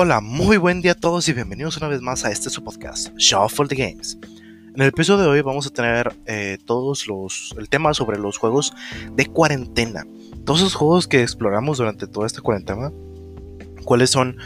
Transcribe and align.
Hola, 0.00 0.20
muy 0.20 0.58
buen 0.58 0.80
día 0.80 0.92
a 0.92 0.94
todos 0.94 1.28
y 1.28 1.32
bienvenidos 1.32 1.76
una 1.78 1.88
vez 1.88 2.00
más 2.00 2.24
a 2.24 2.30
este 2.30 2.50
su 2.50 2.62
podcast, 2.62 3.08
Shuffle 3.16 3.66
the 3.66 3.74
Games. 3.74 4.16
En 4.72 4.80
el 4.80 4.90
episodio 4.90 5.24
de 5.24 5.28
hoy 5.28 5.40
vamos 5.40 5.66
a 5.66 5.70
tener 5.70 6.16
eh, 6.26 6.56
todos 6.64 7.08
los 7.08 7.52
el 7.58 7.68
tema 7.68 7.92
sobre 7.94 8.16
los 8.16 8.38
juegos 8.38 8.72
de 9.16 9.26
cuarentena. 9.26 10.06
Todos 10.44 10.60
esos 10.60 10.76
juegos 10.76 11.08
que 11.08 11.20
exploramos 11.20 11.78
durante 11.78 12.06
toda 12.06 12.28
esta 12.28 12.42
cuarentena. 12.42 12.92
Cuáles 13.82 14.10
son 14.10 14.36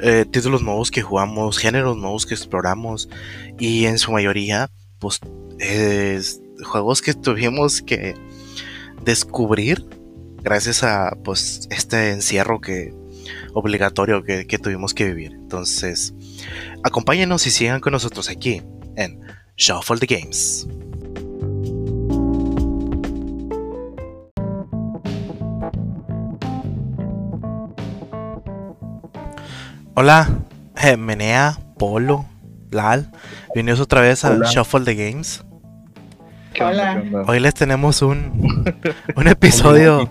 eh, 0.00 0.24
títulos 0.30 0.62
nuevos 0.62 0.90
que 0.90 1.02
jugamos, 1.02 1.58
géneros 1.58 1.98
nuevos 1.98 2.24
que 2.24 2.32
exploramos 2.32 3.10
y 3.58 3.84
en 3.84 3.98
su 3.98 4.10
mayoría, 4.10 4.70
pues, 5.00 5.20
es 5.58 6.40
juegos 6.64 7.02
que 7.02 7.12
tuvimos 7.12 7.82
que 7.82 8.14
descubrir 9.04 9.84
gracias 10.42 10.82
a 10.82 11.14
pues 11.22 11.68
este 11.70 12.10
encierro 12.10 12.62
que 12.62 13.03
obligatorio 13.54 14.22
que, 14.22 14.46
que 14.46 14.58
tuvimos 14.58 14.92
que 14.92 15.06
vivir. 15.06 15.32
Entonces, 15.32 16.12
acompáñenos 16.82 17.46
y 17.46 17.50
sigan 17.50 17.80
con 17.80 17.92
nosotros 17.92 18.28
aquí 18.28 18.62
en 18.96 19.20
Shuffle 19.56 19.98
the 19.98 20.06
Games. 20.06 20.66
Hola, 29.96 30.28
eh, 30.82 30.96
Menea, 30.96 31.56
Polo, 31.78 32.26
Lal, 32.72 33.12
bienvenidos 33.54 33.78
otra 33.80 34.00
vez 34.00 34.24
a 34.24 34.32
Hola. 34.32 34.50
Shuffle 34.50 34.84
the 34.84 34.96
Games. 34.96 35.44
¿Qué 36.52 36.64
onda, 36.64 37.00
Hola. 37.00 37.22
Hoy 37.28 37.38
les 37.38 37.54
tenemos 37.54 38.02
un, 38.02 38.80
un 39.16 39.28
episodio 39.28 40.10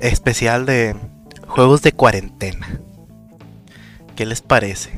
especial 0.00 0.64
de 0.64 0.96
juegos 1.50 1.82
de 1.82 1.92
cuarentena. 1.92 2.66
¿Qué 4.16 4.24
les 4.24 4.40
parece? 4.40 4.90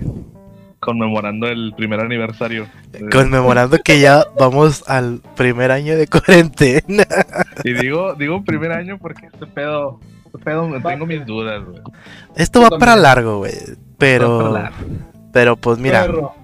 Conmemorando 0.81 1.47
el 1.47 1.73
primer 1.77 2.01
aniversario. 2.01 2.67
Eh, 2.93 3.07
Conmemorando 3.13 3.79
que 3.79 4.01
ya 4.01 4.25
vamos 4.39 4.85
al 4.89 5.21
primer 5.35 5.71
año 5.71 5.97
de 5.97 6.07
cuarentena. 6.09 7.07
Y 7.65 7.73
digo, 7.73 8.15
digo 8.15 8.45
primer 8.45 8.73
año 8.73 8.99
porque 8.99 9.27
este 9.27 9.47
pedo, 9.47 10.01
este 10.27 10.39
pedo 10.39 10.69
me 10.69 10.81
tengo 10.81 11.07
mis 11.07 11.25
dudas, 11.25 11.65
güey. 11.65 11.81
Esto 12.37 12.61
va 12.63 12.71
para 12.79 12.97
largo, 12.97 13.39
güey. 13.39 13.53
Pero, 13.99 14.69
pero 15.33 15.57
pues 15.57 15.79
mira, 15.79 16.03
Perro, 16.03 16.35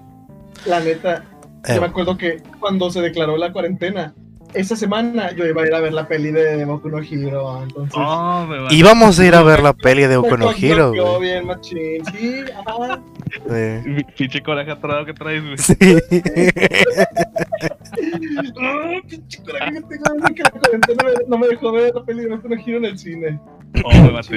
la 0.65 0.79
neta, 0.79 1.25
eh, 1.67 1.75
yo 1.75 1.81
me 1.81 1.87
acuerdo 1.87 2.17
que 2.17 2.41
cuando 2.59 2.89
se 2.89 3.01
declaró 3.01 3.37
la 3.37 3.51
cuarentena, 3.51 4.13
esa 4.53 4.75
semana 4.75 5.31
yo 5.33 5.45
iba 5.45 5.61
a 5.61 5.67
ir 5.67 5.73
a 5.73 5.79
ver 5.79 5.93
la 5.93 6.07
peli 6.07 6.31
de 6.31 6.65
Boku 6.65 6.89
no 6.89 6.99
Hero, 6.99 7.63
entonces... 7.63 7.95
Oh, 7.97 8.47
íbamos 8.71 9.19
a 9.19 9.25
ir 9.25 9.35
a 9.35 9.43
ver 9.43 9.61
la 9.61 9.73
peli 9.83 10.03
de 10.03 10.17
Boku 10.17 10.37
no 10.37 10.51
Hero, 10.51 10.91
güey. 10.93 11.21
bien, 11.21 11.45
machín, 11.45 12.03
sí, 12.05 12.43
ajá. 12.65 13.01
Sí. 13.31 14.03
Pinche 14.17 14.41
coraje 14.41 14.71
atorado 14.71 15.05
que 15.05 15.13
traes, 15.13 15.43
güey. 15.43 15.57
Sí. 15.57 15.75
Ah, 18.61 18.99
pinche 19.07 19.41
coraje 19.43 19.73
que 19.73 19.81
tengo, 19.81 20.35
que 20.35 20.43
la 20.43 20.51
cuarentena 20.51 21.03
no 21.27 21.37
me 21.37 21.47
dejó 21.47 21.71
ver 21.71 21.93
la 21.93 22.03
peli 22.03 22.23
de 22.23 22.29
Boku 22.29 22.49
no 22.49 22.55
Hero 22.55 22.77
en 22.77 22.85
el 22.85 22.97
cine. 22.97 23.39
Oh, 23.83 24.11
me 24.11 24.23
sí. 24.23 24.35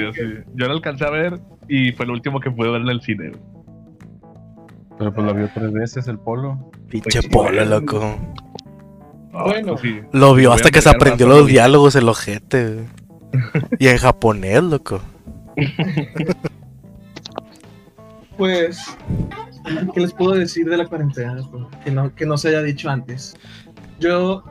Yo 0.55 0.67
lo 0.67 0.73
alcancé 0.73 1.05
a 1.05 1.09
ver 1.09 1.39
y 1.67 1.91
fue 1.91 2.05
el 2.05 2.11
último 2.11 2.39
que 2.39 2.51
pude 2.51 2.69
ver 2.69 2.81
en 2.81 2.89
el 2.89 3.01
cine, 3.01 3.29
güey. 3.29 3.41
Pero 4.97 5.13
pues 5.13 5.25
lo 5.25 5.33
vio 5.33 5.49
tres 5.53 5.71
veces 5.73 6.07
el 6.07 6.19
polo. 6.19 6.71
Pinche 6.89 7.23
polo, 7.23 7.65
loco. 7.65 8.15
Oh, 9.33 9.45
Bueno. 9.45 9.69
pues 9.73 9.81
sí. 9.81 9.99
Lo 10.11 10.33
vio 10.35 10.53
hasta 10.53 10.69
que 10.71 10.81
se 10.81 10.89
aprendió 10.89 11.27
los 11.27 11.47
diálogos 11.47 11.95
el 11.95 12.07
ojete. 12.09 12.85
Y 13.79 13.87
en 13.87 13.97
japonés, 13.97 14.61
loco. 14.63 15.01
Pues, 18.37 18.79
¿qué 19.93 19.99
les 19.99 20.13
puedo 20.13 20.31
decir 20.33 20.67
de 20.67 20.77
la 20.77 20.85
cuarentena? 20.87 21.37
Que 21.83 21.91
no, 21.91 22.13
que 22.15 22.25
no 22.25 22.37
se 22.37 22.49
haya 22.49 22.61
dicho 22.63 22.89
antes. 22.89 23.35
Yo 23.99 24.43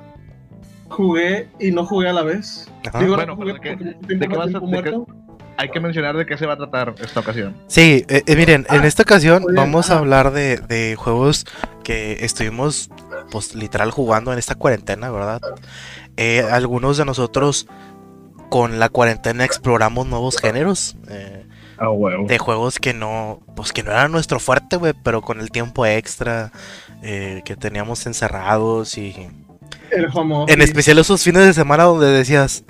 jugué 0.88 1.48
y 1.59 1.72
no 1.72 1.84
jugué 1.84 2.09
a 2.09 2.12
la 2.12 2.22
vez. 2.22 2.71
Ajá. 2.87 3.00
Digo, 3.00 3.16
Bueno, 3.16 3.32
no 3.34 3.37
jugué 3.37 3.54
pero 3.60 3.76
¿de 3.76 3.76
qué- 3.76 3.76
porque 3.76 3.97
mucho 3.97 4.06
de 4.09 4.16
tiempo 4.19 4.28
qué 4.31 4.37
vas 4.38 4.54
a- 4.54 4.60
muerto. 4.60 5.06
Hay 5.59 5.69
que 5.69 5.81
mencionar 5.81 6.16
de 6.16 6.25
qué 6.26 6.38
se 6.38 6.47
va 6.47 6.54
a 6.54 6.56
tratar 6.56 6.94
esta 7.00 7.21
ocasión. 7.21 7.54
Sí, 7.66 8.04
eh, 8.09 8.22
eh, 8.26 8.37
miren, 8.37 8.66
en 8.71 8.84
esta 8.84 9.03
ocasión 9.03 9.44
Oye, 9.44 9.54
vamos 9.56 9.91
a 9.91 9.98
hablar 9.98 10.32
de, 10.32 10.56
de 10.56 10.94
juegos 10.97 11.44
que 11.84 12.25
estuvimos, 12.25 12.88
pues, 13.32 13.56
literal 13.56 13.91
jugando 13.91 14.32
en 14.32 14.38
esta 14.38 14.54
cuarentena, 14.54 15.10
¿verdad? 15.10 15.41
Eh, 16.16 16.47
algunos 16.50 16.98
de 16.98 17.04
nosotros 17.04 17.66
con 18.48 18.78
la 18.78 18.91
cuarentena 18.91 19.44
exploramos 19.44 20.06
nuevos 20.06 20.37
géneros 20.37 20.97
eh, 21.09 21.47
Ah, 21.82 21.88
de 22.28 22.38
juegos 22.38 22.78
que 22.78 22.94
no, 22.94 23.41
pues, 23.56 23.72
que 23.72 23.82
no 23.82 23.91
eran 23.91 24.12
nuestro 24.12 24.38
fuerte, 24.38 24.76
güey, 24.76 24.92
pero 25.03 25.21
con 25.21 25.41
el 25.41 25.50
tiempo 25.50 25.84
extra 25.84 26.53
eh, 27.03 27.42
que 27.44 27.56
teníamos 27.56 28.06
encerrados 28.06 28.97
y 28.98 29.28
El 29.91 30.06
en 30.47 30.62
especial 30.62 31.00
esos 31.00 31.25
fines 31.25 31.44
de 31.44 31.54
semana 31.54 31.82
donde 31.82 32.06
decías, 32.06 32.62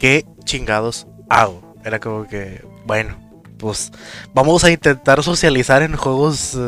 ¿qué 0.00 0.26
chingados 0.44 1.06
hago? 1.28 1.76
Era 1.84 2.00
como 2.00 2.26
que, 2.26 2.64
bueno, 2.86 3.16
pues 3.56 3.92
vamos 4.34 4.64
a 4.64 4.72
intentar 4.72 5.22
socializar 5.22 5.82
en 5.82 5.94
juegos 5.94 6.58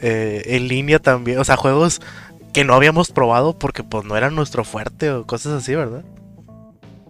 eh, 0.00 0.42
en 0.46 0.66
línea 0.66 0.98
también, 0.98 1.38
o 1.38 1.44
sea, 1.44 1.56
juegos 1.56 2.00
que 2.58 2.64
no 2.64 2.74
habíamos 2.74 3.12
probado 3.12 3.56
porque 3.56 3.84
pues 3.84 4.04
no 4.04 4.16
eran 4.16 4.34
nuestro 4.34 4.64
fuerte 4.64 5.10
o 5.12 5.24
cosas 5.26 5.52
así, 5.52 5.74
¿verdad? 5.76 6.02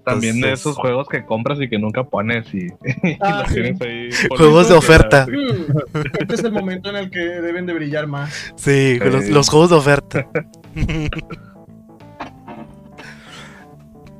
También 0.04 0.40
de 0.42 0.52
esos 0.52 0.76
juegos 0.76 1.08
que 1.08 1.24
compras 1.24 1.58
y 1.60 1.68
que 1.70 1.78
nunca 1.78 2.04
pones 2.04 2.52
y, 2.54 2.66
y 3.02 3.16
Ah, 3.20 3.40
los 3.40 3.48
sí. 3.48 3.54
tienes 3.54 3.80
ahí. 3.80 4.10
Juegos 4.36 4.68
de 4.68 4.74
oferta. 4.74 5.26
Mm, 5.26 6.00
Este 6.20 6.34
es 6.34 6.44
el 6.44 6.52
momento 6.52 6.90
en 6.90 6.96
el 6.96 7.10
que 7.10 7.18
deben 7.20 7.64
de 7.66 7.72
brillar 7.74 8.06
más. 8.06 8.52
Sí, 8.56 8.98
los, 9.30 9.48
juegos 9.48 9.70
de 9.70 9.76
oferta. 9.76 10.26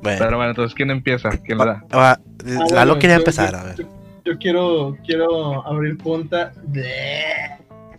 bueno, 0.01 0.17
Pero 0.19 0.37
bueno, 0.37 0.49
entonces, 0.49 0.73
¿quién 0.75 0.91
empieza? 0.91 1.29
¿Quién 1.43 1.57
le 1.57 1.65
da? 1.65 1.83
ah, 1.91 2.17
Ah, 2.45 2.65
Lalo 2.73 2.97
quería 2.99 3.17
yo- 3.17 3.21
empezar, 3.21 3.51
yo- 3.51 3.57
a 3.57 3.63
ver. 3.63 3.75
Yo, 3.77 3.85
yo 4.25 4.37
quiero, 4.39 4.97
quiero 5.05 5.67
abrir 5.67 5.97
punta. 5.97 6.53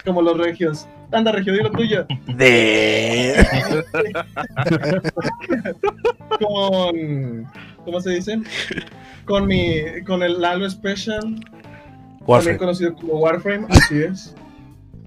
Como 0.04 0.22
los 0.22 0.36
regios. 0.38 0.86
Anda, 1.12 1.32
regio, 1.32 1.52
di 1.52 1.60
lo 1.60 1.70
tuyo. 1.70 2.06
De... 2.26 3.34
Con. 6.38 7.46
¿Cómo 7.84 8.00
se 8.00 8.10
dice? 8.10 8.40
Con 9.24 9.46
mi. 9.46 10.02
Con 10.06 10.22
el 10.22 10.40
Lalo 10.40 10.68
Special. 10.70 11.20
También 11.20 11.48
Warframe. 12.26 12.58
conocido 12.58 12.94
como 12.94 13.14
Warframe, 13.14 13.66
así 13.70 14.02
es. 14.02 14.34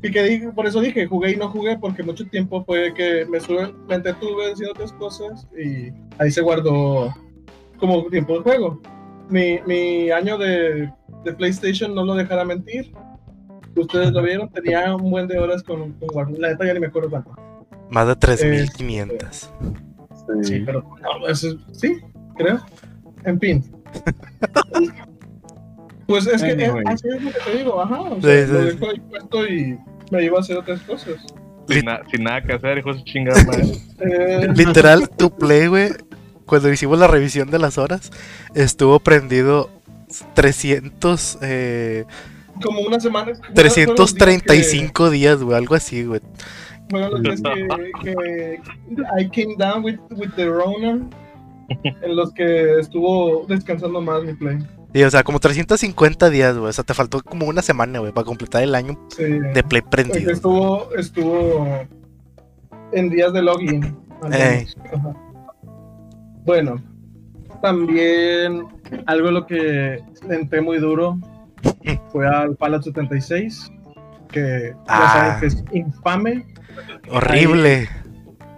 Y 0.02 0.12
que 0.12 0.24
dije, 0.24 0.50
por 0.50 0.66
eso 0.66 0.82
dije, 0.82 1.08
jugué 1.08 1.32
y 1.32 1.36
no 1.38 1.48
jugué, 1.48 1.78
porque 1.78 2.04
mucho 2.04 2.26
tiempo 2.28 2.66
fue 2.66 2.94
que 2.94 3.26
me, 3.26 3.40
sube, 3.40 3.74
me 3.88 3.96
entretuve 3.96 4.52
haciendo 4.52 4.74
otras 4.74 4.92
cosas 4.94 5.48
y 5.58 5.94
ahí 6.18 6.30
se 6.30 6.42
guardó 6.42 7.14
como 7.78 8.04
tiempo 8.08 8.34
de 8.34 8.40
juego. 8.42 8.82
Mi, 9.30 9.60
mi 9.66 10.12
año 10.12 10.38
de, 10.38 10.92
de 11.24 11.34
PlayStation 11.34 11.96
no 11.96 12.04
lo 12.04 12.16
dejará 12.16 12.44
mentir. 12.44 12.92
Ustedes 13.76 14.12
lo 14.12 14.22
vieron, 14.22 14.50
tenía 14.50 14.96
un 14.96 15.10
buen 15.10 15.28
de 15.28 15.40
horas 15.40 15.64
con, 15.64 15.94
con 15.94 16.10
Warframe. 16.14 16.40
La 16.40 16.50
neta 16.50 16.66
ya 16.66 16.74
ni 16.74 16.80
me 16.80 16.88
acuerdo 16.88 17.10
cuánto. 17.10 17.36
Más 17.90 18.08
de 18.08 18.16
3500. 18.16 19.50
Sí, 20.44 20.62
pero 20.66 20.84
no, 21.02 21.28
eso- 21.28 21.58
sí, 21.74 21.98
creo. 22.38 22.60
En 23.26 23.40
fin. 23.40 23.64
Pues 26.06 26.28
es 26.28 26.42
que 26.44 26.50
eh, 26.50 26.66
Anyway. 26.66 26.84
así 26.88 27.08
es 27.08 27.22
lo 27.24 27.32
que 27.32 27.40
te 27.40 27.58
digo, 27.58 27.82
ajá. 27.82 28.02
O 28.02 28.16
Sí, 28.16 28.22
sea, 28.24 28.46
sí, 28.46 28.52
lo 28.52 28.60
sí. 28.60 28.66
dejo 28.78 28.90
ahí 28.92 29.00
puesto 29.10 29.48
y 29.48 29.80
me 30.12 30.24
iba 30.26 30.38
a 30.38 30.42
hacer 30.42 30.58
otras 30.58 30.82
cosas. 30.82 31.16
Sin, 31.70 31.86
na- 31.86 32.02
sin 32.12 32.24
nada 32.24 32.42
que 32.44 32.54
hacer, 32.54 32.78
hijo 32.78 32.94
de 32.94 33.04
chingada 33.06 33.42
madre. 33.46 33.64
Eh, 34.02 34.50
Literal, 34.54 35.10
tu 35.10 35.32
play, 35.34 35.68
güey, 35.68 35.92
cuando 36.46 36.70
hicimos 36.72 37.00
la 37.00 37.08
revisión 37.08 37.50
de 37.50 37.58
las 37.58 37.78
horas, 37.78 38.12
estuvo 38.54 39.00
prendido 39.00 39.70
300, 40.34 41.38
eh, 41.42 42.04
como 42.62 42.82
una 42.82 43.00
semana. 43.00 43.34
fueron- 43.36 43.54
fueron 43.54 43.66
los 43.66 43.76
días 43.76 43.96
335 44.16 45.10
días, 45.10 45.42
güey, 45.44 45.58
algo 45.58 45.76
así, 45.76 46.04
güey. 46.04 46.22
Fueron 46.90 47.12
los 47.12 47.22
días 47.24 47.42
que, 48.04 48.04
que 48.04 48.60
I 49.20 49.30
came 49.30 49.56
down 49.58 49.84
with, 49.84 50.00
with 50.12 50.32
the 50.36 50.46
Rona, 50.46 51.00
en 51.84 52.16
los 52.16 52.32
que 52.34 52.80
estuvo 52.80 53.46
descansando 53.48 54.02
más 54.02 54.24
mi 54.24 54.34
play. 54.34 54.60
Y, 54.94 55.02
o 55.04 55.10
sea, 55.10 55.24
como 55.24 55.40
350 55.40 56.30
días, 56.30 56.56
güey. 56.58 56.70
O 56.70 56.74
sea, 56.74 56.84
te 56.84 56.94
faltó 56.94 57.22
como 57.24 57.48
una 57.48 57.62
semana, 57.64 57.98
güey, 58.00 58.12
para 58.12 58.26
completar 58.26 58.62
el 58.62 58.76
año 58.76 59.00
Sí. 59.16 59.24
de 59.24 59.64
play 59.64 59.82
prendido. 59.82 60.30
estuvo, 60.32 60.94
estuvo 60.96 61.68
en 62.92 63.10
días 63.10 63.34
de 63.34 63.42
login. 63.42 63.96
Bueno, 66.46 66.76
también 67.62 68.66
algo 69.06 69.30
en 69.30 69.34
lo 69.34 69.46
que 69.48 70.00
entré 70.30 70.62
muy 70.62 70.78
duro 70.78 71.18
fue 72.12 72.28
al 72.28 72.56
Fallout 72.58 72.84
76, 72.84 73.72
que 74.32 74.74
Ah. 74.88 75.00
ya 75.00 75.14
saben 75.14 75.40
que 75.40 75.46
es 75.48 75.64
infame. 75.74 76.46
Horrible. 77.10 77.90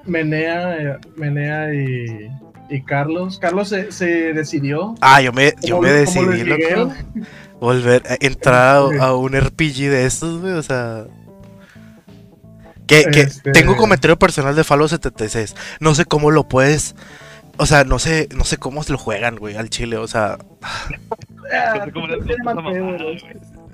Menea, 0.05 0.77
eh, 0.77 0.97
Menea 1.15 1.73
y 1.73 2.29
y 2.69 2.81
Carlos. 2.83 3.37
Carlos 3.39 3.69
se, 3.69 3.91
se 3.91 4.33
decidió. 4.33 4.95
Ah, 5.01 5.21
yo 5.21 5.31
me, 5.33 5.53
yo 5.61 5.79
me 5.81 5.91
decidí, 5.91 6.43
loco. 6.43 6.91
Volver 7.59 8.03
a 8.09 8.17
entrar 8.19 8.77
a, 8.99 9.05
a 9.05 9.15
un 9.15 9.33
RPG 9.39 9.89
de 9.89 10.05
estos, 10.05 10.41
güey, 10.41 10.53
o 10.53 10.63
sea. 10.63 11.05
Que, 12.87 13.03
que 13.05 13.21
Este- 13.21 13.51
tengo 13.51 13.71
un 13.73 13.77
comentario 13.77 14.17
personal 14.17 14.55
de 14.55 14.63
Fallout 14.63 14.89
76. 14.91 15.55
No 15.79 15.95
sé 15.95 16.05
cómo 16.05 16.29
lo 16.31 16.47
puedes. 16.47 16.95
O 17.57 17.65
sea, 17.65 17.83
no 17.83 17.99
sé, 17.99 18.27
no 18.35 18.43
sé 18.43 18.57
cómo 18.57 18.83
se 18.83 18.91
lo 18.91 18.97
juegan, 18.97 19.37
güey, 19.37 19.55
al 19.55 19.69
chile. 19.69 19.97
O 19.97 20.07
sea, 20.07 20.37
Ah, 21.53 21.85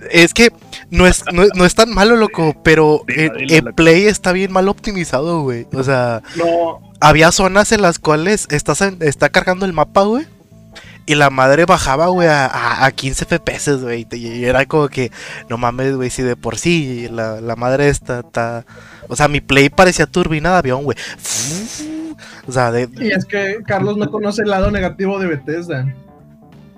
es 0.09 0.33
que 0.33 0.51
no 0.89 1.05
es, 1.05 1.23
no, 1.31 1.43
no 1.55 1.65
es 1.65 1.75
tan 1.75 1.93
malo, 1.93 2.15
loco, 2.15 2.55
pero 2.63 3.03
loco. 3.07 3.75
Play 3.75 4.05
está 4.07 4.31
bien 4.31 4.51
mal 4.51 4.67
optimizado, 4.67 5.41
güey. 5.43 5.67
O 5.73 5.83
sea, 5.83 6.21
No, 6.35 6.81
había 6.99 7.31
zonas 7.31 7.71
en 7.71 7.81
las 7.81 7.99
cuales 7.99 8.47
estás 8.49 8.81
en- 8.81 8.97
está 9.01 9.29
cargando 9.29 9.65
el 9.65 9.73
mapa, 9.73 10.03
güey. 10.03 10.25
Y 11.07 11.15
la 11.15 11.29
madre 11.31 11.65
bajaba, 11.65 12.07
güey, 12.07 12.27
a, 12.27 12.45
a, 12.45 12.85
a 12.85 12.91
15 12.91 13.25
FPS, 13.25 13.81
güey. 13.81 14.07
Y 14.11 14.45
era 14.45 14.65
como 14.65 14.87
que, 14.87 15.11
no 15.49 15.57
mames, 15.57 15.95
güey, 15.95 16.09
si 16.09 16.21
de 16.21 16.35
por 16.35 16.57
sí 16.57 17.07
la, 17.11 17.41
la 17.41 17.55
madre 17.55 17.89
esta 17.89 18.19
está... 18.19 18.65
O 19.07 19.15
sea, 19.15 19.27
mi 19.27 19.41
play 19.41 19.69
parecía 19.69 20.05
turbina 20.05 20.51
de 20.51 20.57
avión, 20.57 20.83
güey. 20.83 20.95
O 22.47 22.51
sea, 22.51 22.71
de... 22.71 22.87
y 22.99 23.11
es 23.11 23.25
que 23.25 23.57
Carlos 23.65 23.97
no 23.97 24.09
conoce 24.11 24.43
el 24.43 24.49
lado 24.49 24.69
negativo 24.71 25.19
de 25.19 25.27
Bethesda. 25.27 25.93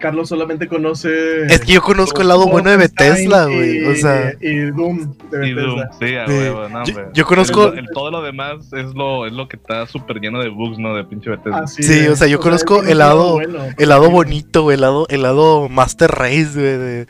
Carlos 0.04 0.28
solamente 0.28 0.68
conoce. 0.68 1.46
Es 1.46 1.62
que 1.62 1.72
yo 1.72 1.82
conozco 1.82 2.22
el 2.22 2.28
lado 2.28 2.46
bueno 2.48 2.70
de 2.70 2.76
Bethesda, 2.76 3.46
güey. 3.46 3.86
O 3.86 3.96
sea, 3.96 4.34
Y 4.42 4.58
Doom 4.72 5.16
de 5.32 5.48
Y 5.48 5.54
Doom, 5.54 5.78
Bethesda. 5.78 5.90
sí, 5.98 6.16
a 6.18 6.28
Sí. 6.28 6.34
huevo, 6.34 6.68
no, 6.68 6.84
yo, 7.14 7.26
conozco... 7.26 7.68
El- 7.72 7.80
el- 7.80 7.88
todo 7.94 8.12
lo 8.12 8.22
demás 8.22 8.66
es 8.74 8.94
lo, 8.94 9.26
es 9.26 9.32
lo 9.32 9.48
que 9.48 9.56
está 9.56 9.86
súper 9.88 10.20
lleno 10.20 10.42
de 10.42 10.50
bugs, 10.50 10.78
¿no? 10.78 10.94
De 10.94 11.06
pinche 11.06 11.30
Bethesda. 11.30 11.60
Así 11.60 11.84
Sí, 11.84 12.00
es. 12.00 12.10
o 12.10 12.16
sea, 12.18 12.28
yo 12.28 12.42
conozco 12.42 12.84
el 12.84 12.98
lado- 12.98 13.36
bueno, 13.36 13.60
El 13.78 13.88
lado 13.90 14.10
bonito, 14.12 14.64
güey, 14.64 14.76
el 14.76 14.82
lado, 14.82 15.06
el 15.10 15.22
lado 15.22 15.70
Master 15.70 16.12
Race, 16.12 16.50
güey. 16.54 16.78
de- 16.78 17.02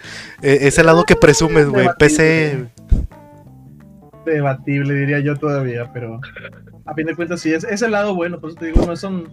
eh, 0.43 0.57
ese 0.61 0.83
lado 0.83 1.03
que 1.03 1.15
presumes, 1.15 1.67
güey. 1.69 1.87
PC. 1.97 2.67
Debatible, 4.25 4.93
diría 4.93 5.19
yo 5.19 5.35
todavía, 5.35 5.91
pero 5.91 6.21
a 6.85 6.93
fin 6.93 7.05
de 7.07 7.15
cuentas 7.15 7.41
sí 7.41 7.51
es, 7.53 7.63
es 7.65 7.81
el 7.81 7.91
lado 7.91 8.15
bueno, 8.15 8.39
por 8.39 8.51
eso 8.51 8.59
te 8.59 8.67
digo, 8.67 8.85
no 8.85 8.95
son 8.95 9.27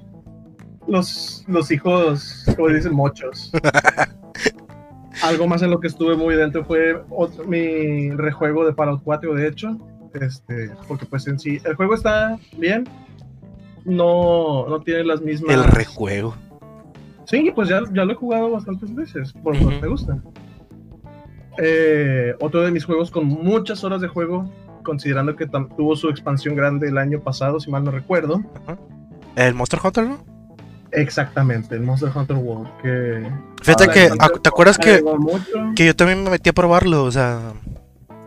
los, 0.87 1.45
los 1.49 1.71
hijos, 1.71 2.45
como 2.57 2.69
dicen, 2.69 2.95
mochos. 2.95 3.51
Algo 5.23 5.47
más 5.47 5.63
en 5.63 5.71
lo 5.71 5.81
que 5.81 5.89
estuve 5.89 6.17
muy 6.17 6.35
dentro 6.35 6.65
fue 6.65 7.03
otro- 7.11 7.45
mi 7.45 8.11
rejuego 8.11 8.65
de 8.67 8.73
Fallout 8.75 9.03
4, 9.05 9.35
de 9.35 9.49
hecho, 9.49 9.77
este, 10.15 10.71
porque 10.89 11.05
pues 11.07 11.27
en 11.27 11.39
sí, 11.39 11.61
el 11.65 11.75
juego 11.75 11.95
está 11.95 12.39
bien, 12.57 12.89
no, 13.85 14.67
no 14.69 14.81
tiene 14.81 15.05
las 15.05 15.21
mismas... 15.21 15.55
El 15.55 15.65
rejuego. 15.65 16.35
Sí, 17.27 17.53
pues 17.55 17.69
ya, 17.69 17.83
ya 17.93 18.05
lo 18.05 18.13
he 18.13 18.17
jugado 18.17 18.51
bastantes 18.51 18.95
veces, 18.95 19.33
por 19.35 19.55
lo 19.55 19.61
que 19.69 19.75
Ujú. 19.77 19.83
me 19.83 19.89
gusta. 19.89 20.19
Eh, 21.59 22.35
otro 22.41 22.63
de 22.63 22.71
mis 22.71 22.85
juegos 22.85 23.11
con 23.11 23.27
muchas 23.27 23.85
horas 23.85 24.01
de 24.01 24.09
juego, 24.09 24.51
considerando 24.85 25.37
que 25.37 25.47
tuvo 25.47 25.97
su 25.97 26.09
expansión 26.09 26.57
grande 26.57 26.89
el 26.89 26.97
año 26.97 27.21
pasado, 27.21 27.61
si 27.61 27.71
mal 27.71 27.85
no 27.85 27.91
recuerdo. 27.91 28.41
El 29.37 29.55
Monster 29.55 29.79
Hunter, 29.85 30.07
¿no? 30.09 30.30
Exactamente, 30.93 31.75
el 31.75 31.83
Monster 31.83 32.11
Hunter 32.15 32.37
World, 32.37 32.69
que... 32.83 33.31
Fíjate 33.63 33.89
que, 33.89 34.11
¿te 34.43 34.49
acuerdas 34.49 34.79
que, 34.79 35.05
que 35.77 35.87
yo 35.87 35.95
también 35.95 36.25
me 36.25 36.31
metí 36.31 36.51
a 36.51 36.53
probarlo? 36.53 37.05
O 37.05 37.13
sea, 37.13 37.53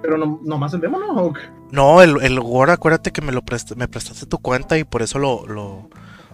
pero 0.02 0.18
no, 0.18 0.40
nomás 0.44 0.74
el 0.74 0.82
demo, 0.82 1.00
¿no? 1.00 1.34
No, 1.72 2.02
el, 2.02 2.22
el 2.22 2.40
Word, 2.40 2.72
acuérdate 2.72 3.12
que 3.12 3.22
me 3.22 3.32
lo 3.32 3.42
prest- 3.42 3.76
me 3.76 3.88
prestaste 3.88 4.26
tu 4.26 4.38
cuenta 4.38 4.78
y 4.78 4.84
por 4.84 5.02
eso 5.02 5.18
lo, 5.18 5.48
lo, 5.48 5.90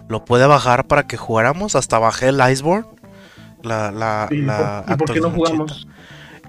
lo 0.07 0.25
pude 0.25 0.45
bajar 0.47 0.87
para 0.87 1.03
que 1.07 1.17
jugáramos. 1.17 1.75
Hasta 1.75 1.99
bajé 1.99 2.29
el 2.29 2.41
Iceborne. 2.51 2.87
La, 3.61 3.91
la, 3.91 4.27
¿Y, 4.31 4.37
la 4.37 4.83
por, 4.87 4.93
y 4.93 4.97
por 4.97 5.13
qué 5.13 5.21
no 5.21 5.29
jugamos? 5.29 5.87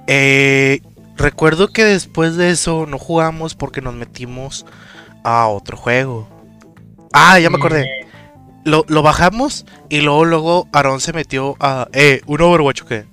Eh, 0.06 0.80
recuerdo 1.16 1.68
que 1.68 1.84
después 1.84 2.36
de 2.36 2.50
eso 2.50 2.86
no 2.86 2.98
jugamos 2.98 3.54
porque 3.54 3.82
nos 3.82 3.94
metimos 3.94 4.64
a 5.22 5.46
otro 5.46 5.76
juego. 5.76 6.26
Ah, 7.12 7.38
ya 7.38 7.50
me 7.50 7.58
acordé. 7.58 7.99
Lo, 8.64 8.84
lo 8.88 9.02
bajamos 9.02 9.64
y 9.88 10.00
luego, 10.02 10.24
luego 10.24 10.68
Aaron 10.72 11.00
se 11.00 11.12
metió 11.12 11.56
a... 11.60 11.88
Eh, 11.92 12.20
un 12.26 12.40
Overwatch, 12.42 12.82
¿o 12.82 12.86
qué? 12.86 13.04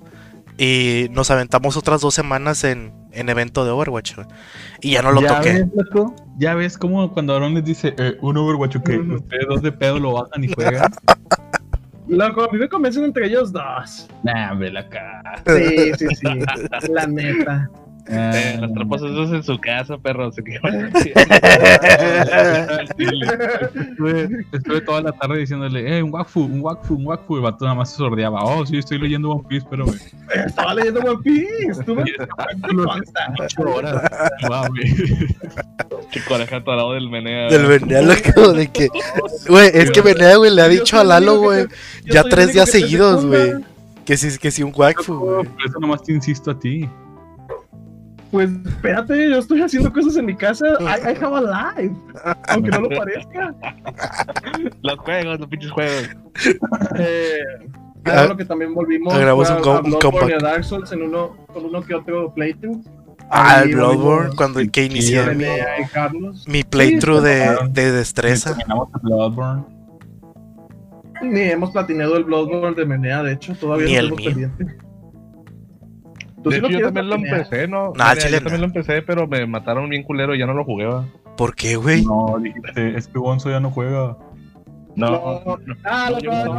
Y 0.58 1.08
nos 1.10 1.30
aventamos 1.30 1.76
otras 1.76 2.00
dos 2.00 2.14
semanas 2.14 2.64
en, 2.64 2.92
en 3.12 3.28
evento 3.28 3.64
de 3.64 3.70
Overwatch. 3.70 4.16
güey. 4.16 4.26
Y 4.80 4.92
ya 4.92 5.02
no 5.02 5.12
lo 5.12 5.20
¿Ya 5.22 5.36
toqué. 5.36 5.52
ves, 5.52 5.66
loco? 5.74 6.14
¿Ya 6.38 6.54
ves 6.54 6.76
cómo 6.76 7.12
cuando 7.12 7.34
Aaron 7.34 7.54
les 7.54 7.64
dice 7.64 7.94
eh, 7.98 8.16
un 8.20 8.36
Overwatch 8.36 8.76
que 8.84 8.98
ustedes 8.98 9.46
dos 9.48 9.62
de 9.62 9.72
pedo 9.72 9.98
lo 9.98 10.12
bajan 10.12 10.44
y 10.44 10.52
juegan? 10.52 10.92
Loco, 12.08 12.42
a 12.44 12.48
mí 12.50 12.58
me 12.58 12.68
convencen 12.70 13.04
entre 13.04 13.26
ellos 13.26 13.52
dos. 13.52 14.08
nah, 14.22 14.52
hombre, 14.52 14.72
la 14.72 14.88
cara. 14.88 15.42
Sí, 15.46 15.92
sí, 15.98 16.06
sí, 16.14 16.26
la 16.90 17.06
neta. 17.06 17.70
Eh, 18.10 18.54
Ah, 18.56 18.60
las 18.60 18.72
trampas 18.72 19.02
esas 19.02 19.32
en 19.32 19.42
su 19.42 19.58
casa, 19.58 19.98
perro. 19.98 20.26
Así 20.26 20.42
que... 20.42 20.54
Estuve, 23.78 24.28
estuve 24.52 24.80
toda 24.80 25.02
la 25.02 25.12
tarde 25.12 25.38
diciéndole, 25.38 25.98
eh, 25.98 26.02
un 26.02 26.12
wakfu, 26.12 26.40
un 26.40 26.60
wakfu, 26.60 26.94
un 26.94 27.06
wakfu. 27.06 27.34
Y 27.34 27.36
el 27.38 27.42
vato 27.42 27.64
nada 27.64 27.76
más 27.76 27.90
se 27.90 27.96
sordeaba. 27.96 28.42
Oh, 28.44 28.64
sí, 28.64 28.78
estoy 28.78 28.98
leyendo 28.98 29.30
One 29.30 29.44
Piece, 29.48 29.66
pero 29.68 29.86
güey. 29.86 29.98
Estaba 30.46 30.74
leyendo 30.74 31.00
One 31.00 31.20
Piece. 31.22 31.84
Tú 31.84 31.94
me 31.94 32.04
Ocho 33.38 33.62
horas. 33.62 34.02
Oreja 36.30 36.60
todo 36.62 36.72
al 36.72 36.76
lado 36.78 36.92
del 36.94 37.08
menea. 37.08 37.48
Del 37.48 37.66
Venea, 37.66 38.02
loco, 38.02 38.52
de 38.52 38.68
que... 38.68 38.88
Güey, 39.48 39.70
es 39.72 39.90
que 39.90 40.00
Venea, 40.00 40.36
güey, 40.36 40.54
le 40.54 40.62
ha 40.62 40.68
dicho 40.68 40.98
a 40.98 41.04
Lalo, 41.04 41.38
güey, 41.38 41.66
ya 42.04 42.24
tres 42.24 42.52
días 42.52 42.70
seguidos, 42.70 43.24
güey. 43.24 43.52
Que 44.04 44.16
sí, 44.16 44.38
que 44.38 44.50
sí, 44.50 44.62
un 44.62 44.72
waifu, 44.74 45.18
güey. 45.18 45.46
Por 45.46 45.66
eso 45.66 45.80
nomás 45.80 46.02
te 46.02 46.12
insisto 46.12 46.50
a 46.50 46.58
ti. 46.58 46.88
Pues 48.30 48.50
espérate, 48.66 49.30
yo 49.30 49.38
estoy 49.38 49.62
haciendo 49.62 49.92
cosas 49.92 50.16
en 50.16 50.26
mi 50.26 50.36
casa. 50.36 50.66
I, 50.80 51.12
I 51.12 51.24
have 51.24 51.34
a 51.36 51.40
life. 51.76 51.94
Aunque 52.48 52.70
no 52.70 52.80
lo 52.82 52.88
parezca. 52.98 53.54
Los 54.82 54.98
juegos, 54.98 55.40
los 55.40 55.48
pinches 55.48 55.70
juegos. 55.70 56.08
Eh, 56.98 57.38
Ah, 58.04 58.10
claro 58.12 58.36
que 58.36 58.44
también 58.44 58.72
volvimos 58.74 59.12
fue 59.12 59.22
un 59.22 59.28
a, 59.28 59.34
un 59.34 60.32
a. 60.32 60.38
Dark 60.38 60.64
Souls 60.64 60.90
en 60.92 61.02
uno, 61.02 61.36
con 61.52 61.64
uno 61.66 61.82
que 61.82 61.94
otro 61.94 62.32
playthrough. 62.32 62.80
Ah, 63.28 63.62
el 63.64 63.74
Bloodborne, 63.74 64.34
cuando 64.34 64.60
que 64.72 64.84
inicié 64.84 65.22
mi, 65.34 65.44
mi 66.46 66.62
playthrough 66.64 67.20
de, 67.20 67.42
claro. 67.42 67.68
de 67.68 67.92
destreza. 67.92 68.50
Terminamos 68.50 68.88
el 68.94 69.00
Bloodborne. 69.02 69.64
Ni 71.22 71.40
hemos 71.40 71.70
platinado 71.72 72.16
el 72.16 72.24
Bloodborne 72.24 72.76
de 72.76 72.86
Menea, 72.86 73.22
de 73.24 73.32
hecho, 73.32 73.54
todavía 73.54 73.86
Ni 73.86 73.94
no 73.94 74.00
el 74.00 74.10
mío. 74.14 74.30
pendiente. 74.30 74.66
¿Tú 76.42 76.50
De 76.50 76.60
sí 76.60 76.66
hecho, 76.66 76.78
yo 76.78 76.84
también 76.86 77.08
lo 77.08 77.16
empecé, 77.16 77.66
¿no? 77.68 77.92
Nah, 77.96 78.10
Mira, 78.10 78.16
chile, 78.16 78.32
yo 78.38 78.38
también 78.42 78.60
lo 78.60 78.66
empecé, 78.68 79.02
pero 79.02 79.26
me 79.26 79.46
mataron 79.46 79.88
bien 79.88 80.02
culero 80.04 80.34
y 80.34 80.38
ya 80.38 80.46
no 80.46 80.54
lo 80.54 80.64
jugué, 80.64 80.86
va. 80.86 81.04
¿Por 81.36 81.54
qué, 81.54 81.76
güey? 81.76 82.04
No, 82.04 82.36
dijiste, 82.40 82.96
es 82.96 83.08
que 83.08 83.18
Gonzo 83.18 83.50
ya 83.50 83.60
no 83.60 83.70
juega. 83.70 84.16
No, 84.96 85.10
No, 85.10 85.58
Ah, 85.84 86.10
lo 86.10 86.18
no- 86.20 86.52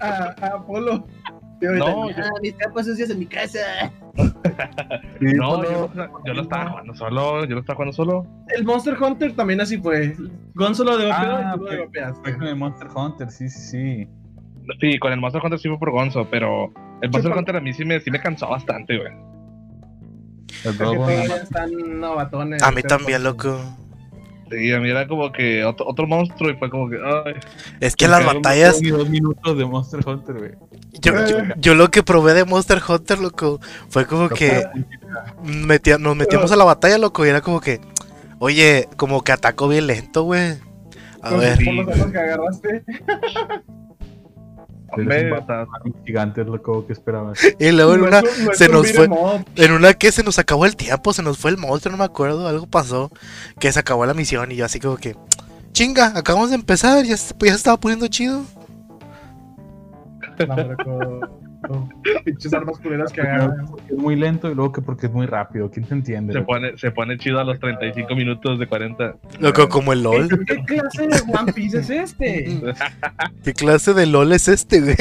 a 0.00 0.34
Apolo. 0.54 1.06
No, 1.60 2.08
"Ah, 2.10 2.30
mis 2.42 2.52
capas 2.54 2.84
sucias 2.86 3.08
en 3.10 3.18
mi 3.18 3.26
casa. 3.26 3.58
no, 5.20 5.64
yo, 5.64 5.90
lo- 5.94 6.10
yo 6.26 6.34
lo 6.34 6.42
estaba 6.42 6.70
jugando 6.70 6.94
solo, 6.94 7.44
yo 7.46 7.54
lo 7.54 7.60
estaba 7.60 7.76
jugando 7.76 7.92
solo. 7.94 8.26
El 8.48 8.64
Monster 8.64 8.94
Hunter 9.02 9.32
también 9.34 9.60
así 9.62 9.78
fue. 9.78 10.14
Gonzo 10.54 10.84
lo 10.84 10.98
de 10.98 11.10
Ah, 11.10 11.52
y 11.54 11.58
tú 11.58 11.64
lo 11.64 11.68
fue- 11.68 11.78
golpeaste. 11.78 12.20
Fue 12.22 12.36
con 12.38 12.46
el 12.48 12.56
Monster 12.56 12.88
Hunter, 12.94 13.30
sí, 13.30 13.48
sí, 13.48 13.60
sí. 13.60 14.08
Sí, 14.80 14.98
con 14.98 15.12
el 15.12 15.20
Monster 15.20 15.40
Hunter 15.44 15.58
sí 15.58 15.68
fue 15.68 15.78
por 15.78 15.90
Gonzo, 15.92 16.26
pero 16.30 16.72
el 17.02 17.10
Monster 17.10 17.32
Hunter 17.32 17.56
a 17.56 17.60
mí 17.60 17.72
sí 17.72 17.84
me, 17.84 18.00
sí 18.00 18.10
me 18.10 18.20
cansó 18.20 18.48
bastante, 18.48 18.96
güey. 18.98 19.12
Están 20.64 22.00
novatones. 22.00 22.62
A 22.62 22.70
mí 22.72 22.82
también, 22.82 23.18
con- 23.18 23.24
loco. 23.24 23.60
Sí, 24.50 24.72
a 24.72 24.78
mí 24.78 24.88
era 24.88 25.08
como 25.08 25.32
que 25.32 25.64
otro, 25.64 25.86
otro 25.88 26.06
monstruo 26.06 26.50
y 26.50 26.54
fue 26.56 26.70
como 26.70 26.88
que, 26.88 26.96
ay, 27.04 27.34
Es 27.80 27.96
que 27.96 28.06
las 28.06 28.24
batallas, 28.24 28.80
Ni 28.80 28.90
dos 28.90 29.08
minutos 29.10 29.58
de 29.58 29.64
Monster 29.64 30.00
Hunter, 30.06 30.36
güey. 30.36 30.52
yo, 31.00 31.26
yo, 31.26 31.38
yo 31.56 31.74
lo 31.74 31.90
que 31.90 32.04
probé 32.04 32.32
de 32.32 32.44
Monster 32.44 32.80
Hunter, 32.88 33.18
loco, 33.18 33.60
fue 33.88 34.06
como 34.06 34.28
que 34.28 34.62
metía- 35.42 35.98
nos 35.98 36.14
metíamos 36.16 36.52
a 36.52 36.56
la 36.56 36.62
batalla, 36.64 36.96
loco, 36.96 37.26
y 37.26 37.30
era 37.30 37.40
como 37.40 37.60
que, 37.60 37.80
oye, 38.38 38.88
como 38.96 39.22
que 39.24 39.32
ataco 39.32 39.66
bien 39.66 39.88
lento, 39.88 40.22
güey. 40.22 40.54
A 41.22 41.30
ver, 41.34 41.58
por 41.64 41.74
los 41.74 41.88
ojos 41.98 42.12
que 42.12 42.18
agarraste. 42.18 42.84
que 46.86 46.92
esperabas. 46.92 47.38
y 47.58 47.70
luego 47.72 47.94
en 47.94 48.00
una, 48.02 48.22
se 48.54 48.68
nos 48.68 48.92
fue, 48.92 49.04
'em 49.04 49.44
en 49.56 49.72
una 49.72 49.94
que 49.94 50.12
se 50.12 50.22
nos 50.22 50.38
acabó 50.38 50.66
el 50.66 50.76
tiempo, 50.76 51.12
se 51.12 51.22
nos 51.22 51.38
fue 51.38 51.50
el 51.50 51.58
monstruo, 51.58 51.92
no 51.92 51.98
me 51.98 52.04
acuerdo, 52.04 52.46
algo 52.48 52.66
pasó, 52.66 53.10
que 53.58 53.70
se 53.72 53.78
acabó 53.80 54.04
la 54.06 54.14
misión 54.14 54.50
y 54.52 54.56
yo 54.56 54.64
así 54.64 54.80
como 54.80 54.96
que, 54.96 55.16
chinga, 55.72 56.12
acabamos 56.16 56.50
de 56.50 56.56
empezar, 56.56 57.04
ya, 57.04 57.16
se- 57.16 57.34
ya 57.40 57.50
se 57.50 57.56
estaba 57.56 57.76
poniendo 57.76 58.06
chido. 58.08 58.42
No, 60.46 60.56
loco. 60.56 61.45
Pinches 62.24 62.52
armas 62.54 62.78
culeras 62.78 63.12
que 63.12 63.20
agarran. 63.20 63.66
Porque 63.66 63.92
es 63.92 63.98
muy 63.98 64.16
lento 64.16 64.50
y 64.50 64.54
luego 64.54 64.72
que 64.72 64.82
porque 64.82 65.06
es 65.06 65.12
muy 65.12 65.26
rápido. 65.26 65.70
¿Quién 65.70 65.86
te 65.86 65.94
entiende? 65.94 66.32
Se 66.32 66.42
pone, 66.42 66.76
se 66.76 66.90
pone 66.90 67.18
chido 67.18 67.40
a 67.40 67.44
los 67.44 67.58
35 67.58 68.14
minutos 68.14 68.58
de 68.58 68.66
40. 68.66 69.16
Loco, 69.40 69.68
como 69.68 69.92
el 69.92 70.02
LOL. 70.02 70.28
¿Qué 70.46 70.64
clase 70.64 71.06
de 71.06 71.20
One 71.38 71.52
Piece 71.52 71.78
es 71.78 71.90
este? 71.90 72.60
¿Qué 73.44 73.52
clase 73.52 73.94
de 73.94 74.06
LOL 74.06 74.32
es 74.32 74.48
este, 74.48 74.80
güey? 74.80 74.96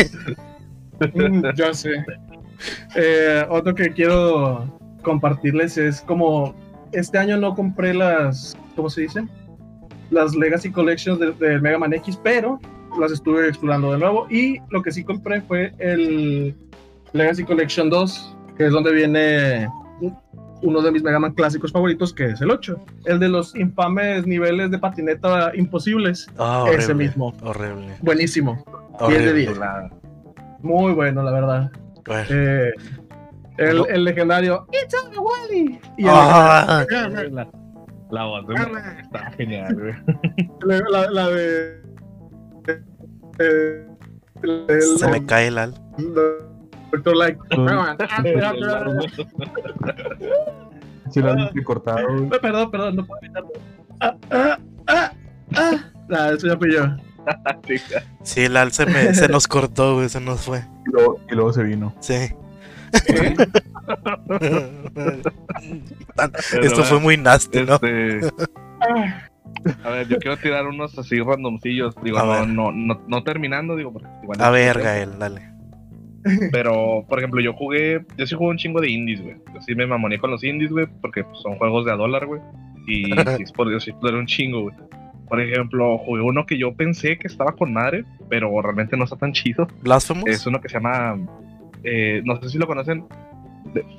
Mm, 1.13 1.43
ya 1.55 1.73
sé. 1.73 2.05
Eh, 2.95 3.45
otro 3.49 3.75
que 3.75 3.91
quiero 3.91 4.79
compartirles 5.01 5.77
es 5.77 6.01
como 6.01 6.55
este 6.91 7.17
año 7.17 7.37
no 7.37 7.53
compré 7.55 7.93
las, 7.93 8.57
¿cómo 8.75 8.89
se 8.89 9.01
dice? 9.01 9.27
Las 10.09 10.35
Legacy 10.35 10.71
Collections 10.71 11.19
del 11.19 11.37
de 11.37 11.59
Mega 11.59 11.77
Man 11.77 11.93
X, 11.93 12.19
pero 12.21 12.59
las 12.99 13.11
estuve 13.11 13.47
explorando 13.47 13.91
de 13.91 13.97
nuevo 13.99 14.27
y 14.29 14.59
lo 14.69 14.81
que 14.81 14.91
sí 14.91 15.03
compré 15.03 15.41
fue 15.41 15.73
el 15.79 16.55
Legacy 17.13 17.43
Collection 17.43 17.89
2, 17.89 18.37
que 18.57 18.65
es 18.67 18.71
donde 18.71 18.91
viene 18.93 19.67
uno 20.61 20.81
de 20.81 20.91
mis 20.91 21.03
Mega 21.03 21.19
Man 21.19 21.33
clásicos 21.33 21.71
favoritos, 21.71 22.13
que 22.13 22.25
es 22.27 22.41
el 22.41 22.49
8, 22.51 22.75
el 23.05 23.19
de 23.19 23.29
los 23.29 23.55
infames 23.55 24.25
niveles 24.25 24.71
de 24.71 24.79
patineta 24.79 25.51
imposibles. 25.55 26.27
Ah, 26.37 26.65
Ese 26.67 26.75
horrible, 26.91 26.95
mismo. 27.05 27.33
Horrible. 27.43 27.95
Buenísimo, 28.01 28.63
10 29.07 29.23
de 29.23 29.29
horrible. 29.29 29.41
10. 29.53 29.59
muy 30.63 30.93
bueno, 30.93 31.21
la 31.23 31.31
verdad. 31.31 31.71
Bueno. 32.05 32.25
Eh, 32.29 32.71
el, 33.57 33.83
el 33.89 34.03
legendario 34.03 34.67
It's 34.71 34.93
a 34.95 35.19
Wally. 35.21 35.79
Y 35.97 36.03
el- 36.03 36.09
Ah, 36.11 36.85
La, 37.31 37.47
la 38.11 38.25
voz 38.25 38.47
de- 38.47 38.55
está 39.01 39.31
genial, 39.31 39.75
güey. 39.75 39.93
la, 40.61 40.79
la- 40.89 41.11
la 41.11 41.29
de. 41.29 41.84
Eh, 43.39 43.87
el- 44.43 44.65
el- 44.69 44.81
se 44.97 45.07
me 45.07 45.25
cae 45.25 45.47
el 45.47 45.57
al. 45.57 45.73
Doctor 46.91 47.15
Like. 47.15 47.39
Si 51.11 51.21
lo 51.21 51.31
has 51.31 51.51
cortado. 51.63 52.29
Perdón, 52.41 52.71
perdón, 52.71 52.95
no 52.95 53.05
puedo 53.05 53.21
evitarlo. 53.21 53.49
Ah, 53.99 54.15
ah, 54.31 54.57
ah, 54.87 55.11
ah. 55.55 55.71
Ah, 56.11 56.31
eso 56.35 56.47
ya 56.47 56.57
pilló. 56.57 56.97
Sí, 58.23 58.41
el 58.41 58.57
al 58.57 58.71
se, 58.71 58.85
me, 58.85 59.13
se 59.15 59.27
nos 59.27 59.47
cortó, 59.47 59.95
güey, 59.95 60.09
se 60.09 60.19
nos 60.21 60.41
fue. 60.41 60.63
Y 60.87 60.91
luego, 60.91 61.19
y 61.31 61.35
luego 61.35 61.53
se 61.53 61.63
vino. 61.63 61.95
Sí. 61.99 62.29
¿Qué? 63.07 63.35
Esto 66.61 66.83
fue 66.83 66.99
muy 66.99 67.17
nasty, 67.17 67.63
¿no? 67.63 67.75
Este, 67.75 68.31
Ah, 68.81 69.29
a 69.83 69.89
ver, 69.89 70.07
yo 70.07 70.17
quiero 70.17 70.37
tirar 70.37 70.67
unos 70.67 70.97
así 70.97 71.19
randomcillos. 71.19 71.95
Digo, 72.03 72.19
no, 72.19 72.45
no, 72.45 72.71
no, 72.71 73.01
no 73.07 73.23
terminando, 73.23 73.75
digo, 73.75 73.93
porque 73.93 74.07
igual. 74.23 74.41
A 74.41 74.49
ver, 74.49 74.79
Gael, 74.81 75.17
dale. 75.19 75.55
Pero, 76.51 77.05
por 77.07 77.19
ejemplo, 77.19 77.39
yo 77.39 77.53
jugué, 77.53 78.03
yo 78.17 78.25
sí 78.25 78.35
jugué 78.35 78.49
un 78.49 78.57
chingo 78.57 78.81
de 78.81 78.89
indies, 78.89 79.21
güey. 79.21 79.35
Yo 79.53 79.61
sí 79.61 79.75
me 79.75 79.85
mamoné 79.85 80.17
con 80.17 80.31
los 80.31 80.43
indies, 80.43 80.71
güey, 80.71 80.87
porque 81.01 81.23
pues, 81.23 81.39
son 81.39 81.55
juegos 81.57 81.85
de 81.85 81.91
a 81.91 81.95
dólar, 81.95 82.25
güey. 82.25 82.41
Y 82.87 83.05
sí, 83.37 83.43
es 83.43 83.51
por 83.51 83.69
Dios, 83.69 83.83
sí 83.83 83.91
exploré 83.91 84.17
un 84.17 84.25
chingo, 84.25 84.63
güey. 84.63 84.75
Por 85.27 85.41
ejemplo, 85.41 85.97
jugué 85.99 86.21
uno 86.21 86.45
que 86.45 86.57
yo 86.57 86.75
pensé 86.75 87.17
que 87.17 87.27
estaba 87.27 87.53
con 87.53 87.73
madre, 87.73 88.05
pero 88.29 88.61
realmente 88.61 88.95
no 88.97 89.03
está 89.03 89.15
tan 89.15 89.33
chido. 89.33 89.67
¿Blasphemous? 89.81 90.27
Es 90.27 90.45
uno 90.45 90.61
que 90.61 90.69
se 90.69 90.75
llama, 90.75 91.17
eh, 91.83 92.21
no 92.23 92.39
sé 92.41 92.49
si 92.49 92.57
lo 92.57 92.67
conocen, 92.67 93.05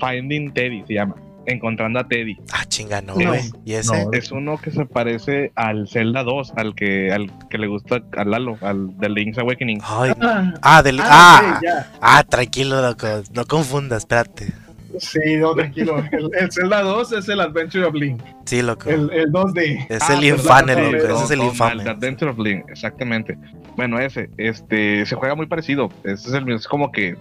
Finding 0.00 0.52
Teddy 0.52 0.84
se 0.86 0.94
llama. 0.94 1.16
Encontrando 1.47 2.00
a 2.00 2.09
Teddy. 2.09 2.37
Ah, 2.53 2.65
chinga, 2.67 3.00
no, 3.00 3.15
No. 3.15 3.29
güey. 3.29 3.41
¿Y 3.65 3.75
ese? 3.75 4.05
No. 4.05 4.11
Es 4.12 4.33
uno 4.33 4.59
que 4.59 4.71
se 4.71 4.85
parece 4.85 5.53
al 5.55 5.88
Zelda 5.88 6.23
2, 6.25 6.53
al 6.57 6.75
que, 6.75 7.12
al 7.12 7.31
que 7.49 7.59
le 7.59 7.67
gusta 7.69 8.03
a 8.17 8.25
Lalo, 8.25 8.59
al 8.62 8.97
de 8.99 9.09
Link's 9.09 9.38
Awakening. 9.38 9.81
Ay, 9.85 10.12
ah, 10.21 10.53
ah, 10.62 10.83
del... 10.83 11.00
ah, 11.00 11.61
Ah, 11.62 11.87
ah, 12.00 12.23
tranquilo, 12.25 12.81
loco. 12.83 13.07
No 13.33 13.45
confundas, 13.47 13.99
espérate. 13.99 14.53
Sí, 14.99 15.37
no, 15.37 15.55
tranquilo. 15.55 15.99
El, 16.11 16.31
el 16.38 16.50
Zelda 16.50 16.81
2 16.83 17.12
es 17.12 17.29
el 17.29 17.41
Adventure 17.41 17.85
of 17.85 17.95
Link. 17.95 18.21
Sí, 18.47 18.62
loco. 18.62 18.88
El, 18.88 19.11
el 19.12 19.31
2D. 19.31 19.87
Es 19.91 20.03
Ah, 20.09 20.15
el 20.15 20.25
infame, 20.25 20.75
loco. 20.75 21.15
Ese 21.15 21.25
es 21.25 21.31
el 21.33 21.43
infame. 21.43 21.85
The 21.85 21.91
Adventure 21.91 22.31
of 22.31 22.38
Link, 22.38 22.65
exactamente. 22.71 23.37
Bueno, 23.76 23.99
ese, 23.99 24.31
este, 24.38 25.05
se 25.05 25.15
juega 25.15 25.35
muy 25.35 25.47
parecido. 25.47 25.91
Es 26.03 26.26
el 26.29 26.50
es 26.50 26.67
como 26.67 26.91
que 26.93 27.15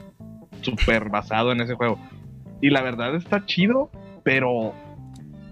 súper 0.62 1.10
basado 1.10 1.52
en 1.52 1.60
ese 1.62 1.76
juego. 1.76 2.00
Y 2.62 2.70
la 2.70 2.82
verdad 2.82 3.14
está 3.16 3.46
chido, 3.46 3.92
pero 4.26 4.74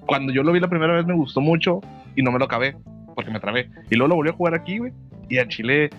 cuando 0.08 0.34
yo 0.34 0.44
lo 0.44 0.51
vi 0.51 0.60
la 0.60 0.68
primera 0.68 0.94
vez 0.94 1.06
me 1.06 1.13
gustó 1.13 1.39
mucho 1.39 1.80
y 2.15 2.24
no 2.24 2.32
me 2.32 2.39
lo 2.39 2.46
acabé 2.46 2.75
porque 3.15 3.30
me 3.32 3.39
trabé. 3.39 3.70
Y 3.92 3.96
luego 3.96 4.10
lo 4.10 4.15
volví 4.15 4.30
a 4.32 4.34
jugar 4.34 4.56
aquí, 4.56 4.80
güey. 4.80 4.92
Y 5.30 5.38
a 5.38 5.48
Chile, 5.48 5.92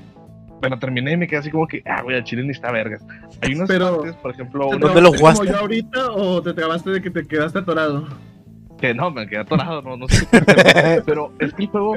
bueno, 0.61 0.79
terminé 0.81 1.13
y 1.13 1.17
me 1.17 1.29
quedé 1.29 1.39
así 1.39 1.51
como 1.51 1.69
que, 1.69 1.83
ah, 1.87 2.03
güey, 2.03 2.19
a 2.19 2.25
Chile 2.25 2.43
ni 2.43 2.51
está 2.51 2.73
vergas. 2.73 3.07
Hay 3.41 3.55
unas 3.55 3.69
Pero- 3.69 3.99
partes, 3.99 4.17
por 4.17 4.31
ejemplo, 4.33 4.69
¿Te 4.71 4.77
uno 4.77 4.87
¿Dónde 4.89 5.01
lo 5.03 5.13
jugaste? 5.13 5.47
como 5.47 5.53
yo 5.53 5.61
ahorita 5.61 6.11
o 6.11 6.43
te 6.43 6.53
trabaste 6.53 6.91
de 6.91 7.01
que 7.01 7.11
te 7.11 7.25
quedaste 7.27 7.61
atorado? 7.61 8.07
que 8.81 8.93
no, 8.93 9.11
me 9.13 9.27
quedé 9.27 9.39
atorado, 9.39 9.81
no, 9.83 9.97
no 9.97 10.09
sé. 10.09 10.27
Pero, 11.07 11.33
es 11.39 11.55
que 11.55 11.63
el 11.63 11.69
juego 11.71 11.97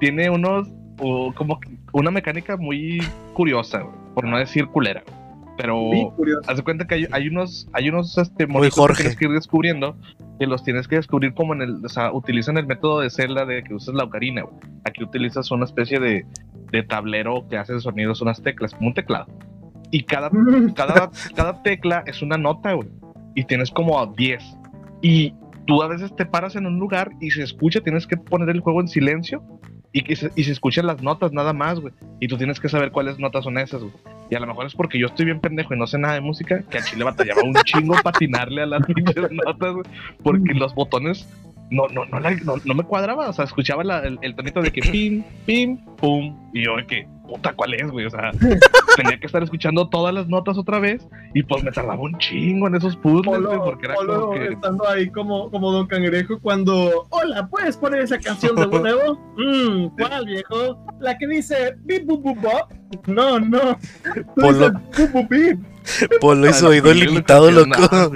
tiene 0.00 0.28
unos, 0.30 0.66
o 0.98 1.32
como 1.34 1.60
que 1.60 1.68
una 1.92 2.10
mecánica 2.10 2.56
muy 2.56 3.00
curiosa, 3.34 3.80
güey, 3.82 3.94
por 4.14 4.24
no 4.24 4.38
decir 4.38 4.66
culera. 4.66 5.04
güey. 5.06 5.15
Pero 5.56 5.90
haz 6.46 6.56
de 6.56 6.62
cuenta 6.62 6.86
que 6.86 6.94
hay, 6.94 7.06
hay 7.12 7.28
unos, 7.28 7.68
hay 7.72 7.88
unos 7.88 8.16
este, 8.18 8.46
Muy 8.46 8.70
monitos 8.70 8.88
que 8.88 8.94
tienes 8.94 9.16
que 9.16 9.24
ir 9.24 9.32
descubriendo, 9.32 9.96
que 10.38 10.46
los 10.46 10.62
tienes 10.62 10.86
que 10.86 10.96
descubrir 10.96 11.34
como 11.34 11.54
en 11.54 11.62
el, 11.62 11.84
o 11.84 11.88
sea, 11.88 12.12
utilizan 12.12 12.58
el 12.58 12.66
método 12.66 13.00
de 13.00 13.10
Zelda 13.10 13.46
de 13.46 13.62
que 13.64 13.74
usas 13.74 13.94
la 13.94 14.04
ocarina, 14.04 14.42
güey. 14.42 14.56
Aquí 14.84 15.02
utilizas 15.02 15.50
una 15.50 15.64
especie 15.64 15.98
de, 15.98 16.26
de 16.72 16.82
tablero 16.82 17.46
que 17.48 17.56
hace 17.56 17.80
sonidos, 17.80 18.20
unas 18.20 18.42
teclas, 18.42 18.74
como 18.74 18.88
un 18.88 18.94
teclado. 18.94 19.26
Y 19.90 20.04
cada 20.04 20.30
cada, 20.74 21.10
cada 21.34 21.62
tecla 21.62 22.04
es 22.06 22.22
una 22.22 22.36
nota, 22.36 22.72
güey. 22.74 22.88
Y 23.34 23.44
tienes 23.44 23.70
como 23.70 24.04
10. 24.06 24.42
Y 25.02 25.34
tú 25.66 25.82
a 25.82 25.88
veces 25.88 26.14
te 26.16 26.26
paras 26.26 26.56
en 26.56 26.66
un 26.66 26.78
lugar 26.78 27.10
y 27.20 27.30
se 27.30 27.42
escucha, 27.42 27.80
tienes 27.80 28.06
que 28.06 28.16
poner 28.16 28.48
el 28.50 28.60
juego 28.60 28.80
en 28.80 28.88
silencio 28.88 29.42
y 29.98 30.02
que 30.02 30.14
se, 30.14 30.30
y 30.36 30.44
se 30.44 30.52
escuchan 30.52 30.86
las 30.86 31.02
notas 31.02 31.32
nada 31.32 31.52
más, 31.54 31.80
güey. 31.80 31.94
Y 32.20 32.28
tú 32.28 32.36
tienes 32.36 32.60
que 32.60 32.68
saber 32.68 32.90
cuáles 32.90 33.18
notas 33.18 33.44
son 33.44 33.56
esas, 33.56 33.80
güey. 33.80 33.94
Y 34.30 34.34
a 34.34 34.40
lo 34.40 34.46
mejor 34.46 34.66
es 34.66 34.74
porque 34.74 34.98
yo 34.98 35.06
estoy 35.06 35.24
bien 35.24 35.40
pendejo 35.40 35.72
y 35.74 35.78
no 35.78 35.86
sé 35.86 35.96
nada 35.98 36.14
de 36.14 36.20
música, 36.20 36.62
que 36.68 36.78
a 36.78 36.82
Chile 36.84 37.02
batallaba 37.04 37.42
un 37.42 37.54
chingo 37.64 37.94
patinarle 38.04 38.62
a 38.62 38.66
las 38.66 38.82
notas, 39.30 39.72
güey. 39.74 39.86
Porque 40.22 40.52
los 40.54 40.74
botones 40.74 41.26
no, 41.70 41.88
no, 41.88 42.04
no, 42.06 42.20
la- 42.20 42.36
no, 42.64 42.74
me 42.74 42.82
cuadraba. 42.84 43.30
O 43.30 43.32
sea, 43.32 43.46
escuchaba 43.46 43.82
el 44.22 44.34
tonito 44.34 44.60
de 44.60 44.70
que 44.70 44.82
pim, 44.82 45.24
pim, 45.46 45.78
pum. 45.96 46.36
Y 46.52 46.64
yo 46.64 46.76
de 46.76 46.86
que, 46.86 47.06
puta, 47.26 47.54
¿cuál 47.54 47.72
es, 47.74 47.90
güey? 47.90 48.04
O 48.06 48.10
sea, 48.10 48.32
tenía 48.96 49.18
que 49.20 49.26
estar 49.26 49.42
escuchando 49.42 49.88
todas 49.88 50.12
las 50.12 50.26
notas 50.28 50.58
otra 50.58 50.78
vez. 50.78 51.06
Y 51.34 51.42
pues 51.42 51.62
me 51.62 51.70
tardaba 51.70 52.00
un 52.00 52.16
chingo 52.18 52.66
en 52.66 52.76
esos 52.76 52.96
puzzles, 52.96 53.24
Polo, 53.26 53.64
porque 53.64 53.86
era 53.86 53.94
Polo 53.94 54.20
como 54.20 54.32
que. 54.32 54.46
estando 54.48 54.88
ahí 54.88 55.10
como, 55.10 55.50
como 55.50 55.72
Don 55.72 55.86
Cangrejo 55.86 56.38
cuando, 56.40 57.06
hola, 57.10 57.46
¿puedes 57.48 57.76
poner 57.76 58.00
esa 58.00 58.18
canción 58.18 58.56
de 58.56 58.66
nuevo? 58.66 59.20
Mmm, 59.36 59.88
¿cuál, 59.98 60.26
viejo? 60.26 60.84
La 61.00 61.16
que 61.18 61.26
dice, 61.26 61.76
bip, 61.84 62.06
bup, 62.06 62.22
bup, 62.22 62.40
bop. 62.40 62.72
No, 63.06 63.38
no. 63.38 63.78
Polo. 64.34 64.70
dices, 64.70 64.72
bup, 64.98 65.12
bup, 65.12 65.28
bip. 65.28 65.60
Polo 66.20 66.48
hizo 66.48 66.68
oído 66.68 66.92
limitado, 66.92 67.50
loco. 67.50 68.12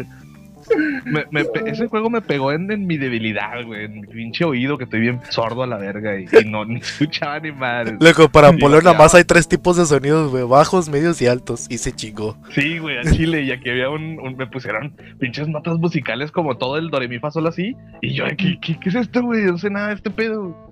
Me- 1.04 1.24
me 1.30 1.44
pe- 1.44 1.70
ese 1.70 1.86
juego 1.88 2.10
me 2.10 2.20
pegó 2.20 2.52
en, 2.52 2.70
en 2.70 2.86
mi 2.86 2.96
debilidad, 2.96 3.64
güey, 3.64 3.84
en 3.86 4.00
mi 4.02 4.06
pinche 4.06 4.44
oído 4.44 4.78
que 4.78 4.84
estoy 4.84 5.00
bien 5.00 5.20
sordo 5.30 5.62
a 5.62 5.66
la 5.66 5.76
verga 5.78 6.18
y, 6.18 6.24
y 6.24 6.44
no 6.48 6.64
ni 6.66 6.76
escuchaba 6.80 7.40
ni 7.40 7.52
madre. 7.52 7.96
Loco, 8.00 8.28
para 8.28 8.52
Polo 8.52 8.80
nada 8.80 8.96
más 8.96 9.14
hay 9.14 9.24
tres 9.24 9.48
tipos 9.48 9.76
de 9.76 9.86
sonidos, 9.86 10.30
güey. 10.30 10.44
Bajos, 10.44 10.88
medios 10.88 11.20
y 11.22 11.26
altos. 11.26 11.66
Y 11.70 11.78
se 11.78 11.92
chingó. 11.92 12.36
Sí, 12.54 12.78
güey, 12.78 12.98
a 12.98 13.02
Chile, 13.02 13.42
y 13.42 13.50
aquí 13.52 13.70
había 13.70 13.90
un, 13.90 14.18
un- 14.20 14.36
me 14.36 14.46
pusieron 14.46 14.94
pinches 15.18 15.48
notas 15.48 15.78
musicales 15.78 16.30
como 16.30 16.56
todo 16.56 16.76
el 16.78 16.90
do 16.90 16.98
re 17.00 17.08
mi 17.08 17.18
fa 17.18 17.30
sol 17.30 17.46
así, 17.46 17.74
y 18.00 18.14
yo, 18.14 18.24
¿qué, 18.38 18.58
qué, 18.60 18.78
qué 18.78 18.88
es 18.88 18.94
esto, 18.94 19.22
güey? 19.22 19.42
No 19.44 19.58
sé 19.58 19.70
nada 19.70 19.88
de 19.88 19.94
este 19.94 20.10
pedo. 20.10 20.69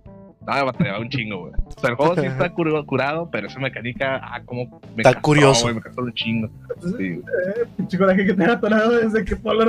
No, 0.48 0.64
batallaba 0.64 1.00
un 1.00 1.08
chingo, 1.10 1.40
güey. 1.40 1.52
O 1.66 1.80
sea, 1.80 1.90
el 1.90 1.96
juego 1.96 2.14
sí 2.14 2.24
está 2.26 2.48
cur- 2.54 2.86
curado, 2.86 3.28
pero 3.30 3.46
esa 3.48 3.60
mecánica, 3.60 4.20
ah, 4.22 4.40
como 4.44 4.80
me 4.96 5.02
Está 5.02 5.20
curioso. 5.20 5.62
güey, 5.64 5.74
me 5.74 5.80
castró 5.82 6.04
un 6.04 6.12
chingo. 6.14 6.48
Sí, 6.80 6.90
güey. 7.16 7.22
Pinche 7.76 7.98
coraje 7.98 8.24
que 8.24 8.32
te 8.34 8.44
ha 8.44 8.52
atorado 8.52 8.90
desde 8.98 9.24
que 9.24 9.36
Polo 9.36 9.64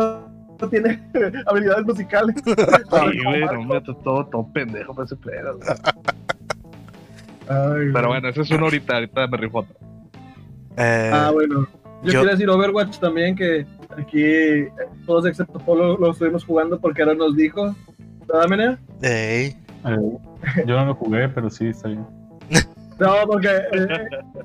no, 0.61 0.69
tiene 0.69 0.99
habilidades 1.47 1.85
musicales. 1.85 2.35
Sí, 2.45 3.23
güey, 3.23 3.41
no, 3.45 3.63
me 3.63 3.81
todo, 3.81 4.25
todo 4.25 4.47
pendejo 4.53 4.93
para 4.93 5.05
ese 5.05 5.15
güey. 5.53 5.67
Ay. 7.49 7.89
Pero 7.93 8.07
bueno, 8.07 8.29
ese 8.29 8.41
es 8.41 8.51
uno 8.51 8.65
ahorita, 8.65 8.95
ahorita 8.95 9.27
me 9.27 9.37
rifo 9.37 9.59
otro. 9.59 9.75
Eh, 10.77 11.11
Ah, 11.13 11.31
bueno. 11.33 11.67
Yo, 12.03 12.11
yo- 12.13 12.19
quiero 12.21 12.31
decir 12.31 12.49
Overwatch 12.49 12.99
también, 12.99 13.35
que 13.35 13.65
aquí 13.97 14.21
eh, 14.23 14.71
todos 15.05 15.25
excepto 15.25 15.59
Polo 15.59 15.97
lo 15.97 16.11
estuvimos 16.11 16.45
jugando 16.45 16.79
porque 16.79 17.01
ahora 17.01 17.15
nos 17.15 17.35
dijo. 17.35 17.75
¿Verdad, 18.27 18.47
Menea? 18.47 18.79
ey. 19.01 19.55
Eh, 19.85 20.63
yo 20.65 20.75
no 20.77 20.85
lo 20.87 20.95
jugué, 20.95 21.29
pero 21.29 21.49
sí, 21.49 21.67
está 21.67 21.87
bien. 21.89 22.05
No, 22.99 23.13
porque 23.27 23.47
eh, 23.47 23.87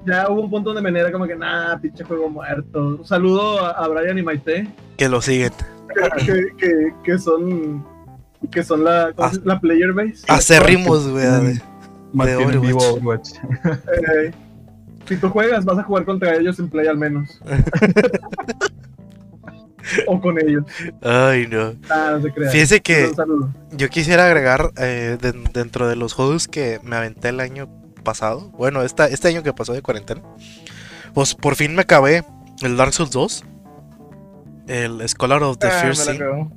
ya 0.06 0.28
hubo 0.30 0.42
un 0.42 0.48
punto 0.50 0.68
donde 0.70 0.80
Menea 0.80 1.02
era 1.02 1.10
como 1.12 1.26
que, 1.26 1.34
nah, 1.34 1.76
pinche 1.78 2.04
juego 2.04 2.30
muerto. 2.30 2.98
Un 3.00 3.04
saludo 3.04 3.58
a, 3.58 3.70
a 3.70 3.88
Brian 3.88 4.16
y 4.16 4.22
Maite, 4.22 4.68
Que 4.96 5.08
lo 5.08 5.20
siguen. 5.20 5.50
que, 6.24 6.46
que, 6.56 6.94
que 7.02 7.18
son 7.18 7.84
que 8.52 8.62
son 8.62 8.84
la, 8.84 9.12
¿cómo 9.16 9.28
se 9.30 9.36
dice? 9.38 9.48
la 9.48 9.58
player 9.58 9.92
base. 9.92 10.22
Acérrimos, 10.28 11.08
güey. 11.08 11.24
de- 11.24 11.60
Mantiene 12.12 12.44
Overwatch. 12.44 12.64
vivo 12.66 12.78
Overwatch. 12.92 13.30
Eh, 13.64 14.30
Si 15.08 15.16
tú 15.16 15.30
juegas, 15.30 15.64
vas 15.64 15.78
a 15.78 15.82
jugar 15.82 16.04
contra 16.04 16.36
ellos 16.36 16.56
en 16.60 16.68
play 16.70 16.86
al 16.86 16.96
menos. 16.96 17.40
o 20.06 20.20
con 20.20 20.38
ellos. 20.38 20.64
Ay, 21.02 21.46
no. 21.46 21.74
Ah, 21.90 22.12
no 22.12 22.22
se 22.22 22.32
crean. 22.32 22.52
Fíjese 22.52 22.80
que 22.80 23.10
yo 23.72 23.88
quisiera 23.88 24.26
agregar 24.26 24.72
eh, 24.76 25.18
den- 25.20 25.44
dentro 25.52 25.88
de 25.88 25.96
los 25.96 26.12
juegos 26.12 26.48
que 26.48 26.80
me 26.82 26.96
aventé 26.96 27.28
el 27.28 27.40
año 27.40 27.68
pasado, 28.02 28.50
bueno, 28.50 28.82
esta, 28.82 29.06
este 29.06 29.28
año 29.28 29.42
que 29.42 29.52
pasó 29.52 29.72
de 29.72 29.82
cuarentena, 29.82 30.22
pues 31.14 31.34
por 31.34 31.56
fin 31.56 31.74
me 31.74 31.82
acabé 31.82 32.24
el 32.62 32.76
Dark 32.76 32.92
Souls 32.92 33.10
2, 33.10 33.44
el 34.68 35.08
Scholar 35.08 35.42
of 35.42 35.58
the 35.58 35.68
Ah, 35.68 35.70
me 35.74 35.80
First 35.82 36.06
la 36.06 36.12
Sin. 36.12 36.20
cago. 36.20 36.52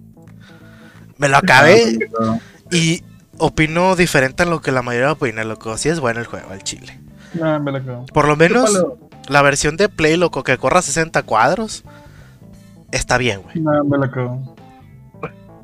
Me 1.17 1.29
lo 1.29 1.37
acabé 1.37 1.97
y 2.71 3.03
opino 3.39 3.95
diferente 3.95 4.43
a 4.43 4.45
lo 4.45 4.61
que 4.61 4.71
la 4.71 4.81
mayoría 4.81 5.11
opina, 5.11 5.43
loco. 5.43 5.75
Sí 5.77 5.89
es 5.89 5.99
bueno 5.99 6.19
el 6.19 6.25
juego, 6.27 6.53
el 6.53 6.63
chile. 6.63 6.99
No, 7.33 7.59
me 7.59 7.71
la 7.71 7.83
cago. 7.83 8.05
Por 8.07 8.27
lo 8.27 8.35
menos 8.35 8.85
la 9.27 9.41
versión 9.41 9.77
de 9.77 9.89
Play, 9.89 10.15
loco, 10.17 10.43
que 10.43 10.57
corra 10.57 10.81
60 10.81 11.23
cuadros, 11.23 11.83
está 12.91 13.17
bien, 13.17 13.41
güey. 13.41 13.59
No, 13.59 13.83
me 13.83 13.97
la 13.97 14.09
cago. 14.11 14.55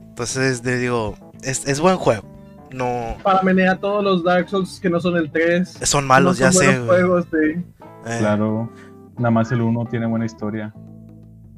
Entonces, 0.09 0.61
te 0.61 0.77
digo, 0.77 1.15
es, 1.41 1.67
es 1.67 1.79
buen 1.79 1.97
juego. 1.97 2.23
No, 2.71 3.17
Para 3.23 3.41
menear 3.43 3.77
todos 3.79 4.03
los 4.03 4.23
Dark 4.23 4.49
Souls 4.49 4.79
que 4.79 4.89
no 4.89 4.99
son 4.99 5.15
el 5.17 5.31
3. 5.31 5.77
son 5.83 6.05
malos, 6.07 6.39
no 6.39 6.45
ya 6.47 6.51
son 6.51 6.61
sé, 6.63 6.67
buenos 6.79 6.85
güey. 6.87 7.01
juegos, 7.01 7.25
sí. 7.31 7.63
Eh, 8.07 8.17
Claro. 8.19 8.71
Nada 9.17 9.29
más 9.31 9.51
el 9.51 9.61
uno 9.61 9.85
tiene 9.85 10.07
buena 10.07 10.25
historia. 10.25 10.73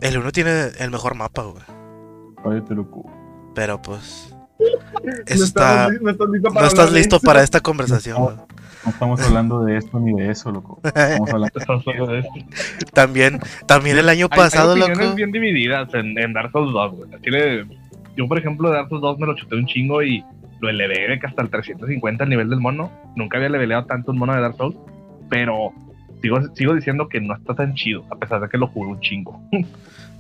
El 0.02 0.18
1 0.18 0.32
tiene 0.34 0.68
el 0.78 0.92
mejor 0.92 1.16
mapa, 1.16 1.44
güey. 1.44 1.64
Cállate, 2.44 2.76
loco. 2.76 3.06
Pero 3.56 3.82
pues. 3.82 4.36
No 5.04 5.44
está. 5.44 5.88
estás 5.88 6.02
no 6.02 6.10
estás 6.12 6.30
listo 6.30 6.50
para 6.54 6.62
No 6.62 6.68
estás 6.68 6.92
listo 6.92 7.20
para 7.20 7.44
esta 7.44 7.60
conversación, 7.62 8.22
güey. 8.24 8.36
No 8.86 8.92
estamos 8.92 9.22
hablando 9.22 9.64
de 9.64 9.78
esto 9.78 10.00
ni 10.00 10.14
de 10.14 10.30
eso, 10.32 10.52
loco. 10.52 10.80
Estamos 10.84 11.30
hablando 11.34 12.08
de 12.08 12.20
eso. 12.20 12.30
También, 12.94 13.40
también 13.66 13.98
el 13.98 14.08
año 14.10 14.28
Hay- 14.30 14.38
pasado, 14.38 14.74
hay 14.74 14.82
opiniones 14.82 15.06
loco. 15.06 15.16
bien 15.18 15.32
divididas 15.32 15.94
en, 15.94 16.18
en 16.20 16.34
Dark 16.34 16.52
Souls 16.52 16.72
2, 16.72 16.96
güey. 16.96 17.66
Yo, 18.16 18.28
por 18.28 18.38
ejemplo, 18.38 18.70
de 18.70 18.76
Dark 18.76 18.90
Souls 18.90 19.02
2 19.02 19.20
me 19.20 19.28
lo 19.28 19.36
chuté 19.36 19.56
un 19.56 19.66
chingo 19.66 20.02
y 20.04 20.24
lo 20.62 20.70
elevé 20.70 21.20
hasta 21.24 21.42
el 21.42 21.50
350 21.50 22.24
al 22.24 22.30
nivel 22.30 22.50
del 22.50 22.60
mono. 22.60 22.92
Nunca 23.16 23.38
había 23.38 23.50
leveleado 23.50 23.86
tanto 23.86 24.12
un 24.12 24.20
mono 24.20 24.34
de 24.36 24.42
Dark 24.42 24.56
Souls, 24.56 24.78
pero 25.30 25.74
sigo, 26.22 26.38
sigo 26.56 26.74
diciendo 26.76 27.10
que 27.10 27.20
no 27.20 27.36
está 27.36 27.56
tan 27.56 27.74
chido, 27.74 28.06
a 28.12 28.16
pesar 28.16 28.40
de 28.42 28.50
que 28.50 28.58
lo 28.58 28.68
jugué 28.68 28.92
un 28.92 29.00
chingo. 29.02 29.42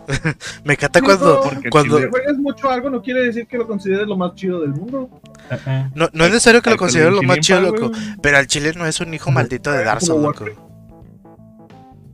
Me 0.63 0.73
encanta 0.73 0.99
Sí, 0.99 1.05
cuando. 1.05 1.41
Porque 1.41 1.69
cuando 1.69 1.99
Si 1.99 2.07
juegas 2.09 2.37
mucho 2.37 2.69
algo, 2.69 2.89
no 2.89 3.01
quiere 3.01 3.23
decir 3.23 3.47
que 3.47 3.57
lo 3.57 3.67
consideres 3.67 4.07
lo 4.07 4.15
más 4.17 4.35
chido 4.35 4.61
del 4.61 4.71
mundo. 4.71 5.09
No, 5.93 6.09
no 6.13 6.25
es 6.25 6.31
necesario 6.31 6.61
que 6.61 6.69
lo 6.69 6.73
Ay, 6.73 6.77
con 6.77 6.85
considere 6.87 7.09
el 7.09 7.15
lo 7.15 7.23
más 7.23 7.39
chido, 7.39 7.61
loco. 7.61 7.91
Pero 8.21 8.37
al 8.37 8.47
chile 8.47 8.73
no 8.75 8.85
es 8.85 8.99
un 8.99 9.13
hijo 9.13 9.31
maldito 9.31 9.71
de 9.71 9.83
Dark 9.83 10.01
Souls, 10.01 10.23
loco. 10.23 10.45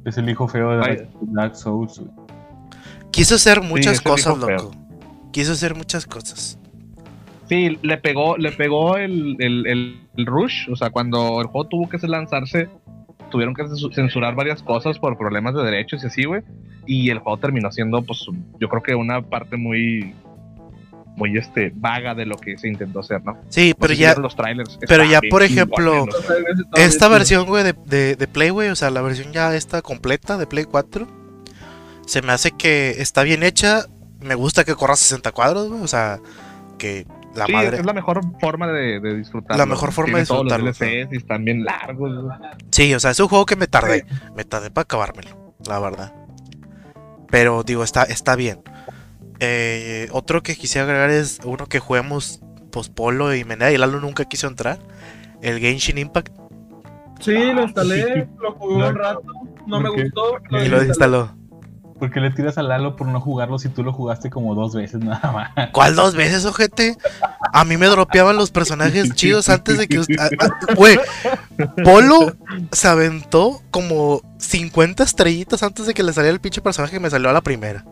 Es 0.05 0.17
el 0.17 0.29
hijo 0.29 0.47
feo 0.47 0.71
de 0.77 0.89
Ay. 0.89 1.07
Dark 1.21 1.55
Souls. 1.55 1.99
güey. 1.99 2.11
Quiso 3.11 3.35
hacer 3.35 3.61
muchas 3.61 4.01
cosas, 4.01 4.37
loco. 4.37 4.71
Quiso 5.31 5.51
hacer 5.53 5.75
muchas 5.75 6.05
cosas. 6.05 6.57
Sí, 7.47 7.77
le 7.81 7.97
pegó, 7.97 8.37
le 8.37 8.51
pegó 8.53 8.95
el, 8.97 9.35
el, 9.39 9.67
el- 9.67 9.97
el 10.17 10.25
rush, 10.25 10.69
o 10.69 10.75
sea, 10.75 10.89
cuando 10.89 11.39
el 11.41 11.47
juego 11.47 11.67
tuvo 11.69 11.89
que 11.89 11.97
lanzarse, 12.07 12.69
tuvieron 13.31 13.55
que 13.55 13.63
censu- 13.63 13.91
censurar 13.95 14.35
varias 14.35 14.61
cosas 14.61 14.99
por 14.99 15.17
problemas 15.17 15.55
de 15.55 15.63
derechos 15.63 16.03
y 16.03 16.07
así, 16.07 16.25
güey. 16.25 16.43
Y 16.85 17.09
el 17.09 17.17
juego 17.19 17.39
terminó 17.39 17.71
siendo, 17.71 18.03
pues, 18.03 18.25
yo 18.59 18.69
creo 18.69 18.83
que 18.83 18.93
una 18.93 19.21
parte 19.23 19.57
muy, 19.57 20.13
muy, 21.15 21.37
este, 21.37 21.71
vaga 21.75 22.13
de 22.15 22.25
lo 22.25 22.35
que 22.37 22.57
se 22.57 22.67
intentó 22.67 22.99
hacer, 22.99 23.23
¿no? 23.23 23.37
Sí, 23.49 23.69
No 23.71 23.75
pero 23.81 23.93
sé 23.95 23.99
ya. 23.99 24.15
los 24.15 24.35
trailers, 24.35 24.77
pero 24.87 25.03
ya, 25.05 25.19
por 25.29 25.41
ejemplo, 25.43 26.05
Esta 26.75 27.07
versión, 27.07 27.45
güey, 27.47 27.63
de, 27.63 27.73
de, 27.85 28.15
de 28.15 28.27
Play, 28.27 28.49
güey, 28.51 28.69
o 28.69 28.75
sea, 28.75 28.89
la 28.91 29.01
versión 29.01 29.31
ya 29.33 29.55
está 29.55 29.81
completa 29.81 30.37
de 30.37 30.45
Play 30.47 30.65
4. 30.65 31.07
Se 32.05 32.21
me 32.21 32.31
hace 32.33 32.51
que 32.51 32.91
está 33.01 33.23
bien 33.23 33.43
hecha. 33.43 33.85
Me 34.21 34.35
gusta 34.35 34.63
que 34.63 34.75
corra 34.75 34.95
60 34.95 35.31
cuadros, 35.31 35.69
güey. 35.69 35.81
O 35.81 35.87
sea, 35.87 36.19
que 36.77 37.05
la 37.35 37.45
sí, 37.45 37.51
madre. 37.53 37.77
es 37.77 37.85
la 37.85 37.93
mejor 37.93 38.21
forma 38.39 38.67
de, 38.67 38.99
de 38.99 39.15
disfrutarlo. 39.15 39.57
La 39.57 39.65
mejor 39.65 39.91
forma 39.91 40.19
de 40.19 40.25
Tiene 40.25 40.27
todos 40.27 40.61
los 40.61 40.65
disfrutarlo, 40.65 40.95
DLCs 41.05 41.13
y 41.13 41.17
están 41.17 41.45
bien 41.45 41.63
largos. 41.63 42.11
Sí, 42.71 42.93
o 42.93 42.99
sea, 42.99 43.11
es 43.11 43.19
un 43.19 43.27
juego 43.27 43.45
que 43.45 43.55
me 43.55 43.67
tardé. 43.67 44.05
Me 44.35 44.43
tardé 44.43 44.71
para 44.71 44.83
acabármelo, 44.83 45.55
la 45.67 45.79
verdad. 45.79 46.13
Pero 47.29 47.63
digo, 47.63 47.83
está, 47.83 48.03
está 48.03 48.35
bien. 48.35 48.61
Eh, 49.39 50.07
otro 50.11 50.43
que 50.43 50.55
quisiera 50.55 50.85
agregar 50.85 51.09
es 51.09 51.39
uno 51.43 51.65
que 51.65 51.79
juguemos 51.79 52.41
pospolo 52.71 53.33
y 53.33 53.43
Menea 53.43 53.71
y 53.71 53.77
Lalo 53.77 53.99
nunca 53.99 54.25
quiso 54.25 54.47
entrar. 54.47 54.79
El 55.41 55.59
Genshin 55.59 55.97
Impact. 55.97 56.29
Sí, 57.19 57.33
lo 57.53 57.63
instalé, 57.63 58.27
lo 58.39 58.53
jugué 58.53 58.87
un 58.87 58.95
rato, 58.95 59.21
no 59.67 59.79
me 59.79 59.89
gustó. 59.89 60.39
qué? 60.49 60.65
Y 60.65 60.69
lo 60.69 60.77
lo 60.77 60.83
instaló. 60.83 61.35
¿Por 62.01 62.09
qué 62.09 62.19
le 62.19 62.31
tiras 62.31 62.57
a 62.57 62.63
Lalo 62.63 62.95
por 62.95 63.05
no 63.05 63.21
jugarlo 63.21 63.59
si 63.59 63.69
tú 63.69 63.83
lo 63.83 63.93
jugaste 63.93 64.31
como 64.31 64.55
dos 64.55 64.73
veces 64.73 65.01
nada 65.01 65.31
más? 65.31 65.69
¿Cuál 65.71 65.95
dos 65.95 66.15
veces, 66.15 66.45
ojete? 66.45 66.97
A 67.53 67.63
mí 67.63 67.77
me 67.77 67.85
dropeaban 67.85 68.35
los 68.37 68.49
personajes 68.49 69.13
chidos 69.13 69.49
antes 69.49 69.77
de 69.77 69.87
que... 69.87 70.01
Güey, 70.75 70.97
Polo 71.83 72.33
se 72.71 72.87
aventó 72.87 73.61
como 73.69 74.21
50 74.39 75.03
estrellitas 75.03 75.61
antes 75.61 75.85
de 75.85 75.93
que 75.93 76.01
le 76.01 76.11
saliera 76.11 76.33
el 76.33 76.41
pinche 76.41 76.59
personaje 76.59 76.93
que 76.93 76.99
me 76.99 77.11
salió 77.11 77.29
a 77.29 77.33
la 77.33 77.41
primera. 77.41 77.85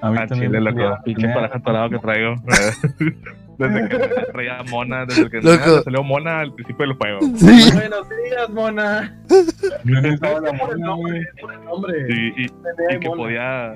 A 0.00 0.10
mí 0.12 0.18
Ah, 0.20 0.26
también 0.28 0.52
chile, 0.52 0.60
loco. 0.60 0.98
Pinche 1.04 1.26
atorado 1.28 1.90
que 1.90 1.98
traigo. 1.98 2.36
desde 3.58 3.88
que 3.88 3.98
traía 4.32 4.62
mona, 4.70 5.04
desde 5.06 5.28
que 5.28 5.40
Loco. 5.40 5.76
me 5.76 5.82
salió 5.82 6.02
mona 6.02 6.40
al 6.40 6.54
principio 6.54 6.86
del 6.86 6.96
juego. 6.96 7.18
Sí. 7.36 7.70
Buenos 7.74 8.08
días, 8.08 8.50
mona. 8.50 9.18
No 9.84 9.98
estaba 10.08 10.40
la 10.40 10.52
Por 10.58 10.72
el 10.72 10.78
mona, 10.78 10.94
güey. 10.94 11.12
nombre, 11.12 11.26
por 11.40 11.52
el 11.52 11.64
nombre. 11.64 12.32
Y, 12.36 12.48
que 12.98 13.08
podía 13.10 13.74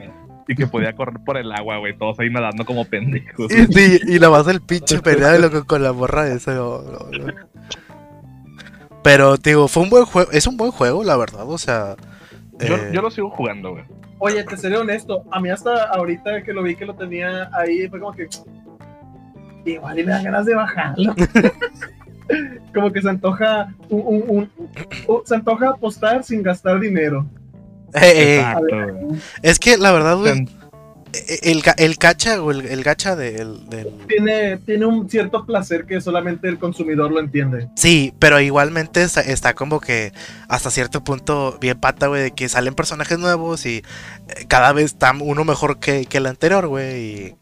y 0.48 0.54
que 0.54 0.66
podía 0.66 0.92
correr 0.94 1.16
por 1.24 1.36
el 1.36 1.52
agua, 1.52 1.78
güey. 1.78 1.96
Todos 1.96 2.18
ahí 2.20 2.30
nadando 2.30 2.64
como 2.64 2.84
pendejos. 2.84 3.50
Y, 3.52 3.78
y, 3.78 4.16
y 4.16 4.18
la 4.18 4.28
vas 4.28 4.46
del 4.46 4.60
pinche 4.60 5.00
pelea 5.00 5.38
loco 5.38 5.64
con 5.64 5.82
la 5.82 5.92
morra 5.92 6.28
esa. 6.28 6.54
no, 6.54 6.82
no, 6.82 6.98
no. 7.18 7.32
Pero, 9.02 9.36
digo, 9.36 9.66
fue 9.68 9.82
un 9.82 9.90
buen 9.90 10.04
juego. 10.04 10.30
Es 10.30 10.46
un 10.46 10.56
buen 10.56 10.70
juego, 10.70 11.02
la 11.04 11.16
verdad. 11.16 11.44
O 11.48 11.58
sea. 11.58 11.96
Yo, 12.60 12.76
eh, 12.76 12.90
yo 12.92 13.02
lo 13.02 13.10
sigo 13.10 13.30
jugando, 13.30 13.72
güey. 13.72 13.84
Oye, 14.24 14.44
te 14.44 14.56
seré 14.56 14.76
honesto, 14.76 15.24
a 15.32 15.40
mí 15.40 15.50
hasta 15.50 15.82
ahorita 15.90 16.44
que 16.44 16.52
lo 16.52 16.62
vi 16.62 16.76
que 16.76 16.86
lo 16.86 16.94
tenía 16.94 17.50
ahí, 17.52 17.88
fue 17.88 17.98
como 17.98 18.12
que 18.12 18.28
igual 19.70 19.98
y 19.98 20.04
me 20.04 20.12
dan 20.12 20.24
ganas 20.24 20.46
de 20.46 20.54
bajarlo. 20.54 21.14
como 22.74 22.92
que 22.92 23.02
se 23.02 23.08
antoja 23.10 23.74
un, 23.90 24.00
un- 24.00 24.24
un- 24.28 24.50
un- 25.08 25.26
se 25.26 25.34
antoja 25.34 25.70
apostar 25.70 26.24
sin 26.24 26.42
gastar 26.42 26.80
dinero. 26.80 27.26
eh, 27.94 28.00
eh, 28.14 28.36
Exacto, 28.38 28.66
güey. 29.06 29.20
es 29.42 29.58
que 29.58 29.76
la 29.76 29.92
verdad, 29.92 30.16
güey. 30.16 30.32
Sen- 30.32 30.48
eh, 31.14 31.40
El, 31.42 31.62
el 31.76 31.98
cacha 31.98 32.42
o 32.42 32.50
el, 32.52 32.64
el 32.64 32.82
gacha 32.82 33.14
del, 33.16 33.60
Tiene, 34.08 34.56
tiene 34.56 34.86
un 34.86 35.10
cierto 35.10 35.44
placer 35.44 35.84
que 35.84 36.00
solamente 36.00 36.48
el 36.48 36.58
consumidor 36.58 37.10
lo 37.12 37.20
entiende. 37.20 37.68
Sí, 37.76 38.14
pero 38.18 38.40
igualmente 38.40 39.02
está, 39.02 39.20
está 39.20 39.52
como 39.52 39.78
que 39.78 40.14
hasta 40.48 40.70
cierto 40.70 41.04
punto 41.04 41.58
bien 41.60 41.78
pata, 41.78 42.06
güey, 42.06 42.22
de 42.22 42.30
que 42.30 42.48
salen 42.48 42.72
personajes 42.74 43.18
nuevos 43.18 43.66
y 43.66 43.78
eh, 44.28 44.46
cada 44.48 44.72
vez 44.72 44.86
está 44.86 45.12
uno 45.20 45.44
mejor 45.44 45.78
que, 45.78 46.06
que 46.06 46.16
el 46.16 46.24
anterior, 46.26 46.66
güey. 46.66 47.02
Y, 47.26 47.34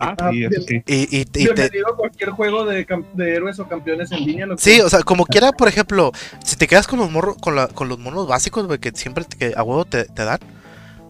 Ah, 0.00 0.30
sí, 0.30 0.44
eso 0.44 0.62
sí. 0.66 0.82
y, 0.86 0.94
y- 1.18 1.20
y 1.20 1.24
te, 1.26 1.64
a 1.64 1.94
cualquier 1.96 2.30
juego 2.30 2.64
de, 2.64 2.86
héroes 3.18 3.58
o 3.60 3.68
campeones 3.68 4.10
en 4.12 4.24
línea. 4.24 4.46
lo 4.46 4.56
que- 4.56 4.62
Sí, 4.62 4.80
o 4.80 4.88
sea, 4.88 5.02
como 5.02 5.26
quiera, 5.26 5.52
por 5.52 5.68
ejemplo, 5.68 6.12
si 6.44 6.56
te 6.56 6.66
quedas 6.66 6.86
con 6.86 6.98
los 6.98 7.10
morros, 7.10 7.36
con, 7.40 7.54
la- 7.54 7.68
con 7.68 7.88
los 7.88 7.98
monos 7.98 8.26
básicos, 8.26 8.66
güey, 8.66 8.78
que 8.78 8.90
siempre 8.94 9.24
te- 9.24 9.36
que 9.36 9.52
a 9.56 9.62
huevo 9.62 9.84
te, 9.84 10.04
te 10.04 10.24
dan, 10.24 10.38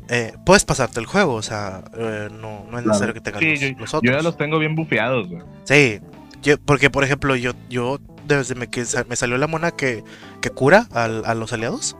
eh, 0.08 0.32
puedes 0.44 0.64
pasarte 0.64 0.98
el 0.98 1.06
juego, 1.06 1.34
o 1.34 1.42
sea, 1.42 1.84
eh, 1.96 2.28
no, 2.32 2.66
no 2.70 2.78
es 2.80 2.84
necesario 2.86 3.14
que 3.14 3.20
tengas 3.20 3.40
Sí, 3.40 3.50
los, 3.50 3.60
yo, 3.60 3.68
los 3.78 3.90
yo 3.92 3.98
otros. 3.98 4.16
ya 4.16 4.22
los 4.22 4.36
tengo 4.36 4.58
bien 4.58 4.74
bufeados, 4.74 5.28
güey. 5.28 5.42
Sí, 5.64 6.00
yo- 6.42 6.58
porque 6.58 6.90
por 6.90 7.04
ejemplo, 7.04 7.36
yo, 7.36 7.52
yo 7.68 8.00
desde 8.26 8.54
me, 8.56 8.66
que 8.68 8.84
sa- 8.84 9.04
me 9.08 9.14
salió 9.16 9.38
la 9.38 9.46
mona 9.46 9.70
que, 9.70 10.02
que 10.40 10.50
cura 10.50 10.88
al- 10.92 11.24
a 11.24 11.34
los 11.34 11.52
aliados. 11.52 11.96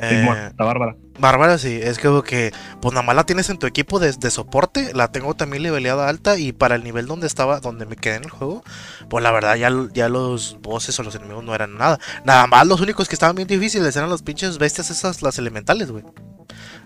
Eh, 0.00 0.26
está 0.50 0.64
bárbara. 0.64 0.96
Bárbara, 1.18 1.58
sí, 1.58 1.78
es 1.80 2.00
como 2.00 2.22
que, 2.22 2.50
pues 2.82 2.92
nada 2.92 3.06
más 3.06 3.14
la 3.14 3.24
tienes 3.24 3.48
en 3.48 3.58
tu 3.58 3.66
equipo 3.68 4.00
de, 4.00 4.12
de 4.12 4.30
soporte, 4.30 4.92
la 4.94 5.12
tengo 5.12 5.34
también 5.34 5.62
leveleada 5.62 6.08
alta 6.08 6.36
y 6.38 6.52
para 6.52 6.74
el 6.74 6.82
nivel 6.82 7.06
donde 7.06 7.28
estaba, 7.28 7.60
donde 7.60 7.86
me 7.86 7.94
quedé 7.94 8.16
en 8.16 8.24
el 8.24 8.30
juego, 8.30 8.64
pues 9.08 9.22
la 9.22 9.30
verdad 9.30 9.54
ya, 9.54 9.70
ya 9.94 10.08
los 10.08 10.58
bosses 10.60 10.98
o 10.98 11.04
los 11.04 11.14
enemigos 11.14 11.44
no 11.44 11.54
eran 11.54 11.78
nada. 11.78 12.00
Nada 12.24 12.48
más 12.48 12.66
los 12.66 12.80
únicos 12.80 13.08
que 13.08 13.14
estaban 13.14 13.36
bien 13.36 13.46
difíciles 13.46 13.94
eran 13.94 14.10
los 14.10 14.22
pinches 14.22 14.58
bestias 14.58 14.90
esas, 14.90 15.22
las 15.22 15.38
elementales, 15.38 15.92
güey. 15.92 16.02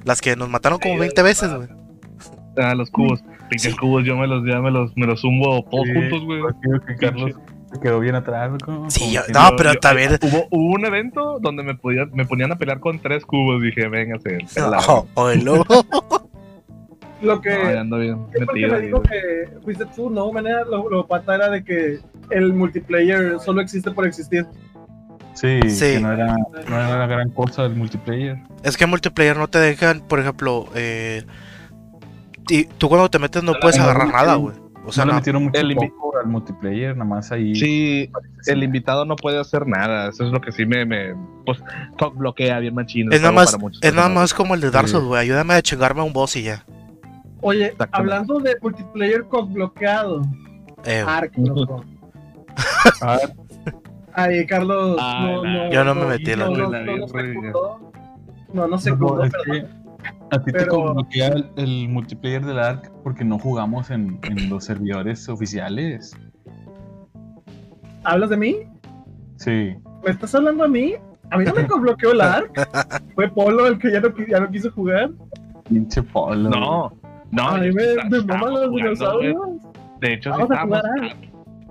Las 0.04 0.20
que 0.20 0.36
nos 0.36 0.50
mataron 0.50 0.78
como 0.78 0.98
20 0.98 1.22
veces, 1.22 1.52
güey. 1.54 1.68
Ah, 2.58 2.74
los 2.74 2.90
cubos. 2.90 3.22
Pinches 3.48 3.72
Sí. 3.72 3.78
cubos, 3.78 4.04
yo 4.04 4.14
me 4.16 4.26
los, 4.26 4.44
ya 4.46 4.60
me 4.60 4.70
los, 4.70 4.94
me 4.96 5.06
los 5.06 5.22
zumbo 5.22 5.64
todos 5.70 5.86
Sí, 5.86 5.94
juntos, 5.94 6.24
güey. 6.24 6.42
Carlos 7.00 7.32
quedó 7.80 8.00
bien 8.00 8.14
atrás. 8.14 8.50
¿no? 8.66 8.90
Sí, 8.90 9.00
Como 9.00 9.12
yo- 9.12 9.20
no, 9.32 9.56
pero 9.56 9.72
yo- 9.74 9.80
también... 9.80 10.18
Hubo, 10.22 10.46
hubo 10.50 10.74
un 10.74 10.84
evento 10.86 11.38
donde 11.40 11.62
me, 11.62 11.74
podía, 11.74 12.06
me 12.12 12.24
ponían 12.24 12.52
a 12.52 12.56
pelear 12.56 12.80
con 12.80 12.98
tres 12.98 13.24
cubos. 13.24 13.60
Dije. 13.62 13.88
Oh, 14.88 15.06
oh, 15.14 15.30
el 15.30 15.44
lobo. 15.44 15.64
Lo 17.20 17.40
que, 17.40 17.50
No, 17.50 17.80
ando 17.80 17.98
bien 17.98 18.26
metido 18.38 18.70
me 18.74 18.80
dijo 18.80 19.02
que 19.02 19.48
fuiste 19.64 19.84
tú, 19.96 20.08
¿no? 20.08 20.30
Manera, 20.30 20.64
lo, 20.64 20.88
lo 20.88 21.04
pata 21.08 21.34
era 21.34 21.50
de 21.50 21.64
que 21.64 21.98
el 22.30 22.52
multiplayer 22.54 23.40
solo 23.40 23.60
existe 23.60 23.90
por 23.90 24.06
existir. 24.06 24.46
Sí, 25.34 25.58
Sí. 25.68 25.94
que 25.94 26.00
no 26.00 26.12
era, 26.12 26.26
no 26.68 26.76
era 26.76 26.96
la 26.98 27.06
gran 27.08 27.30
cosa 27.30 27.64
del 27.64 27.74
multiplayer. 27.74 28.38
Es 28.62 28.76
que 28.76 28.84
en 28.84 28.90
multiplayer 28.90 29.36
no 29.36 29.48
te 29.48 29.58
dejan, 29.58 30.00
por 30.00 30.20
ejemplo, 30.20 30.68
eh, 30.76 31.24
y 32.48 32.64
tú 32.64 32.88
cuando 32.88 33.10
te 33.10 33.18
metes 33.18 33.42
no 33.42 33.54
puedes 33.60 33.78
agarrar 33.80 34.08
nada, 34.12 34.34
güey. 34.36 34.54
O 34.88 34.92
sea, 34.92 35.04
no 35.04 35.08
le 35.08 35.12
no, 35.12 35.18
metieron 35.18 35.44
mucho 35.44 35.60
el 35.60 35.78
al 36.18 36.26
multiplayer, 36.26 36.96
nada 36.96 37.08
más 37.08 37.30
ahí. 37.30 37.54
Sí, 37.54 38.10
el 38.46 38.62
invitado 38.62 39.04
no 39.04 39.16
puede 39.16 39.38
hacer 39.38 39.66
nada. 39.66 40.08
Eso 40.08 40.24
es 40.24 40.32
lo 40.32 40.40
que 40.40 40.50
sí 40.50 40.64
me, 40.66 40.84
me 40.84 41.14
pues, 41.44 41.62
bloquea 42.14 42.58
bien 42.58 42.74
machino. 42.74 43.12
es 43.12 43.20
nada 43.20 43.32
más, 43.32 43.56
es 43.82 43.94
nada 43.94 44.08
más 44.08 44.32
como 44.34 44.54
el 44.54 44.60
de 44.60 44.70
Dark. 44.70 44.88
Souls, 44.88 45.06
güey. 45.06 45.20
Ayúdame 45.20 45.54
a 45.54 45.62
chingarme 45.62 46.00
a 46.00 46.04
un 46.04 46.12
boss 46.12 46.36
y 46.36 46.44
ya. 46.44 46.64
Oye, 47.40 47.74
hablando 47.92 48.38
de 48.40 48.56
multiplayer 48.60 49.24
con 49.24 49.52
bloqueado, 49.52 50.22
Eh, 50.84 51.04
Ark, 51.06 51.32
loco. 51.36 51.84
Ah, 53.02 53.18
Ay, 54.14 54.46
Carlos, 54.46 54.96
Ah, 55.00 55.20
no, 55.22 55.44
no, 55.44 55.70
Yo 55.70 55.84
no 55.84 55.94
me 55.94 56.06
metí 56.06 56.32
en 56.32 56.38
la- 56.40 56.48
no, 56.48 56.56
no, 56.56 56.68
no, 56.70 56.96
no. 56.96 57.88
No, 58.52 58.66
no 58.66 58.68
no, 58.68 58.78
a 60.30 60.38
ti 60.42 60.52
te 60.52 60.64
bloquea 60.64 61.28
el, 61.28 61.50
el 61.56 61.88
multiplayer 61.88 62.44
del 62.44 62.58
ARC 62.58 62.90
porque 63.02 63.24
no 63.24 63.38
jugamos 63.38 63.90
en, 63.90 64.18
en 64.24 64.48
los 64.50 64.64
servidores 64.64 65.28
oficiales. 65.28 66.16
¿Hablas 68.04 68.30
de 68.30 68.36
mí? 68.36 68.56
Sí. 69.36 69.74
¿Me 70.04 70.10
estás 70.10 70.34
hablando 70.34 70.64
a 70.64 70.68
mí? 70.68 70.94
A 71.30 71.36
mí 71.38 71.44
no 71.44 71.54
me 71.54 71.62
bloqueó 71.64 72.12
el 72.12 72.20
ARC. 72.20 72.68
Fue 73.14 73.28
Polo 73.28 73.66
el 73.66 73.78
que 73.78 73.92
ya 73.92 74.00
no, 74.00 74.08
qui- 74.08 74.28
ya 74.28 74.40
no 74.40 74.50
quiso 74.50 74.70
jugar. 74.70 75.10
Pinche 75.68 76.02
polo. 76.02 76.48
No, 76.48 76.92
no. 77.30 77.48
a 77.48 77.58
mí 77.58 77.70
me, 77.72 77.94
me 78.08 78.24
maman 78.24 78.54
los 78.54 78.74
dinosaurios. 78.74 79.36
De 80.00 80.14
hecho, 80.14 80.34
sí 80.34 80.42
estábamos. 80.42 80.80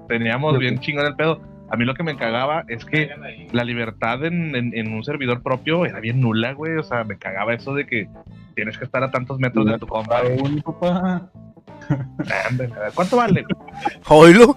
Teníamos 0.08 0.60
bien 0.60 0.80
chingón 0.80 1.08
el 1.08 1.16
pedo. 1.16 1.42
A 1.70 1.76
mí 1.76 1.84
lo 1.84 1.96
que 1.96 2.04
me 2.04 2.16
cagaba 2.16 2.64
es 2.70 2.86
que 2.86 3.10
la 3.52 3.64
libertad 3.64 4.24
en, 4.24 4.56
en- 4.56 4.78
en 4.78 4.94
un 4.94 5.04
servidor 5.04 5.42
propio 5.42 5.86
era 5.86 6.00
bien 6.00 6.22
nula, 6.22 6.54
güey. 6.54 6.78
O 6.78 6.84
sea, 6.84 7.04
me 7.04 7.18
cagaba 7.18 7.54
eso 7.56 7.74
de 7.74 7.88
que 7.88 8.08
tienes 8.58 8.76
que 8.76 8.86
estar 8.86 9.04
a 9.04 9.12
tantos 9.12 9.38
metros 9.38 9.68
de 9.68 9.78
tu 9.78 9.86
compa. 9.86 10.24
Un 10.24 10.60
papá. 10.64 11.30
¿Cuánto 12.96 13.18
vale? 13.18 13.46
oílo. 14.10 14.56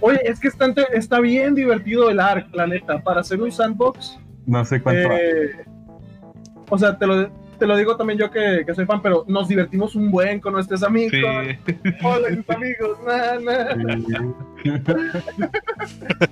Oye, 0.00 0.20
es 0.24 0.40
que 0.40 0.48
está, 0.48 1.20
bien 1.20 1.54
divertido 1.54 2.10
el 2.10 2.18
ARC, 2.18 2.52
la 2.52 2.66
neta. 2.66 3.00
Para 3.04 3.20
hacer 3.20 3.40
un 3.40 3.52
sandbox, 3.52 4.18
No 4.46 4.64
sé 4.64 4.82
cuánto. 4.82 5.12
Eh, 5.12 5.64
o 6.68 6.76
sea, 6.76 6.98
te 6.98 7.06
lo, 7.06 7.30
te 7.58 7.66
lo 7.66 7.76
digo 7.76 7.96
también 7.96 8.18
yo 8.18 8.30
que, 8.30 8.62
que 8.66 8.74
soy 8.74 8.86
fan, 8.86 9.00
pero 9.02 9.24
nos 9.28 9.48
divertimos 9.48 9.94
un 9.94 10.10
buen 10.10 10.40
con 10.40 10.52
nuestros 10.54 10.82
amigos. 10.82 11.12
Sí. 11.12 11.74
Hola, 12.02 12.30
mis 12.30 12.50
amigos. 12.50 12.98
Na, 13.06 13.38
na. 13.40 14.34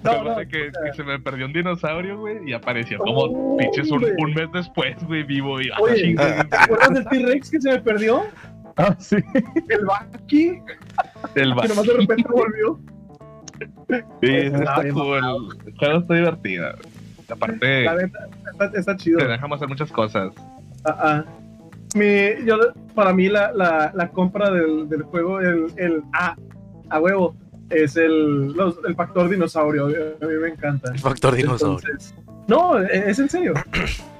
No, 0.02 0.24
no, 0.24 0.36
que, 0.38 0.70
que 0.84 0.92
se 0.96 1.02
me 1.04 1.18
perdió 1.18 1.46
un 1.46 1.52
dinosaurio, 1.52 2.18
güey, 2.18 2.48
y 2.48 2.52
apareció 2.52 2.98
Oh, 3.00 3.28
como 3.28 3.56
pinches 3.56 3.90
un, 3.90 4.02
mes 4.34 4.48
después, 4.52 4.96
güey, 5.06 5.22
vivo. 5.22 5.60
Y, 5.60 5.68
ah, 5.70 5.76
Oye, 5.80 6.14
¿te 6.14 6.56
acuerdas 6.56 6.94
del 6.94 7.04
T-Rex 7.08 7.50
que 7.50 7.60
se 7.60 7.70
me 7.70 7.78
perdió? 7.80 8.22
Ah, 8.76 8.94
sí. 8.98 9.16
El 9.68 9.84
Baki, 9.84 10.58
el 11.36 11.56
va- 11.56 11.62
que 11.62 11.68
nomás 11.68 11.86
de 11.86 11.92
repente 11.94 12.24
volvió. 12.30 12.78
Sí, 14.22 14.30
está 14.32 14.82
cool. 14.92 15.56
El 15.66 15.76
juego 15.78 15.98
está 16.00 16.14
divertido. 16.14 16.68
Aparte, 17.30 17.82
La 17.84 17.94
neta, 17.94 18.18
está, 18.52 18.78
está 18.78 18.96
chido. 18.96 19.18
te 19.18 19.26
dejamos 19.28 19.56
hacer 19.56 19.68
muchas 19.68 19.90
cosas. 19.92 20.34
Ah, 20.84 20.96
ah. 21.00 21.24
Mi, 21.94 22.44
yo, 22.46 22.58
para 22.94 23.12
mí 23.12 23.28
la, 23.28 23.52
la, 23.52 23.92
la 23.94 24.08
compra 24.10 24.50
del, 24.50 24.88
del 24.88 25.02
juego, 25.02 25.40
el, 25.40 25.66
el 25.76 26.02
A, 26.12 26.36
a 26.90 27.00
huevo, 27.00 27.34
es 27.70 27.96
el, 27.96 28.52
los- 28.52 28.78
el 28.86 28.94
factor 28.94 29.28
dinosaurio. 29.28 29.86
A 29.86 30.26
mí 30.26 30.34
me 30.40 30.48
encanta. 30.48 30.92
El 30.92 30.98
factor 30.98 31.34
dinosaurio. 31.34 31.78
Entonces, 31.88 32.14
no, 32.48 32.80
e- 32.80 33.10
es 33.10 33.18
en 33.18 33.28
serio. 33.28 33.54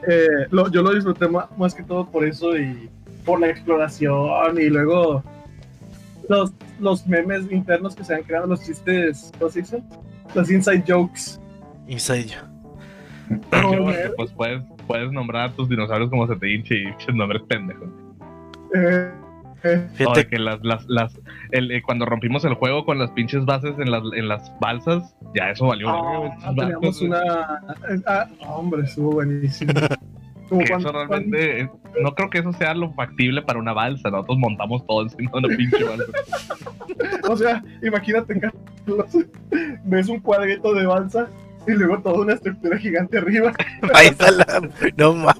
Eh, 0.07 0.29
lo- 0.51 0.71
yo 0.71 0.83
lo 0.83 0.93
disfruté 0.93 1.27
ma- 1.27 1.49
más, 1.57 1.75
que 1.75 1.83
todo 1.83 2.07
por 2.07 2.27
eso 2.27 2.55
y 2.59 2.91
por 3.25 3.41
la 3.41 3.49
exploración 3.49 4.61
y 4.61 4.69
luego 4.69 5.25
los, 6.29 6.53
los 6.79 7.07
memes 7.07 7.51
internos 7.51 7.97
que 7.97 8.05
se 8.05 8.15
han 8.15 8.23
creado, 8.23 8.47
los 8.47 8.63
chistes, 8.63 9.33
¿cómo 9.39 9.51
se 9.51 9.61
dice? 9.61 9.83
Los 10.35 10.51
inside 10.51 10.85
jokes. 10.87 11.41
Inside. 11.89 12.33
No, 13.51 13.69
bueno, 13.69 13.85
man. 13.87 13.95
pues 14.19 14.31
puedes, 14.33 14.63
puedes 14.87 15.11
nombrar 15.13 15.51
a 15.51 15.53
tus 15.53 15.69
dinosaurios 15.69 16.11
como 16.11 16.27
se 16.27 16.37
te 16.37 16.53
hinche 16.53 16.77
y 16.77 16.87
pinches 16.87 17.15
nombres 17.15 17.43
pendejos. 17.49 17.89
Eh, 18.75 19.11
eh, 19.65 19.89
Fíjate, 19.95 20.27
que 20.29 20.39
las, 20.39 20.63
las, 20.63 20.85
las, 20.89 21.19
el, 21.51 21.71
eh, 21.71 21.83
cuando 21.83 22.05
rompimos 22.05 22.45
el 22.45 22.55
juego 22.55 22.85
con 22.85 22.99
las 22.99 23.11
pinches 23.13 23.45
bases 23.47 23.75
en 23.79 23.91
las, 23.91 24.03
en 24.15 24.29
las 24.29 24.53
balsas, 24.61 25.17
ya 25.35 25.51
eso 25.51 25.67
valió. 25.67 25.89
ah, 25.89 26.31
teníamos 26.57 27.01
una. 27.01 27.23
ah, 28.07 28.27
hombre, 28.47 28.83
estuvo 28.83 29.13
buenísimo. 29.13 29.73
Como 30.49 30.61
Que 30.61 30.69
cuando- 30.69 30.91
eso 30.91 30.99
realmente, 30.99 31.61
eh, 31.63 31.71
no 32.03 32.15
creo 32.15 32.29
que 32.29 32.39
eso 32.39 32.53
sea 32.53 32.75
lo 32.75 32.93
factible 32.93 33.41
para 33.41 33.59
una 33.59 33.73
balsa. 33.73 34.11
Nosotros 34.11 34.39
montamos 34.39 34.87
todo 34.87 35.03
encima 35.03 35.31
de 35.33 35.39
una 35.47 35.57
pinche 35.57 35.83
balsa. 35.83 36.05
o 37.31 37.37
sea, 37.37 37.65
imagínate, 37.83 38.39
Carlos, 38.39 39.17
ves 39.85 40.09
un 40.09 40.21
cuadrito 40.21 40.75
de 40.75 40.85
balsa 40.85 41.29
y 41.67 41.73
luego 41.73 41.99
toda 42.01 42.21
una 42.21 42.35
estructura 42.35 42.79
gigante 42.79 43.19
arriba. 43.19 43.53
ahí 43.95 44.09
está 44.09 44.31
la. 44.31 44.69
No 44.97 45.13
mames. 45.15 45.39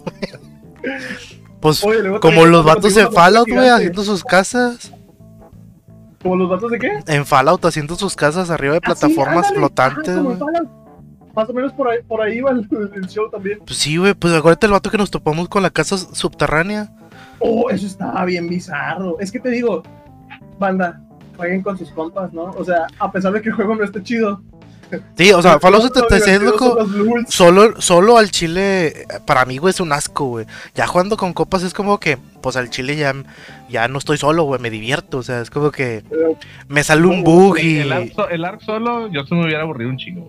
Pues 1.61 1.83
Oye, 1.85 2.01
luego 2.03 2.21
como 2.21 2.45
los 2.47 2.65
vatos 2.65 2.97
en 2.97 3.11
Fallout, 3.11 3.49
güey, 3.49 3.69
haciendo 3.69 4.03
sus 4.05 4.23
casas. 4.23 4.93
¿Como 6.23 6.37
los 6.37 6.49
vatos 6.49 6.71
de 6.71 6.79
qué? 6.79 6.91
En 7.07 7.25
Fallout 7.27 7.65
haciendo 7.65 7.97
sus 7.97 8.17
casas 8.17 8.51
arriba 8.51 8.73
de 8.75 8.79
Ah, 8.79 8.87
plataformas 8.87 9.53
flotantes, 9.53 10.17
Ah. 10.17 10.63
Más 11.35 11.49
o 11.49 11.53
menos 11.53 11.73
por 11.73 11.89
ahí, 11.89 11.99
por 12.07 12.21
ahí 12.23 12.41
va 12.41 12.53
el, 12.53 12.69
el 12.95 13.09
show 13.09 13.29
también. 13.29 13.59
Pues 13.67 13.79
sí, 13.79 13.97
güey, 13.97 14.15
pues 14.15 14.33
acuérdate 14.35 14.67
el 14.67 14.73
vato 14.73 14.91
que 14.91 14.99
nos 14.99 15.11
topamos 15.11 15.49
con 15.49 15.63
la 15.65 15.71
casa 15.71 15.99
subterránea. 15.99 16.93
Oh, 17.41 17.69
eso 17.71 17.87
estaba 17.87 18.25
bien 18.25 18.49
bizarro. 18.49 19.19
Es 19.19 19.33
que 19.33 19.41
te 19.41 19.49
digo, 19.51 19.83
banda, 20.61 21.03
jueguen 21.37 21.63
con 21.63 21.77
sus 21.77 21.91
compas, 21.91 22.33
¿no? 22.33 22.45
O 22.57 22.65
sea, 22.65 22.87
a 23.01 23.11
pesar 23.11 23.33
de 23.33 23.43
que 23.43 23.49
el 23.49 23.55
juego 23.57 23.75
no 23.75 23.83
esté 23.85 24.01
chido. 24.03 24.43
Sí, 25.17 25.33
o 25.33 25.43
sea, 25.43 25.59
Fallout 25.61 25.83
lo 25.83 25.89
76, 25.89 26.41
divertido 26.41 26.87
loco. 26.87 27.25
Solo, 27.29 27.81
solo 27.81 28.17
al 28.19 28.31
chile, 28.31 29.07
para 29.27 29.45
mí, 29.45 29.59
güey, 29.59 29.71
es 29.71 29.81
un 29.81 29.93
asco, 29.93 30.27
güey. 30.27 30.47
Ya 30.75 30.87
jugando 30.87 31.17
con 31.17 31.33
copas 31.33 31.63
es 31.63 31.73
como 31.75 31.99
que, 32.01 32.17
pues 32.43 32.57
al 32.57 32.71
chile 32.71 32.97
ya, 32.97 33.15
ya 33.69 33.89
no 33.89 33.99
estoy 33.99 34.19
solo, 34.19 34.45
güey, 34.45 34.61
me 34.61 34.71
divierto. 34.71 35.19
O 35.19 35.23
sea, 35.23 35.41
es 35.41 35.51
como 35.51 35.71
que 35.71 36.05
me 36.69 36.83
sale 36.85 37.07
un 37.07 37.23
bug 37.25 37.59
y. 37.59 37.79
El 37.81 37.93
arc, 37.93 38.13
so- 38.15 38.29
el 38.29 38.45
arc 38.45 38.61
solo, 38.63 39.09
yo 39.13 39.25
se 39.25 39.35
me 39.35 39.45
hubiera 39.45 39.63
aburrido 39.63 39.91
un 39.91 39.97
chingo. 39.97 40.29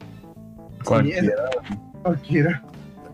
Cualquiera. 0.83 1.33
Cualquiera. 2.03 2.63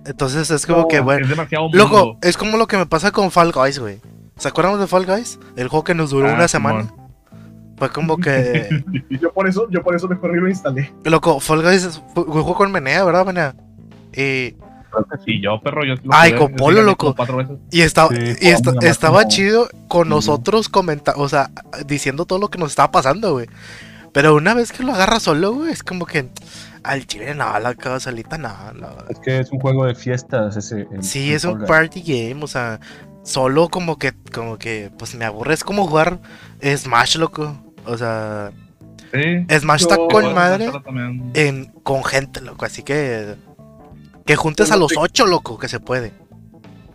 Entonces 0.06 0.50
es 0.50 0.66
como 0.66 0.82
No, 0.82 0.88
que, 0.88 1.00
bueno. 1.00 1.24
Es 1.24 1.30
demasiado 1.30 1.70
Loco, 1.72 2.18
es 2.22 2.36
como 2.38 2.58
lo 2.58 2.68
que 2.68 2.78
me 2.78 2.86
pasa 2.86 3.12
con 3.12 3.32
Fall 3.32 3.52
Guys, 3.52 3.80
güey. 3.80 4.00
¿Se 4.38 4.48
acuerdan 4.48 4.80
de 4.80 4.88
Fall 4.88 5.06
Guys? 5.06 5.38
El 5.56 5.68
juego 5.68 5.84
que 5.84 5.94
nos 5.94 6.10
duró 6.10 6.30
Ah, 6.30 6.34
una 6.34 6.48
semana. 6.48 6.92
Fue 7.82 7.90
como 7.90 8.18
que. 8.18 8.84
Yo 9.10 9.34
por 9.34 9.50
eso, 9.50 9.68
yo 9.72 9.82
por 9.82 9.96
eso 9.96 10.08
mejor 10.08 10.32
ni 10.36 10.40
lo 10.40 10.48
instalé. 10.48 10.94
Loco, 11.04 11.40
Fall 11.40 11.64
Guys 11.64 12.00
juego 12.14 12.54
con 12.54 12.72
Menea, 12.72 13.04
¿verdad, 13.04 13.26
Menea? 13.26 13.56
Y, 14.14 14.56
Y 15.26 15.42
yo, 15.42 15.60
perro, 15.64 15.84
yo. 15.84 15.96
lo 15.96 16.02
Ay, 16.14 16.36
con 16.36 16.54
Polo, 16.54 16.84
loco. 16.84 17.16
y, 17.72 17.82
estaba, 17.82 18.10
Sí, 18.10 18.16
y 18.40 18.48
esta- 18.50 18.72
nada 18.74 18.88
estaba 18.88 19.22
como- 19.22 19.30
chido 19.32 19.68
con 19.88 20.10
nosotros 20.10 20.70
comentando, 20.70 21.20
o 21.24 21.28
sea, 21.28 21.50
diciendo 21.88 22.26
todo 22.26 22.38
lo 22.38 22.50
que 22.52 22.60
nos 22.60 22.70
estaba 22.70 22.92
pasando, 22.92 23.32
güey. 23.34 23.48
Pero 24.14 24.36
una 24.36 24.54
vez 24.54 24.72
que 24.72 24.84
lo 24.84 24.94
agarras 24.94 25.24
solo, 25.24 25.54
güey, 25.54 25.72
es 25.72 25.82
como 25.82 26.06
que 26.06 26.30
al 26.84 27.08
chile 27.08 27.34
no, 27.34 27.58
la 27.60 27.74
casalita 27.74 28.38
no, 28.38 28.54
no. 28.76 28.90
Es 29.10 29.18
que 29.22 29.40
es 29.40 29.52
un 29.52 29.60
juego 29.60 29.86
de 29.86 29.96
fiestas 29.96 30.56
ese. 30.56 30.88
el- 30.92 31.04
Sí, 31.04 31.30
el 31.32 31.36
es 31.38 31.46
un 31.46 31.66
party 31.66 32.04
game, 32.04 32.44
o 32.44 32.48
sea, 32.48 32.80
solo 33.24 33.70
como 33.70 33.98
que, 33.98 34.14
como 34.34 34.58
que, 34.58 34.92
pues 35.00 35.16
me 35.16 35.26
aburre, 35.26 35.54
es 35.56 35.64
como 35.64 35.88
jugar 35.88 36.20
Smash, 36.62 37.16
loco. 37.18 37.56
O 37.86 37.98
sea, 37.98 38.52
Sí. 39.14 39.46
Smash 39.60 39.82
está 39.82 39.98
con 39.98 40.34
madre 40.34 40.70
en, 41.34 41.66
con 41.84 42.02
gente, 42.04 42.40
loco, 42.40 42.64
así 42.66 42.82
que... 42.82 43.36
Que 44.26 44.36
juntes 44.38 44.72
a 44.72 44.78
los 44.78 44.94
ocho, 44.96 45.26
loco, 45.26 45.58
que 45.58 45.68
se 45.68 45.82
puede. 45.82 46.14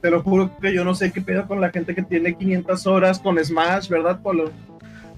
Te 0.00 0.10
lo 0.10 0.22
juro 0.22 0.50
que 0.58 0.72
yo 0.72 0.82
no 0.84 0.94
sé 0.94 1.12
qué 1.12 1.20
pedo 1.20 1.46
con 1.46 1.60
la 1.60 1.70
gente 1.70 1.94
que 1.94 2.02
tiene 2.02 2.34
500 2.34 2.86
horas 2.86 3.18
con 3.18 3.42
Smash, 3.44 3.88
¿verdad, 3.88 4.20
Polo? 4.22 4.50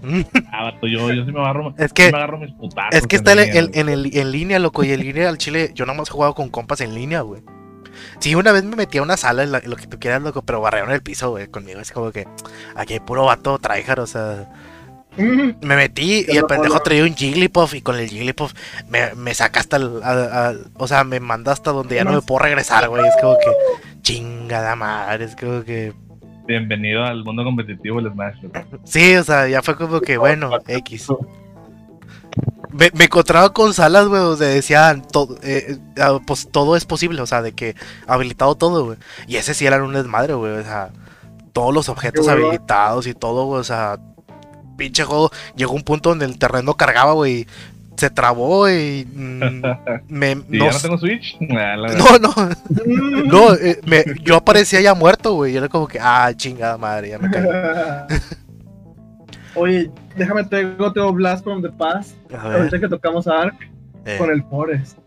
Ah, 0.52 0.64
vato, 0.64 0.87
yo, 0.88 1.12
yo 1.12 1.24
sí 1.24 1.31
me 1.33 1.40
agarro, 1.40 1.74
Es 1.76 1.88
sí 1.90 1.94
que, 1.94 2.11
me 2.11 2.18
agarro 2.18 2.38
mis 2.38 2.52
putazos. 2.54 2.94
es 2.94 3.07
que 3.07 3.16
está 3.16 3.33
en, 3.33 3.38
línea, 3.42 3.61
en- 3.74 3.88
el- 3.88 4.16
en 4.16 4.33
línea, 4.33 4.59
loco, 4.59 4.83
y 4.83 4.90
en 4.92 5.00
línea 5.00 5.28
al 5.28 5.38
chile, 5.38 5.70
yo 5.74 5.87
nada 5.87 5.98
más 5.98 6.09
he 6.09 6.12
jugado 6.12 6.35
con 6.35 6.48
compas 6.48 6.81
en 6.81 6.94
línea, 6.94 7.20
güey. 7.20 7.42
Sí, 8.20 8.35
una 8.35 8.50
vez 8.52 8.64
me 8.64 8.74
metí 8.76 8.98
a 8.98 9.02
una 9.02 9.16
sala, 9.16 9.42
en 9.44 9.52
la- 9.52 9.61
lo 9.61 9.76
que 9.76 9.87
tú 9.87 9.98
quieras, 10.00 10.22
loco, 10.22 10.42
pero 10.42 10.61
barrearon 10.61 10.90
el 10.92 11.02
piso, 11.02 11.31
güey, 11.31 11.46
conmigo. 11.48 11.78
Es 11.81 11.92
como 11.92 12.11
que 12.11 12.26
aquí 12.74 12.94
hay 12.94 13.00
puro 13.00 13.24
vato 13.26 13.59
tryhard, 13.61 14.00
o 14.00 14.07
sea... 14.07 14.50
Me 15.18 15.76
metí 15.76 16.24
y 16.28 16.37
el 16.37 16.44
pendejo 16.44 16.81
traía 16.81 17.02
un 17.04 17.14
Jigglypuff 17.14 17.74
y 17.74 17.83
con 17.83 17.96
el 17.96 18.09
Jigglypuff 18.09 18.52
me, 18.88 19.14
me 19.14 19.35
saca 19.35 19.61
hasta 19.61 19.76
el... 19.76 20.00
al- 20.02 20.33
al- 20.33 20.66
o 20.76 20.87
sea, 20.87 21.04
me 21.04 21.20
manda 21.20 21.52
hasta 21.52 21.72
donde 21.72 21.96
ya 21.96 22.04
no 22.04 22.12
me 22.12 22.22
puedo 22.22 22.38
regresar, 22.40 22.88
güey. 22.88 23.07
Es 23.07 23.14
como 23.20 23.35
que... 23.38 24.00
Chingada 24.02 24.76
madre, 24.76 25.24
es 25.24 25.37
como 25.37 25.62
que... 25.64 25.92
Bienvenido 26.46 27.04
al 27.04 27.24
mundo 27.24 27.44
competitivo 27.44 28.00
del 28.00 28.12
Smash. 28.12 28.37
Sí, 28.85 29.16
o 29.16 29.24
sea, 29.24 29.48
ya 29.48 29.61
fue 29.61 29.76
como 29.76 30.00
que, 30.00 30.16
bueno, 30.16 30.50
X. 30.66 31.09
me, 32.70 32.90
me 32.94 33.04
encontraba 33.04 33.52
con 33.52 33.74
salas, 33.74 34.07
güey, 34.07 34.22
donde 34.22 34.46
decían 34.46 35.02
todo, 35.02 35.37
eh, 35.42 35.76
ah, 36.00 36.18
pues 36.26 36.48
todo 36.50 36.74
es 36.76 36.87
posible, 36.87 37.20
o 37.20 37.26
sea, 37.26 37.42
de 37.42 37.52
que 37.52 37.74
habilitado 38.07 38.54
todo, 38.54 38.85
güey. 38.87 38.98
Y 39.26 39.37
ese 39.37 39.52
sí 39.52 39.66
era 39.66 39.83
un 39.83 39.92
desmadre, 39.92 40.33
güey, 40.35 40.52
o 40.52 40.62
sea, 40.62 40.88
todos 41.52 41.74
los 41.74 41.88
objetos 41.90 42.28
habilitados 42.28 43.07
y 43.07 43.12
todo, 43.14 43.44
güey, 43.44 43.61
o 43.61 43.64
sea, 43.64 43.98
pinche 44.79 45.05
juego. 45.05 45.31
Llegó 45.55 45.73
un 45.75 45.83
punto 45.83 46.09
donde 46.09 46.25
el 46.25 46.38
terreno 46.38 46.73
cargaba, 46.75 47.12
güey, 47.12 47.47
se 47.97 48.09
trabó 48.11 48.71
y 48.71 49.07
mm, 49.12 49.41
me, 50.09 50.31
¿Y 50.51 50.59
no, 50.59 50.64
ya 50.67 50.73
no 50.73 50.79
tengo 50.81 50.99
Switch? 50.99 51.37
Ah, 51.51 51.77
no, 51.77 52.19
no, 52.19 52.33
no, 53.27 53.55
eh, 53.55 53.81
me- 53.85 54.05
yo 54.23 54.37
aparecía 54.37 54.81
ya 54.81 54.95
muerto, 54.95 55.35
güey, 55.35 55.53
y 55.53 55.57
era 55.57 55.69
como 55.69 55.87
que, 55.88 55.99
ah, 56.01 56.33
chingada 56.35 56.79
madre, 56.79 57.11
ya 57.11 57.19
me 57.19 57.29
caí. 57.31 57.45
Oye, 59.55 59.91
déjame 60.17 60.45
tengo 60.45 60.87
otro 60.87 61.12
Blast 61.12 61.43
from 61.43 61.61
the 61.62 61.71
Past. 61.71 62.14
Ahorita 62.33 62.79
que 62.79 62.88
tocamos 62.88 63.27
a 63.27 63.43
Ark 63.43 63.57
eh, 64.05 64.17
con 64.19 64.31
el 64.31 64.43
Forest. 64.45 64.99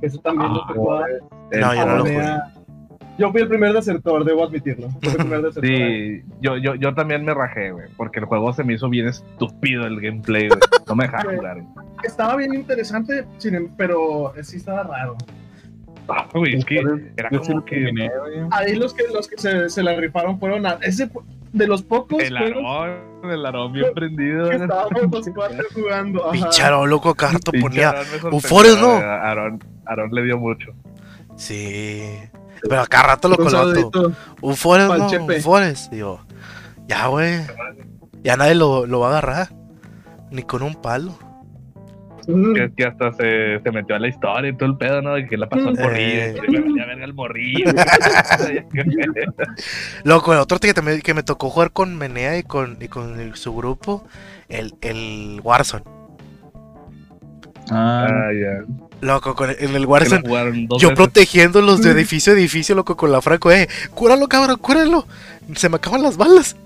Eso 0.00 0.18
también 0.20 0.52
lo 0.54 0.62
Ah, 0.62 0.66
tocó 0.68 0.94
a- 0.94 1.06
no, 1.52 1.74
yo 1.74 1.86
no 1.86 1.96
lo 1.96 2.02
jugué. 2.04 2.38
Yo 3.18 3.32
fui 3.32 3.40
el 3.40 3.48
primer 3.48 3.72
desertor, 3.72 4.24
debo 4.24 4.44
admitirlo. 4.44 4.90
Fui 4.90 5.08
el 5.10 5.16
primer 5.16 5.42
desertor. 5.42 5.64
Sí, 5.66 6.22
yo, 6.40 6.56
yo, 6.58 6.74
yo 6.74 6.94
también 6.94 7.24
me 7.24 7.32
rajé, 7.32 7.70
güey, 7.70 7.86
porque 7.96 8.18
el 8.20 8.26
juego 8.26 8.52
se 8.52 8.62
me 8.62 8.74
hizo 8.74 8.88
bien 8.90 9.06
estúpido 9.06 9.86
el 9.86 10.00
gameplay, 10.00 10.48
güey. 10.48 10.60
No 10.86 10.94
me 10.96 11.04
dejaba 11.04 11.24
jugar. 11.36 11.62
güey. 11.62 11.86
Estaba 12.04 12.36
bien 12.36 12.52
interesante, 12.54 13.24
em- 13.44 13.70
pero 13.76 14.32
sí 14.42 14.56
estaba 14.58 14.82
raro. 14.82 15.16
Ah, 16.08 16.28
güey, 16.32 16.54
es 16.56 16.64
que 16.64 16.82
era 17.16 17.30
como 17.30 17.64
que. 17.64 18.10
Ahí 18.52 18.76
los 18.76 18.94
que 18.94 19.04
los 19.12 19.26
que 19.26 19.38
se, 19.38 19.68
se 19.70 19.82
la 19.82 19.96
rifaron 19.96 20.38
fueron 20.38 20.66
a, 20.66 20.78
ese 20.82 21.10
de 21.52 21.66
los 21.66 21.82
pocos 21.82 22.22
el 22.22 22.36
arón, 22.36 22.96
el 23.24 23.46
arón 23.46 23.72
bien 23.72 23.86
prendido. 23.94 24.50
estábamos 24.52 25.10
los 25.10 25.28
cuatro 25.34 25.64
jugando. 25.74 26.30
Pincharo, 26.30 26.86
loco, 26.86 27.14
Pinche 27.14 27.60
ponía. 27.60 27.92
Forest, 28.42 28.78
¿no? 28.80 28.92
güey. 28.92 29.02
Aarón, 29.02 29.64
Aarón 29.86 30.10
le 30.12 30.22
dio 30.22 30.38
mucho. 30.38 30.72
Sí. 31.36 32.02
Pero 32.62 32.80
a 32.80 32.86
cada 32.86 33.04
rato 33.08 33.28
lo 33.28 33.48
saludito. 33.50 34.12
Un 34.40 34.56
Forest, 34.56 34.94
no, 34.94 35.24
un 35.24 35.40
Forest. 35.40 35.92
Digo, 35.92 36.20
ya, 36.88 37.06
güey. 37.08 37.40
Ya 38.22 38.36
nadie 38.36 38.54
lo, 38.54 38.86
lo 38.86 39.00
va 39.00 39.06
a 39.08 39.10
agarrar. 39.18 39.48
Ni 40.30 40.42
con 40.42 40.62
un 40.62 40.74
palo. 40.74 41.16
Mm. 42.28 42.54
Que, 42.54 42.72
que 42.76 42.84
hasta 42.84 43.12
se, 43.12 43.60
se 43.62 43.70
metió 43.70 43.94
a 43.94 44.00
la 44.00 44.08
historia 44.08 44.50
y 44.50 44.56
todo 44.56 44.68
el 44.68 44.76
pedo, 44.76 45.00
¿no? 45.00 45.16
Y 45.16 45.28
que 45.28 45.36
la 45.36 45.48
pasó 45.48 45.68
al 45.68 45.78
Eh. 45.78 45.82
morrillo. 45.82 46.42
le 46.50 46.60
valía 46.60 46.86
verga 46.86 47.04
al 47.04 47.14
morrillo. 47.14 47.70
Loco, 50.04 50.32
el 50.32 50.40
otro 50.40 50.58
que 50.58 50.74
me, 50.82 51.00
que 51.02 51.14
me 51.14 51.22
tocó 51.22 51.50
jugar 51.50 51.70
con 51.70 51.96
Menea 51.96 52.36
y 52.38 52.42
con, 52.42 52.78
y 52.80 52.88
con 52.88 53.20
el- 53.20 53.36
su 53.36 53.54
grupo, 53.54 54.04
el, 54.48 54.74
el 54.80 55.40
Warzone. 55.42 55.84
Ah, 57.70 58.06
ah, 58.08 58.30
ya. 58.32 58.64
Loco, 59.00 59.34
con 59.34 59.50
el, 59.50 59.56
en 59.60 59.74
el 59.76 59.86
Warzone. 59.86 60.22
jugaron 60.22 60.66
dos 60.66 60.80
Yo 60.80 60.90
veces. 60.90 60.96
protegiéndolos 60.96 61.82
de 61.82 61.90
edificio 61.90 62.32
a 62.32 62.36
edificio, 62.36 62.74
loco, 62.74 62.96
con 62.96 63.12
la 63.12 63.20
franco, 63.22 63.50
eh. 63.52 63.68
Cúralo, 63.94 64.28
cabrón, 64.28 64.58
cúralo. 64.58 65.06
Se 65.54 65.68
me 65.68 65.76
acaban 65.76 66.02
las 66.02 66.16
balas. 66.16 66.56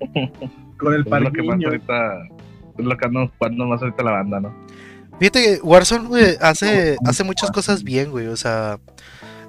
Con 0.78 0.94
el 0.94 1.04
Es 1.06 1.20
lo 1.20 1.32
que 1.32 1.42
más 1.42 1.58
ahorita. 1.64 2.22
Es 2.76 2.84
lo 2.84 2.96
que 2.96 3.06
ando 3.06 3.32
jugando 3.38 3.66
más 3.66 3.80
ahorita 3.82 4.02
la 4.02 4.10
banda, 4.12 4.40
¿no? 4.40 4.54
Fíjate 5.18 5.42
que 5.42 5.60
Warzone, 5.62 6.08
güey, 6.08 6.36
hace, 6.40 6.96
hace 7.04 7.24
muchas 7.24 7.50
cosas 7.50 7.84
bien, 7.84 8.10
güey. 8.10 8.26
O 8.26 8.36
sea, 8.36 8.78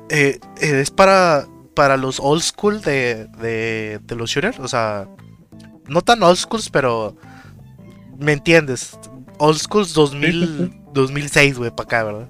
eh, 0.10 0.40
eh, 0.62 0.80
es 0.82 0.92
para, 0.92 1.48
para 1.76 1.98
los 1.98 2.20
old 2.20 2.44
school 2.44 2.82
de, 2.82 3.28
de, 3.40 4.00
de 4.04 4.16
los 4.16 4.30
shooters. 4.30 4.60
O 4.60 4.68
sea, 4.68 5.08
no 5.88 6.02
tan 6.02 6.22
old 6.24 6.38
schools, 6.38 6.70
pero 6.70 7.16
me 8.20 8.34
entiendes. 8.34 8.98
Old 9.38 9.58
schools 9.58 9.94
2000, 9.94 10.74
2006, 10.94 11.58
güey, 11.58 11.72
para 11.72 11.84
acá, 11.86 12.04
¿verdad? 12.04 12.30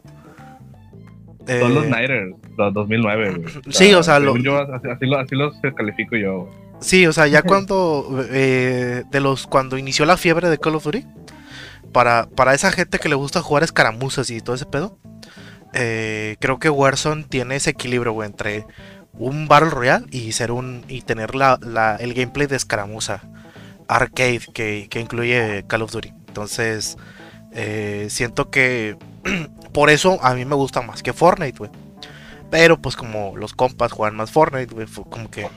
Todos 1.45 1.71
los 1.71 1.85
Eh, 1.85 1.89
Nighters, 1.89 2.35
los 2.57 2.73
2009, 2.73 3.35
güey. 3.35 3.53
Sí, 3.69 3.93
o 3.93 4.01
sea, 4.03 4.19
lo- 4.19 4.33
según 4.33 4.43
yo, 4.43 4.57
así, 4.59 4.87
así, 4.89 5.05
lo- 5.05 5.19
así 5.19 5.35
los 5.35 5.53
califico 5.75 6.15
yo. 6.15 6.49
Sí, 6.79 7.05
o 7.07 7.13
sea, 7.13 7.27
ya 7.27 7.41
cuando 7.43 8.25
eh, 8.31 9.03
de 9.11 9.19
los 9.19 9.45
cuando 9.47 9.77
inició 9.77 10.05
la 10.05 10.17
fiebre 10.17 10.49
de 10.49 10.57
Call 10.57 10.75
of 10.75 10.83
Duty, 10.85 11.05
para, 11.91 12.27
para 12.27 12.53
esa 12.53 12.71
gente 12.71 12.97
que 12.99 13.09
le 13.09 13.15
gusta 13.15 13.41
jugar 13.41 13.63
escaramuzas 13.63 14.29
y 14.29 14.41
todo 14.41 14.55
ese 14.55 14.65
pedo, 14.65 14.97
eh, 15.73 16.35
creo 16.39 16.57
que 16.59 16.69
Warzone 16.69 17.23
tiene 17.23 17.55
ese 17.57 17.69
equilibrio, 17.71 18.11
güey, 18.13 18.27
entre 18.27 18.65
un 19.13 19.47
Battle 19.47 19.69
Royale 19.69 20.05
y 20.11 20.31
ser 20.33 20.51
un 20.51 20.83
y 20.89 21.01
tener 21.01 21.35
la, 21.35 21.59
la- 21.61 21.95
el 21.97 22.13
gameplay 22.13 22.47
de 22.47 22.55
escaramuza 22.57 23.21
arcade 23.87 24.41
que, 24.53 24.87
que 24.89 24.99
incluye 24.99 25.63
Call 25.67 25.83
of 25.83 25.91
Duty. 25.91 26.11
Entonces, 26.35 26.97
eh, 27.53 28.07
siento 28.09 28.49
que 28.49 28.97
por 29.71 29.89
eso 29.89 30.19
a 30.21 30.33
mí 30.33 30.43
me 30.43 30.55
gusta 30.55 30.81
más 30.81 31.01
que 31.01 31.13
Fortnite, 31.13 31.57
güey. 31.57 31.71
Pero 32.51 32.77
pues 32.77 32.97
como 32.97 33.37
los 33.37 33.53
compas 33.53 33.93
juegan 33.93 34.17
más 34.17 34.31
Fortnite, 34.31 34.73
güey, 34.75 34.85
fue 34.85 35.05
como 35.05 35.31
que 35.31 35.47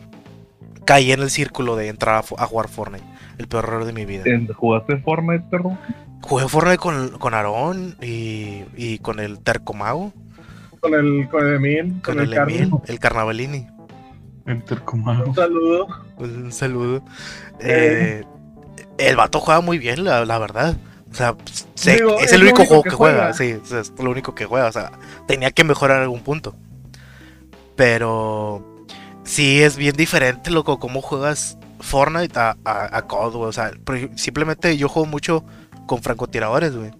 caí 0.84 1.10
en 1.10 1.20
el 1.20 1.30
círculo 1.30 1.74
de 1.74 1.88
entrar 1.88 2.22
a, 2.36 2.46
jugar 2.46 2.68
Fortnite. 2.68 3.04
El 3.38 3.48
peor 3.48 3.64
error 3.64 3.84
de 3.86 3.92
mi 3.92 4.04
vida. 4.04 4.22
¿En- 4.26 4.46
¿Jugaste 4.46 4.98
Fortnite, 4.98 5.44
perro? 5.50 5.76
Jugué 6.22 6.46
Fortnite 6.46 6.78
con, 6.78 7.08
con 7.18 7.34
Aarón 7.34 7.96
y, 8.00 8.62
y 8.76 8.98
con 9.00 9.18
el 9.18 9.40
Tercomago, 9.40 10.12
Con 10.78 10.94
el, 10.94 11.28
con 11.28 11.44
el 11.44 11.54
Emil, 11.56 11.90
con, 12.04 12.14
con, 12.14 12.20
el, 12.20 12.32
el, 12.32 12.38
Emil, 12.38 12.70
el 12.86 12.98
Carnavalini. 13.00 13.66
intercomado. 14.46 15.24
Un 15.26 15.34
saludo. 15.34 15.86
Un 16.18 16.52
saludo. 16.52 17.02
Eh, 17.60 18.24
el 18.98 19.16
vato 19.16 19.40
juega 19.40 19.60
muy 19.60 19.78
bien, 19.78 20.04
la, 20.04 20.24
la 20.24 20.38
verdad. 20.38 20.76
O 21.10 21.14
sea, 21.14 21.34
Digo, 21.96 22.18
es 22.18 22.26
es 22.26 22.32
el 22.32 22.42
único 22.42 22.58
único 22.62 22.66
juego 22.66 22.82
que 22.82 22.90
que 22.90 22.96
juega, 22.96 23.32
juega. 23.32 23.32
sí, 23.34 23.52
o 23.54 23.64
sea, 23.64 23.80
es 23.80 23.92
lo 23.98 24.10
único 24.10 24.34
que 24.34 24.44
juega. 24.44 24.66
O 24.66 24.72
sea, 24.72 24.92
tenía 25.26 25.50
que 25.50 25.64
mejorar 25.64 26.02
algún 26.02 26.20
punto. 26.20 26.54
Pero 27.76 28.84
sí 29.24 29.62
es 29.62 29.76
bien 29.76 29.96
diferente, 29.96 30.50
loco, 30.50 30.78
cómo 30.78 31.00
juegas 31.00 31.58
Fortnite 31.80 32.38
a, 32.38 32.56
a, 32.64 32.96
a 32.96 33.02
COD, 33.06 33.34
güey. 33.36 33.48
O 33.48 33.52
sea, 33.52 33.70
simplemente 34.16 34.76
yo 34.76 34.88
juego 34.88 35.06
mucho 35.06 35.44
con 35.86 36.02
francotiradores, 36.02 36.76
güey. 36.76 36.90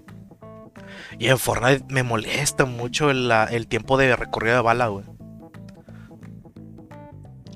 Y 1.18 1.28
en 1.28 1.38
Fortnite 1.38 1.84
me 1.92 2.02
molesta 2.04 2.64
mucho 2.64 3.10
el, 3.10 3.28
la- 3.28 3.44
el 3.44 3.66
tiempo 3.66 3.98
de 3.98 4.14
recorrido 4.14 4.56
de 4.56 4.62
bala, 4.62 4.86
güey. 4.86 5.04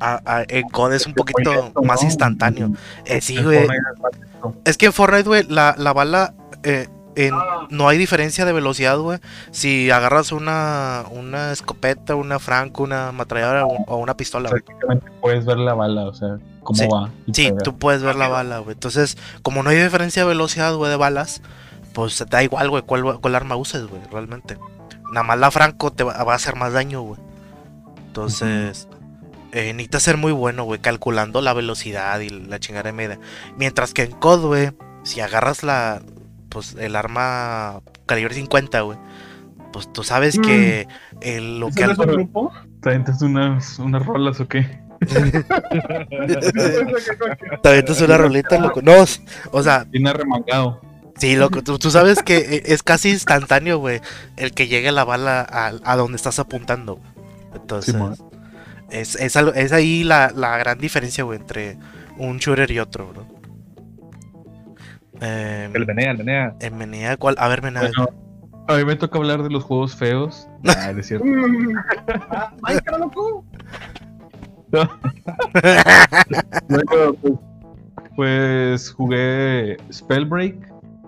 A- 0.05 0.21
a- 0.39 0.45
en 0.49 0.69
COD 0.69 0.95
es 0.95 1.07
un 1.07 1.15
poquito 1.15 1.73
más 1.85 2.03
instantáneo. 2.03 2.71
Eh, 3.05 3.21
sí, 3.21 3.41
güey. 3.43 3.67
Es 4.65 4.77
que 4.77 4.87
en 4.87 4.93
Fortnite, 4.93 5.29
güey, 5.29 5.45
la, 5.49 5.75
la 5.79 5.93
bala. 5.93 6.35
eh, 6.65 6.89
en- 7.15 7.35
Ah. 7.35 7.67
no 7.71 7.89
hay 7.89 7.99
diferencia 7.99 8.45
de 8.45 8.53
velocidad, 8.53 8.97
güey. 8.99 9.19
Si 9.51 9.91
agarras 9.91 10.33
una, 10.33 11.05
una 11.11 11.53
escopeta, 11.53 12.15
una 12.17 12.39
franco, 12.39 12.83
una 12.85 13.09
ametralladora 13.09 13.67
o, 13.67 13.85
o 13.87 13.97
una 13.99 14.17
pistola, 14.17 14.49
güey. 14.49 14.63
Prácticamente 14.63 15.11
puedes 15.21 15.45
ver 15.45 15.59
la 15.59 15.75
bala, 15.75 16.05
o 16.07 16.15
sea, 16.15 16.39
cómo 16.63 16.79
Sí, 16.79 16.89
va. 16.91 17.11
Sí, 17.33 17.49
pega. 17.49 17.59
tú 17.59 17.77
puedes 17.79 18.03
ver 18.03 18.17
la 18.17 18.29
bala, 18.29 18.59
güey. 18.61 18.73
Entonces, 18.75 19.19
como 19.43 19.63
no 19.63 19.71
hay 19.71 19.77
diferencia 19.77 20.23
de 20.23 20.29
velocidad, 20.29 20.75
güey, 20.75 20.91
de 20.91 20.97
balas, 20.97 21.43
pues 21.93 22.17
te 22.17 22.25
da 22.25 22.43
igual, 22.43 22.71
güey, 22.71 22.83
cuál, 22.83 23.21
cuál 23.21 23.35
arma 23.35 23.57
uses, 23.57 23.87
güey, 23.87 24.01
realmente. 24.11 24.57
Nada 25.13 25.23
más 25.25 25.39
la 25.39 25.51
franco 25.51 25.93
te 25.93 26.05
va, 26.05 26.25
va 26.25 26.33
a 26.33 26.37
hacer 26.37 26.57
más 26.57 26.73
daño, 26.73 27.03
güey. 27.03 27.21
Entonces, 28.07 28.89
eh, 29.53 29.73
necesitas 29.73 30.03
ser 30.03 30.17
muy 30.17 30.33
bueno, 30.33 30.65
güey, 30.65 30.81
calculando 30.81 31.41
la 31.41 31.53
velocidad 31.53 32.19
y 32.21 32.29
la 32.31 32.59
chingada 32.59 32.85
de 32.85 32.93
media. 32.93 33.19
Mientras 33.57 33.93
que 33.95 34.03
en 34.03 34.13
COD, 34.13 34.47
güey, 34.47 34.71
si 35.05 35.21
agarras 35.21 35.63
la, 35.63 36.03
pues, 36.49 36.75
el 36.79 36.97
arma 36.97 37.81
calibre 38.07 38.35
50, 38.35 38.81
güey, 38.83 38.99
pues 39.73 39.93
tú 39.93 40.03
sabes 40.05 40.39
que 40.39 40.87
el- 41.21 41.61
lo 41.61 41.69
¿Ese 41.69 41.85
que... 41.87 41.93
es 41.93 41.99
un 41.99 42.07
grupo? 42.07 42.53
¿Te 42.83 42.91
aventas 42.91 43.23
unas, 43.23 43.79
unas 43.79 44.05
rolas 44.05 44.41
o 44.41 44.49
qué? 44.49 44.81
Te 47.63 47.69
avientas 47.69 48.01
una 48.01 48.17
rolita, 48.19 48.59
loco. 48.59 48.83
No, 48.83 48.93
o 49.51 49.63
sea, 49.63 49.85
Bien 49.85 50.07
arremangado. 50.07 50.81
Sí, 51.17 51.37
loco, 51.37 51.63
tú, 51.63 51.79
tú 51.79 51.91
sabes 51.91 52.23
que 52.23 52.39
eh, 52.39 52.63
es 52.67 52.83
casi 52.83 53.11
instantáneo, 53.11 53.79
güey, 53.79 54.01
el 54.37 54.53
que 54.53 54.67
llegue 54.67 54.91
la 54.93 55.05
bala 55.05 55.41
a, 55.49 55.73
a 55.85 55.97
donde 55.97 56.17
estás 56.17 56.39
apuntando. 56.39 56.99
Entonces. 57.55 57.95
Es, 58.93 59.17
es, 59.17 59.73
ahí 59.73 60.05
la, 60.05 60.33
la 60.35 60.57
gran 60.59 60.79
diferencia, 60.79 61.25
güey, 61.25 61.39
entre 61.41 61.79
un 62.19 62.39
shooter 62.39 62.71
y 62.71 62.79
otro, 62.79 63.09
bro. 63.09 63.27
Eh, 65.21 65.71
El 65.73 65.87
Menea, 65.87 66.11
el 66.11 66.19
Menea. 66.19 66.55
en 66.61 66.77
Menea, 66.77 67.17
¿cuál? 67.17 67.37
A 67.39 67.49
ver, 67.49 67.63
Menea. 67.63 67.83
Bueno, 67.97 68.09
a 68.69 68.77
mí 68.77 68.85
me 68.85 68.97
toca 68.97 69.19
hablar 69.19 69.43
de 69.43 69.51
los 69.51 69.65
juegos 69.65 69.97
feos. 69.97 70.49
Ah, 70.65 70.93
es 70.97 71.07
cierto. 71.07 71.25
Mm. 71.27 71.75
Ah, 72.31 72.53
¡Ay, 72.63 72.79
cara 72.85 72.99
loco! 72.99 73.45
Bueno, 76.69 77.15
pues, 77.21 77.35
pues 78.17 78.91
jugué 78.93 79.77
Spellbreak. 79.93 80.55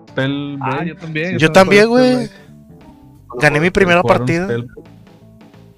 Spellbreak. 0.09 0.59
Ah, 0.61 0.83
yo 0.85 0.95
también. 0.95 1.37
Yo 1.39 1.51
también, 1.51 1.89
güey. 1.89 2.29
Gané 3.39 3.59
mi 3.59 3.69
primera 3.69 4.01
¿Jugaron 4.01 4.19
partida. 4.25 4.45
Spellbreak? 4.45 4.89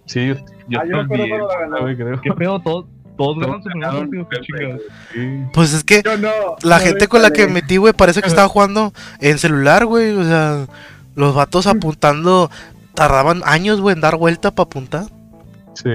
Sí, 0.06 0.28
yo, 0.28 0.36
Yo 0.69 0.80
Ah, 0.80 0.84
yo 0.86 0.97
también. 1.08 1.39
güey, 1.82 1.95
creo. 1.95 2.21
¿Qué 2.21 2.32
pedo? 2.34 2.60
Todo- 2.62 2.88
Todos 3.17 3.39
ganan 3.39 3.63
su 3.63 3.69
primer 3.69 3.88
ganaron 3.89 4.10
partido, 4.12 4.30
qué 4.30 4.36
Spellbreak, 4.43 4.80
chingados. 4.80 4.82
Sí. 5.45 5.49
Pues 5.53 5.73
es 5.73 5.84
que 5.84 6.03
Yo 6.06 6.17
no. 6.17 6.30
la 6.62 6.77
no 6.77 6.84
gente 6.86 7.08
con 7.08 7.21
la 7.23 7.32
que 7.32 7.47
metí, 7.47 7.77
güey, 7.77 7.93
parece 7.93 8.21
que 8.21 8.27
estaba 8.27 8.47
jugando 8.47 8.93
en 9.19 9.39
celular, 9.39 9.86
güey. 9.88 10.12
O 10.12 10.23
sea, 10.23 10.67
los 11.15 11.34
vatos 11.34 11.65
apuntando 11.65 12.51
tardaban 12.93 13.41
años, 13.45 13.82
güey, 13.82 13.95
en 13.95 14.01
dar 14.01 14.17
vuelta 14.17 14.51
para 14.51 14.65
apuntar. 14.67 15.06
Sí. 15.73 15.89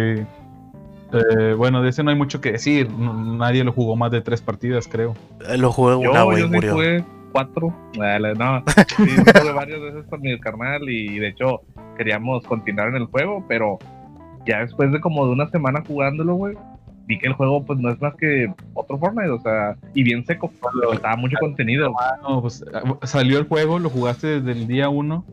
Eh, 1.15 1.55
bueno, 1.57 1.83
de 1.83 1.91
ese 1.91 2.03
no 2.03 2.11
hay 2.11 2.17
mucho 2.17 2.41
que 2.41 2.53
decir. 2.53 2.91
no- 2.91 3.37
nadie 3.37 3.63
lo 3.63 3.73
jugó 3.73 3.95
más 3.97 4.11
de 4.11 4.21
tres 4.21 4.41
partidas, 4.41 4.89
creo. 4.89 5.15
Eh, 5.49 5.59
Lo 5.59 5.71
jugué 5.71 5.95
una, 5.95 6.21
Yo, 6.21 6.25
güey, 6.25 6.39
yo 6.41 6.47
sí 6.49 6.53
murió. 6.55 6.73
jugué 6.73 7.05
cuatro. 7.33 7.73
Dale, 7.97 8.35
no, 8.35 8.65
sí, 8.67 8.75
sí 8.97 9.17
jugué 9.17 9.53
varias 9.53 9.81
veces 9.81 10.05
con 10.11 10.21
mi 10.23 10.39
carnal 10.41 10.89
y 10.89 11.19
de 11.19 11.29
hecho 11.29 11.61
queríamos 11.97 12.43
continuar 12.45 12.89
en 12.89 12.97
el 12.97 13.05
juego, 13.07 13.45
pero 13.49 13.79
ya 14.47 14.61
después 14.61 14.93
de 14.93 15.01
como 15.01 15.27
de 15.27 15.33
una 15.33 15.49
semana 15.51 15.83
jugándolo, 15.87 16.35
güey, 16.35 16.57
vi 17.07 17.19
que 17.19 17.27
el 17.27 17.33
juego 17.35 17.65
pues 17.65 17.79
no 17.79 17.91
es 17.91 18.01
más 18.01 18.15
que 18.17 18.53
otro 18.75 18.99
Fortnite, 18.99 19.31
o 19.31 19.41
sea, 19.41 19.77
y 19.95 20.03
bien 20.03 20.25
seco, 20.25 20.51
le 20.81 20.89
faltaba 20.89 21.17
mucho 21.17 21.37
contenido. 21.41 21.93
No, 22.23 22.41
pues 22.43 22.65
salió 23.03 23.39
el 23.39 23.47
juego, 23.49 23.79
lo 23.79 23.91
jugaste 23.91 24.41
desde 24.41 24.53
el 24.53 24.67
día 24.67 24.89
uno 24.89 25.25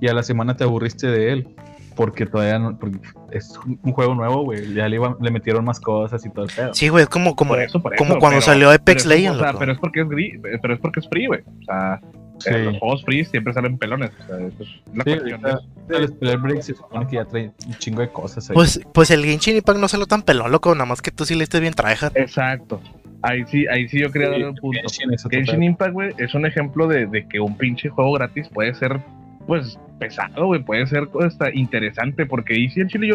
y 0.00 0.08
a 0.08 0.14
la 0.14 0.22
semana 0.22 0.56
te 0.56 0.64
aburriste 0.64 1.06
de 1.08 1.32
él. 1.32 1.48
Porque 1.96 2.26
todavía 2.26 2.58
no. 2.58 2.76
Porque 2.76 2.98
es 3.30 3.56
un 3.84 3.92
juego 3.92 4.16
nuevo, 4.16 4.42
güey. 4.42 4.74
Ya 4.74 4.88
le, 4.88 4.96
iba- 4.96 5.16
le 5.20 5.30
metieron 5.30 5.64
más 5.64 5.78
cosas 5.78 6.26
y 6.26 6.30
todo 6.30 6.44
el 6.46 6.50
pedo. 6.50 6.74
Sí, 6.74 6.88
güey, 6.88 7.04
es 7.04 7.08
como, 7.08 7.36
como, 7.36 7.50
Por 7.50 7.62
eso, 7.62 7.80
por 7.80 7.94
como 7.94 8.10
eso, 8.14 8.18
cuando 8.18 8.38
pero- 8.40 8.46
salió 8.46 8.66
pero 8.70 8.80
Apex 8.82 9.06
Legends. 9.06 9.36
O 9.36 9.38
sea, 9.38 9.46
loco. 9.52 9.58
pero 9.60 9.72
es 9.74 9.78
porque 9.78 10.00
es 10.00 10.08
pero 10.60 10.74
es 10.74 10.80
porque 10.80 10.98
es 10.98 11.08
free, 11.08 11.26
güey. 11.28 11.42
O 11.42 11.62
sea, 11.64 12.00
Sí. 12.38 12.50
los 12.50 12.78
juegos 12.78 13.04
free 13.04 13.24
siempre 13.24 13.52
salen 13.52 13.78
pelones. 13.78 14.10
O 14.22 14.26
sea, 14.26 14.38
eso 14.46 14.62
es 14.62 14.68
la 14.94 15.04
Sí, 15.04 15.10
cuestión. 15.18 15.40
el 15.90 16.08
Spell 16.08 16.36
Break 16.38 16.62
se 16.62 16.74
supone 16.74 17.06
que 17.06 17.16
ya 17.16 17.24
trae 17.24 17.50
un 17.66 17.74
chingo 17.78 18.00
de 18.00 18.08
cosas 18.10 18.50
ahí. 18.50 18.54
Pues, 18.54 18.80
pues 18.92 19.10
el 19.10 19.24
Genshin 19.24 19.56
Impact 19.56 19.78
no 19.78 19.88
salió 19.88 20.06
tan 20.06 20.22
pelón, 20.22 20.50
loco. 20.52 20.74
Nada 20.74 20.86
más 20.86 21.00
que 21.02 21.10
tú 21.10 21.24
sí 21.24 21.34
le 21.34 21.44
estés 21.44 21.60
bien 21.60 21.74
tryhard. 21.74 22.16
Exacto. 22.16 22.80
Ahí 23.22 23.44
sí, 23.46 23.66
ahí 23.68 23.88
sí 23.88 24.00
yo 24.00 24.10
quería 24.10 24.34
Sí, 24.34 24.40
dar 24.40 24.50
un 24.50 24.56
punto. 24.56 24.80
Genshin. 25.30 25.62
Impact, 25.62 25.92
güey, 25.92 26.12
es 26.18 26.34
un 26.34 26.44
ejemplo 26.44 26.86
de, 26.86 27.06
de 27.06 27.26
que 27.26 27.40
un 27.40 27.56
pinche 27.56 27.88
juego 27.88 28.12
gratis 28.12 28.48
puede 28.48 28.74
ser, 28.74 29.00
pues, 29.46 29.78
pesado, 29.98 30.46
güey, 30.46 30.62
puede 30.62 30.86
ser 30.86 31.08
hasta 31.20 31.50
interesante, 31.54 32.26
porque 32.26 32.54
ahí 32.54 32.68
sí 32.68 32.80
el 32.80 32.88
chile 32.88 33.08
yo, 33.08 33.14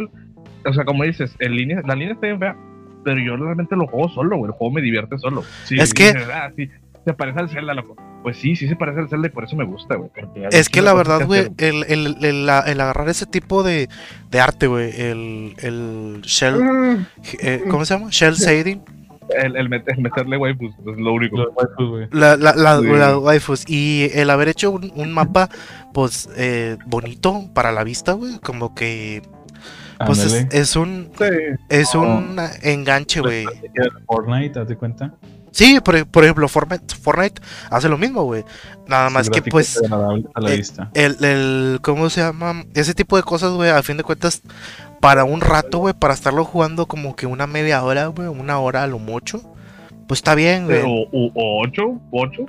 o 0.67 0.73
sea, 0.73 0.83
como 0.85 1.03
dices, 1.03 1.35
en 1.39 1.55
línea, 1.55 1.81
la 1.85 1.93
línea 1.93 2.13
está 2.13 2.25
bien 2.25 2.39
fea, 2.39 2.55
pero 3.03 3.19
yo 3.19 3.35
realmente 3.37 3.75
lo 3.75 3.85
juego 3.85 4.09
solo, 4.09 4.37
güey, 4.37 4.49
el 4.51 4.57
juego 4.57 4.73
me 4.73 4.81
divierte 4.81 5.17
solo. 5.19 5.43
Sí, 5.65 5.77
Es 5.77 5.93
que- 5.93 6.13
dices, 6.13 6.27
ah, 6.33 6.49
sí, 6.55 6.69
se 7.05 7.13
parece 7.13 7.39
al 7.41 7.49
Zelda, 7.49 7.73
loco. 7.75 7.95
Pues 8.23 8.37
sí, 8.37 8.55
sí 8.55 8.67
se 8.67 8.75
parece 8.75 8.99
al 8.99 9.09
Zelda 9.09 9.27
y 9.27 9.31
por 9.31 9.45
eso 9.45 9.55
me 9.55 9.63
gusta, 9.63 9.95
güey. 9.95 10.09
Es 10.51 10.67
que 10.69 10.81
la 10.81 10.93
verdad, 10.93 11.25
güey, 11.25 11.49
el, 11.57 11.85
el, 11.87 12.17
el, 12.23 12.49
agarrar 12.49 13.07
ese 13.07 13.25
tipo 13.25 13.63
de, 13.63 13.87
de 14.29 14.39
arte, 14.41 14.67
güey, 14.67 14.89
el, 14.99 15.55
el 15.59 16.21
shell, 16.23 16.55
Mm, 16.61 17.05
eh, 17.39 17.63
¿cómo 17.69 17.85
se 17.85 17.93
llama? 17.93 18.07
Shell 18.11 18.33
shading, 18.35 18.81
El, 19.41 19.55
el, 19.55 19.69
met- 19.69 19.83
el 19.87 20.01
meterle, 20.01 20.35
güey, 20.37 20.53
pues 20.53 20.71
es 20.79 20.97
lo 20.97 21.13
único. 21.13 21.37
Los 21.37 21.47
waifus, 21.55 21.89
güey. 21.89 22.07
la, 22.11 22.35
la, 22.35 22.53
la, 22.55 22.79
Sí. 22.81 22.85
la 22.87 23.17
waifus, 23.17 23.63
y 23.69 24.09
el 24.13 24.29
haber 24.31 24.49
hecho 24.49 24.71
un, 24.71 24.91
un 24.95 25.13
mapa, 25.13 25.49
pues, 25.93 26.29
eh, 26.35 26.77
bonito 26.87 27.49
para 27.53 27.71
la 27.71 27.83
vista, 27.85 28.13
güey, 28.13 28.37
como 28.39 28.75
que, 28.75 29.21
pues, 30.05 30.19
es, 30.51 30.75
un, 30.75 31.09
sí. 31.17 31.25
es 31.69 31.95
Oh. 31.95 32.01
un 32.01 32.37
enganche, 32.63 33.21
güey. 33.21 33.45
Fortnite, 34.07 34.49
¿te 34.49 34.65
das 34.65 34.77
cuenta? 34.77 35.13
Sí, 35.51 35.79
por, 35.79 36.05
por 36.07 36.23
ejemplo, 36.23 36.47
Fortnite, 36.47 36.95
Fortnite 36.95 37.41
hace 37.69 37.89
lo 37.89 37.97
mismo, 37.97 38.23
güey. 38.23 38.43
Nada 38.87 39.09
más 39.09 39.29
que, 39.29 39.41
pues, 39.41 39.81
a 39.89 40.39
la 40.39 40.51
eh, 40.53 40.57
vista. 40.57 40.89
el, 40.93 41.23
el, 41.23 41.79
¿cómo 41.81 42.09
se 42.09 42.21
llama? 42.21 42.63
Ese 42.73 42.93
tipo 42.93 43.17
de 43.17 43.23
cosas, 43.23 43.51
güey, 43.51 43.69
a 43.69 43.83
fin 43.83 43.97
de 43.97 44.03
cuentas, 44.03 44.41
para 44.99 45.23
un 45.23 45.41
rato, 45.41 45.79
güey, 45.79 45.93
para 45.93 46.13
estarlo 46.13 46.43
jugando 46.45 46.85
como 46.87 47.15
que 47.15 47.25
una 47.25 47.47
media 47.47 47.83
hora, 47.83 48.07
güey, 48.07 48.27
una 48.27 48.59
hora 48.59 48.83
a 48.83 48.87
lo 48.87 48.99
mucho, 48.99 49.41
pues 50.07 50.19
está 50.19 50.33
bien, 50.35 50.65
güey. 50.65 50.81
O, 50.83 51.07
o, 51.11 51.31
o 51.33 51.61
ocho, 51.63 51.99
ocho. 52.11 52.45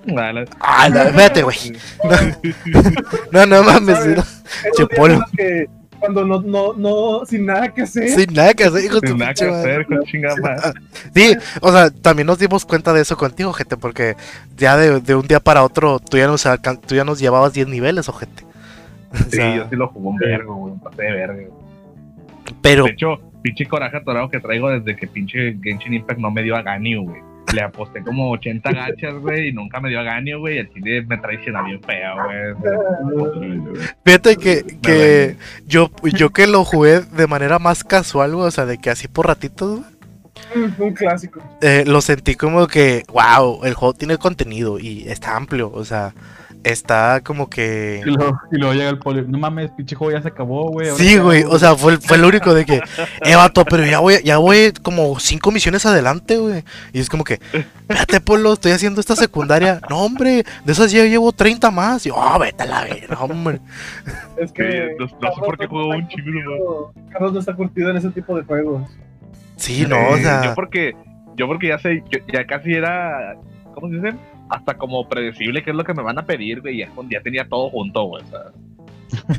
Ah, 0.60 0.88
no, 0.88 1.00
espérate, 1.02 1.42
güey. 1.42 1.56
No, 3.32 3.46
no 3.46 3.62
mames, 3.62 3.98
¿Sabes? 3.98 4.16
no, 4.16 4.22
Esos 4.22 4.72
Che, 4.76 4.86
días 4.88 4.88
Polo. 4.96 5.14
en 5.14 5.20
los 5.20 5.30
que 5.30 5.70
cuando 6.00 6.24
no, 6.24 6.40
no, 6.42 6.72
no, 6.72 7.24
sin 7.26 7.46
nada 7.46 7.72
que 7.72 7.82
hacer. 7.82 8.08
sin 8.08 8.32
nada 8.34 8.54
que 8.54 8.64
hacer, 8.64 8.84
hijo 8.84 8.98
Sin 9.00 9.18
nada 9.18 9.34
que 9.34 9.44
hacer, 9.44 9.86
con 9.86 10.02
chingada 10.04 10.36
madre. 10.40 10.80
Sí, 11.14 11.36
o 11.60 11.70
sea, 11.72 11.90
también 11.90 12.26
nos 12.26 12.38
dimos 12.38 12.64
cuenta 12.64 12.92
de 12.92 13.02
eso 13.02 13.16
contigo, 13.16 13.52
gente, 13.52 13.76
porque 13.76 14.16
ya 14.56 14.76
de, 14.76 15.00
de 15.00 15.14
un 15.14 15.26
día 15.28 15.40
para 15.40 15.62
otro 15.62 15.98
tú 16.00 16.16
ya 16.16 16.26
nos, 16.26 16.46
tú 16.86 16.94
ya 16.94 17.04
nos 17.04 17.18
llevabas 17.20 17.52
10 17.52 17.68
niveles, 17.68 18.08
ojete. 18.08 18.44
O 19.12 19.16
Sí, 19.30 19.36
sea, 19.36 19.56
yo 19.56 19.66
sí 19.68 19.76
lo 19.76 19.88
jugué 19.88 20.08
un 20.08 20.16
vergo, 20.16 20.54
güey, 20.54 20.72
un 20.72 20.80
pasé 20.80 21.02
de 21.02 21.12
verga. 21.12 21.34
güey. 21.34 21.50
pero, 22.62 22.84
De 22.84 22.90
hecho, 22.90 23.20
pinche 23.42 23.66
coraje 23.66 23.96
atorado 23.96 24.28
que 24.30 24.40
traigo 24.40 24.70
desde 24.70 24.96
que 24.96 25.06
pinche 25.06 25.56
Genshin 25.62 25.94
Impact 25.94 26.20
no 26.20 26.30
me 26.30 26.42
dio 26.42 26.56
a 26.56 26.62
Ganyu, 26.62 27.02
güey. 27.04 27.20
Le 27.52 27.62
aposté 27.62 28.02
como 28.02 28.30
80 28.32 28.72
gachas, 28.72 29.14
güey, 29.14 29.48
y 29.48 29.52
nunca 29.52 29.80
me 29.80 29.88
dio 29.88 30.00
a 30.00 30.02
Ganyu, 30.02 30.38
güey. 30.38 30.56
Y 30.56 30.58
el 30.58 30.72
chile 30.72 31.02
me 31.02 31.18
traiciona 31.18 31.62
bien 31.62 31.80
feo, 31.82 32.14
güey. 32.24 33.90
fíjate 34.04 34.36
que, 34.36 34.64
que 34.82 35.36
yo, 35.66 35.90
yo 36.02 36.30
que 36.30 36.46
lo 36.46 36.64
jugué 36.64 37.00
de 37.00 37.26
manera 37.26 37.58
más 37.58 37.84
casual, 37.84 38.34
güey, 38.34 38.46
o 38.46 38.50
sea, 38.50 38.66
de 38.66 38.78
que 38.78 38.90
así 38.90 39.08
por 39.08 39.26
ratitos, 39.26 39.80
güey, 39.80 40.70
Un 40.78 40.94
clásico. 40.94 41.42
eh, 41.60 41.84
lo 41.86 42.00
sentí 42.00 42.34
como 42.34 42.66
que, 42.66 43.04
wow, 43.12 43.64
el 43.64 43.74
juego 43.74 43.94
tiene 43.94 44.16
contenido 44.18 44.78
y 44.78 45.08
está 45.08 45.36
amplio, 45.36 45.70
o 45.72 45.84
sea, 45.84 46.14
está 46.64 47.20
como 47.25 47.49
que... 47.49 48.03
Y 48.05 48.11
luego, 48.11 48.38
y 48.53 48.57
luego 48.59 48.75
llega 48.75 48.90
el 48.90 48.99
poli. 48.99 49.25
No 49.27 49.38
mames, 49.38 49.70
pinche 49.73 49.96
juego 49.96 50.12
ya 50.16 50.23
se 50.23 50.29
acabó, 50.29 50.70
güey. 50.70 50.90
Sí, 50.96 51.16
güey, 51.18 51.42
hago?" 51.42 51.53
o 51.53 51.59
sea, 51.59 51.75
fue, 51.75 51.92
el- 51.92 52.01
fue 52.01 52.16
el 52.16 52.25
único 52.25 52.53
de 52.55 52.64
que, 52.66 52.81
eh, 53.25 53.35
vato, 53.37 53.64
pero 53.64 53.85
ya 53.87 54.01
voy, 54.01 54.23
ya 54.25 54.38
voy 54.38 54.73
como 54.83 55.18
cinco 55.18 55.51
misiones 55.51 55.87
adelante, 55.87 56.37
güey. 56.37 56.62
Y 56.92 57.01
es 57.01 57.09
como 57.09 57.25
que, 57.25 57.40
espérate, 57.88 58.20
Polo, 58.20 58.53
estoy 58.53 58.73
haciendo 58.73 59.01
esta 59.01 59.16
secundaria. 59.16 59.81
No, 59.88 59.99
hombre, 60.05 60.44
de 60.64 60.73
esas 60.73 60.92
ya 60.92 61.05
llevo 61.05 61.33
30 61.33 61.70
más. 61.70 62.05
Y, 62.07 62.11
oh, 62.11 62.38
vete 62.38 62.62
a 62.62 62.66
la 62.66 62.85
verga, 62.85 63.18
hombre. 63.20 63.61
Es 64.37 64.53
que. 64.53 64.62
Sí, 64.70 64.79
no- 64.99 65.07
no 65.29 65.35
sé 65.35 65.40
por 65.40 65.59
qué 65.59 65.66
juego 65.66 65.88
un 65.90 66.09
chingo, 66.09 66.92
Carlos 67.11 67.33
no 67.33 67.38
está 67.40 67.55
curtido 67.55 67.90
en 67.90 67.96
ese 67.96 68.11
tipo 68.11 68.37
de 68.37 68.42
juegos. 68.44 68.90
Sí, 69.57 69.85
no, 69.88 69.96
o 69.96 70.16
Eh, 70.16 70.23
sea, 70.23 70.42
Yo 70.44 70.55
porque, 70.55 70.94
yo 71.37 71.46
porque 71.46 71.68
ya 71.68 71.79
sé, 71.79 72.03
yo- 72.11 72.20
ya 72.33 72.46
casi 72.46 72.73
era, 72.75 73.35
¿cómo 73.75 73.88
se 73.88 73.94
dice? 73.96 74.14
Hasta 74.50 74.74
como 74.76 75.08
predecible 75.08 75.62
qué 75.62 75.70
es 75.70 75.76
lo 75.76 75.84
que 75.84 75.94
me 75.94 76.02
van 76.02 76.18
a 76.18 76.24
pedir, 76.26 76.60
güey. 76.60 76.78
Ya, 76.78 76.88
ya 77.08 77.20
tenía 77.22 77.48
todo 77.48 77.70
junto, 77.70 78.02
güey. 78.04 78.22
O 78.24 78.26
sea, 78.26 78.40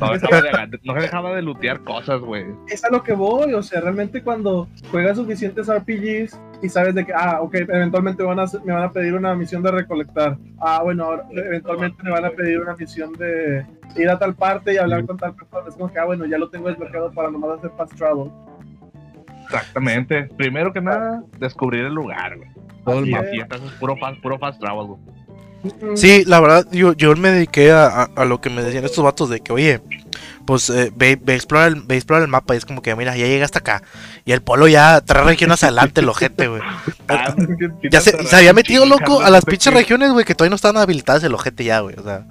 no 0.00 0.12
dejaba 0.12 0.66
de, 0.66 0.78
no 0.84 0.94
dejaba 0.94 1.34
de 1.34 1.42
lootear 1.42 1.80
cosas, 1.80 2.20
güey. 2.20 2.46
Es 2.68 2.84
a 2.84 2.90
lo 2.90 3.02
que 3.02 3.12
voy, 3.12 3.52
o 3.54 3.62
sea, 3.62 3.80
realmente 3.80 4.22
cuando 4.22 4.68
juegas 4.90 5.16
suficientes 5.16 5.68
RPGs 5.68 6.38
y 6.62 6.68
sabes 6.68 6.94
de 6.94 7.04
que, 7.04 7.12
ah, 7.14 7.38
ok, 7.40 7.54
eventualmente 7.54 8.22
van 8.22 8.38
a, 8.38 8.42
hacer- 8.44 8.62
me 8.64 8.72
van 8.72 8.84
a 8.84 8.92
pedir 8.92 9.14
una 9.14 9.34
misión 9.34 9.62
de 9.62 9.70
recolectar. 9.70 10.36
Ah, 10.60 10.80
bueno, 10.82 11.04
ahora 11.04 11.24
eventualmente 11.30 12.02
me 12.02 12.10
van 12.10 12.24
a 12.24 12.30
pedir 12.30 12.60
una 12.60 12.74
misión 12.76 13.12
de 13.14 13.66
ir 13.96 14.08
a 14.08 14.18
tal 14.18 14.34
parte 14.34 14.72
y 14.74 14.76
hablar 14.78 15.04
con 15.04 15.16
tal 15.18 15.34
persona. 15.34 15.68
Es 15.68 15.74
como 15.74 15.92
que, 15.92 15.98
ah, 15.98 16.04
bueno, 16.04 16.24
ya 16.26 16.38
lo 16.38 16.48
tengo 16.48 16.68
desbloqueado 16.68 17.10
para 17.12 17.30
nomás 17.30 17.58
hacer 17.58 17.70
fast 17.76 17.94
travel. 17.96 18.30
Exactamente. 19.44 20.24
Primero 20.36 20.72
que 20.72 20.80
nada, 20.80 21.22
descubrir 21.38 21.84
el 21.84 21.94
lugar, 21.94 22.36
güey. 22.36 22.48
Todo 22.84 22.98
el 23.00 23.06
mapa. 23.10 23.26
es. 23.30 23.72
Puro 23.78 23.96
fast, 23.96 24.20
puro 24.20 24.38
fast 24.38 24.60
travel, 24.60 24.86
güey. 24.86 25.00
Sí, 25.96 26.24
la 26.26 26.40
verdad, 26.40 26.66
yo, 26.72 26.92
yo 26.94 27.14
me 27.14 27.30
dediqué 27.30 27.70
a, 27.70 27.86
a- 27.86 28.10
a 28.16 28.24
lo 28.24 28.40
que 28.40 28.50
me 28.50 28.62
decían 28.64 28.84
estos 28.84 29.04
vatos 29.04 29.28
de 29.30 29.38
que, 29.40 29.52
oye, 29.52 29.80
pues 30.44 30.68
eh, 30.70 30.90
ve, 30.96 31.16
ve, 31.22 31.36
explora 31.36 31.66
el, 31.68 31.76
ve, 31.82 31.94
explora 31.94 32.20
el 32.22 32.28
mapa. 32.28 32.54
Y 32.54 32.56
es 32.58 32.64
como 32.64 32.82
que, 32.82 32.96
mira, 32.96 33.16
ya 33.16 33.26
llegaste 33.28 33.58
acá. 33.58 33.80
Y 34.24 34.32
el 34.32 34.42
Polo 34.42 34.66
ya, 34.66 35.00
tres 35.02 35.24
regiones 35.24 35.62
adelante, 35.62 36.00
el 36.00 36.08
ojete, 36.08 36.48
güey. 36.48 36.62
Ah, 37.06 37.32
Ya 37.90 38.00
se, 38.00 38.24
se 38.26 38.36
había 38.36 38.52
metido 38.52 38.86
loco 38.86 39.20
a 39.20 39.30
las 39.30 39.44
pinches 39.44 39.72
regiones, 39.72 40.10
güey, 40.10 40.24
que 40.24 40.34
todavía 40.34 40.50
no 40.50 40.56
estaban 40.56 40.78
habilitadas 40.82 41.22
el 41.22 41.34
ojete 41.34 41.62
ya, 41.62 41.78
güey. 41.78 41.94
O 41.96 42.02
sea, 42.02 42.26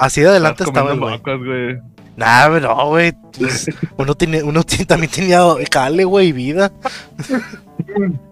así 0.00 0.20
de 0.22 0.28
adelante 0.30 0.64
estaba 0.64 0.92
el 0.94 0.98
güey. 0.98 1.18
Güey. 1.20 1.78
Nah, 2.16 2.48
pero 2.48 2.74
no, 2.74 2.88
güey. 2.88 3.12
pues, 3.38 3.70
Uno, 3.96 4.16
tiene, 4.16 4.42
uno 4.42 4.64
tiene- 4.64 4.84
también 4.86 5.12
tenía 5.12 5.42
jale, 5.72 6.02
güey, 6.04 6.26
y 6.28 6.32
vida. 6.32 6.72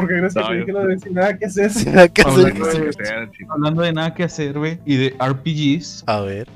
Porque 0.00 0.18
crees 0.18 0.34
No, 0.36 0.42
te 0.46 0.48
yo- 0.54 0.58
dije 0.60 0.72
lo 0.72 0.86
de 0.86 0.98
sin 0.98 1.14
nada 1.14 1.36
que 1.38 1.46
hacer. 1.46 1.70
Sí, 1.70 1.88
nada 1.90 2.08
que 2.08 2.22
hacer. 2.22 2.54
Hablando 3.48 3.82
de 3.82 3.92
nada 3.92 4.14
que 4.14 4.24
hacer, 4.24 4.58
güey, 4.58 4.78
y 4.84 4.96
de 4.96 5.14
RPGs, 5.18 6.04
A 6.06 6.20
ver. 6.20 6.48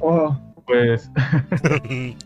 Oh, 0.00 0.36
pues 0.66 1.10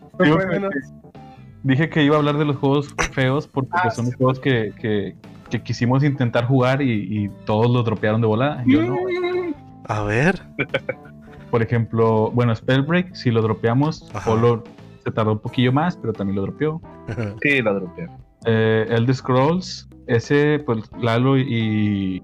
dije 1.62 1.88
que 1.88 2.02
iba 2.04 2.16
a 2.16 2.18
hablar 2.18 2.38
de 2.38 2.44
los 2.44 2.56
juegos 2.56 2.94
feos 3.12 3.46
porque 3.46 3.70
Ah, 3.74 3.80
pues, 3.84 3.94
son 3.94 4.04
sí. 4.06 4.10
los 4.12 4.16
juegos 4.18 4.40
que, 4.40 4.72
que, 4.80 5.16
que 5.50 5.62
quisimos 5.62 6.02
intentar 6.04 6.46
jugar 6.46 6.80
y, 6.82 6.90
y 7.24 7.28
todos 7.44 7.70
los 7.70 7.84
dropearon 7.84 8.20
de 8.20 8.26
volada. 8.26 8.62
Yo 8.66 8.82
no. 8.82 8.94
Mm, 8.96 9.54
A 9.84 10.02
ver. 10.04 10.42
Por 11.50 11.62
ejemplo, 11.62 12.30
bueno, 12.32 12.54
Spellbreak, 12.54 13.14
si 13.14 13.30
lo 13.30 13.40
dropeamos, 13.42 14.08
Ajá. 14.14 14.30
Polo 14.30 14.64
se 15.04 15.10
tardó 15.10 15.32
un 15.32 15.38
poquillo 15.38 15.72
más, 15.72 15.96
pero 15.96 16.12
también 16.12 16.36
lo 16.36 16.42
dropeó. 16.42 16.80
Sí, 17.42 17.62
la 17.62 17.72
dropeé. 17.72 18.08
Eh, 18.46 18.86
Elder 18.90 19.14
Scrolls, 19.14 19.88
ese, 20.06 20.60
pues 20.64 20.88
Lalo 21.00 21.36
y, 21.36 22.22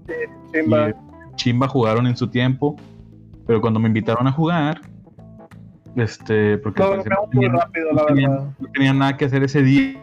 chimba. 0.53 0.89
y 0.89 0.93
Chimba 1.35 1.67
jugaron 1.67 2.07
en 2.07 2.15
su 2.15 2.27
tiempo, 2.29 2.75
pero 3.45 3.59
cuando 3.59 3.79
me 3.79 3.87
invitaron 3.87 4.25
a 4.27 4.31
jugar, 4.31 4.79
este, 5.95 6.57
porque 6.59 6.81
Lo 6.81 6.95
pues, 6.95 7.05
no, 7.07 7.27
tenían, 7.31 7.53
rápido, 7.53 7.91
la 7.91 8.01
no 8.01 8.05
tenían- 8.07 8.31
verdad. 8.31 8.47
no 8.59 8.67
tenían 8.73 8.97
nada 8.99 9.17
que 9.17 9.25
hacer 9.25 9.43
ese 9.43 9.61
día, 9.63 9.99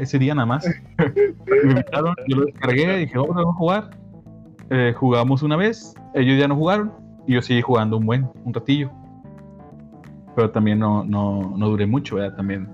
ese 0.00 0.18
día 0.18 0.34
nada 0.34 0.46
más. 0.46 0.66
me 1.46 1.70
invitaron, 1.70 2.14
yo 2.28 2.36
lo 2.36 2.44
descargué, 2.46 2.98
dije, 2.98 3.16
vamos 3.18 3.36
a 3.36 3.52
jugar. 3.54 3.90
Eh, 4.70 4.92
jugamos 4.96 5.42
una 5.42 5.56
vez, 5.56 5.94
ellos 6.14 6.38
ya 6.38 6.46
no 6.46 6.54
jugaron 6.54 6.92
y 7.26 7.34
yo 7.34 7.42
seguí 7.42 7.62
jugando 7.62 7.96
un 7.96 8.04
buen, 8.06 8.28
un 8.44 8.52
ratillo. 8.52 8.90
Pero 10.36 10.50
también 10.50 10.78
no, 10.78 11.02
no, 11.04 11.54
no 11.56 11.68
duré 11.70 11.86
mucho, 11.86 12.16
¿verdad? 12.16 12.36
También, 12.36 12.68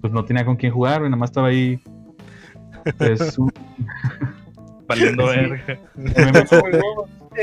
pues 0.00 0.12
no 0.12 0.24
tenía 0.24 0.44
con 0.44 0.56
quién 0.56 0.72
jugar, 0.72 1.02
nada 1.02 1.16
más 1.16 1.30
estaba 1.30 1.48
ahí. 1.48 1.80
Es 3.00 3.38
un, 3.38 3.52
Valiendo 4.86 5.26
verga. 5.26 5.78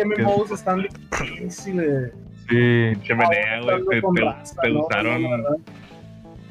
MMOs 0.06 0.52
están 0.52 0.82
difíciles. 0.82 2.12
sí, 2.50 2.92
Chimenea, 3.04 3.62
güey. 3.62 3.86
Te, 3.86 4.02
te- 4.02 4.72
usaron, 4.72 5.24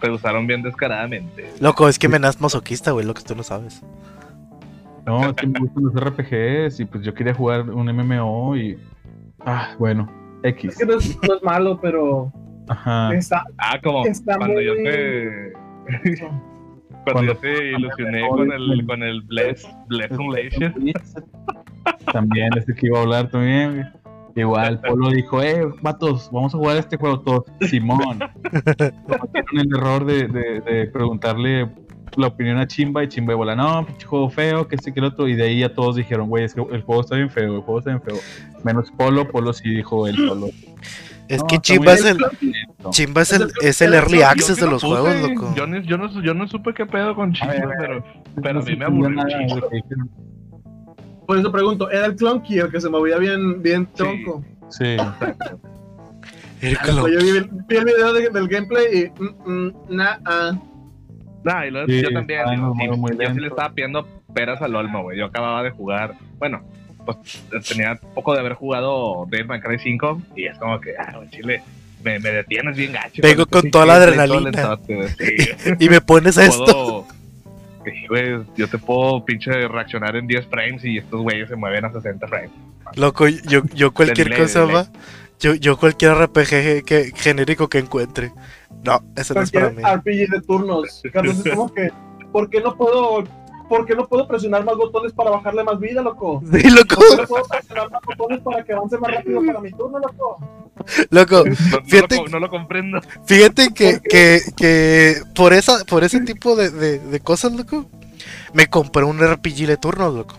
te 0.01 0.11
usaron 0.11 0.47
bien 0.47 0.63
descaradamente. 0.63 1.51
Loco, 1.61 1.89
es 1.89 1.99
que 1.99 2.09
me 2.09 2.19
das 2.19 2.41
masoquista, 2.41 2.93
güey, 2.93 3.05
lo 3.07 3.13
que 3.15 3.23
tú 3.23 3.35
no 3.35 3.43
sabes. 3.43 3.83
no, 5.05 5.31
es 5.31 5.35
que 5.35 5.47
me 5.47 5.59
gustan 5.61 5.85
los 5.85 5.95
RPGs 5.95 6.81
y 6.81 6.85
pues 6.87 7.05
yo 7.05 7.13
quería 7.15 7.35
jugar 7.35 7.69
un 7.69 7.87
MMO 7.87 8.57
y. 8.57 8.79
Ah, 9.45 9.75
bueno, 9.79 10.11
X. 10.43 10.73
Es 10.73 10.79
que 10.79 10.87
no 10.87 10.95
es, 10.99 11.19
no 11.29 11.35
es 11.37 11.43
malo, 11.43 11.79
pero 11.83 12.33
Ajá. 12.69 13.13
está. 13.15 13.45
Ah, 13.59 13.79
como 13.83 14.07
Está 14.07 14.37
cuando 14.37 14.61
yo 14.61 14.75
te. 14.77 15.53
Cuando, 17.05 17.13
Cuando- 17.13 17.33
yo 17.35 17.37
te 17.39 17.71
ilusioné 17.73 18.29
con 18.29 18.51
el, 18.53 18.87
con 18.87 19.03
el 19.03 19.21
Bless, 19.23 19.69
Bless 19.89 20.11
Unleashed. 20.13 20.73
También, 22.13 22.49
ese 22.57 22.75
que 22.75 22.87
iba 22.87 22.99
a 22.99 23.03
hablar 23.03 23.31
también. 23.31 23.87
Igual, 24.37 24.81
Polo 24.81 25.11
dijo, 25.11 25.43
eh, 25.43 25.67
vatos, 25.83 26.31
vamos 26.33 26.55
a 26.55 26.59
jugar 26.59 26.77
este 26.79 26.97
juego 26.97 27.21
todos. 27.21 27.45
Simón. 27.69 28.19
Cometieron 29.07 29.59
el 29.59 29.77
error 29.77 30.05
de, 30.07 30.27
de, 30.29 30.61
de 30.61 30.87
preguntarle 30.87 31.69
la 32.17 32.29
opinión 32.29 32.59
a 32.59 32.67
Chimba 32.67 33.05
y 33.05 33.09
Chimba 33.09 33.33
de 33.33 33.37
bola, 33.37 33.55
no, 33.55 33.85
pinche 33.87 34.07
juego 34.07 34.31
feo, 34.31 34.67
que 34.67 34.77
este 34.77 34.93
que 34.95 35.01
el 35.01 35.07
otro. 35.07 35.29
Y 35.29 35.35
de 35.35 35.45
ahí 35.45 35.59
ya 35.61 35.75
todos 35.75 35.97
dijeron, 35.97 36.29
güey, 36.29 36.45
es 36.45 36.55
que 36.55 36.63
el 36.63 36.83
juego 36.83 37.03
está 37.03 37.17
bien 37.17 37.31
feo, 37.31 37.57
el 37.57 37.61
juego 37.63 37.79
está 37.81 37.91
bien 37.91 38.03
feo. 38.03 38.17
Menos 38.65 38.91
Polo, 38.93 39.29
Polo 39.31 39.53
sí 39.53 39.69
dijo 39.69 40.07
el 40.07 40.17
solo. 40.17 40.49
Es 41.29 41.41
No, 41.41 41.47
que 41.47 41.59
Chimba 41.59 41.95
es 41.95 42.05
el. 42.05 42.19
Chimba 42.91 43.23
es 43.23 43.33
el, 43.33 43.51
es 43.63 43.81
el 43.81 43.93
Yo- 43.93 43.97
early 43.99 44.19
yo 44.19 44.27
access 44.29 44.57
sí 44.57 44.61
de 44.61 44.67
lo 44.67 44.73
los 44.73 44.83
puse, 44.83 45.01
juegos, 45.01 45.31
loco. 45.31 45.55
Yo, 45.57 45.67
yo, 45.67 45.97
no, 45.99 46.23
yo 46.23 46.35
no 46.35 46.47
supe 46.49 46.75
qué 46.75 46.85
pedo 46.87 47.15
con 47.15 47.33
Chimba, 47.33 47.53
ver, 47.55 47.69
pero, 47.79 48.05
pero 48.43 48.61
a 48.61 48.63
mí 48.63 48.77
me 48.77 48.85
aburrió 48.85 49.25
de 49.25 49.55
lo. 49.57 50.09
Por 51.27 51.39
eso 51.39 51.51
pregunto, 51.51 51.91
¿era 51.91 52.07
el 52.07 52.17
Clunky 52.17 52.59
el 52.59 52.71
que 52.71 52.81
se 52.81 52.91
movía 52.91 53.17
bien, 53.17 53.63
bien 53.63 53.87
tronco? 53.95 54.45
Sí. 54.69 54.97
El 56.61 56.77
Pues 56.79 56.91
clon. 56.95 57.11
yo 57.13 57.19
vi, 57.19 57.29
el- 57.31 57.51
vi 57.69 57.77
el 57.77 57.85
video 57.85 58.13
de- 58.15 58.31
del 58.31 58.49
gameplay 58.49 58.87
y. 58.99 59.23
Mm, 59.23 59.51
mm, 59.67 59.73
nah, 59.91 60.17
ah. 60.25 60.53
Nah, 61.45 61.67
y 61.67 61.71
luego 61.71 61.87
Sí, 61.89 62.01
yo 62.03 62.09
también, 62.11 62.41
digo, 62.51 62.75
sí, 62.81 62.89
muy 62.99 63.11
yo 63.19 63.35
sí 63.35 63.41
le 63.41 63.49
estaba 63.49 63.71
pidiendo 63.75 64.07
peras 64.35 64.63
al 64.63 64.75
olmo, 64.75 65.03
güey. 65.03 65.19
Yo 65.19 65.27
acababa 65.27 65.63
de 65.63 65.71
jugar, 65.73 66.15
bueno, 66.39 66.63
pues 67.05 67.19
tenía 67.69 67.99
poco 68.15 68.33
de 68.35 68.41
haber 68.41 68.55
jugado 68.55 69.27
Devil 69.29 69.47
May 69.47 69.61
Cry 69.61 69.79
5 69.79 70.23
y 70.37 70.47
es 70.47 70.59
como 70.59 70.81
que, 70.81 70.95
ah, 70.99 71.21
chile, 71.31 71.63
me, 72.03 72.19
me 72.19 72.31
detienes 72.31 72.77
bien 72.77 72.93
gacho. 72.93 73.23
Vengo 73.23 73.47
con 73.47 73.71
toda 73.71 73.87
la 73.87 73.95
adrenalina. 73.95 74.79
Y 75.79 75.89
me 75.89 76.01
pones 76.01 76.37
esto. 76.37 77.07
sí, 77.85 78.07
güey, 78.09 78.41
yo 78.57 78.69
te 78.69 78.79
puedo 78.79 79.25
pinche 79.25 79.51
reaccionar 79.69 80.17
en 80.17 80.27
10 80.27 80.47
frames 80.47 80.85
y 80.85 80.99
estos 80.99 81.21
güeyes 81.23 81.49
se 81.49 81.57
mueven 81.57 81.85
a 81.85 81.93
60 81.93 82.27
frames. 82.29 82.51
Loco, 82.97 83.27
yo, 83.29 83.63
yo 83.75 83.93
cualquier 83.93 84.37
cosa 84.37 84.65
va. 84.65 84.87
Yo, 85.41 85.55
yo 85.55 85.77
cualquier 85.77 86.15
RPG 86.15 86.85
que, 86.85 87.13
genérico 87.15 87.69
que 87.69 87.79
encuentre. 87.79 88.33
No, 88.85 89.01
ese 89.17 89.35
no 89.35 89.43
es 89.43 89.51
para 89.51 89.71
mí. 89.71 89.83
RPG 89.83 90.31
de 90.31 90.41
turnos. 90.47 91.03
Carlos, 91.13 91.45
es 91.45 91.53
como 91.53 91.73
que. 91.73 91.91
¿Por 92.33 92.51
qué 92.51 92.61
no 92.61 92.77
puedo.? 92.77 93.25
¿Por 93.77 93.87
qué 93.87 93.95
no 93.95 94.07
puedo 94.07 94.27
presionar 94.29 94.65
más 94.65 94.77
botones 94.77 95.13
para 95.13 95.31
bajarle 95.31 95.65
más 95.65 95.79
vida, 95.81 96.03
loco? 96.03 96.43
Sí, 96.53 96.71
loco, 96.71 96.97
¿Por 96.97 97.07
qué 97.07 97.17
no 97.17 97.27
puedo 97.27 97.45
presionar 97.47 97.91
más 97.91 98.01
botones 98.07 98.41
para 98.43 98.65
que 98.65 98.73
avance 98.73 98.99
más 98.99 99.13
rápido 99.13 99.45
para 99.45 99.61
mi 99.61 99.71
turno, 99.73 99.99
loco? 99.99 100.39
loco. 101.11 101.45
No, 101.87 102.01
lo, 102.01 102.09
co- 102.09 102.29
no 102.29 102.39
lo 102.41 102.51
comprendo. 102.51 103.01
Fíjate 103.27 103.69
que, 103.75 104.01
que, 104.01 104.41
que 104.57 105.23
por 105.35 105.53
esa, 105.53 105.85
por 105.85 106.05
ese 106.05 106.21
tipo 106.21 106.57
de, 106.57 106.71
de, 106.71 106.99
de 106.99 107.21
cosas, 107.21 107.53
loco, 107.53 107.87
me 108.53 108.67
compré 108.69 109.05
un 109.05 109.21
RPG 109.21 109.67
de 109.67 109.77
turnos, 109.77 110.15
loco. 110.15 110.37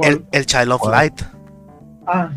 El, 0.00 0.24
el 0.32 0.46
Child 0.46 0.72
of 0.72 0.80
¿Cuál? 0.82 0.92
Light. 0.92 1.22
Ah, 2.06 2.30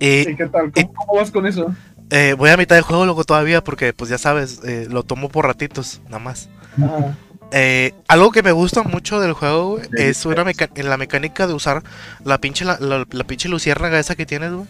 Y 0.00 0.28
¿y 0.30 0.36
qué 0.36 0.46
tal? 0.48 0.72
¿Cómo, 0.72 0.92
cómo 0.94 1.18
vas 1.20 1.30
con 1.30 1.46
eso? 1.46 1.66
eh, 2.10 2.34
voy 2.36 2.50
a 2.50 2.56
mitad 2.56 2.76
del 2.76 2.84
juego, 2.84 3.06
loco, 3.06 3.24
todavía, 3.24 3.64
porque 3.64 3.92
pues 3.92 4.10
ya 4.10 4.18
sabes, 4.18 4.60
eh, 4.64 4.86
lo 4.90 5.02
tomo 5.02 5.28
por 5.28 5.46
ratitos, 5.46 6.00
nada 6.06 6.18
más. 6.18 6.48
Ah, 6.80 7.16
Eh, 7.52 7.92
algo 8.08 8.32
que 8.32 8.42
me 8.42 8.52
gusta 8.52 8.82
mucho 8.82 9.20
del 9.20 9.34
juego, 9.34 9.72
güey, 9.76 9.84
es 9.96 10.24
una 10.24 10.42
meca- 10.44 10.70
en 10.74 10.88
la 10.88 10.96
mecánica 10.96 11.46
de 11.46 11.52
usar 11.52 11.82
la 12.24 12.38
pinche, 12.38 12.64
la, 12.64 12.78
la- 12.80 13.06
la 13.10 13.24
pinche 13.24 13.48
luciérnaga 13.48 13.98
esa 13.98 14.14
que 14.14 14.24
tienes, 14.26 14.52
güey. 14.52 14.66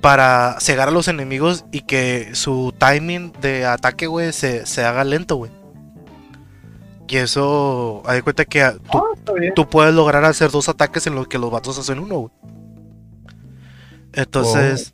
Para 0.00 0.56
cegar 0.60 0.88
a 0.88 0.90
los 0.90 1.06
enemigos 1.08 1.64
y 1.70 1.82
que 1.82 2.34
su 2.34 2.74
timing 2.78 3.32
de 3.40 3.66
ataque, 3.66 4.06
güey, 4.06 4.32
se, 4.32 4.66
se 4.66 4.82
haga 4.84 5.04
lento, 5.04 5.36
güey. 5.36 5.52
Y 7.06 7.18
eso, 7.18 8.02
de 8.08 8.22
cuenta 8.22 8.46
que 8.46 8.62
ah, 8.62 8.74
tú, 9.54 9.68
puedes 9.68 9.94
lograr 9.94 10.24
hacer 10.24 10.50
dos 10.50 10.70
ataques 10.70 11.06
en 11.06 11.14
los 11.14 11.28
que 11.28 11.36
los 11.38 11.50
vatos 11.50 11.78
hacen 11.78 11.98
uno, 11.98 12.16
güey. 12.20 12.32
Entonces, 14.14 14.92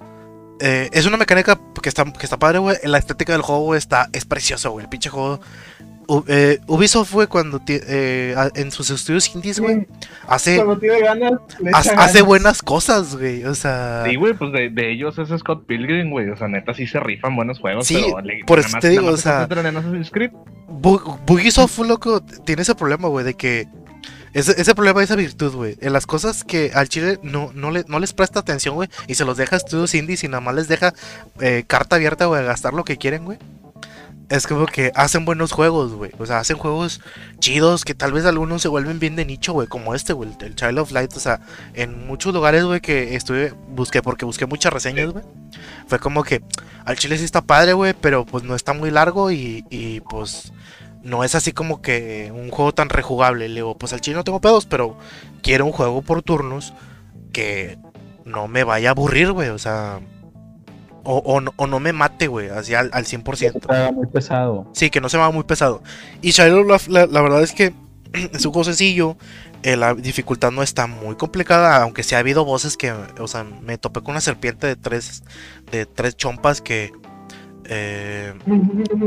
eh, 0.61 0.91
es 0.93 1.07
una 1.07 1.17
mecánica 1.17 1.59
que 1.81 1.89
está, 1.89 2.05
que 2.13 2.27
está 2.27 2.37
padre, 2.37 2.59
güey. 2.59 2.77
La 2.83 2.99
estética 2.99 3.33
del 3.33 3.43
juego, 3.43 3.63
güey, 3.63 3.79
está, 3.79 4.09
es 4.13 4.25
precioso, 4.25 4.73
güey. 4.73 4.85
El 4.85 4.89
pinche 4.89 5.11
juego. 5.11 5.41
Eh, 6.27 6.59
Ubisoft, 6.67 7.13
güey, 7.13 7.27
cuando 7.27 7.61
eh, 7.69 8.35
en 8.55 8.71
sus 8.71 8.89
estudios 8.89 9.35
indies, 9.35 9.61
güey, 9.61 9.81
Sí, 9.81 9.87
hace, 10.27 10.57
Cuando 10.57 10.79
tiene 10.79 11.01
ganas, 11.01 11.33
hace, 11.75 11.91
ganas. 11.95 12.23
buenas 12.23 12.63
cosas, 12.63 13.15
güey. 13.17 13.45
O 13.45 13.55
sea, 13.55 14.05
Sí, 14.09 14.17
güey, 14.17 14.33
pues 14.33 14.51
de, 14.53 14.71
de 14.71 14.91
ellos 14.91 15.19
es 15.19 15.29
Scott 15.39 15.67
Pilgrim, 15.67 16.11
güey. 16.11 16.31
O 16.31 16.37
sea, 16.37 16.49
neta, 16.49 16.73
sí 16.73 16.87
se 16.87 16.99
rifan 16.99 17.37
buenos 17.37 17.59
juegos. 17.59 17.87
Sí, 17.87 18.03
pero 18.07 18.21
le- 18.23 18.43
por 18.47 18.59
eso 18.59 18.71
más- 18.71 18.81
te 18.81 18.89
digo, 18.89 19.09
o 19.09 19.17
sea- 19.19 19.47
Bugisoft, 21.27 21.79
loco, 21.81 22.23
tiene 22.23 22.63
ese 22.63 22.75
problema, 22.75 23.09
güey, 23.09 23.25
de 23.25 23.35
que. 23.35 23.67
Ese, 24.35 24.61
ese 24.61 24.75
problema, 24.75 25.03
esa 25.03 25.17
virtud, 25.17 25.55
güey. 25.55 25.77
En 25.81 25.93
las 25.95 26.07
cosas 26.07 26.45
que 26.45 26.71
al 26.75 26.89
chile 26.89 27.19
no, 27.23 27.51
no, 27.55 27.71
le- 27.71 27.85
no 27.89 27.99
les 27.99 28.13
presta 28.13 28.41
atención, 28.41 28.75
güey. 28.75 28.89
Y 29.09 29.15
se 29.15 29.25
los 29.25 29.37
deja 29.37 29.57
a 29.57 29.59
estudios 29.59 29.95
indies 29.95 30.23
y 30.23 30.29
nada 30.29 30.41
más 30.41 30.55
les 30.55 30.69
deja 30.69 30.93
eh, 31.41 31.65
carta 31.67 31.97
abierta, 31.97 32.27
güey, 32.27 32.41
a 32.43 32.45
gastar 32.45 32.75
lo 32.75 32.85
que 32.85 32.99
quieren, 32.99 33.25
güey. 33.25 33.39
Es 34.29 34.47
como 34.47 34.67
que 34.67 34.93
hacen 34.95 35.25
buenos 35.25 35.53
juegos, 35.53 35.93
güey. 35.93 36.11
O 36.19 36.27
sea, 36.27 36.39
hacen 36.39 36.59
juegos 36.59 37.01
chidos 37.39 37.85
que 37.85 37.95
tal 37.95 38.13
vez 38.13 38.27
algunos 38.27 38.61
se 38.61 38.69
vuelven 38.69 38.99
bien 38.99 39.17
de 39.17 39.25
nicho, 39.25 39.55
güey. 39.55 39.69
Como 39.69 39.95
este, 39.95 40.13
güey, 40.13 40.29
el 40.41 40.55
Child 40.55 40.79
of 40.81 40.93
Light. 40.93 41.17
O 41.17 41.21
sea, 41.21 41.41
en 41.73 42.07
muchos 42.07 42.35
lugares, 42.35 42.65
güey, 42.65 42.81
que 42.81 43.15
estuve, 43.15 43.55
busqué, 43.69 44.03
porque 44.03 44.27
busqué 44.27 44.45
muchas 44.45 44.73
reseñas, 44.73 45.11
güey. 45.11 45.25
Fue 45.87 45.99
como 45.99 46.25
que 46.25 46.43
al 46.85 46.97
chile 46.97 47.17
sí 47.17 47.25
está 47.25 47.41
padre, 47.41 47.73
güey, 47.73 47.95
pero 47.99 48.27
pues 48.27 48.45
no 48.45 48.55
está 48.55 48.75
muy 48.75 48.91
largo 48.91 49.31
y, 49.31 49.65
y 49.71 50.01
pues 50.01 50.53
no 51.03 51.25
es 51.25 51.35
así 51.35 51.53
como 51.53 51.81
que 51.81 52.31
un 52.35 52.51
juego 52.51 52.75
tan 52.75 52.91
rejugable. 52.91 53.49
Le 53.49 53.57
digo, 53.57 53.79
pues 53.79 53.95
al 53.95 54.03
chile 54.03 54.17
no 54.17 54.25
tengo 54.25 54.43
pedos, 54.43 54.67
pero 54.67 54.99
quiero 55.43 55.65
un 55.65 55.73
juego 55.73 56.03
por 56.03 56.23
turnos 56.23 56.75
que 57.33 57.79
no 58.27 58.47
me 58.47 58.65
vaya 58.65 58.91
a 58.91 58.93
aburrir, 58.93 59.33
güey. 59.33 59.49
O 59.49 59.59
sea, 59.59 60.01
o, 61.05 61.19
o 61.19 61.41
no, 61.41 61.53
o 61.57 61.67
no 61.67 61.81
me 61.81 61.93
mate, 61.93 62.27
güey, 62.27 62.49
así 62.51 62.75
al, 62.75 62.91
al 62.93 63.05
100%. 63.05 63.57
Está 63.57 63.93
muy 63.93 64.07
pesado. 64.07 64.71
Sí, 64.75 64.91
que 64.91 65.01
no 65.01 65.09
se 65.09 65.17
me 65.17 65.23
va 65.23 65.31
muy 65.31 65.45
pesado. 65.45 65.83
Y 66.23 66.31
Shadow 66.33 66.71
of 66.73 66.89
la, 66.89 67.07
la 67.07 67.23
verdad 67.23 67.43
es 67.43 67.53
que 67.53 67.75
es 68.13 68.45
un 68.45 68.53
juego 68.53 68.65
sencillo. 68.65 69.17
eh, 69.63 69.77
la 69.77 69.95
dificultad 69.95 70.51
no 70.53 70.63
está 70.63 70.87
muy 70.87 71.17
complicada, 71.17 71.83
aunque 71.83 72.03
sí 72.03 72.15
ha 72.15 72.19
habido 72.19 72.45
voces 72.45 72.77
que, 72.77 72.93
o 72.93 73.27
sea, 73.29 73.45
me 73.45 73.79
topé 73.79 74.03
con 74.03 74.13
una 74.13 74.21
serpiente 74.21 74.67
de 74.67 74.77
tres, 74.77 75.23
de 75.73 75.85
tres 75.87 76.17
chompas 76.17 76.61
que 76.61 76.93
eh, 77.65 78.35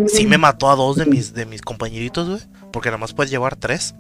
sí 0.07 0.27
me 0.27 0.37
mató 0.37 0.69
a 0.69 0.75
dos 0.75 0.97
de 0.97 1.05
mis, 1.05 1.33
de 1.33 1.45
mis 1.45 1.61
compañeritos, 1.61 2.27
güey, 2.29 2.41
porque 2.71 2.89
nada 2.89 2.97
más 2.97 3.13
puedes 3.13 3.31
llevar 3.31 3.55
tres. 3.55 3.95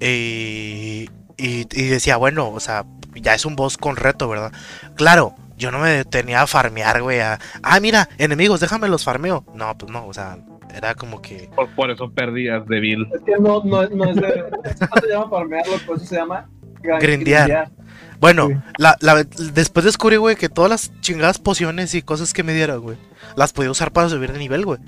Y, 0.00 1.08
y 1.36 1.64
decía, 1.88 2.16
bueno, 2.16 2.50
o 2.50 2.60
sea, 2.60 2.84
ya 3.14 3.34
es 3.34 3.44
un 3.44 3.56
boss 3.56 3.76
con 3.78 3.96
reto, 3.96 4.28
¿verdad? 4.28 4.52
Claro, 4.96 5.34
yo 5.56 5.70
no 5.70 5.78
me 5.78 5.90
detenía 5.90 6.42
a 6.42 6.46
farmear, 6.46 7.02
güey, 7.02 7.20
a, 7.20 7.38
ah, 7.62 7.80
mira, 7.80 8.08
enemigos, 8.18 8.60
déjame 8.60 8.88
los 8.88 9.04
farmeo. 9.04 9.44
No, 9.54 9.76
pues 9.78 9.90
no, 9.92 10.06
o 10.06 10.12
sea, 10.14 10.38
era 10.74 10.94
como 10.94 11.20
que... 11.22 11.50
Por, 11.54 11.68
por 11.74 11.90
eso 11.90 12.10
perdías 12.10 12.66
de 12.66 12.80
Bill. 12.80 13.06
Es 13.14 13.20
que 13.22 13.32
no, 13.40 13.62
no, 13.64 13.86
no 13.88 14.04
es 14.10 14.16
de. 14.16 14.44
Eso 14.64 14.86
no 14.94 15.00
se 15.00 15.08
llama 15.08 15.28
farmearlo, 15.30 15.74
por 15.86 15.96
eso 15.96 16.06
se 16.06 16.16
llama. 16.16 16.48
Grindear. 16.82 17.70
Bueno, 18.18 18.48
Sí. 18.48 18.54
la, 18.78 18.96
la- 19.00 19.24
después 19.24 19.84
descubrí, 19.84 20.16
güey, 20.16 20.36
que 20.36 20.48
todas 20.48 20.70
las 20.70 21.00
chingadas 21.00 21.38
pociones 21.38 21.94
y 21.94 22.02
cosas 22.02 22.32
que 22.32 22.42
me 22.44 22.54
dieron, 22.54 22.80
güey, 22.80 22.96
las 23.36 23.52
podía 23.52 23.70
usar 23.70 23.90
para 23.92 24.08
subir 24.08 24.32
de 24.32 24.38
nivel, 24.38 24.64
güey. 24.64 24.78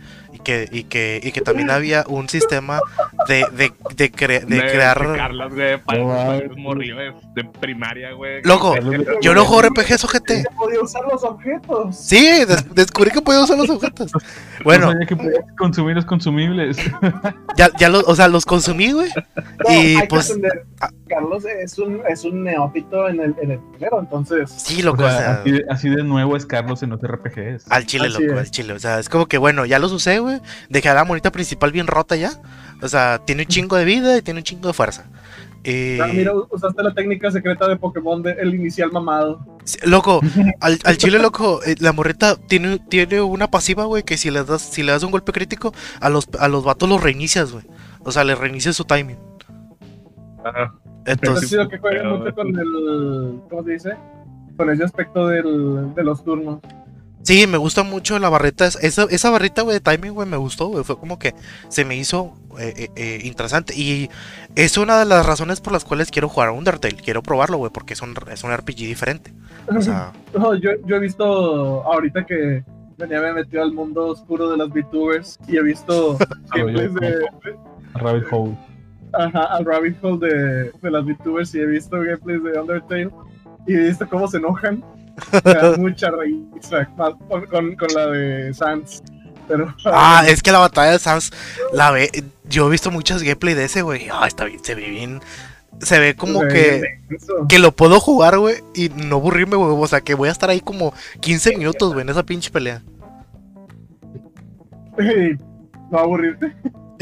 Y 0.44 0.46
que, 0.46 0.68
y, 0.70 0.84
que, 0.84 1.20
y 1.22 1.32
que 1.32 1.40
también 1.40 1.70
había 1.70 2.04
un 2.06 2.28
sistema 2.28 2.78
de, 3.28 3.46
de, 3.56 3.72
de, 3.96 4.12
cre- 4.12 4.44
de 4.44 4.56
De- 4.56 4.60
crear... 4.70 5.08
de 5.08 5.16
Carlos, 5.16 5.54
güey, 5.54 5.82
para 5.82 5.98
No 6.00 6.56
morrillos 6.56 7.14
de 7.34 7.44
primaria, 7.44 8.12
güey. 8.12 8.42
Loco, 8.42 8.74
yo 9.22 9.34
no 9.34 9.46
juego 9.46 9.62
RPGs, 9.70 10.04
ojete. 10.04 10.44
Podía 10.58 10.80
usar 10.82 11.02
los 11.10 11.24
objetos. 11.24 11.96
Sí, 11.96 12.44
des- 12.44 12.74
descubrí 12.74 13.10
que 13.10 13.22
podía 13.22 13.40
usar 13.40 13.56
los 13.56 13.70
objetos. 13.70 14.12
No 14.12 14.20
Bueno, 14.64 14.90
sabía 14.92 15.06
que 15.06 15.16
podías 15.16 15.44
consumir 15.56 15.96
los 15.96 16.04
consumibles. 16.04 16.76
ya, 17.56 17.70
ya 17.78 17.88
los, 17.88 18.04
o 18.06 18.14
sea, 18.14 18.28
los 18.28 18.44
consumí, 18.44 18.92
güey. 18.92 19.10
No, 19.66 19.72
Y, 19.72 19.96
pues. 20.08 20.38
Carlos 21.14 21.44
es 21.44 21.78
un, 21.78 22.00
es 22.08 22.24
un 22.24 22.42
neófito 22.44 23.08
en 23.08 23.20
el, 23.20 23.34
en 23.40 23.52
el 23.52 23.58
primero, 23.60 24.00
entonces. 24.00 24.50
Sí, 24.50 24.82
loco, 24.82 25.02
o 25.04 25.08
sea, 25.08 25.18
sea, 25.18 25.32
así, 25.40 25.50
de, 25.52 25.64
así 25.70 25.88
de 25.88 26.02
nuevo 26.02 26.36
es 26.36 26.44
Carlos 26.46 26.82
en 26.82 26.90
los 26.90 27.00
RPGs. 27.00 27.70
al 27.70 27.86
chile, 27.86 28.08
Así 28.08 28.22
loco, 28.22 28.34
es. 28.34 28.40
al 28.40 28.50
chile. 28.50 28.72
O 28.72 28.78
sea, 28.78 28.98
es 28.98 29.08
como 29.08 29.26
que, 29.26 29.38
bueno, 29.38 29.64
ya 29.66 29.78
los 29.78 29.92
usé, 29.92 30.18
güey. 30.18 30.40
Dejé 30.68 30.88
a 30.88 30.94
la 30.94 31.04
monita 31.04 31.30
principal 31.32 31.72
bien 31.72 31.86
rota 31.86 32.16
ya. 32.16 32.32
O 32.82 32.88
sea, 32.88 33.20
tiene 33.24 33.42
un 33.42 33.48
chingo 33.48 33.76
de 33.76 33.84
vida 33.84 34.16
y 34.18 34.22
tiene 34.22 34.40
un 34.40 34.44
chingo 34.44 34.68
de 34.68 34.74
fuerza. 34.74 35.06
Eh, 35.66 35.98
Ah, 36.02 36.08
mira, 36.12 36.32
usaste 36.50 36.82
la 36.82 36.92
técnica 36.92 37.30
secreta 37.30 37.66
de 37.66 37.76
Pokémon 37.76 38.22
de 38.22 38.32
el 38.32 38.54
inicial 38.54 38.92
mamado. 38.92 39.40
sí, 39.64 39.78
loco, 39.84 40.20
al, 40.60 40.78
al 40.84 40.96
chile, 40.98 41.18
loco, 41.18 41.62
eh, 41.64 41.74
la 41.80 41.92
morrita 41.92 42.36
tiene, 42.36 42.78
tiene 42.90 43.22
una 43.22 43.50
pasiva, 43.50 43.84
güey, 43.86 44.02
que 44.02 44.18
si 44.18 44.30
le 44.30 44.44
das, 44.44 44.60
si 44.60 44.82
le 44.82 44.92
das 44.92 45.02
un 45.04 45.10
golpe 45.10 45.32
crítico, 45.32 45.72
a 46.00 46.10
los, 46.10 46.28
a 46.38 46.48
los 46.48 46.64
vatos 46.64 46.86
los 46.88 47.02
reinicias, 47.02 47.52
güey. 47.52 47.64
O 48.00 48.12
sea, 48.12 48.24
le 48.24 48.34
reinicias 48.34 48.76
su 48.76 48.84
timing. 48.84 49.16
Ajá. 50.44 50.74
Sí, 51.40 51.56
lo 51.56 51.68
que 51.68 51.78
juega 51.78 52.02
pero- 52.02 52.18
mucho 52.18 52.34
con 52.34 52.48
el. 52.48 53.40
¿Cómo 53.50 53.62
se 53.64 53.70
dice? 53.72 53.90
Con 54.56 54.70
ese 54.70 54.84
aspecto 54.84 55.26
del, 55.28 55.94
de 55.94 56.04
los 56.04 56.22
turnos. 56.24 56.60
Sí, 57.22 57.46
me 57.46 57.56
gusta 57.56 57.82
mucho 57.82 58.18
la 58.18 58.28
barrita. 58.28 58.66
es- 58.66 58.76
Esa, 58.82 59.04
esa 59.04 59.30
barrita, 59.30 59.62
güey, 59.62 59.78
de 59.78 59.80
timing, 59.80 60.12
güey, 60.12 60.28
me 60.28 60.36
gustó, 60.36 60.66
güey. 60.66 60.84
Fue 60.84 60.98
como 60.98 61.18
que 61.18 61.34
se 61.68 61.84
me 61.86 61.96
hizo 61.96 62.34
eh, 62.58 62.74
eh, 62.76 62.88
eh, 62.96 63.20
interesante. 63.24 63.74
Y 63.74 64.10
es 64.54 64.76
una 64.76 64.98
de 64.98 65.06
las 65.06 65.24
razones 65.24 65.60
por 65.62 65.72
las 65.72 65.84
cuales 65.84 66.10
quiero 66.10 66.28
jugar 66.28 66.50
a 66.50 66.52
Undertale. 66.52 66.96
Quiero 66.96 67.22
probarlo, 67.22 67.56
güey, 67.56 67.72
porque 67.72 67.94
es 67.94 68.02
un, 68.02 68.14
es 68.30 68.44
un 68.44 68.52
RPG 68.54 68.76
diferente. 68.76 69.32
O 69.74 69.80
sea, 69.80 70.12
No, 70.38 70.54
yo, 70.54 70.70
yo 70.86 70.96
he 70.96 71.00
visto 71.00 71.24
ahorita 71.84 72.26
que 72.26 72.62
venía 72.98 73.20
me 73.20 73.32
metido 73.32 73.62
al 73.62 73.72
mundo 73.72 74.08
oscuro 74.08 74.50
de 74.50 74.58
las 74.58 74.68
VTubers 74.68 75.40
y 75.48 75.56
he 75.56 75.62
visto 75.62 76.16
gameplays 76.54 76.94
de, 76.94 77.24
Rabbit 77.94 78.24
Hole. 78.30 78.56
Ajá, 79.16 79.44
al 79.44 79.64
rabbit 79.64 79.96
hole 80.02 80.26
de, 80.26 80.72
de 80.80 80.90
las 80.90 81.04
VTubers 81.04 81.54
y 81.54 81.60
he 81.60 81.66
visto 81.66 81.98
gameplays 81.98 82.42
de 82.42 82.60
Undertale 82.60 83.10
y 83.66 83.74
he 83.74 83.80
visto 83.88 84.08
cómo 84.08 84.28
se 84.28 84.38
enojan. 84.38 84.84
Me 85.44 85.54
da 85.54 85.76
mucha 85.78 86.10
risa 86.10 86.88
con, 86.96 87.46
con, 87.46 87.76
con 87.76 87.88
la 87.94 88.06
de 88.08 88.54
Sans. 88.54 89.02
Pero 89.46 89.74
ah, 89.86 90.24
es 90.26 90.42
que 90.42 90.52
la 90.52 90.58
batalla 90.58 90.92
de 90.92 90.98
Sans, 90.98 91.30
la 91.72 91.90
ve. 91.90 92.10
Yo 92.48 92.66
he 92.66 92.70
visto 92.70 92.90
muchas 92.90 93.22
gameplay 93.22 93.54
de 93.54 93.64
ese, 93.64 93.82
güey. 93.82 94.08
Ah, 94.12 94.26
está 94.26 94.44
bien, 94.44 94.62
se 94.62 94.74
ve 94.74 94.88
bien. 94.88 95.20
Se 95.80 95.98
ve 95.98 96.14
como 96.14 96.40
se 96.40 96.48
que, 96.48 97.00
que 97.48 97.58
lo 97.58 97.72
puedo 97.72 97.98
jugar, 98.00 98.38
güey, 98.38 98.56
y 98.74 98.90
no 98.90 99.16
aburrirme, 99.16 99.56
güey. 99.56 99.70
O 99.76 99.86
sea, 99.86 100.00
que 100.00 100.14
voy 100.14 100.28
a 100.28 100.32
estar 100.32 100.48
ahí 100.48 100.60
como 100.60 100.94
15 101.20 101.56
minutos, 101.56 101.92
güey, 101.92 102.02
en 102.02 102.10
esa 102.10 102.22
pinche 102.22 102.50
pelea. 102.50 102.82
No 105.90 105.98
aburrirte. 105.98 106.52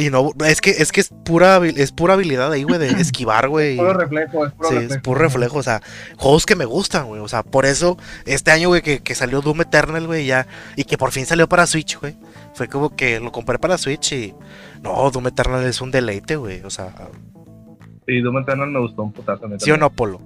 Y 0.06 0.10
no, 0.10 0.30
es 0.46 0.60
que 0.60 0.70
es 0.70 0.90
que 0.92 1.00
es 1.00 1.08
pura, 1.24 1.60
es 1.66 1.92
pura 1.92 2.14
habilidad 2.14 2.50
ahí, 2.50 2.62
güey, 2.62 2.78
de 2.78 2.88
esquivar, 3.00 3.48
güey. 3.48 3.74
y- 3.74 3.76
Puro 3.78 3.92
reflejo, 3.94 4.46
es 4.46 4.52
puro 4.52 4.68
Sí, 4.68 4.74
reflejo. 4.74 4.94
es 4.94 5.00
puro 5.02 5.20
reflejo, 5.20 5.58
o 5.58 5.62
sea, 5.62 5.80
juegos 6.16 6.46
que 6.46 6.56
me 6.56 6.64
gustan, 6.64 7.06
güey. 7.06 7.20
O 7.20 7.28
sea, 7.28 7.42
por 7.42 7.66
eso 7.66 7.96
este 8.26 8.50
año, 8.50 8.68
güey, 8.68 8.82
que, 8.82 9.00
que 9.00 9.14
salió 9.14 9.40
Doom 9.42 9.60
Eternal, 9.62 10.06
güey, 10.06 10.26
ya, 10.26 10.46
y 10.76 10.84
que 10.84 10.96
por 10.98 11.10
fin 11.12 11.26
salió 11.26 11.48
para 11.48 11.66
Switch, 11.66 11.98
güey. 12.00 12.16
Fue 12.54 12.68
como 12.68 12.94
que 12.96 13.20
lo 13.20 13.32
compré 13.32 13.58
para 13.58 13.78
Switch 13.78 14.12
y. 14.12 14.34
No, 14.82 15.10
Doom 15.10 15.28
Eternal 15.28 15.64
es 15.64 15.80
un 15.80 15.90
deleite, 15.90 16.36
güey. 16.36 16.62
O 16.64 16.70
sea, 16.70 16.92
Y 18.06 18.20
Doom 18.20 18.38
Eternal 18.38 18.68
me 18.70 18.80
gustó 18.80 19.02
un 19.02 19.12
putazo. 19.12 19.46
¿sí 19.58 19.70
o 19.70 19.76
no, 19.76 19.90
Polo? 19.90 20.20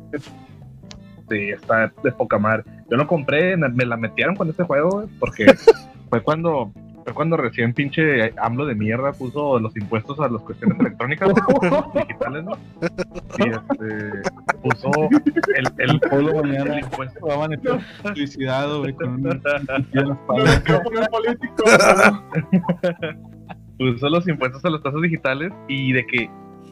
Sí, 1.29 1.51
está 1.51 1.93
de 2.05 2.13
poca 2.13 2.39
madre. 2.39 2.63
Yo 2.91 2.97
lo 2.97 3.07
compré, 3.07 3.57
me 3.57 3.69
me 3.69 3.85
la 3.85 3.97
metieron 3.97 4.37
con 4.37 4.49
este 4.49 4.63
juego, 4.63 4.91
güey, 4.91 5.07
porque 5.19 5.47
fue 6.11 6.23
cuando 6.23 6.73
fue 7.07 7.15
cuando 7.15 7.37
recién 7.37 7.73
pinche 7.73 8.35
AMLO 8.37 8.67
de 8.67 8.75
mierda 8.75 9.13
puso 9.13 9.61
los 9.61 9.77
impuestos 9.77 10.19
a 10.19 10.29
las 10.29 10.43
cuestiones 10.43 10.81
electrónicas 10.81 11.29
digitales, 11.95 12.45
¿no? 12.45 12.59
Y 13.39 13.49
este, 13.49 14.11
puso 14.61 14.91
el, 15.55 15.69
el, 15.79 16.01
el 16.01 16.35
mañana 16.35 16.81
impuesto. 16.81 17.29
va 17.29 17.45
a 17.45 17.49
suicidado, 18.13 18.81
güey, 18.81 18.93
con 18.95 19.23
puso 23.79 24.09
los 24.09 24.27
impuestos 24.27 24.65
a 24.65 24.71
los 24.71 24.83
tazos 24.83 25.01
digitales 25.01 25.53
y 25.69 25.93
de 25.93 26.05
que 26.09 26.29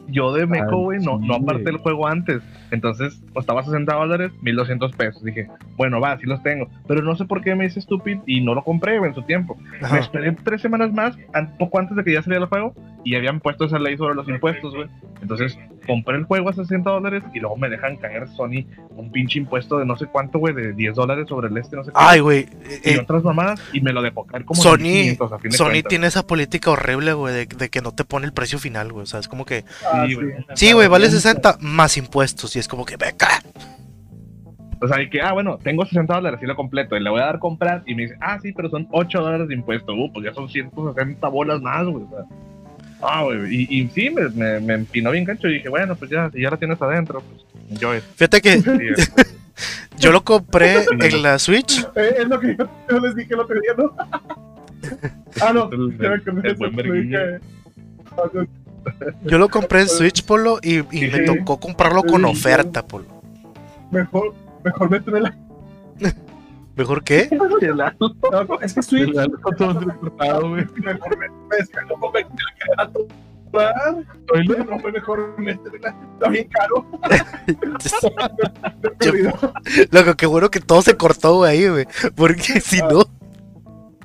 yo 0.07 0.33
de 0.33 0.45
meco, 0.45 0.77
güey, 0.77 0.99
no, 0.99 1.17
no 1.19 1.35
aparté 1.35 1.69
el 1.69 1.77
juego 1.77 2.07
antes. 2.07 2.41
Entonces 2.71 3.21
costaba 3.33 3.63
60 3.63 3.93
dólares, 3.93 4.31
1200 4.41 4.91
pesos. 4.93 5.23
Dije, 5.23 5.47
bueno, 5.77 5.99
va, 5.99 6.17
sí 6.17 6.25
los 6.25 6.41
tengo. 6.43 6.67
Pero 6.87 7.01
no 7.01 7.15
sé 7.15 7.25
por 7.25 7.41
qué 7.41 7.55
me 7.55 7.65
hice 7.65 7.79
estúpido 7.79 8.21
y 8.25 8.41
no 8.41 8.53
lo 8.53 8.63
compré 8.63 8.95
en 8.95 9.13
su 9.13 9.21
tiempo. 9.23 9.57
Me 9.91 9.99
esperé 9.99 10.31
tres 10.43 10.61
semanas 10.61 10.93
más, 10.93 11.17
poco 11.59 11.79
antes 11.79 11.95
de 11.95 12.03
que 12.03 12.13
ya 12.13 12.21
saliera 12.21 12.43
el 12.43 12.49
juego, 12.49 12.73
y 13.03 13.15
habían 13.15 13.39
puesto 13.39 13.65
esa 13.65 13.79
ley 13.79 13.97
sobre 13.97 14.15
los 14.15 14.27
impuestos, 14.27 14.75
güey. 14.75 14.87
Entonces 15.21 15.57
compré 15.85 16.17
el 16.17 16.25
juego 16.25 16.49
a 16.49 16.53
60 16.53 16.89
dólares 16.89 17.23
y 17.33 17.39
luego 17.39 17.55
me 17.57 17.69
dejan 17.69 17.97
caer 17.97 18.27
Sony 18.29 18.65
un 18.89 19.11
pinche 19.11 19.39
impuesto 19.39 19.77
de 19.77 19.85
no 19.85 19.95
sé 19.95 20.07
cuánto, 20.07 20.39
güey, 20.39 20.53
de 20.53 20.73
10 20.73 20.95
dólares 20.95 21.27
sobre 21.29 21.47
el 21.47 21.57
este, 21.57 21.75
no 21.75 21.83
sé 21.83 21.91
qué. 21.91 21.97
Ay, 21.97 22.19
güey. 22.19 22.47
y 22.83 22.89
eh, 22.91 22.99
otras 22.99 23.23
mamadas, 23.23 23.61
y 23.73 23.81
me 23.81 23.93
lo 23.93 24.01
dejó 24.01 24.25
caer 24.25 24.45
como 24.45 24.61
Sony- 24.61 24.79
1500 24.81 25.31
a 25.31 25.39
fin 25.39 25.51
de 25.51 25.57
Sony 25.57 25.65
cuentas. 25.69 25.89
tiene 25.89 26.07
esa 26.07 26.27
política 26.27 26.71
horrible, 26.71 27.13
güey, 27.13 27.33
de, 27.33 27.45
de 27.45 27.69
que 27.69 27.81
no 27.81 27.91
te 27.93 28.03
pone 28.05 28.25
el 28.25 28.33
precio 28.33 28.59
final, 28.59 28.91
güey. 28.91 29.03
O 29.03 29.07
sea, 29.07 29.19
es 29.19 29.27
como 29.27 29.45
que. 29.45 29.63
Ah, 29.91 30.05
Sí, 30.05 30.09
sí. 30.11 30.15
güey. 30.15 30.33
Sí, 30.55 30.73
güey, 30.73 30.87
vale 30.87 31.09
60 31.09 31.57
más 31.61 31.97
impuestos. 31.97 32.55
Y 32.55 32.59
es 32.59 32.67
como 32.67 32.85
que, 32.85 32.97
beca. 32.97 33.27
O 34.81 34.87
sea, 34.87 35.01
y 35.01 35.09
que, 35.09 35.21
ah, 35.21 35.31
bueno, 35.31 35.57
tengo 35.63 35.85
60 35.85 36.13
dólares 36.13 36.39
y 36.43 36.45
lo 36.45 36.55
completo, 36.55 36.95
y 36.97 36.99
le 37.01 37.09
voy 37.09 37.21
a 37.21 37.25
dar 37.25 37.39
comprar, 37.39 37.81
y 37.85 37.95
me 37.95 38.03
dice, 38.03 38.15
ah, 38.19 38.37
sí, 38.41 38.51
pero 38.51 38.69
son 38.69 38.87
8 38.91 39.19
dólares 39.21 39.47
de 39.47 39.53
impuesto. 39.55 39.93
Uh, 39.93 40.11
pues 40.11 40.25
ya 40.25 40.33
son 40.33 40.49
160 40.49 41.27
bolas 41.29 41.61
más, 41.61 41.85
güey. 41.85 42.03
O 42.03 42.09
sea, 42.09 42.25
ah, 43.07 43.23
güey. 43.23 43.53
Y, 43.53 43.81
y 43.81 43.87
sí, 43.89 44.09
me, 44.09 44.29
me, 44.29 44.59
me 44.59 44.73
empinó 44.75 45.11
bien 45.11 45.23
gancho, 45.25 45.47
y 45.47 45.55
dije, 45.55 45.69
bueno, 45.69 45.95
pues 45.95 46.11
ya, 46.11 46.29
si 46.31 46.41
ya 46.41 46.49
la 46.49 46.57
tienes 46.57 46.81
adentro, 46.81 47.21
pues 47.21 47.43
enjoy. 47.69 48.01
Fíjate 48.15 48.41
que 48.41 48.61
Sí, 48.61 48.71
yo 49.97 50.11
lo 50.11 50.23
compré 50.23 50.85
en 50.99 51.21
la 51.23 51.39
Switch. 51.39 51.85
Eh, 51.95 52.15
es 52.19 52.27
lo 52.27 52.39
que 52.39 52.55
yo, 52.57 52.67
yo 52.89 52.99
les 52.99 53.15
dije 53.15 53.33
el 53.33 53.39
otro 53.39 53.59
día, 53.59 53.73
¿no? 53.77 53.95
ah, 55.41 55.53
no. 55.53 55.69
El- 55.71 56.55
buen 56.57 56.75
dije. 56.75 57.39
Yo 59.23 59.37
lo 59.37 59.49
compré 59.49 59.81
en 59.81 59.89
Switch, 59.89 60.23
Polo, 60.23 60.59
y, 60.61 60.77
y 60.95 61.09
me 61.09 61.19
tocó 61.21 61.59
comprarlo 61.59 62.03
con 62.03 62.23
oferta, 62.25 62.85
Polo. 62.85 63.05
Mejor, 63.91 64.33
mejor 64.63 64.89
métemela. 64.89 65.35
¿Mejor 66.75 67.03
qué? 67.03 67.29
No, 67.31 68.59
es 68.61 68.73
que. 68.73 68.79
Está 68.81 69.25
todo 69.57 69.79
transportado, 69.79 70.49
güey. 70.49 70.65
Mejor 70.75 71.17
me 71.17 71.25
es 71.59 71.69
que 71.69 71.77
no 71.87 72.11
me 72.11 72.25
la. 72.25 72.85
No 74.65 74.79
fue 74.79 74.91
mejor 74.91 75.35
métemela. 75.39 75.95
Está 76.13 76.29
bien 76.29 76.49
caro. 76.49 76.85
Yo- 79.01 79.31
Loco, 79.91 80.15
qué 80.17 80.25
bueno 80.25 80.49
que 80.49 80.59
todo 80.59 80.81
se 80.81 80.97
cortó, 80.97 81.37
güey, 81.37 81.51
ahí, 81.63 81.69
güey. 81.69 81.87
Porque 82.15 82.59
si 82.59 82.79
no. 82.81 83.03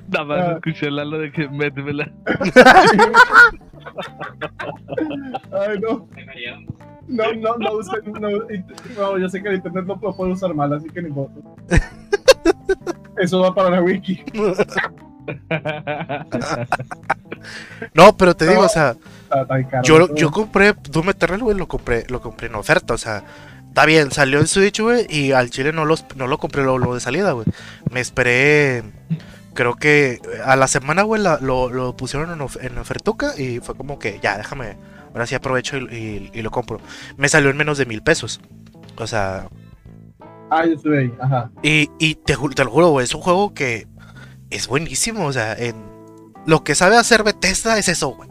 Nada 0.07 0.25
más 0.25 0.39
Ah. 0.39 0.51
escuché 0.55 0.89
la 0.91 1.03
lo 1.05 1.19
de 1.19 1.31
que 1.31 1.47
métemela. 1.49 2.09
Ay, 5.51 5.79
no. 5.79 6.07
No, 7.07 7.33
no, 7.33 7.57
no 7.57 7.73
usen, 7.73 7.99
no, 8.21 8.29
no, 8.97 9.17
yo 9.17 9.27
sé 9.27 9.41
que 9.41 9.49
el 9.49 9.55
internet 9.55 9.85
no 9.85 9.99
lo 10.01 10.15
puede 10.15 10.31
usar 10.31 10.53
mal, 10.53 10.71
así 10.73 10.87
que 10.89 11.01
ni 11.01 11.09
modo. 11.09 11.29
Eso 13.17 13.39
va 13.41 13.53
para 13.53 13.69
la 13.71 13.81
wiki. 13.81 14.23
No, 17.93 18.15
pero 18.17 18.35
te 18.35 18.47
digo, 18.47 18.61
o 18.61 18.69
sea, 18.69 18.95
caro. 19.29 19.83
yo, 19.83 20.15
yo 20.15 20.31
compré 20.31 20.73
Doom 20.89 21.09
Eternal, 21.09 21.39
güey, 21.41 21.57
lo 21.57 21.67
compré, 21.67 22.05
lo 22.09 22.21
compré 22.21 22.47
en 22.47 22.55
oferta, 22.55 22.93
o 22.93 22.97
sea, 22.97 23.23
está 23.67 23.85
bien, 23.85 24.11
salió 24.11 24.39
en 24.39 24.47
Switch, 24.47 24.79
güey, 24.79 25.05
y 25.09 25.31
al 25.31 25.49
chile 25.49 25.71
no, 25.73 25.85
los, 25.85 26.05
no 26.15 26.27
lo 26.27 26.37
compré 26.37 26.63
lo, 26.63 26.77
lo 26.77 26.93
de 26.93 26.99
salida, 26.99 27.31
güey. 27.31 27.45
Me 27.91 27.99
esperé, 27.99 28.83
creo 29.53 29.75
que 29.75 30.19
a 30.43 30.55
la 30.55 30.67
semana, 30.67 31.03
güey, 31.03 31.21
lo, 31.21 31.69
lo 31.69 31.95
pusieron 31.95 32.31
en, 32.31 32.41
of- 32.41 32.61
en 32.63 32.77
ofertuca 32.77 33.33
y 33.37 33.59
fue 33.59 33.75
como 33.75 33.97
que, 33.99 34.19
ya, 34.21 34.37
déjame, 34.37 34.77
ahora 35.13 35.25
sí 35.25 35.35
aprovecho 35.35 35.77
y, 35.77 35.81
y- 35.95 36.31
y 36.33 36.41
lo 36.41 36.51
compro. 36.51 36.79
Me 37.17 37.29
salió 37.29 37.49
en 37.49 37.57
menos 37.57 37.77
de 37.77 37.85
mil 37.85 38.01
pesos. 38.03 38.41
O 38.97 39.07
sea, 39.07 39.47
Ah, 40.53 40.65
yo 40.65 40.73
estuve 40.73 40.99
ahí, 40.99 41.13
ajá. 41.21 41.49
y, 41.63 41.89
y 41.97 42.15
te, 42.15 42.33
lo 42.33 42.69
juro, 42.69 42.89
güey, 42.89 43.05
es 43.05 43.15
un 43.15 43.21
juego 43.21 43.53
que 43.53 43.87
es 44.49 44.67
buenísimo, 44.67 45.25
o 45.25 45.31
sea, 45.33 45.53
en 45.53 45.75
lo 46.45 46.63
que 46.63 46.75
sabe 46.75 46.97
hacer 46.97 47.23
Bethesda 47.23 47.77
es 47.77 47.87
eso, 47.87 48.09
güey. 48.09 48.29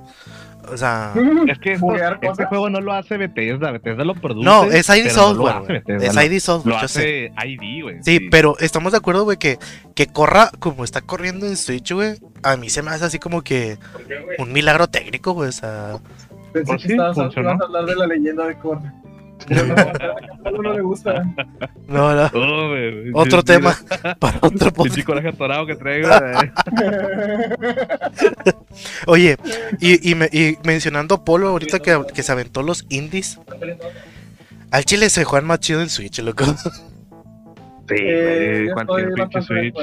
O 0.70 0.76
sea, 0.76 1.12
Es 1.48 1.58
que 1.58 1.72
esto- 1.72 1.94
este 2.20 2.44
juego 2.44 2.68
no 2.70 2.80
lo 2.80 2.92
hace 2.92 3.16
Bethesda, 3.16 3.72
Bethesda 3.72 4.04
lo 4.04 4.14
produce. 4.14 4.44
no, 4.44 4.64
es 4.64 4.88
ID 4.88 5.08
Software, 5.08 5.36
No 5.36 5.42
lo 5.42 5.48
hace 5.48 5.66
güey. 5.66 5.78
Bethesda, 5.86 6.22
Es 6.22 6.30
ID 6.30 6.38
Software, 6.40 6.74
Lo 6.76 6.80
yo 6.82 6.88
sé. 6.88 7.32
hace 7.34 7.48
ID, 7.48 7.82
güey. 7.82 7.96
Sí, 8.02 8.20
pero 8.30 8.56
estamos 8.58 8.92
de 8.92 8.98
acuerdo, 8.98 9.24
güey, 9.24 9.38
que, 9.38 9.58
que 9.96 10.06
corra 10.06 10.50
como 10.60 10.84
está 10.84 11.00
corriendo 11.00 11.46
en 11.46 11.56
Switch, 11.56 11.90
güey. 11.92 12.18
A 12.42 12.56
mí 12.56 12.68
se 12.70 12.82
me 12.82 12.90
hace 12.90 13.06
así 13.06 13.18
como 13.18 13.42
que 13.42 13.78
un 14.38 14.52
milagro 14.52 14.86
técnico, 14.88 15.32
güey. 15.32 15.48
O 15.48 15.52
sea, 15.52 15.96
Pensé 16.52 16.66
Pues 16.66 16.82
que 16.82 16.88
sí, 16.88 16.92
estabas 16.94 17.18
a 17.18 17.22
hablar 17.24 17.86
de 17.86 17.96
la 17.96 18.06
leyenda 18.06 18.44
de 18.46 18.58
Korra. 18.58 18.92
No, 19.48 19.60
a 20.44 20.50
uno 20.50 20.62
no 20.62 20.72
le 20.74 20.80
gusta. 20.82 21.24
no, 21.88 22.14
no. 22.14 22.30
Oh, 22.34 23.20
Otro 23.20 23.42
tema 23.42 23.74
para 24.18 24.38
otro 24.42 24.70
podcast. 24.72 25.02
coraje 25.04 25.28
atorado 25.28 25.66
que 25.66 25.76
traigo. 25.76 26.08
Oye, 29.06 29.36
y, 29.80 30.10
y, 30.10 30.14
me- 30.14 30.28
y 30.32 30.56
mencionando 30.64 31.24
Polo, 31.24 31.48
ahorita 31.48 31.78
que, 31.80 31.98
que 32.14 32.22
se 32.22 32.32
aventó 32.32 32.62
los 32.62 32.86
indies, 32.88 33.38
al 34.70 34.84
chile 34.84 35.10
se 35.10 35.24
juegan 35.24 35.46
más 35.46 35.60
chido 35.60 35.82
en 35.82 35.88
Switch, 35.88 36.20
loco. 36.20 36.44
Sí, 36.44 37.96
Eh, 37.98 38.68
cualquier 38.72 39.12
pinche 39.14 39.42
Switch. 39.42 39.74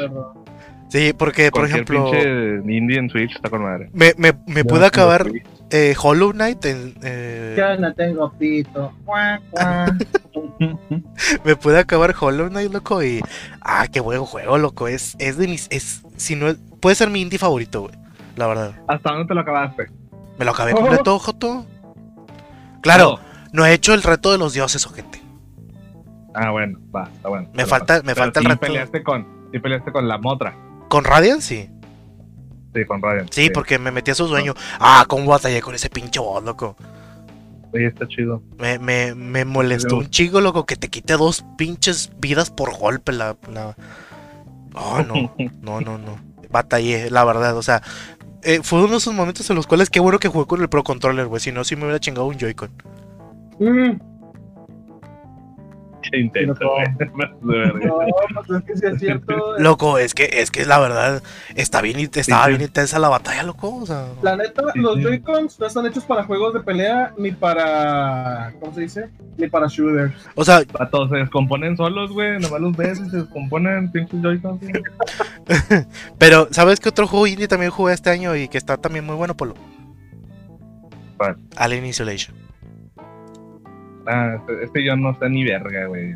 Sí, 0.89 1.14
porque, 1.18 1.51
por 1.51 1.62
Cualquier 1.70 1.84
ejemplo, 1.84 2.12
pinche 2.12 2.74
indie 2.78 2.97
en 2.99 3.10
Switch 3.10 3.36
está 3.36 3.49
con 3.49 3.64
madre. 3.64 3.89
me, 3.93 4.14
me, 4.18 4.34
me 4.47 4.64
pude 4.64 4.86
acabar. 4.86 5.28
Eh, 5.72 5.95
Hollow 6.01 6.32
Knight 6.32 6.63
en, 6.65 6.95
eh, 7.03 7.55
Ya 7.57 7.76
no 7.78 7.93
tengo 7.93 8.32
pito. 8.34 8.93
Me 11.43 11.55
pude 11.55 11.80
acabar 11.80 12.13
Hollow 12.20 12.49
Knight, 12.49 12.72
loco, 12.72 13.03
y 13.03 13.22
ah, 13.61 13.88
qué 13.91 13.99
buen 13.99 14.24
juego, 14.24 14.57
loco, 14.57 14.88
es, 14.88 15.15
es 15.20 15.38
de 15.38 15.47
mis, 15.47 15.68
es, 15.72 16.01
si 16.15 16.36
no 16.36 16.47
es- 16.49 16.57
puede 16.80 16.95
ser 16.95 17.09
mi 17.09 17.22
indie 17.22 17.39
favorito, 17.39 17.82
güey, 17.82 17.93
la 18.36 18.47
verdad. 18.47 18.76
¿Hasta 18.88 19.11
dónde 19.11 19.28
te 19.28 19.34
lo 19.34 19.41
acabaste? 19.41 19.88
Me 20.38 20.45
lo 20.45 20.51
acabé 20.51 20.74
completo, 20.74 21.18
Joto. 21.20 21.65
Claro, 22.82 23.20
no 23.51 23.65
he 23.65 23.74
hecho 23.74 23.93
el 23.93 24.03
reto 24.03 24.32
de 24.32 24.38
los 24.38 24.53
dioses, 24.53 24.86
ojete. 24.86 25.22
Ah, 26.34 26.51
bueno, 26.51 26.80
va, 26.95 27.09
está 27.11 27.30
bueno. 27.30 27.49
Me 27.53 27.65
falta, 27.65 27.95
me 28.03 28.13
pero 28.13 28.26
falta 28.26 28.39
el 28.39 28.45
reto. 28.45 28.59
peleaste 28.61 29.03
con, 29.03 29.49
sí 29.51 29.59
peleaste 29.59 29.91
con 29.91 30.07
la 30.07 30.18
motra. 30.20 30.55
¿Con 30.88 31.03
Radiant? 31.03 31.41
Sí. 31.41 31.70
Sí, 32.78 32.86
con 32.86 33.01
Radiant. 33.01 33.32
Sí, 33.34 33.49
porque 33.49 33.80
me 33.80 33.91
metí 33.91 34.11
a 34.11 34.15
su 34.15 34.28
sueño. 34.28 34.53
Ah, 34.80 35.05
cómo 35.07 35.25
batallé 35.32 35.61
con 35.61 35.75
ese 35.75 35.89
pinche 35.89 36.19
boss, 36.19 36.43
loco. 36.43 36.75
Sí, 37.73 37.84
está 37.84 38.07
chido. 38.07 38.43
Me, 38.57 38.80
me, 38.80 39.13
me 39.15 39.45
molestó 39.45 39.97
un 39.97 40.09
chico, 40.09 40.41
loco, 40.41 40.65
que 40.65 40.75
te 40.78 40.89
quite 40.89 41.13
dos 41.17 41.45
pinches 41.57 42.11
vidas 42.19 42.49
por 42.51 42.78
golpe. 42.78 43.11
La, 43.11 43.38
la... 43.51 43.75
Oh, 44.75 45.03
no, 45.03 45.36
no, 45.61 45.82
no, 45.82 45.97
no. 45.97 46.19
Batallé, 46.49 47.09
la 47.11 47.25
verdad, 47.25 47.57
o 47.57 47.63
sea. 47.63 47.82
eh, 48.43 48.61
fue 48.63 48.80
uno 48.80 48.91
de 48.93 48.97
esos 48.97 49.13
momentos 49.13 49.49
en 49.49 49.55
los 49.57 49.67
cuales 49.67 49.89
qué 49.89 49.99
bueno 49.99 50.19
que 50.19 50.30
jugué 50.30 50.47
con 50.47 50.61
el 50.61 50.69
Pro 50.69 50.84
Controller, 50.84 51.28
güey. 51.28 51.41
Si 51.41 51.51
no, 51.51 51.63
sí 51.63 51.75
me 51.75 51.84
hubiera 51.84 51.99
chingado 51.99 52.28
un 52.28 52.38
Joy-Con. 52.38 52.71
Mm, 53.59 53.99
Verga. 57.41 57.80
No, 57.86 57.98
pues 58.45 58.60
es 58.60 58.64
que 58.66 58.78
sí 58.78 58.86
es 58.86 59.00
cierto. 59.00 59.56
Loco, 59.60 59.98
es 59.98 60.14
que, 60.14 60.30
es 60.32 60.52
que 60.52 60.66
la 60.66 60.80
verdad, 60.80 61.22
está 61.56 61.82
bien, 61.82 62.00
estaba 62.00 62.24
Sí, 62.24 62.32
sí. 62.32 62.50
bien 62.50 62.62
intensa 62.62 63.00
la 63.00 63.10
batalla, 63.10 63.43
loco. 63.43 63.76
O 63.76 63.86
sea, 63.86 64.06
La 64.22 64.36
neta, 64.38 64.64
Sí, 64.74 64.80
los 64.80 64.95
sí. 64.95 65.04
Joy-Cons 65.04 65.60
no 65.60 65.66
están 65.68 65.86
hechos 65.86 66.06
para 66.06 66.24
juegos 66.24 66.54
de 66.54 66.60
pelea 66.62 67.14
ni 67.18 67.32
para. 67.32 68.54
¿Cómo 68.60 68.74
se 68.74 68.82
dice? 68.82 69.10
Ni 69.38 69.48
para 69.48 69.68
shooters. 69.68 70.14
o 70.36 70.43
sea, 70.45 70.62
Vato, 70.72 71.08
se 71.10 71.16
descomponen 71.18 71.76
solos, 71.78 72.12
güey. 72.12 72.39
Nomás 72.39 72.62
los 72.62 72.76
ves 72.78 73.00
y 73.00 73.10
se 73.10 73.18
descomponen 73.18 73.91
pinches 73.91 74.22
Joy-Cons. 74.22 74.62
pero 76.18 76.48
¿sabes 76.52 76.80
qué 76.80 76.89
otro 76.89 77.08
juego 77.08 77.28
indie 77.28 77.48
también 77.48 77.72
jugué 77.72 77.93
este 77.93 78.10
año 78.10 78.36
y 78.36 78.48
que 78.48 78.58
está 78.58 78.78
también 78.78 79.06
muy 79.06 79.16
bueno, 79.16 79.36
Polo? 79.36 79.56
¿Cuál? 81.18 81.38
Alien 81.56 81.86
Isolation. 81.86 82.36
Ah, 84.08 84.36
este, 84.39 84.64
este 84.64 84.84
yo 84.86 84.95
no 84.95 85.18
sé 85.20 85.30
ni 85.30 85.43
verga, 85.43 85.86
güey. 85.88 86.16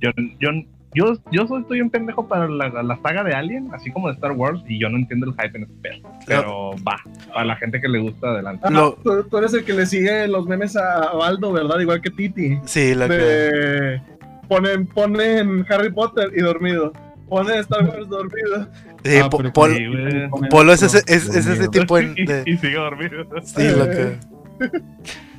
Yo, 0.00 0.10
yo, 0.40 0.50
yo, 0.94 1.12
yo 1.30 1.46
soy, 1.46 1.62
estoy 1.62 1.80
un 1.82 1.90
pendejo 1.90 2.26
para 2.26 2.48
la, 2.48 2.68
la 2.82 2.96
saga 3.02 3.22
de 3.22 3.32
Alien, 3.32 3.68
así 3.72 3.90
como 3.92 4.08
de 4.08 4.14
Star 4.14 4.32
Wars, 4.32 4.60
y 4.66 4.78
yo 4.80 4.88
no 4.88 4.96
entiendo 4.98 5.26
el 5.26 5.32
hype 5.34 5.56
en 5.58 5.64
ese 5.64 5.72
pedo. 5.82 6.10
Pero 6.26 6.70
va, 6.86 6.96
para 7.32 7.44
la 7.44 7.56
gente 7.56 7.80
que 7.80 7.88
le 7.88 7.98
gusta, 8.00 8.28
adelante. 8.28 8.62
Ah, 8.66 8.70
Lo- 8.70 8.94
tú, 8.94 9.22
tú 9.30 9.38
eres 9.38 9.54
el 9.54 9.64
que 9.64 9.72
le 9.72 9.86
sigue 9.86 10.26
los 10.26 10.46
memes 10.46 10.76
a 10.76 11.12
Baldo, 11.12 11.52
¿verdad? 11.52 11.78
Igual 11.80 12.00
que 12.00 12.10
Titi. 12.10 12.58
Sí, 12.64 12.94
la 12.94 13.08
que... 13.08 13.14
De... 13.14 14.02
Ponen, 14.48 14.86
ponen 14.86 15.64
Harry 15.68 15.92
Potter 15.92 16.32
y 16.36 16.40
dormido. 16.40 16.92
Ponen 17.28 17.60
Star 17.60 17.84
Wars 17.84 18.08
dormido. 18.08 18.66
Sí, 19.04 19.16
Ah, 19.22 19.30
Po- 19.30 19.38
Polo, 19.52 19.74
Sí, 19.76 19.86
güey. 19.86 20.28
Polo 20.50 20.72
es 20.72 20.82
ese, 20.82 20.98
es, 21.06 21.28
es 21.28 21.46
ese 21.46 21.68
tipo 21.68 21.96
en- 21.98 22.14
y, 22.16 22.24
de... 22.26 22.42
y 22.46 22.56
sigue 22.56 22.74
dormido. 22.74 23.24
Sí, 23.44 23.68
lo 23.68 23.88
que... 23.88 24.16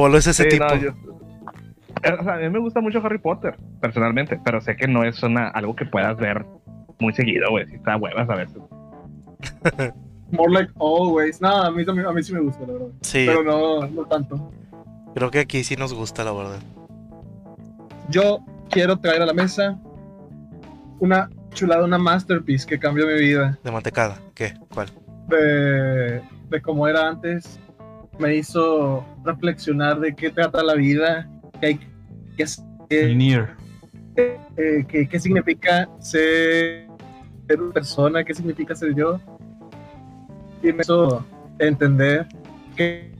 Polo 0.00 0.18
es 0.18 0.26
ese 0.26 0.44
Sí, 0.44 0.48
tipo. 0.50 0.64
no, 0.64 0.74
yo- 0.76 0.90
eh, 2.02 2.12
o 2.18 2.24
sea, 2.24 2.34
a 2.34 2.38
mí 2.38 2.48
me 2.48 2.58
gusta 2.58 2.80
mucho 2.80 3.00
Harry 3.04 3.18
Potter, 3.18 3.56
personalmente, 3.80 4.40
pero 4.44 4.60
sé 4.60 4.76
que 4.76 4.86
no 4.88 5.04
es 5.04 5.22
una, 5.22 5.48
algo 5.48 5.76
que 5.76 5.84
puedas 5.84 6.16
ver 6.16 6.46
muy 6.98 7.12
seguido, 7.12 7.50
güey. 7.50 7.66
Si 7.66 7.74
está 7.74 7.96
huevas 7.96 8.28
a 8.30 8.34
veces. 8.36 8.56
More 10.32 10.52
like 10.52 10.72
always. 10.78 11.40
No, 11.40 11.48
a 11.64 11.70
mí, 11.70 11.84
también- 11.84 12.06
a 12.06 12.12
mí 12.12 12.22
sí 12.22 12.32
me 12.32 12.40
gusta, 12.40 12.60
la 12.66 12.72
verdad. 12.72 12.88
Sí, 13.02 13.24
Pero 13.26 13.42
no, 13.42 13.86
no 13.88 14.04
tanto. 14.06 14.50
creo 15.14 15.30
que 15.30 15.40
aquí 15.40 15.64
sí 15.64 15.76
nos 15.76 15.92
gusta, 15.92 16.24
la 16.24 16.32
verdad. 16.32 16.60
Yo 18.08 18.40
quiero 18.70 18.96
traer 18.98 19.22
a 19.22 19.26
la 19.26 19.32
mesa 19.34 19.78
una 21.00 21.28
chulada, 21.52 21.84
una 21.84 21.98
masterpiece 21.98 22.66
que 22.66 22.78
cambió 22.78 23.06
mi 23.06 23.14
vida. 23.14 23.58
De 23.64 23.70
mantecada. 23.72 24.16
¿Qué? 24.34 24.54
¿Cuál? 24.72 24.88
de, 25.28 26.20
de 26.48 26.60
cómo 26.62 26.88
era 26.88 27.08
antes, 27.08 27.60
me 28.18 28.36
hizo 28.36 29.04
reflexionar 29.24 30.00
de 30.00 30.14
qué 30.14 30.30
trata 30.30 30.62
la 30.62 30.74
vida, 30.74 31.28
qué, 31.60 31.66
hay, 31.66 31.80
qué, 32.88 33.14
Nier. 33.14 33.50
eh, 34.16 34.84
qué- 34.88 35.08
qué 35.08 35.20
significa 35.20 35.88
ser, 36.00 36.86
una 37.58 37.72
persona, 37.72 38.24
qué 38.24 38.34
significa 38.34 38.74
ser 38.74 38.94
yo. 38.94 39.18
Y 40.62 40.72
me 40.72 40.82
hizo 40.82 41.24
entender 41.58 42.26
que, 42.76 43.10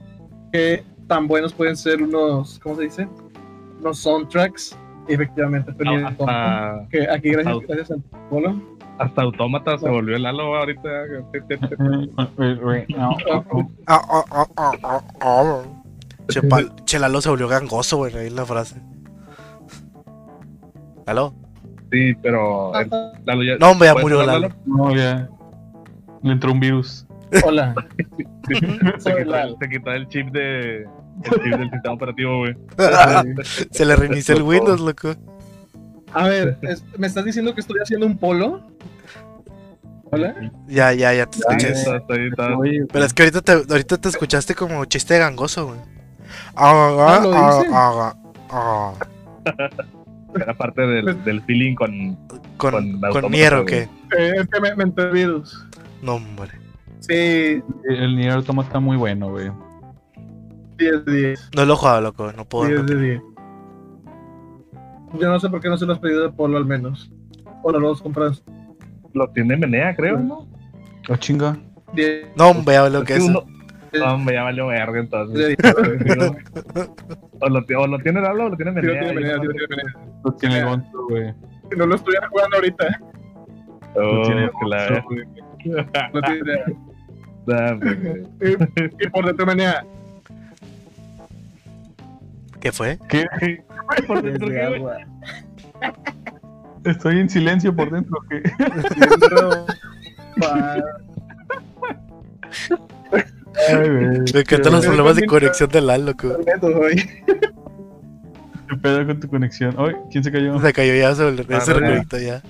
que 0.51 0.83
tan 1.07 1.27
buenos 1.27 1.53
pueden 1.53 1.75
ser 1.75 2.01
unos, 2.01 2.59
¿cómo 2.59 2.75
se 2.75 2.83
dice? 2.83 3.07
Unos 3.79 3.97
soundtracks. 3.99 4.77
Y 5.07 5.13
efectivamente, 5.13 5.71
tonto. 5.73 6.07
Hasta, 6.07 6.87
que 6.91 7.09
aquí 7.09 7.29
gracias, 7.31 7.53
Auto. 7.53 7.65
gracias 7.67 7.91
al 7.91 8.01
Polo. 8.29 8.61
Hasta 8.99 9.21
Autómata 9.23 9.77
se 9.77 9.89
volvió 9.89 10.15
el 10.15 10.25
halo 10.25 10.55
ahorita. 10.55 10.89
No, 12.89 13.17
Ah, 13.87 14.01
ah, 14.09 14.23
ah, 14.31 14.47
ah, 14.57 14.71
ah, 14.83 15.01
ah. 15.21 15.61
Che, 16.27 16.41
pal- 16.43 16.71
che, 16.85 16.99
Lalo 16.99 17.19
se 17.21 17.29
volvió 17.29 17.47
gangoso, 17.47 17.97
güey, 17.97 18.15
ahí 18.15 18.29
la 18.29 18.45
frase. 18.45 18.81
¿Aló? 21.05 21.33
Sí, 21.91 22.13
pero 22.21 22.73
el- 22.79 22.89
Lalo 23.25 23.43
ya- 23.43 23.57
No, 23.59 23.71
hombre, 23.71 23.87
ya 23.87 23.93
¿puedes 23.93 24.03
murió 24.05 24.19
hablar, 24.21 24.41
Lalo. 24.41 24.55
no, 24.65 24.95
ya. 24.95 25.29
Le 26.23 26.31
entró 26.31 26.51
un 26.51 26.59
virus. 26.59 27.05
Hola. 27.45 27.73
Se 28.47 28.55
Soy 28.99 29.15
quitó, 29.23 29.31
Lalo. 29.31 29.57
se 29.59 29.69
quitó 29.69 29.91
el 29.91 30.07
chip 30.09 30.27
de 30.31 30.83
el 30.83 31.41
chip 31.43 31.55
del 31.57 31.69
sistema 31.71 31.95
operativo, 31.95 32.37
güey. 32.39 32.55
Se 33.71 33.85
le 33.85 33.95
reinició 33.95 34.35
el 34.35 34.43
Windows, 34.43 34.79
loco. 34.79 35.13
A 36.13 36.27
ver, 36.27 36.57
es- 36.61 36.83
¿me 36.97 37.07
estás 37.07 37.25
diciendo 37.25 37.53
que 37.53 37.61
estoy 37.61 37.79
haciendo 37.81 38.05
un 38.05 38.17
polo? 38.17 38.61
¿Hola? 40.11 40.35
Ya, 40.67 40.91
ya, 40.93 41.13
ya 41.13 41.25
te 41.25 41.37
escuché. 41.37 41.69
está- 41.71 41.97
está- 41.97 42.15
está- 42.15 42.57
Oye, 42.57 42.85
Pero 42.91 43.05
es 43.05 43.13
que 43.13 43.23
ahorita 43.23 43.41
te, 43.41 43.51
ahorita 43.53 43.97
te 43.97 44.09
escuchaste 44.09 44.55
como 44.55 44.83
chiste 44.85 45.13
de 45.13 45.21
gangoso, 45.21 45.67
güey. 45.67 45.79
Ah, 46.55 46.71
ah, 46.99 47.19
¿lo 47.23 47.33
ah, 47.33 47.59
dice? 47.59 47.69
ah, 47.73 48.15
ah. 48.49 48.93
Era 50.35 50.53
parte 50.53 50.81
del, 50.81 51.23
del 51.23 51.41
feeling 51.43 51.75
con 51.75 52.15
Con, 52.57 52.99
Con 53.01 53.11
con 53.21 53.31
Nier 53.31 53.53
o 53.55 53.65
qué. 53.65 53.89
Eh, 54.17 54.33
es 54.37 54.47
que 54.47 54.61
me, 54.61 54.75
me 54.75 54.83
entró 54.83 55.05
el 55.05 55.11
virus. 55.11 55.65
No, 56.01 56.15
hombre. 56.15 56.51
Sí, 56.99 57.61
el 57.89 58.15
Nier 58.15 58.33
Automata 58.33 58.67
está 58.67 58.79
muy 58.79 58.97
bueno, 58.97 59.29
güey. 59.31 59.51
10 60.77 61.05
de 61.05 61.11
10. 61.13 61.49
No 61.55 61.65
lo 61.65 61.73
he 61.73 61.75
jugado, 61.77 62.01
loco. 62.01 62.31
No 62.33 62.45
puedo. 62.45 62.67
10 62.67 62.85
de 62.85 62.95
10. 62.95 63.21
Yo 65.19 65.29
no 65.29 65.39
sé 65.39 65.49
por 65.49 65.59
qué 65.61 65.67
no 65.69 65.77
se 65.77 65.85
los 65.85 65.97
has 65.97 66.01
pedido 66.01 66.23
de 66.23 66.29
polo 66.29 66.57
al 66.57 66.65
menos. 66.65 67.11
O 67.63 67.71
no 67.71 67.79
los 67.79 68.01
compras. 68.01 68.43
lo 69.13 69.29
tiene 69.31 69.57
Menea, 69.57 69.95
creo, 69.95 70.17
¿no? 70.19 70.47
Oh, 71.09 71.15
chinga. 71.17 71.57
10 71.93 72.27
No, 72.37 72.49
hombre, 72.51 72.77
lo 72.89 73.03
que 73.03 73.15
Es 73.15 73.23
uno- 73.23 73.43
No, 73.93 74.13
hombre, 74.13 74.35
ya 74.35 74.43
valió 74.43 74.67
verga 74.67 74.99
entonces. 74.99 75.57
10. 75.59 75.59
o, 77.41 77.49
lo, 77.49 77.59
o 77.81 77.87
lo 77.87 77.99
tiene 77.99 78.21
Lalo 78.21 78.45
o 78.45 78.49
lo 78.49 78.55
tiene 78.57 78.71
Sí, 78.71 78.87
lo 78.87 78.93
Menea. 78.93 79.01
tiene 79.03 79.13
Menea, 79.13 79.35
no 79.37 79.41
sí, 79.41 79.47
lo 79.47 79.53
tiene 79.53 79.67
Menea. 79.75 79.93
Lo 80.23 80.31
tiene 80.33 80.63
Gonzo, 80.63 81.07
güey. 81.09 81.33
Si 81.69 81.77
no 81.77 81.85
lo 81.85 81.95
estuviera 81.95 82.27
jugando 82.29 82.55
ahorita. 82.57 82.99
Oh, 83.95 84.01
Lo 84.01 84.21
tiene 84.23 84.49
güey. 85.03 85.25
Lo 86.13 86.21
tiene. 86.21 86.63
Ah, 87.51 87.73
güey. 87.73 88.23
y, 89.01 89.05
y 89.05 89.09
por 89.09 89.25
dentro 89.25 89.45
menea. 89.45 89.83
¿Qué 92.59 92.71
fue? 92.71 92.99
¿Qué? 93.09 93.25
Por 94.07 94.21
dentro. 94.21 94.49
Estoy 96.83 97.19
en 97.19 97.29
silencio 97.29 97.75
por 97.75 97.91
dentro. 97.91 98.17
güey. 98.29 98.41
Me 104.33 104.39
encantan 104.39 104.73
los 104.73 104.85
problemas 104.85 105.15
de 105.15 105.25
conexión 105.27 105.69
del 105.69 106.15
güey. 106.15 106.95
¿Qué 108.67 108.77
pedo 108.81 109.05
con 109.05 109.19
tu 109.19 109.27
conexión? 109.27 109.75
Ay, 109.77 109.93
¿quién 110.09 110.23
se 110.23 110.31
cayó? 110.31 110.59
Se 110.59 110.73
cayó 110.73 110.95
ya, 110.95 111.13
se, 111.13 111.35
ya 111.35 111.57
Ah, 111.57 111.61
se 111.61 111.71
ya. 111.73 111.79
reconectó 111.79 112.17
ya. 112.17 112.41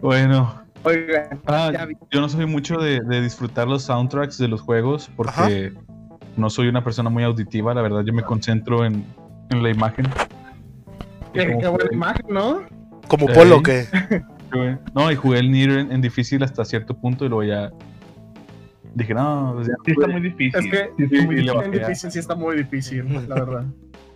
Bueno, 0.00 0.60
Oigan, 0.82 1.40
ah, 1.46 1.88
yo 2.10 2.20
no 2.22 2.28
soy 2.28 2.46
mucho 2.46 2.78
de, 2.78 3.00
de 3.00 3.20
disfrutar 3.20 3.68
los 3.68 3.82
soundtracks 3.82 4.38
de 4.38 4.48
los 4.48 4.62
juegos 4.62 5.10
porque 5.14 5.74
no 6.36 6.48
soy 6.48 6.68
una 6.68 6.82
persona 6.82 7.10
muy 7.10 7.22
auditiva. 7.22 7.74
La 7.74 7.82
verdad, 7.82 8.02
yo 8.04 8.14
me 8.14 8.22
concentro 8.22 8.86
en, 8.86 9.04
en 9.50 9.62
la 9.62 9.70
imagen. 9.70 10.06
Qué, 11.32 11.46
buena 11.54 11.68
jugué- 11.70 11.88
imagen, 11.92 12.26
¿no? 12.28 12.62
Como 13.08 13.28
Sí. 13.28 13.34
Polo, 13.34 13.62
que. 13.62 13.84
No, 14.96 15.12
y 15.12 15.14
jugué 15.14 15.38
el 15.38 15.52
Nier 15.52 15.70
en, 15.70 15.92
en 15.92 16.00
difícil 16.00 16.42
hasta 16.42 16.64
cierto 16.64 16.96
punto 16.96 17.24
y 17.24 17.28
luego 17.28 17.44
ya 17.44 17.70
dije, 18.96 19.14
no, 19.14 19.52
pues 19.54 19.68
ya 19.68 19.74
Sí, 19.84 19.92
está 19.92 20.08
muy 20.08 20.20
difícil. 20.20 20.58
Es 20.58 20.66
que 20.72 20.90
Sí, 20.96 21.04
está 21.04 21.24
muy 21.26 21.36
difícil. 21.70 22.10
sí 22.10 22.18
está 22.18 22.34
muy 22.34 22.56
difícil, 22.56 23.28
la 23.28 23.34
verdad. 23.36 23.64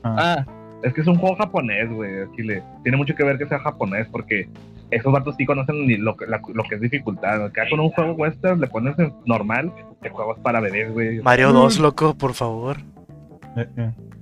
Ah. 0.03 0.17
Ah, 0.19 0.47
Es 0.83 0.93
que 0.93 1.03
es 1.03 1.07
un 1.07 1.15
juego 1.19 1.37
japonés, 1.37 1.89
güey. 1.89 2.23
Aquí 2.23 2.43
le 2.43 2.65
tiene 2.83 2.97
mucho 2.99 3.15
que 3.15 3.23
ver 3.23 3.39
que 3.39 3.47
sea 3.47 3.61
japonés 3.61 4.09
porque 4.11 4.49
esos 4.91 5.13
vatos 5.13 5.37
sí 5.39 5.47
conocen 5.47 5.87
ni 5.87 5.97
lo 5.99 6.17
que, 6.17 6.27
la- 6.27 6.41
lo 6.53 6.65
que 6.65 6.75
es 6.75 6.81
dificultad. 6.81 7.39
¿no? 7.39 7.45
Acá 7.45 7.63
con 7.71 7.79
un 7.79 7.91
juego 7.91 8.13
western 8.15 8.61
le 8.61 8.67
pones 8.67 8.99
en 8.99 9.15
normal, 9.27 9.73
el 10.03 10.11
juego 10.11 10.35
es 10.35 10.41
para 10.41 10.59
bebés, 10.59 10.93
güey. 10.93 11.23
Mario 11.23 11.51
Mm. 11.51 11.55
2, 11.55 11.79
loco, 11.79 12.15
por 12.15 12.35
favor. 12.35 12.79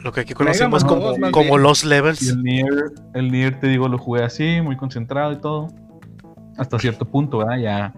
Lo 0.00 0.12
que 0.12 0.20
aquí 0.20 0.30
Mega 0.34 0.38
conocemos 0.44 0.82
Man 0.84 0.88
como, 0.94 1.06
2, 1.08 1.18
más 1.18 1.30
como 1.32 1.58
los 1.58 1.84
Y 1.84 1.88
levels. 1.88 2.28
el 2.28 2.42
Nier, 2.42 2.92
el 3.14 3.30
Nier, 3.32 3.58
te 3.60 3.66
digo, 3.68 3.88
lo 3.88 3.98
jugué 3.98 4.22
así, 4.24 4.60
muy 4.62 4.76
concentrado 4.76 5.32
y 5.32 5.36
todo. 5.40 5.68
Hasta 6.58 6.78
cierto 6.78 7.04
punto, 7.06 7.38
¿verdad? 7.38 7.58
Ya 7.58 7.94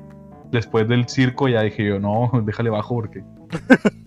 después 0.53 0.87
del 0.89 1.09
circo 1.09 1.49
ya 1.49 1.63
dije 1.63 1.85
yo, 1.85 1.99
no, 1.99 2.31
déjale 2.45 2.71
bajo 2.71 2.95
porque... 2.95 3.23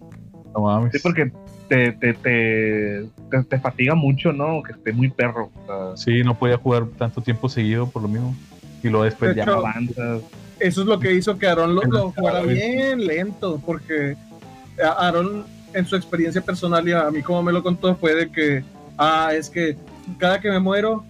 No 0.56 0.64
mames. 0.64 0.92
Sí, 0.94 1.00
porque 1.04 1.32
te, 1.68 1.92
te, 1.92 2.14
te, 2.16 3.06
te, 3.30 3.44
te 3.44 3.60
fatiga 3.60 3.94
mucho, 3.94 4.34
¿no? 4.34 4.64
Que 4.64 4.72
esté 4.72 4.92
muy 4.92 5.10
perro. 5.12 5.52
O 5.68 5.96
sea, 5.96 5.98
Sí, 5.98 6.24
no 6.24 6.34
podía 6.36 6.58
jugar 6.58 6.88
tanto 6.98 7.22
tiempo 7.22 7.48
seguido 7.48 7.88
por 7.88 8.02
lo 8.02 8.08
mismo. 8.08 8.34
Y 8.82 8.88
luego 8.90 9.04
después 9.04 9.32
De 9.32 9.36
ya... 9.36 9.44
hecho, 9.44 9.58
avanzas. 9.58 10.22
eso 10.60 10.82
es 10.82 10.88
lo 10.88 11.00
que 11.00 11.14
hizo 11.14 11.38
que 11.38 11.46
Aaron 11.48 11.76
lo, 11.76 11.84
lo 11.84 12.12
jugara 12.12 12.42
bien. 12.42 13.06
lento, 13.06 13.62
porque 13.64 14.16
Aaron, 14.98 15.46
en 15.78 15.86
su 15.86 15.96
experiencia 15.96 16.42
personal 16.42 16.88
y 16.88 16.92
a 16.92 17.10
mí 17.12 17.22
como 17.22 17.44
me 17.44 17.52
lo 17.52 17.62
contó, 17.64 17.96
fue 17.96 18.16
de 18.16 18.32
que, 18.32 18.64
ah, 18.98 19.30
es 19.34 19.50
que 19.50 19.78
cada 20.18 20.40
que 20.40 20.50
me 20.50 20.60
muero, 20.60 21.04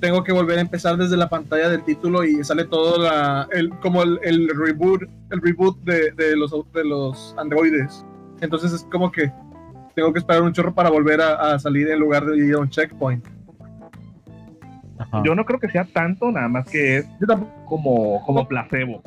tengo 0.00 0.22
que 0.22 0.32
volver 0.32 0.58
a 0.58 0.60
empezar 0.60 0.96
desde 0.96 1.16
la 1.16 1.28
pantalla 1.28 1.68
del 1.68 1.82
título 1.82 2.24
y 2.24 2.44
sale 2.44 2.64
todo 2.64 3.02
la, 3.02 3.48
el, 3.52 3.70
como 3.80 4.02
el, 4.02 4.20
el 4.22 4.48
reboot, 4.48 5.02
el 5.30 5.40
reboot 5.40 5.78
de, 5.80 6.12
de 6.12 6.36
los, 6.36 6.52
de 6.72 6.84
los 6.84 7.34
androides. 7.38 8.04
Entonces 8.40 8.72
es 8.72 8.84
como 8.90 9.10
que 9.10 9.32
tengo 9.94 10.12
que 10.12 10.18
esperar 10.18 10.42
un 10.42 10.52
chorro 10.52 10.74
para 10.74 10.90
volver 10.90 11.20
a, 11.20 11.54
a 11.54 11.58
salir 11.58 11.88
en 11.88 11.98
lugar 11.98 12.26
de 12.26 12.36
ir 12.36 12.54
a 12.54 12.58
un 12.58 12.68
checkpoint. 12.68 13.24
Ajá. 14.98 15.22
Yo 15.24 15.34
no 15.34 15.44
creo 15.44 15.58
que 15.58 15.70
sea 15.70 15.84
tanto, 15.84 16.30
nada 16.30 16.48
más 16.48 16.68
que 16.68 16.98
es 16.98 17.06
como, 17.66 18.22
como 18.24 18.46
placebo. 18.46 19.02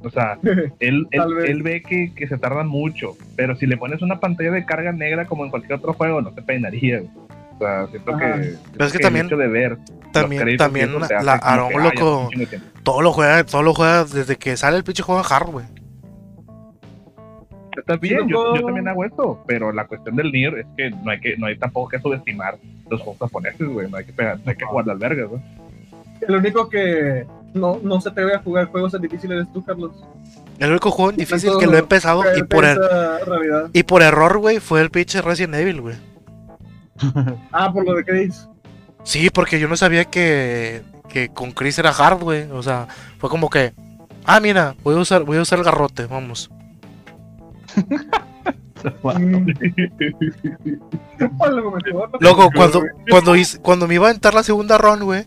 O 0.00 0.10
sea, 0.10 0.38
él, 0.80 1.08
él, 1.10 1.22
él 1.46 1.62
ve 1.62 1.82
que, 1.82 2.12
que 2.14 2.28
se 2.28 2.38
tardan 2.38 2.68
mucho, 2.68 3.16
pero 3.36 3.56
si 3.56 3.66
le 3.66 3.76
pones 3.76 4.00
una 4.02 4.20
pantalla 4.20 4.50
de 4.52 4.64
carga 4.64 4.92
negra 4.92 5.26
como 5.26 5.44
en 5.44 5.50
cualquier 5.50 5.74
otro 5.78 5.92
juego, 5.94 6.20
no 6.22 6.30
te 6.32 6.42
peinaría. 6.42 6.98
güey. 7.00 7.10
O 7.54 7.58
sea, 7.58 7.86
siento 7.88 8.14
Ajá. 8.14 8.40
que, 8.40 8.54
Pero 8.72 8.84
es 8.84 8.92
que 8.92 8.98
también- 9.00 9.26
hecho 9.26 9.36
de 9.36 9.48
ver 9.48 9.78
También, 10.12 10.56
también 10.56 10.92
la 11.00 11.38
como 11.38 11.50
Aaron, 11.50 11.68
que, 11.70 11.74
"Ah, 11.74 11.78
ya 11.78 11.84
loco, 11.94 12.18
un 12.20 12.28
chingo 12.30 12.40
de 12.42 12.46
tiempo". 12.46 12.66
todo 12.84 13.02
lo 13.02 13.12
juega, 13.12 13.44
todo 13.44 13.62
lo 13.62 13.74
juega 13.74 14.04
desde 14.04 14.36
que 14.36 14.56
sale 14.56 14.76
el 14.76 14.84
pinche 14.84 15.02
juego 15.02 15.20
en 15.20 15.26
hard, 15.32 15.50
güey. 15.50 15.66
Está 17.76 17.96
bien, 17.96 18.28
yo 18.28 18.54
también 18.54 18.88
hago 18.88 19.04
esto, 19.04 19.42
pero 19.46 19.72
la 19.72 19.86
cuestión 19.86 20.16
del 20.16 20.32
Nier 20.32 20.58
es 20.58 20.66
que 20.76 20.90
no 20.90 21.10
hay 21.10 21.20
que 21.20 21.36
no 21.36 21.46
hay 21.46 21.56
tampoco 21.56 21.88
que 21.88 22.00
subestimar 22.00 22.56
los 22.90 23.00
juegos 23.00 23.18
japoneses, 23.20 23.68
güey, 23.68 23.88
no 23.90 23.96
hay 23.98 24.04
que 24.04 24.12
pegar, 24.12 24.38
no 24.44 24.50
hay 24.50 24.56
que 24.56 24.64
jugar 24.64 24.86
las 24.86 24.98
vergas, 24.98 25.28
güey. 25.28 25.40
El 26.26 26.34
único 26.36 26.68
que 26.68 27.24
no, 27.54 27.78
no 27.82 28.00
se 28.00 28.08
atreve 28.10 28.34
a 28.34 28.38
jugar 28.38 28.66
juegos 28.66 28.92
tan 28.92 29.02
difíciles 29.02 29.46
tú, 29.52 29.64
Carlos. 29.64 29.92
El 30.58 30.70
único 30.70 30.90
juego 30.90 31.12
difícil 31.12 31.52
que 31.60 31.66
lo 31.66 31.76
he 31.76 31.80
empezado 31.80 32.22
y 32.36 32.42
por, 32.42 32.64
er- 32.64 33.70
y 33.72 33.82
por 33.84 34.02
error, 34.02 34.38
güey, 34.38 34.58
fue 34.60 34.80
el 34.80 34.90
pinche 34.90 35.22
Resident 35.22 35.54
Evil, 35.54 35.80
güey. 35.80 35.96
Ah, 37.52 37.72
por 37.72 37.84
lo 37.84 37.94
de 37.94 38.04
Chris. 38.04 38.48
Sí, 39.04 39.30
porque 39.30 39.60
yo 39.60 39.68
no 39.68 39.76
sabía 39.76 40.04
que, 40.06 40.82
que 41.08 41.28
con 41.28 41.52
Chris 41.52 41.78
era 41.78 41.90
hard, 41.90 42.20
güey. 42.22 42.50
O 42.50 42.62
sea, 42.62 42.88
fue 43.18 43.30
como 43.30 43.48
que, 43.48 43.72
ah, 44.24 44.40
mira, 44.40 44.74
voy 44.82 44.96
a 44.96 44.98
usar, 44.98 45.22
voy 45.22 45.38
a 45.38 45.42
usar 45.42 45.60
el 45.60 45.64
garrote, 45.64 46.06
vamos. 46.06 46.50
A 49.04 49.18
lo 49.18 49.40
mejor, 51.70 51.82
¿no? 51.92 52.08
Luego, 52.20 52.50
cuando, 52.54 52.82
cuando, 53.10 53.34
hice- 53.36 53.58
cuando 53.60 53.88
me 53.88 53.94
iba 53.94 54.08
a 54.08 54.12
entrar 54.12 54.34
la 54.34 54.42
segunda 54.44 54.78
run, 54.78 55.00
güey, 55.04 55.24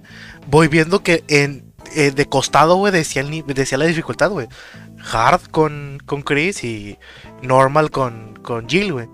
voy 0.49 0.67
viendo 0.69 1.03
que 1.03 1.24
en 1.28 1.70
eh, 1.95 2.11
de 2.11 2.25
costado, 2.27 2.75
güey, 2.75 2.91
decía, 2.93 3.21
el 3.21 3.29
ni- 3.29 3.41
decía 3.41 3.77
la 3.77 3.85
dificultad, 3.85 4.29
güey. 4.31 4.47
Hard 5.11 5.41
con, 5.51 5.97
con 6.05 6.21
Chris 6.21 6.63
y 6.63 6.97
normal 7.41 7.89
con, 7.91 8.35
con 8.41 8.67
Jill, 8.69 8.93
güey. 8.93 9.07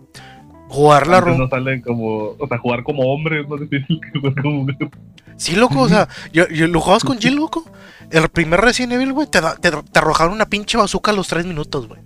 Jugar 0.70 1.08
la 1.08 1.22
run. 1.22 1.38
no 1.38 1.48
sale 1.48 1.82
como, 1.82 2.36
o 2.38 2.48
sea, 2.48 2.58
jugar 2.58 2.84
como 2.84 3.04
hombre 3.14 3.42
es 3.42 3.48
más 3.48 3.60
difícil 3.62 4.00
que 4.02 4.20
jugar 4.20 4.42
como 4.42 4.64
mujer. 4.64 4.90
Sí, 5.38 5.56
loco, 5.56 5.80
o 5.82 5.88
sea, 5.88 6.10
yo, 6.34 6.48
yo- 6.50 6.68
lo 6.68 6.82
jugabas 6.82 7.04
con 7.06 7.18
Jill, 7.20 7.36
loco. 7.36 7.64
El 8.12 8.28
primer 8.30 8.60
Resident 8.62 8.94
Evil, 8.94 9.14
güey, 9.14 9.28
te, 9.28 9.40
da- 9.42 9.56
te, 9.56 9.72
te 9.72 10.00
arrojaron 10.00 10.34
una 10.34 10.46
pinche 10.48 10.78
bazooka 10.78 11.12
a 11.12 11.14
los 11.14 11.28
tres 11.28 11.46
minutos, 11.46 11.88
güey. 11.88 12.02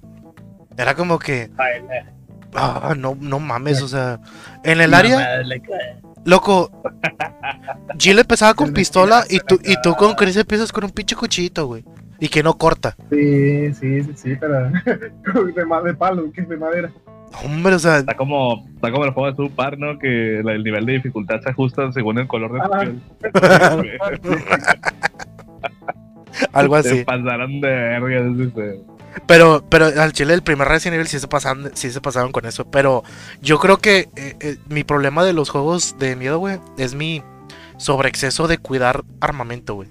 Era 0.78 0.96
como 0.96 1.18
que, 1.20 1.50
ah, 2.56 2.94
no, 2.98 3.18
no 3.20 3.40
mames, 3.40 3.82
o 3.82 3.88
sea, 3.88 4.20
en 4.64 4.82
el 4.82 4.94
área, 4.94 5.42
loco, 6.26 6.72
Jill 7.98 8.20
empezaba 8.20 8.54
con 8.54 8.74
pistola 8.74 9.24
y 9.30 9.40
tú, 9.40 9.60
y 9.64 9.76
tú 9.82 9.94
con 9.96 10.14
Chris 10.18 10.38
empiezas 10.38 10.72
con 10.72 10.84
un 10.84 10.92
pinche 10.92 11.16
cuchillito, 11.16 11.68
güey. 11.68 11.84
Y 12.20 12.28
que 12.30 12.44
no 12.44 12.54
corta. 12.56 12.96
Sí, 13.10 13.74
sí, 13.74 14.04
sí, 14.04 14.12
sí, 14.16 14.36
pero 14.40 14.70
de, 14.86 15.84
de 15.90 15.94
palo, 15.96 16.32
que 16.32 16.42
es 16.42 16.50
de 16.50 16.58
madera. 16.58 16.92
Hombre, 17.44 17.74
o 17.76 17.80
sea, 17.80 17.98
Está 18.00 18.16
como, 18.16 18.68
está 18.76 18.92
como 18.92 19.06
el 19.06 19.12
juego 19.12 19.32
de 19.32 19.36
Super, 19.38 19.80
¿no? 19.80 19.98
Que 19.98 20.42
la- 20.44 20.52
el 20.52 20.64
nivel 20.64 20.86
de 20.86 20.94
dificultad 20.94 21.40
se 21.42 21.50
ajusta 21.50 21.92
según 21.94 22.20
el 22.20 22.28
color 22.28 22.52
de 22.54 22.60
tu 22.60 22.74
Ah. 22.74 22.80
piel. 23.82 24.00
algo 26.54 26.82
Se 26.84 26.90
así. 26.90 27.04
pasaron 27.04 27.62
de 27.62 27.70
verga. 27.70 28.74
Pero, 29.28 29.64
pero 29.70 29.86
al 29.88 30.14
chile 30.14 30.34
el 30.34 30.42
primer 30.42 30.68
Resident 30.68 30.96
Evil 30.96 31.08
sí 31.08 31.20
se 31.20 31.28
pasaron, 31.28 31.72
sí 31.74 31.92
se 31.92 32.02
pasaron 32.02 32.32
con 32.32 32.46
eso. 32.46 32.66
Pero 32.70 33.04
yo 33.42 33.60
creo 33.60 33.78
que 33.78 34.10
eh, 34.16 34.36
eh, 34.40 34.58
mi 34.70 34.84
problema 34.84 35.24
de 35.24 35.34
los 35.34 35.50
juegos 35.50 35.96
de 36.00 36.16
miedo, 36.16 36.40
güey, 36.40 36.60
es 36.78 36.96
mi 36.96 37.24
sobreexceso 37.78 38.48
de 38.48 38.58
cuidar 38.58 39.04
armamento, 39.20 39.76
güey. 39.76 39.90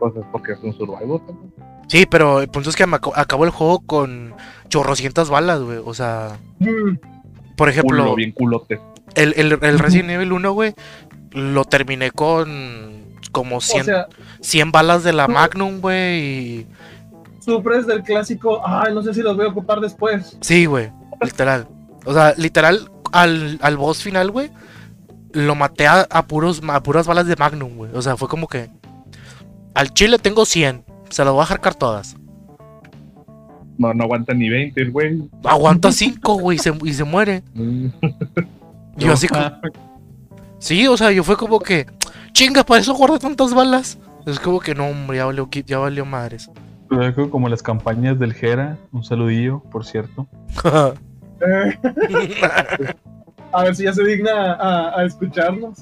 Pues 0.00 0.14
es 0.16 0.24
porque 0.32 0.52
es 0.52 0.58
un 0.62 0.76
survival. 0.76 1.22
¿no? 1.26 1.52
Sí, 1.88 2.06
pero 2.06 2.40
el 2.40 2.48
punto 2.48 2.70
es 2.70 2.76
que 2.76 2.86
me 2.86 2.96
acabo 2.96 3.44
el 3.44 3.50
juego 3.50 3.80
con 3.80 4.34
chorrocientas 4.68 5.30
balas, 5.30 5.60
güey. 5.60 5.78
O 5.84 5.94
sea, 5.94 6.38
Mm, 6.58 6.96
por 7.56 7.68
ejemplo, 7.68 8.02
Culo, 8.02 8.14
bien 8.16 8.32
culote. 8.32 8.80
el, 9.14 9.34
el, 9.36 9.58
el 9.62 9.78
Resident 9.78 10.10
Evil 10.10 10.32
1, 10.32 10.52
güey, 10.52 10.74
lo 11.30 11.64
terminé 11.64 12.10
con 12.10 13.04
como 13.32 13.60
100, 13.60 13.82
O 13.82 13.84
sea, 13.84 14.06
100 14.40 14.72
balas 14.72 15.04
de 15.04 15.12
la. 15.12 15.26
Magnum, 15.28 15.80
güey. 15.80 16.20
Y... 16.60 16.66
sufres 17.44 17.86
del 17.86 18.02
clásico, 18.02 18.60
ay, 18.64 18.94
no 18.94 19.02
sé 19.02 19.14
si 19.14 19.22
los 19.22 19.36
voy 19.36 19.46
a 19.46 19.50
ocupar 19.50 19.80
después. 19.80 20.36
Sí, 20.40 20.66
güey, 20.66 20.90
literal. 21.20 21.68
O 22.04 22.12
sea, 22.12 22.34
literal, 22.36 22.90
al, 23.12 23.58
al 23.60 23.76
boss 23.76 24.02
final, 24.02 24.30
güey, 24.30 24.50
lo 25.32 25.54
maté 25.54 25.86
a, 25.86 26.06
a 26.10 26.26
puros, 26.26 26.62
a 26.68 26.82
puras 26.82 27.06
balas 27.06 27.26
de 27.26 27.36
Magnum, 27.36 27.76
güey. 27.76 27.90
O 27.94 28.02
sea, 28.02 28.16
fue 28.16 28.28
como 28.28 28.46
que... 28.48 28.70
Al 29.74 29.92
chile 29.92 30.18
tengo 30.18 30.44
100, 30.44 30.84
se 31.10 31.24
las 31.24 31.32
voy 31.32 31.42
a 31.42 31.46
jarcar 31.46 31.74
todas. 31.74 32.16
No, 33.76 33.92
no 33.92 34.04
aguanta 34.04 34.32
ni 34.32 34.48
20, 34.48 34.80
el 34.80 34.92
güey. 34.92 35.28
Aguanta 35.42 35.90
5, 35.90 36.34
güey, 36.34 36.56
y 36.56 36.60
se, 36.60 36.72
y 36.84 36.94
se 36.94 37.04
muere. 37.04 37.42
Yo 38.96 39.12
así 39.12 39.28
como... 39.28 39.44
Sí, 40.58 40.86
o 40.86 40.96
sea, 40.96 41.12
yo 41.12 41.22
fue 41.24 41.36
como 41.36 41.58
que, 41.58 41.84
chinga, 42.32 42.64
para 42.64 42.80
eso 42.80 42.94
guardé 42.94 43.18
tantas 43.18 43.52
balas. 43.52 43.98
Es 44.24 44.40
como 44.40 44.60
que 44.60 44.74
no, 44.74 44.86
hombre, 44.86 45.18
ya 45.18 45.26
valió, 45.26 45.46
ya 45.50 45.76
valió 45.76 46.06
madres. 46.06 46.48
Luego, 46.94 47.30
como 47.30 47.48
las 47.48 47.62
campañas 47.62 48.18
del 48.18 48.32
Jera, 48.34 48.76
un 48.92 49.04
saludillo, 49.04 49.60
por 49.70 49.84
cierto. 49.84 50.26
A 53.52 53.62
ver 53.62 53.76
si 53.76 53.84
ya 53.84 53.92
se 53.92 54.02
digna 54.04 54.54
a, 54.54 54.98
a 55.00 55.04
escucharnos. 55.04 55.78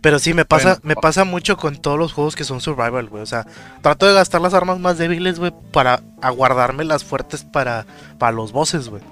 Pero 0.00 0.18
sí, 0.18 0.34
me 0.34 0.44
pasa, 0.44 0.70
Bueno. 0.74 0.80
me 0.82 0.96
pasa 0.96 1.24
mucho 1.24 1.56
con 1.56 1.76
todos 1.76 1.98
los 1.98 2.12
juegos 2.12 2.34
que 2.36 2.44
son 2.44 2.60
survival, 2.60 3.08
güey. 3.08 3.22
O 3.22 3.26
sea, 3.26 3.46
trato 3.82 4.06
de 4.06 4.14
gastar 4.14 4.40
las 4.40 4.54
armas 4.54 4.78
más 4.78 4.98
débiles, 4.98 5.38
güey, 5.38 5.52
para 5.72 6.00
aguardarme 6.22 6.84
las 6.84 7.04
fuertes 7.04 7.44
para, 7.44 7.86
para 8.18 8.32
los 8.32 8.50
bosses, 8.52 8.88
güey. 8.88 9.02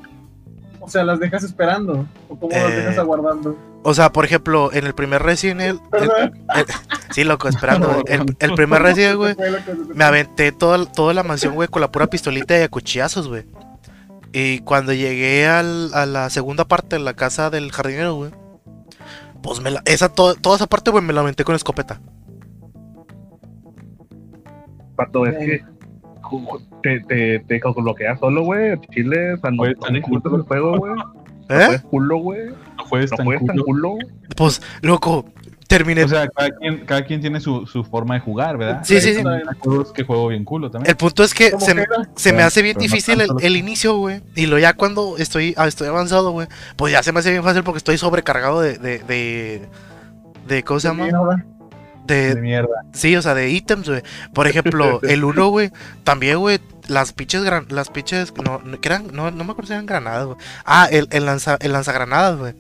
O 0.85 0.89
sea, 0.89 1.05
las 1.05 1.19
dejas 1.21 1.45
esperando. 1.45 2.07
O 2.29 2.39
cómo 2.39 2.51
las 2.55 2.71
Eh, 2.73 2.77
dejas 2.77 2.99
aguardando. 2.99 3.57
O 3.85 3.95
sea, 3.95 4.13
por 4.13 4.25
ejemplo, 4.25 4.73
en 4.73 4.85
el 4.87 4.95
primer 4.95 5.23
Resident 5.23 5.61
Evil. 5.61 5.81
el- 5.93 6.33
el- 6.59 6.67
sí, 7.13 7.25
loco, 7.25 7.49
esperando. 7.49 8.03
El, 8.07 8.37
el 8.39 8.55
primer 8.55 8.83
Resident, 8.83 9.17
güey. 9.17 9.37
Me 9.95 10.05
aventé 10.05 10.53
toda, 10.53 10.85
toda 10.87 11.15
la 11.15 11.23
mansión, 11.23 11.55
güey, 11.55 11.69
con 11.69 11.81
la 11.81 11.91
pura 11.91 12.07
pistolita 12.09 12.59
y 12.59 12.63
a 12.63 12.69
cuchillazos, 12.69 13.29
güey. 13.29 13.45
Y 14.33 14.61
cuando 14.61 14.93
llegué 14.93 15.47
al- 15.47 15.93
a 15.95 16.05
la 16.07 16.31
segunda 16.31 16.65
parte 16.67 16.97
de 16.97 17.03
la 17.03 17.15
casa 17.15 17.49
del 17.51 17.71
jardinero, 17.73 18.15
güey. 18.15 18.31
Pues 19.43 19.61
me 19.61 19.71
la, 19.73 19.83
esa, 19.85 20.09
to- 20.09 20.35
toda 20.35 20.57
esa 20.57 20.67
parte, 20.67 20.91
güey, 20.91 21.03
me 21.05 21.13
la 21.13 21.21
aventé 21.21 21.45
con 21.45 21.55
escopeta. 21.55 22.01
Pato, 24.97 25.27
es 25.27 25.37
que 25.39 25.65
te, 26.83 27.01
te, 27.01 27.39
te 27.41 27.61
bloqueas 27.77 28.19
solo, 28.19 28.43
güey. 28.43 28.79
Chile, 28.91 29.35
o 29.35 29.37
sea, 29.39 29.51
no, 29.51 29.65
no 29.65 30.37
el 30.37 30.43
juego, 30.43 30.79
güey. 30.79 30.93
No 31.49 31.61
¿Eh? 31.61 31.67
puedes 31.67 31.83
culo, 31.83 32.17
güey. 32.19 32.47
No 32.79 32.85
juegues 32.85 33.11
No 33.11 33.17
tan 33.17 33.47
tan 33.47 33.59
culo. 33.59 33.97
Pues, 34.37 34.63
loco, 34.81 35.27
terminé. 35.67 36.05
O 36.05 36.09
sea, 36.09 36.29
cada 36.29 36.51
quien, 36.51 36.87
cada 36.87 37.05
quien 37.05 37.21
tiene 37.21 37.41
su, 37.41 37.67
su 37.67 37.85
forma 37.85 38.15
de 38.15 38.21
jugar, 38.21 38.57
¿verdad? 38.57 38.83
Sí, 38.85 39.01
sí, 39.01 39.15
sí. 39.15 39.23
Juegos 39.59 39.93
que 39.93 40.05
juego 40.05 40.29
bien 40.29 40.45
culo 40.45 40.71
también. 40.71 40.91
el 40.91 40.97
punto 40.97 41.25
es 41.25 41.35
que 41.35 41.51
se, 41.59 41.73
era. 41.73 41.87
se 42.15 42.33
me 42.33 42.43
hace 42.43 42.63
bien 42.63 42.77
pero 42.77 42.87
no 42.87 42.93
difícil 42.93 43.21
el 43.41 43.57
inicio, 43.57 43.97
güey. 43.97 44.23
Y 44.35 44.47
lo 44.47 44.59
ya 44.59 44.75
cuando 44.75 45.17
estoy, 45.19 45.55
ah, 45.57 45.67
estoy 45.67 45.89
avanzado, 45.89 46.31
güey. 46.31 46.47
Pues 46.77 46.93
ya 46.93 47.03
se 47.03 47.13
me 47.13 47.21
hace 47.21 47.31
bien 47.31 47.43
fácil 47.43 47.63
porque 47.65 47.79
estoy 47.79 47.99
sobrecargado 47.99 48.61
de. 48.61 48.79
de, 48.79 48.99
de, 49.01 49.69
de 50.47 50.63
¿Cómo 50.63 50.81
se 50.81 50.89
llama? 50.89 51.09
De, 52.13 52.35
De 52.35 52.41
mierda. 52.41 52.85
Sí, 52.93 53.17
o 53.17 53.23
sea, 53.23 53.35
de 53.35 53.51
ítems, 53.51 53.89
güey. 53.89 54.03
Por 54.35 54.47
ejemplo, 54.47 55.01
el 55.09 55.25
1, 55.25 55.49
güey. 55.49 55.71
También, 56.05 56.39
güey. 56.39 56.61
Las 56.89 57.13
pinches 57.13 57.43
gran, 57.43 57.67
las 57.71 57.89
pinches. 57.89 58.35
No, 58.45 58.61
no, 58.63 58.81
que 58.81 58.89
eran, 58.89 59.09
no, 59.13 59.31
no 59.31 59.45
me 59.45 59.53
acuerdo 59.53 59.69
si 59.69 59.73
eran 59.73 59.87
granadas, 59.87 60.27
güey. 60.27 60.37
Ah, 60.67 60.89
el, 60.91 61.09
el, 61.11 61.25
lanza, 61.25 61.57
el 61.61 61.73
lanzagranadas, 61.73 62.39
güey. 62.39 62.55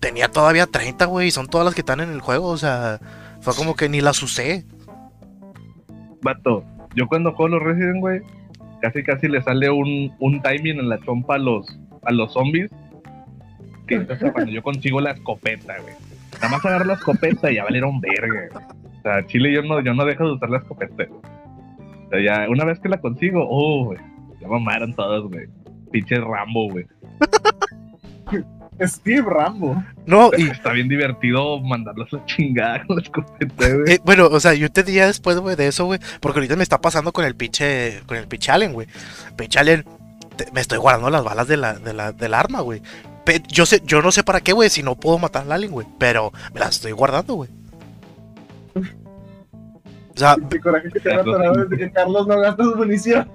Tenía 0.00 0.28
todavía 0.28 0.66
30, 0.66 1.04
güey. 1.04 1.28
Y 1.28 1.30
son 1.30 1.46
todas 1.46 1.64
las 1.64 1.74
que 1.74 1.82
están 1.82 2.00
en 2.00 2.10
el 2.10 2.20
juego. 2.20 2.48
O 2.48 2.56
sea, 2.56 2.98
fue 3.40 3.54
como 3.54 3.76
que 3.76 3.88
ni 3.88 4.00
las 4.00 4.22
usé. 4.22 4.64
Vato, 6.22 6.64
yo 6.94 7.06
cuando 7.06 7.32
juego 7.32 7.56
los 7.56 7.62
Resident, 7.62 8.00
güey, 8.00 8.20
casi 8.82 9.02
casi 9.02 9.28
le 9.28 9.40
sale 9.42 9.70
un, 9.70 10.12
un 10.18 10.42
timing 10.42 10.80
en 10.80 10.88
la 10.88 10.98
chompa 11.00 11.36
a 11.36 11.38
los, 11.38 11.66
a 12.02 12.12
los 12.12 12.32
zombies. 12.32 12.70
Que 13.86 13.96
es 13.96 14.10
hasta 14.10 14.32
cuando 14.32 14.50
yo 14.50 14.62
consigo 14.62 15.00
la 15.00 15.12
escopeta, 15.12 15.78
güey. 15.78 15.94
Nada 16.40 16.48
más 16.56 16.64
agarrar 16.64 16.86
la 16.86 16.94
escopeta 16.94 17.50
y 17.50 17.56
ya 17.56 17.64
valieron 17.64 18.00
verga. 18.00 18.48
O 18.98 19.02
sea, 19.02 19.26
Chile 19.26 19.52
yo 19.52 19.62
no, 19.62 19.80
yo 19.82 19.94
no 19.94 20.04
dejo 20.04 20.24
de 20.26 20.32
usar 20.32 20.50
la 20.50 20.58
escopeta. 20.58 21.04
O 21.10 22.10
sea, 22.10 22.20
ya 22.22 22.48
una 22.48 22.64
vez 22.64 22.78
que 22.80 22.88
la 22.88 23.00
consigo, 23.00 23.46
oh, 23.48 23.84
güey. 23.86 23.98
Ya 24.40 24.48
mamaron 24.48 24.94
todos, 24.94 25.28
güey. 25.30 25.46
Pinche 25.92 26.16
Rambo, 26.16 26.70
güey. 26.70 26.86
Steve 28.82 29.22
Rambo. 29.28 29.82
No, 30.06 30.30
y. 30.38 30.48
Está 30.48 30.72
bien 30.72 30.88
divertido 30.88 31.60
mandarlos 31.60 32.12
a 32.14 32.24
chingar 32.24 32.86
con 32.86 32.96
la 32.96 33.02
escopeta, 33.02 33.68
güey. 33.68 33.92
eh, 33.94 34.00
bueno, 34.04 34.26
o 34.30 34.40
sea, 34.40 34.54
yo 34.54 34.70
te 34.70 34.82
diría 34.82 35.06
después, 35.06 35.38
güey, 35.38 35.56
de 35.56 35.66
eso, 35.66 35.84
güey. 35.84 36.00
Porque 36.20 36.38
ahorita 36.38 36.56
me 36.56 36.62
está 36.62 36.80
pasando 36.80 37.12
con 37.12 37.24
el 37.24 37.34
pinche. 37.36 38.00
Con 38.06 38.16
el 38.16 38.26
pinche 38.26 38.50
Allen, 38.52 38.72
güey. 38.72 38.86
Pinche 39.36 39.58
Allen. 39.58 39.84
te- 40.36 40.50
me 40.52 40.60
estoy 40.62 40.78
guardando 40.78 41.10
las 41.10 41.22
balas 41.24 41.46
de 41.48 41.56
la, 41.58 41.74
de 41.74 41.92
la, 41.92 42.12
del 42.12 42.32
arma, 42.34 42.60
güey. 42.60 42.80
Yo 43.48 43.66
sé, 43.66 43.80
yo 43.84 44.02
no 44.02 44.10
sé 44.12 44.22
para 44.24 44.40
qué, 44.40 44.52
güey, 44.52 44.70
si 44.70 44.82
no 44.82 44.94
puedo 44.96 45.18
matar 45.18 45.42
al 45.42 45.52
Alien, 45.52 45.72
güey. 45.72 45.86
Pero 45.98 46.32
me 46.52 46.60
las 46.60 46.70
estoy 46.76 46.92
guardando, 46.92 47.34
güey. 47.34 47.50
O 48.74 50.18
sea, 50.18 50.36
Qué 50.50 50.60
coraje 50.60 50.88
que 50.90 51.00
te 51.00 51.08
Carlos, 51.10 51.34
atorado 51.34 51.64
desde 51.64 51.78
que 51.78 51.92
Carlos 51.92 52.26
no 52.26 52.38
gasta 52.40 52.62
su 52.64 52.74
munición. 52.76 53.28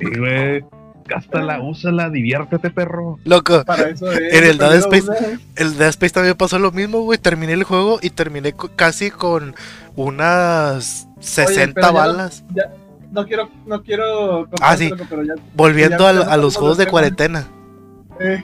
Sí, 0.00 0.06
güey. 0.18 0.64
Gástala, 1.06 1.60
úsala, 1.60 2.08
diviértete, 2.08 2.70
perro. 2.70 3.18
loco, 3.24 3.62
Para 3.66 3.90
eso 3.90 4.10
es. 4.10 4.32
En 4.32 4.44
el 4.44 4.56
Dead 4.56 4.76
Space- 4.76 5.38
el 5.56 5.76
Dead 5.76 5.88
Space 5.90 6.14
también 6.14 6.34
pasó 6.34 6.58
lo 6.58 6.72
mismo, 6.72 7.02
güey. 7.02 7.18
Terminé 7.18 7.52
el 7.52 7.64
juego 7.64 7.98
y 8.00 8.08
terminé 8.08 8.54
casi 8.74 9.10
con 9.10 9.54
unas 9.96 11.06
60 11.20 11.74
pero 11.74 11.86
ya 11.86 11.92
no- 11.92 11.98
balas. 11.98 12.44
No 13.12 13.26
quiero, 13.26 13.48
no 13.66 13.82
quiero. 13.82 14.48
Ah, 14.62 14.76
sí. 14.78 14.88
contártelo, 14.88 15.22
pero 15.24 15.36
ya- 15.36 15.42
Volviendo 15.54 16.10
ya 16.10 16.20
a, 16.22 16.36
los 16.38 16.56
juegos 16.56 16.78
de 16.78 16.86
cuarentena. 16.86 17.46
Eh, 18.20 18.42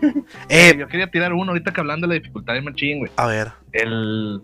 Eh, 0.48 0.76
yo 0.78 0.88
quería 0.88 1.10
tirar 1.10 1.32
uno 1.32 1.52
ahorita 1.52 1.72
que 1.72 1.80
hablando 1.80 2.06
de 2.06 2.14
la 2.14 2.20
dificultad 2.20 2.54
de 2.54 2.62
machín, 2.62 2.98
güey. 2.98 3.10
a 3.16 3.26
ver. 3.26 3.48
El, 3.72 4.40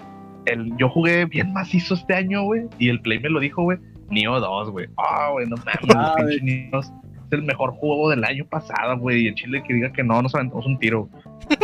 el, 0.46 0.76
yo 0.76 0.88
jugué 0.88 1.24
bien 1.26 1.52
macizo 1.52 1.94
este 1.94 2.14
año, 2.14 2.42
güey. 2.44 2.62
Y 2.78 2.88
el 2.88 3.00
Play 3.00 3.18
me 3.20 3.28
lo 3.30 3.40
dijo, 3.40 3.62
güey. 3.62 3.78
Nioh 4.10 4.38
2, 4.40 4.70
güey. 4.70 4.86
Ah, 4.96 5.30
güey, 5.32 5.46
no 5.48 5.56
mames. 5.56 5.76
Ah, 5.94 6.14
pinche 6.16 6.40
Nioh 6.42 6.80
es 6.80 6.92
el 7.32 7.42
mejor 7.42 7.72
juego 7.72 8.10
del 8.10 8.24
año 8.24 8.44
pasado, 8.46 8.98
güey. 8.98 9.24
Y 9.24 9.28
el 9.28 9.34
Chile 9.34 9.62
que 9.66 9.74
diga 9.74 9.92
que 9.92 10.04
no, 10.04 10.22
nos 10.22 10.34
aventamos 10.34 10.66
un 10.66 10.78
tiro. 10.78 11.08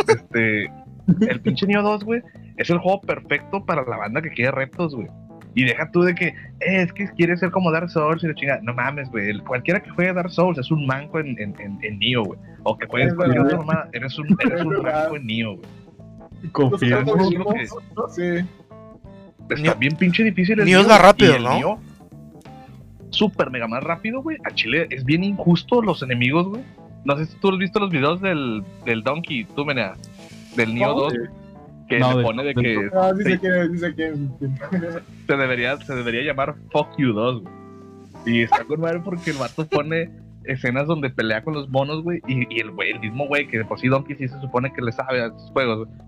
Este, 0.07 0.65
el 1.29 1.41
pinche 1.41 1.65
Nioh 1.67 1.81
2, 1.81 2.03
güey, 2.03 2.21
es 2.57 2.69
el 2.69 2.77
juego 2.79 3.01
perfecto 3.01 3.65
para 3.65 3.83
la 3.83 3.97
banda 3.97 4.21
que 4.21 4.29
quiere 4.29 4.51
retos, 4.51 4.95
güey. 4.95 5.07
Y 5.55 5.65
deja 5.65 5.89
tú 5.91 6.01
de 6.01 6.15
que, 6.15 6.27
eh, 6.27 6.35
es 6.59 6.93
que 6.93 7.07
quiere 7.09 7.37
ser 7.37 7.51
como 7.51 7.71
Dark 7.71 7.89
Souls 7.89 8.23
y 8.23 8.27
la 8.27 8.33
chingada. 8.33 8.61
No 8.63 8.73
mames, 8.73 9.09
güey. 9.11 9.37
Cualquiera 9.39 9.81
que 9.81 9.89
juegue 9.91 10.13
Dark 10.13 10.31
Souls 10.31 10.57
es 10.57 10.71
un 10.71 10.85
manco 10.85 11.19
en, 11.19 11.39
en, 11.39 11.55
en, 11.59 11.79
en 11.81 11.99
Nioh, 11.99 12.23
güey. 12.23 12.39
O 12.63 12.77
que 12.77 12.87
juegues 12.87 13.09
Es 13.09 13.15
cualquier 13.15 13.41
otra 13.41 13.57
mamada, 13.57 13.89
eres 13.93 14.17
un, 14.17 14.27
eres 14.39 14.59
Es 14.59 14.65
un 14.65 14.81
manco 14.81 15.15
en 15.15 15.27
Nioh, 15.27 15.57
güey. 15.57 15.83
Vimos, 16.81 17.55
Sí. 18.15 18.45
Está 19.49 19.73
bien 19.75 19.95
pinche 19.95 20.23
difícil 20.23 20.59
el 20.59 20.65
Nioh 20.65 20.81
es 20.81 20.87
más 20.87 21.01
rápido, 21.01 21.37
¿no? 21.39 21.79
Súper 23.09 23.51
mega 23.51 23.67
más 23.67 23.83
rápido, 23.83 24.21
güey. 24.21 24.37
A 24.43 24.51
Chile 24.55 24.87
es 24.89 25.05
bien 25.05 25.23
injusto 25.23 25.81
los 25.81 26.01
enemigos, 26.01 26.47
güey. 26.47 26.63
No 27.05 27.15
sé 27.17 27.25
si 27.25 27.35
tú 27.37 27.51
has 27.51 27.57
visto 27.57 27.79
los 27.79 27.91
videos 27.91 28.21
del, 28.21 28.63
del 28.85 29.03
Donkey, 29.03 29.45
tú, 29.55 29.65
Menea, 29.65 29.95
del 30.55 30.73
Nioh 30.73 30.87
No, 30.87 30.99
2, 31.01 31.13
que 31.93 31.99
No, 31.99 32.21
pone 32.21 32.43
de 32.43 32.53
del- 32.53 32.63
que 32.63 32.89
Ah, 32.97 33.11
dice 33.17 33.31
Sí. 33.33 33.37
que, 33.39 33.67
dice 33.69 33.95
que. 33.95 34.13
se 35.27 35.37
debería, 35.37 35.77
se 35.77 35.95
debería 35.95 36.21
llamar 36.23 36.55
Fuck 36.71 36.97
You 36.97 37.13
2, 37.13 37.41
güey. 37.43 37.53
Y 38.25 38.41
está 38.43 38.63
con 38.65 38.79
madre 38.81 39.01
porque 39.03 39.31
el 39.31 39.37
vato 39.37 39.67
pone 39.67 40.09
escenas 40.45 40.87
donde 40.87 41.09
pelea 41.09 41.43
con 41.43 41.53
los 41.53 41.69
monos, 41.69 42.03
güey. 42.03 42.21
Y, 42.27 42.53
y 42.55 42.59
el 42.61 42.71
güey, 42.71 42.91
el 42.91 42.99
mismo 42.99 43.27
güey, 43.27 43.47
que 43.47 43.57
de 43.59 43.65
por 43.65 43.79
sí 43.79 43.87
Donkey 43.87 44.15
sí 44.15 44.27
se 44.27 44.39
supone 44.41 44.71
que 44.73 44.81
le 44.81 44.91
sabe 44.91 45.21
a 45.21 45.27
estos 45.27 45.51
juegos, 45.51 45.87
güey. 45.87 45.99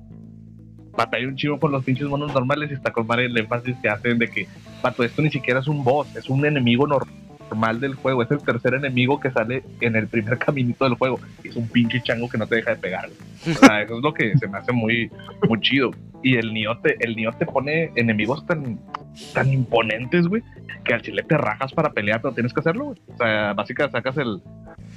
Batalla 0.97 1.27
un 1.27 1.35
chivo 1.35 1.59
con 1.59 1.71
los 1.73 1.83
pinches 1.83 2.07
monos 2.07 2.33
normales 2.33 2.71
y 2.71 2.73
está 2.73 2.91
con 2.93 3.05
madre 3.05 3.25
el 3.25 3.37
énfasis 3.37 3.75
que 3.81 3.89
hacen 3.89 4.17
de 4.17 4.29
que, 4.29 4.47
vato, 4.81 5.03
esto 5.03 5.21
ni 5.21 5.29
siquiera 5.29 5.59
es 5.59 5.67
un 5.67 5.83
boss, 5.83 6.15
es 6.15 6.29
un 6.29 6.45
enemigo 6.45 6.87
nor- 6.87 7.05
normal 7.49 7.79
del 7.79 7.95
juego. 7.95 8.23
Es 8.23 8.31
el 8.31 8.39
tercer 8.39 8.73
enemigo 8.73 9.19
que 9.19 9.31
sale 9.31 9.63
en 9.81 9.95
el 9.95 10.07
primer 10.07 10.37
caminito 10.39 10.85
del 10.85 10.95
juego. 10.95 11.19
Y 11.43 11.49
es 11.49 11.55
un 11.55 11.67
pinche 11.67 12.01
chango 12.01 12.29
que 12.29 12.37
no 12.37 12.47
te 12.47 12.55
deja 12.55 12.71
de 12.71 12.77
pegar. 12.77 13.09
O 13.47 13.53
sea, 13.53 13.81
eso 13.83 13.97
es 13.97 14.03
lo 14.03 14.13
que 14.13 14.37
se 14.37 14.47
me 14.47 14.57
hace 14.57 14.71
muy, 14.71 15.11
muy 15.47 15.59
chido. 15.61 15.91
Y 16.23 16.35
el 16.37 16.53
Nioh 16.53 16.79
te, 16.81 16.95
el 17.05 17.15
Nioh 17.15 17.33
te 17.37 17.45
pone 17.45 17.91
enemigos 17.95 18.45
tan, 18.47 18.79
tan 19.33 19.53
imponentes, 19.53 20.27
güey, 20.27 20.41
que 20.83 20.93
al 20.95 21.01
chile 21.03 21.23
te 21.23 21.37
rajas 21.37 21.71
para 21.71 21.91
pelear, 21.91 22.21
pero 22.21 22.33
tienes 22.33 22.51
que 22.53 22.61
hacerlo, 22.61 22.85
güey. 22.85 22.99
O 23.13 23.17
sea, 23.17 23.53
básicamente 23.53 23.97
sacas 23.97 24.17
el, 24.17 24.41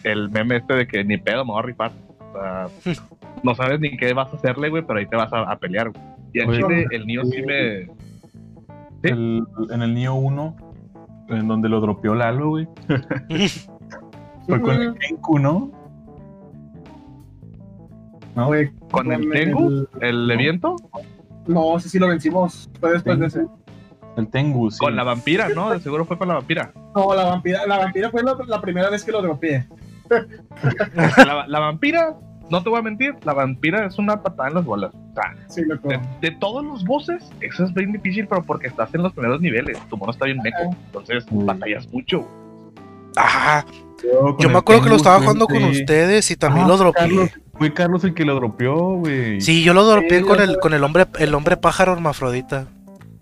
el 0.05 0.31
meme 0.31 0.57
este 0.57 0.75
de 0.75 0.87
que 0.87 1.05
ni 1.05 1.19
pedo, 1.19 1.45
me 1.45 1.53
voy 1.53 1.61
a 1.61 1.67
rifar. 1.67 1.93
O 2.19 2.33
sea, 2.33 2.95
no 3.43 3.55
sabes 3.55 3.79
ni 3.81 3.97
qué 3.99 4.15
vas 4.15 4.33
a 4.33 4.37
hacerle, 4.37 4.71
güey, 4.71 4.83
pero 4.87 4.99
ahí 5.01 5.07
te 5.07 5.17
vas 5.17 5.31
a, 5.33 5.43
a 5.51 5.59
pelear, 5.59 5.91
güey. 5.91 6.03
Y 6.33 6.41
al 6.41 6.55
chile, 6.55 6.87
el 6.93 7.07
Nioh 7.07 7.25
sí 7.27 7.43
me... 7.43 7.85
¿Sí? 7.85 7.91
El- 9.11 9.45
en 9.71 9.83
el 9.83 9.95
Nio 9.95 10.15
1, 10.15 10.57
en 11.29 11.49
donde 11.49 11.69
lo 11.69 11.81
dropeó 11.81 12.15
Lalo, 12.15 12.51
güey. 12.51 12.69
Fue 14.47 14.61
con 14.61 14.81
el 14.81 14.95
Kenku, 14.95 15.39
¿no? 15.39 15.71
¿No? 18.35 18.47
Güey, 18.47 18.71
¿Con 18.91 19.13
el 19.13 19.29
Tengu? 19.31 19.87
¿El 20.01 20.31
evento? 20.31 20.77
No, 21.47 21.77
ese 21.77 21.89
sí 21.89 21.99
lo 21.99 22.09
vencimos. 22.09 22.71
Fue 22.81 22.93
después 22.93 23.19
de 23.19 23.27
ese. 23.27 23.47
El 24.17 24.29
Tengu, 24.29 24.71
sí. 24.71 24.79
Con 24.79 24.97
la 24.97 25.05
vampira, 25.05 25.49
¿no? 25.49 25.71
De 25.71 25.81
seguro 25.81 26.05
fue 26.05 26.17
con 26.17 26.29
la 26.29 26.35
vampira. 26.35 26.73
No, 26.95 27.15
la 27.15 27.25
vampira, 27.25 27.67
la 27.67 27.79
vampira 27.79 28.11
fue 28.11 28.23
la, 28.23 28.37
la 28.47 28.61
primera 28.61 28.91
vez 28.91 29.05
que 29.05 29.13
lo 29.13 29.23
dropeé. 29.23 29.67
La, 31.19 31.47
la 31.47 31.61
vampira, 31.61 32.17
no 32.51 32.63
te 32.63 32.69
voy 32.71 32.79
a 32.79 32.83
mentir, 32.83 33.15
la 33.25 33.33
vampira 33.35 33.87
es 33.87 33.99
una 33.99 34.23
patada 34.23 34.49
en 34.49 34.55
las 34.57 34.65
bolas. 34.65 34.93
O 34.95 35.15
sea, 35.15 35.35
Sí, 35.49 35.63
loco. 35.67 35.89
de, 35.89 36.01
de 36.21 36.31
todos 36.33 36.65
los 36.65 36.85
bosses, 36.85 37.31
eso 37.41 37.65
es 37.65 37.75
bien 37.75 37.93
difícil, 37.93 38.27
pero 38.27 38.43
porque 38.43 38.67
estás 38.69 38.95
en 38.95 39.03
los 39.03 39.13
primeros 39.13 39.41
niveles. 39.41 39.79
Tu 39.89 39.97
mono 39.97 40.13
está 40.13 40.25
bien 40.27 40.39
meco, 40.43 40.75
entonces 40.87 41.27
Mm. 41.31 41.47
batallas 41.47 41.89
mucho. 41.93 42.27
Ah, 43.17 43.65
Yo, 44.39 44.49
me 44.49 44.59
acuerdo 44.59 44.83
que 44.83 44.91
lo 44.91 44.97
estaba 44.97 45.19
jugando 45.21 45.47
con 45.49 45.65
ustedes 45.65 46.31
y 46.31 46.37
también 46.37 46.67
Ah, 46.67 46.69
lo 46.69 46.77
dropeé. 46.77 47.03
Carlos, 47.03 47.31
fue 47.55 47.75
Carlos 47.75 48.05
el 48.05 48.15
que 48.15 48.25
lo 48.25 48.35
dropeó, 48.37 48.77
güey. 48.99 49.41
Sí, 49.41 49.65
yo 49.65 49.75
lo 49.75 49.85
dropeé 49.85 50.21
Sí, 50.21 50.25
con 50.25 50.41
el, 50.41 50.59
con 50.61 50.73
el 50.73 50.85
hombre, 50.85 51.07
el 51.19 51.35
hombre 51.35 51.57
pájaro 51.57 51.95
hermafrodita. 51.95 52.67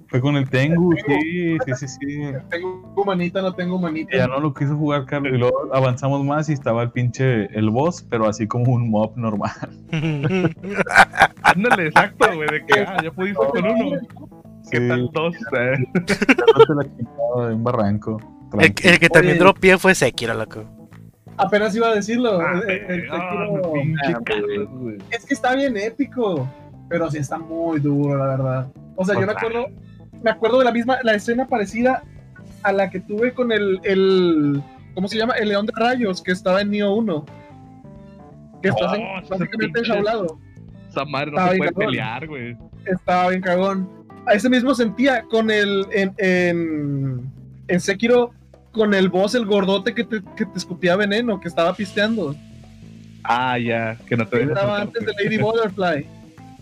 Fue 0.09 0.21
con 0.21 0.37
el 0.37 0.49
Tengu, 0.49 0.95
sí, 1.07 1.59
sí, 1.67 1.73
sí, 1.75 1.89
sí. 1.89 2.23
Tengo 2.49 2.93
humanita, 2.97 3.43
no 3.43 3.53
tengo 3.55 3.77
humanita. 3.77 4.17
Ya 4.17 4.27
no 4.29 4.39
lo 4.39 4.55
quiso 4.55 4.77
jugar 4.77 5.05
Carlos. 5.05 5.33
Y 5.35 5.37
luego 5.39 5.69
avanzamos 5.75 6.25
más 6.25 6.49
y 6.49 6.53
estaba 6.53 6.83
el 6.85 6.91
pinche 6.93 7.47
el 7.59 7.71
boss, 7.71 8.07
pero 8.09 8.29
así 8.29 8.47
como 8.47 8.73
un 8.73 8.89
mob 8.89 9.17
normal. 9.17 9.51
Ándale, 11.43 11.87
exacto, 11.89 12.27
güey, 12.35 12.49
de 12.49 12.67
que 12.67 12.81
ah, 12.81 12.97
ya 13.03 13.11
pudiste 13.11 13.37
con 13.47 13.65
uno. 13.65 13.99
¿Qué 14.71 14.79
Sí, 14.79 14.89
tal 14.89 15.11
dos? 15.13 15.35
Eh, 15.59 15.87
la 17.37 17.49
de 17.49 17.55
un 17.55 17.65
barranco. 17.65 18.21
el, 18.59 18.75
que- 18.75 18.89
el 18.91 18.99
que 18.99 19.09
también 19.09 19.35
Oye. 19.35 19.41
dropeé 19.41 19.79
fue 19.79 19.95
Sekiro, 19.95 20.35
loco. 20.35 20.65
Apenas 21.37 21.75
iba 21.77 21.89
a 21.89 21.95
decirlo. 21.95 22.41
ah, 22.41 22.61
el- 22.67 22.71
el- 22.71 22.91
el 23.05 23.11
ah, 23.11 23.17
Sekiro- 23.49 23.73
pinche 23.73 24.13
Ah, 24.15 24.21
Carlos, 24.25 24.69
güey. 24.73 24.99
Es 25.11 25.25
que 25.27 25.35
está 25.35 25.55
bien 25.55 25.77
épico. 25.77 26.49
pero 26.89 27.11
sí 27.11 27.19
está 27.19 27.37
muy 27.39 27.81
duro, 27.81 28.17
la 28.17 28.27
verdad. 28.27 28.69
O 28.95 29.05
sea, 29.05 29.15
yo 29.21 29.27
me 29.27 29.33
acuerdo, 29.33 29.67
me 30.27 30.33
acuerdo 30.33 30.59
de 30.59 30.65
la 30.65 30.73
misma, 30.73 30.99
la 31.05 31.15
escena 31.15 31.47
parecida 31.47 32.03
a 32.65 32.73
la 32.73 32.91
que 32.91 32.99
tuve 32.99 33.33
con 33.33 33.53
el, 33.53 33.79
el 33.85 34.61
¿cómo 34.93 35.07
se 35.07 35.17
llama? 35.17 35.35
El 35.35 35.51
león 35.51 35.67
de 35.67 35.73
rayos 35.77 36.21
que 36.21 36.33
estaba 36.33 36.61
en 36.63 36.71
Neo 36.73 36.95
1. 36.95 37.25
Que 38.61 38.71
estás 38.71 38.95
en- 38.95 39.03
Oh, 39.03 39.21
básicamente 39.31 39.79
enjaulado. 39.81 40.39
Esa 40.91 41.05
madre 41.05 41.31
no 41.31 41.39
Está 41.39 41.53
se 41.53 41.59
puede 41.59 41.73
pelear, 41.73 42.27
güey. 42.27 42.57
Estaba 42.87 43.29
bien 43.29 43.41
cagón. 43.41 43.89
A 44.27 44.33
ese 44.35 44.51
mismo 44.51 44.75
sentía 44.75 45.23
con 45.31 45.49
el, 45.49 45.87
en, 45.93 46.13
en, 46.19 47.31
en 47.69 47.81
Sekiro, 47.81 48.33
con 48.73 48.95
el 48.95 49.09
boss, 49.09 49.37
el 49.37 49.47
gordote 49.47 49.95
que 49.95 50.03
te, 50.03 50.21
que 50.37 50.45
te 50.47 50.59
escupía 50.59 50.97
veneno, 50.97 51.39
que 51.39 51.47
estaba 51.47 51.73
pisteando. 51.73 52.35
Ah, 53.23 53.57
ya, 53.61 53.97
que 54.09 54.17
no 54.17 54.27
te 54.27 54.43
Estaba 54.43 54.81
antes 54.81 55.07
de 55.07 55.13
Lady 55.23 55.39
Butterfly. 55.41 56.05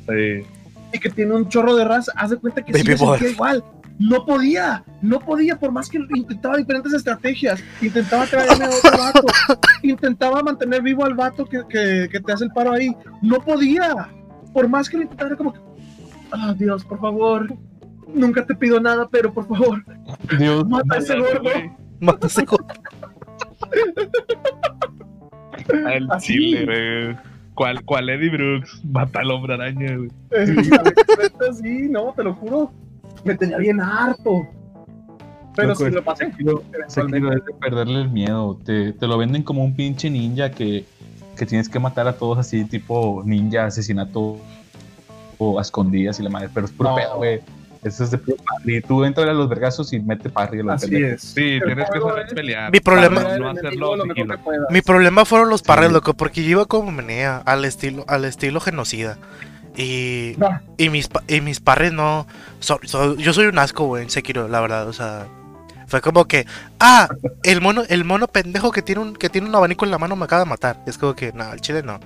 Sí. 0.06 0.46
Y 0.95 1.01
que 1.01 1.11
tiene 1.11 1.34
un 1.34 1.49
chorro 1.49 1.74
de 1.74 1.84
raza, 1.84 2.12
haz 2.16 2.30
de 2.30 2.36
cuenta 2.36 2.62
que 2.62 2.72
sí 2.72 2.82
Baby 2.82 2.90
me 2.90 2.97
sentía 2.97 3.30
igual. 3.30 3.64
No 3.99 4.24
podía, 4.24 4.84
no 5.03 5.18
podía, 5.20 5.59
por 5.59 5.70
más 5.72 5.88
que 5.88 5.99
intentaba 6.14 6.57
diferentes 6.57 6.92
estrategias, 6.92 7.62
intentaba 7.82 8.26
traerme 8.26 8.64
a 8.64 8.70
otro 8.70 8.90
vato, 8.99 9.26
intentaba 9.82 10.42
mantener 10.42 10.82
vivo 10.82 11.05
al 11.05 11.14
vato 11.14 11.45
que, 11.45 11.62
que, 11.68 12.09
que 12.11 12.20
te 12.20 12.32
hace 12.32 12.45
el 12.45 12.51
paro 12.53 12.72
ahí, 12.72 12.95
no 13.22 13.40
podía, 13.40 14.09
por 14.53 14.68
más 14.68 14.88
que 14.88 14.97
lo 14.97 15.03
intentara, 15.03 15.36
como 15.36 15.53
que, 15.53 15.61
ah, 16.32 16.55
Dios, 16.57 16.84
por 16.84 17.01
favor, 17.01 17.53
nunca 18.12 18.45
te 18.47 18.55
pido 18.55 18.80
nada, 18.80 19.09
pero 19.09 19.32
por 19.32 19.47
favor, 19.47 19.84
Dios, 20.38 20.66
mata 20.68 20.95
a 20.95 20.99
ese 20.99 21.18
gordo. 21.18 21.51
Mata 22.01 22.26
ese 22.26 22.45
gordo. 22.45 22.66
Al 25.86 26.20
chile, 26.20 26.64
güey. 26.64 27.34
¿Cuál, 27.55 27.84
¿Cuál 27.84 28.09
Eddie 28.11 28.30
Brooks? 28.30 28.80
Mata 28.84 29.20
al 29.20 29.30
hombre 29.30 29.55
araña, 29.55 29.96
güey. 29.96 30.11
Eh, 30.32 30.46
sí, 31.62 31.88
no, 31.88 32.12
te 32.16 32.24
lo 32.24 32.34
juro, 32.34 32.72
me 33.24 33.34
tenía 33.36 33.59
bien 33.59 33.80
harto. 33.80 34.46
Pero 35.57 35.68
Loco, 35.68 35.86
es 35.86 35.94
lo 35.94 36.02
pasé. 36.02 36.32
Sekiro 36.88 37.32
es 37.32 37.44
de 37.44 37.55
perderle 37.61 38.02
el 38.02 38.11
miedo. 38.11 38.59
Te, 38.64 38.92
te 38.92 39.07
lo 39.07 39.16
venden 39.18 39.44
como 39.44 39.62
un 39.64 39.76
pinche 39.76 40.11
ninja 40.11 40.50
que, 40.50 40.84
que 41.36 41.46
tienes 41.46 41.68
que 41.68 41.78
matar 41.78 42.09
a 42.09 42.14
todos 42.16 42.38
así, 42.38 42.64
tipo 42.64 43.22
ninja, 43.24 43.66
asesinato 43.66 44.38
o 45.38 45.59
a 45.59 45.62
escondidas 45.62 46.18
y 46.18 46.24
la 46.24 46.30
madre. 46.30 46.48
Pero 46.52 46.66
es 46.66 46.72
puro 46.72 46.90
No. 46.90 46.96
pedo, 46.96 47.16
güey. 47.18 47.40
Eso 47.85 48.03
es 48.05 48.11
de 48.11 48.18
puro 48.18 48.37
parry. 48.43 48.80
Tú 48.80 49.05
entras 49.05 49.28
a 49.28 49.32
los 49.32 49.49
vergazos 49.49 49.93
y 49.93 50.01
mete 50.01 50.30
parry 50.30 50.61
a 50.61 50.62
los 50.64 50.74
Así 50.76 50.91
pendejos. 50.91 51.22
es. 51.24 51.30
Sí, 51.35 51.41
El 51.55 51.62
tienes 51.64 51.85
que 51.91 51.91
juego 51.99 52.09
saber 52.11 52.26
es 52.26 52.32
pelear. 52.35 52.72
Mi 52.72 52.80
problema- 52.80 53.22
no 53.39 53.51
hacerlo 53.51 53.97
lo 53.97 54.05
mejor 54.07 54.14
sigilo. 54.16 54.37
que 54.37 54.43
puedas. 54.43 54.70
Mi 54.70 54.80
problema 54.80 55.24
fueron 55.24 55.51
los 55.51 55.62
parres, 55.62 55.89
Sí. 55.89 55.93
loco, 55.95 56.14
porque 56.14 56.43
yo 56.43 56.51
iba 56.51 56.64
como 56.66 56.91
menea, 56.91 57.43
al 57.45 57.64
estilo, 57.64 58.05
al 58.09 58.24
estilo 58.24 58.61
genocida. 58.61 59.18
Y, 59.76 60.37
Ah. 60.43 60.62
y 60.78 60.89
mis 60.89 61.09
pa- 61.09 61.24
y 61.28 61.41
mis 61.41 61.61
parres 61.61 61.93
no. 61.93 62.26
so- 62.61 62.78
so- 62.85 63.16
yo 63.16 63.32
soy 63.32 63.47
un 63.47 63.59
asco, 63.59 63.85
güey, 63.87 64.05
en 64.05 64.11
Sekiro, 64.11 64.49
la 64.49 64.61
verdad. 64.61 64.89
O 64.89 64.93
sea. 64.93 65.26
Fue 65.87 66.01
como 66.01 66.24
que. 66.24 66.47
Ah, 66.80 67.09
el 67.43 67.61
mono, 67.61 67.82
el 67.89 68.05
mono 68.05 68.26
pendejo 68.28 68.72
que 68.72 68.80
tiene 68.80 69.03
un, 69.03 69.14
que 69.14 69.28
tiene 69.28 69.47
un 69.49 69.55
abanico 69.55 69.85
en 69.85 69.91
la 69.91 69.99
mano 69.99 70.16
me 70.16 70.24
acaba 70.24 70.43
de 70.45 70.49
matar. 70.49 70.78
Es 70.87 70.97
como 70.97 71.14
que, 71.14 71.32
no, 71.35 71.53
el 71.53 71.61
chile 71.61 71.82
no. 71.82 72.01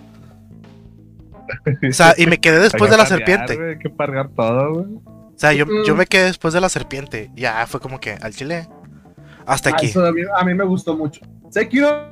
O 1.89 1.93
sea, 1.93 2.15
y 2.19 2.27
me 2.27 2.39
quedé 2.39 2.59
después 2.59 2.83
Hay 2.83 2.89
de 2.91 2.97
que 2.97 3.03
la 3.03 3.09
parrear, 3.09 3.27
serpiente. 3.27 3.57
güey, 3.57 3.71
Hay 3.75 3.79
que 3.79 3.91
pargar 3.91 4.29
todo, 4.37 4.75
güey. 4.75 4.87
O 5.39 5.41
sea, 5.41 5.53
yo, 5.53 5.67
yo 5.87 5.95
Mm. 5.95 5.99
me 5.99 6.07
quedé 6.07 6.25
después 6.25 6.53
de 6.53 6.61
la 6.61 6.69
serpiente. 6.69 7.31
Ya 7.37 7.65
fue 7.69 7.79
como 7.79 8.01
que 8.01 8.11
al 8.13 8.35
chile. 8.35 8.67
Hasta 9.47 9.71
Ah, 9.71 9.75
aquí. 9.77 9.87
eso 9.87 10.05
a, 10.05 10.11
mí, 10.11 10.23
a 10.37 10.45
mí 10.45 10.53
me 10.53 10.65
gustó 10.65 10.97
mucho. 10.97 11.21
Sekiro, 11.49 12.09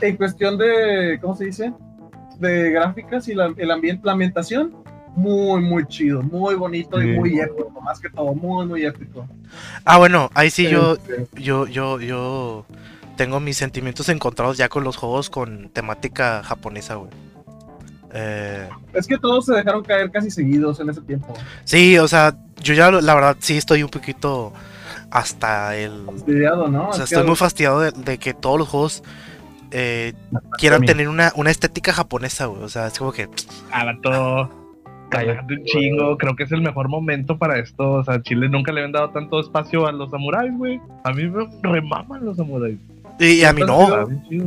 en 0.00 0.16
cuestión 0.16 0.56
de, 0.56 1.18
¿cómo 1.20 1.34
se 1.36 1.46
dice? 1.46 1.72
De 2.38 2.70
gráficas 2.70 3.26
y 3.28 3.34
la, 3.34 3.52
el 3.56 3.70
ambiente, 3.72 4.02
la 4.06 4.12
ambientación, 4.12 4.72
muy, 5.16 5.60
muy 5.62 5.84
chido, 5.88 6.22
muy 6.22 6.54
bonito 6.54 7.00
Sí. 7.00 7.08
y 7.08 7.18
muy 7.18 7.40
épico, 7.40 7.80
más 7.80 7.98
que 7.98 8.08
todo, 8.08 8.32
muy, 8.34 8.66
muy 8.66 8.84
épico. 8.86 9.26
Ah, 9.84 9.98
bueno, 9.98 10.30
ahí 10.34 10.48
sí 10.48 10.68
yo, 10.68 10.94
Este, 10.94 11.26
yo, 11.40 11.66
yo, 11.66 11.98
yo 12.00 12.66
tengo 13.16 13.40
mis 13.40 13.56
sentimientos 13.56 14.08
encontrados 14.08 14.56
ya 14.58 14.68
con 14.68 14.84
los 14.84 14.96
juegos 14.96 15.28
con 15.28 15.70
temática 15.70 16.42
japonesa, 16.44 16.94
güey. 16.94 17.10
Eh, 18.12 18.68
es 18.92 19.06
que 19.08 19.18
todos 19.18 19.46
se 19.46 19.54
dejaron 19.54 19.82
caer 19.82 20.08
casi 20.10 20.30
seguidos 20.30 20.78
en 20.80 20.88
ese 20.88 21.00
tiempo. 21.02 21.34
sí, 21.64 21.98
o 21.98 22.06
sea, 22.08 22.36
yo 22.64 22.74
ya 22.74 22.90
la 22.90 23.14
verdad 23.14 23.36
sí 23.38 23.56
estoy 23.56 23.82
un 23.82 23.90
poquito 23.90 24.52
hasta 25.10 25.76
el... 25.76 26.06
Fastidiado, 26.06 26.68
¿no? 26.68 26.88
O 26.88 26.92
sea, 26.92 27.04
estoy 27.04 27.24
muy 27.24 27.36
fastidiado 27.36 27.80
de, 27.80 27.92
de 27.92 28.18
que 28.18 28.34
todos 28.34 28.58
los 28.58 28.68
juegos 28.68 29.04
eh, 29.70 30.12
quieran 30.58 30.82
tener 30.82 31.08
una, 31.08 31.32
una 31.36 31.50
estética 31.50 31.92
japonesa, 31.92 32.46
güey. 32.46 32.62
O 32.62 32.68
sea, 32.68 32.86
es 32.86 32.98
como 32.98 33.12
que... 33.12 33.28
Ah, 33.70 33.84
vato. 33.84 34.50
Cállate 35.10 35.54
un 35.54 35.64
chingo. 35.64 36.18
Creo 36.18 36.34
que 36.34 36.44
es 36.44 36.52
el 36.52 36.62
mejor 36.62 36.88
momento 36.88 37.38
para 37.38 37.58
esto. 37.58 37.92
O 37.92 38.04
sea, 38.04 38.22
Chile 38.22 38.48
nunca 38.48 38.72
le 38.72 38.80
habían 38.80 38.92
dado 38.92 39.10
tanto 39.10 39.38
espacio 39.40 39.86
a 39.86 39.92
los 39.92 40.10
samuráis, 40.10 40.56
güey. 40.56 40.80
A 41.04 41.12
mí 41.12 41.28
me 41.28 41.48
remaman 41.62 42.24
los 42.24 42.36
samuráis. 42.36 42.78
Y, 43.20 43.26
y 43.26 43.44
a 43.44 43.52
mí 43.52 43.62
no. 43.62 44.08
Chido. 44.28 44.46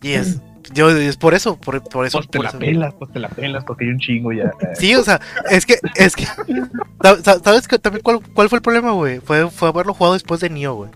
Y 0.00 0.12
es, 0.12 0.40
yo, 0.72 0.90
es 0.90 1.16
por 1.16 1.34
eso, 1.34 1.56
por, 1.58 1.82
por 1.82 2.06
eso. 2.06 2.18
Pues 2.18 2.30
te 2.30 2.38
por 2.38 2.44
la 2.44 2.50
eso. 2.50 2.58
pelas, 2.58 2.94
pues 2.94 3.12
te 3.12 3.18
la 3.20 3.28
pelas, 3.28 3.64
porque 3.64 3.84
hay 3.84 3.90
un 3.90 3.98
chingo 3.98 4.32
ya. 4.32 4.50
Sí, 4.74 4.94
o 4.94 5.02
sea, 5.02 5.20
es 5.50 5.66
que, 5.66 5.76
es 5.96 6.14
que, 6.16 6.24
¿sab- 7.00 7.22
sab- 7.22 7.42
¿sabes 7.42 7.66
que 7.68 7.78
también 7.78 8.02
cuál, 8.02 8.20
cuál 8.34 8.48
fue 8.48 8.58
el 8.58 8.62
problema, 8.62 8.92
güey? 8.92 9.20
Fue, 9.20 9.50
fue 9.50 9.68
haberlo 9.68 9.94
jugado 9.94 10.14
después 10.14 10.40
de 10.40 10.50
Nioh, 10.50 10.74
güey. 10.74 10.90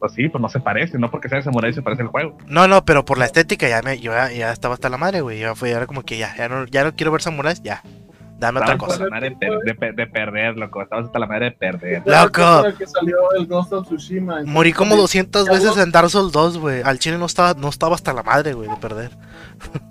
Pues 0.00 0.12
sí, 0.12 0.28
pues 0.28 0.40
no 0.40 0.48
se 0.48 0.60
parece, 0.60 0.96
no 0.98 1.10
porque 1.10 1.28
sea 1.28 1.38
de 1.38 1.42
samurái 1.44 1.72
se 1.72 1.82
parece 1.82 2.02
el 2.02 2.08
juego. 2.08 2.38
No, 2.46 2.68
no, 2.68 2.84
pero 2.84 3.04
por 3.04 3.18
la 3.18 3.24
estética 3.24 3.68
ya 3.68 3.82
me, 3.82 3.98
yo 3.98 4.12
ya, 4.12 4.30
ya 4.30 4.52
estaba 4.52 4.74
hasta 4.74 4.88
la 4.88 4.96
madre, 4.96 5.22
güey. 5.22 5.40
Ya 5.40 5.56
fue, 5.56 5.70
ya 5.70 5.76
era 5.78 5.86
como 5.88 6.02
que 6.02 6.16
ya, 6.18 6.36
ya 6.36 6.48
no, 6.48 6.66
ya 6.66 6.84
no 6.84 6.94
quiero 6.94 7.10
ver 7.10 7.20
samuráis, 7.20 7.60
ya. 7.62 7.82
Dame 8.38 8.60
otra 8.60 8.74
Estabas 8.74 8.92
hasta 8.92 9.04
cosa. 9.04 9.04
la 9.04 9.10
madre 9.10 9.30
de, 9.30 9.36
per- 9.36 9.58
de 9.60 9.74
per- 9.74 9.94
de 9.96 10.06
perder, 10.06 10.56
loco. 10.56 10.80
Estabas 10.82 11.06
hasta 11.06 11.18
la 11.18 11.26
madre 11.26 11.44
de 11.46 11.50
perder. 11.52 12.02
Loco. 12.06 12.30
tiempo 12.32 12.60
en 12.60 12.66
el 12.66 12.74
que 12.78 12.86
salió 12.86 13.16
el 13.38 13.46
Ghost 13.46 13.72
of 13.72 13.86
Tsushima. 13.86 14.32
entonces 14.34 14.54
Morí 14.54 14.72
como 14.72 14.90
también- 14.90 15.02
200 15.02 15.46
Ya 15.46 15.52
veces 15.52 15.76
no- 15.76 15.82
en 15.82 15.90
Dark 15.92 16.10
Souls 16.10 16.32
2, 16.32 16.58
güey. 16.58 16.82
Al 16.82 16.98
chile 16.98 17.18
no 17.18 17.26
estaba, 17.26 17.54
no 17.54 17.68
estaba 17.68 17.94
hasta 17.96 18.12
la 18.12 18.22
madre, 18.22 18.52
güey, 18.54 18.68
de 18.68 18.76
perder. 18.76 19.10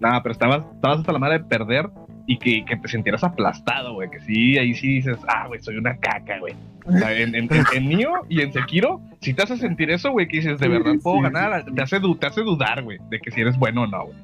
No, 0.00 0.10
pero 0.22 0.32
estabas, 0.32 0.64
estabas 0.74 0.98
hasta 0.98 1.12
la 1.12 1.18
madre 1.18 1.38
de 1.38 1.44
perder 1.44 1.88
y 2.26 2.38
que, 2.38 2.64
que 2.66 2.76
te 2.76 2.88
sintieras 2.88 3.24
aplastado, 3.24 3.94
güey. 3.94 4.10
Que 4.10 4.20
sí, 4.20 4.58
ahí 4.58 4.74
sí 4.74 4.94
dices, 4.96 5.16
ah, 5.28 5.46
güey, 5.46 5.62
soy 5.62 5.76
una 5.78 5.96
caca, 5.96 6.38
güey. 6.40 6.54
O 6.84 6.92
sea, 6.92 7.12
en, 7.12 7.34
en, 7.34 7.50
en, 7.50 7.64
en 7.72 7.88
Nioh 7.88 8.26
y 8.28 8.42
en 8.42 8.52
Sekiro, 8.52 9.00
si 9.22 9.32
te 9.32 9.44
hace 9.44 9.56
sentir 9.56 9.90
eso, 9.90 10.10
güey, 10.10 10.28
que 10.28 10.38
dices, 10.38 10.58
de 10.58 10.66
Sí, 10.66 10.70
verdad 10.70 10.92
puedo 11.02 11.16
sí, 11.18 11.22
ganar, 11.22 11.64
sí. 11.66 11.74
te 11.74 11.82
hace, 11.82 12.00
te 12.20 12.26
hace 12.26 12.42
dudar, 12.42 12.82
güey, 12.82 12.98
de 13.08 13.18
que 13.20 13.30
si 13.30 13.40
eres 13.40 13.56
bueno 13.58 13.82
o 13.82 13.86
no, 13.86 14.04
güey. 14.06 14.16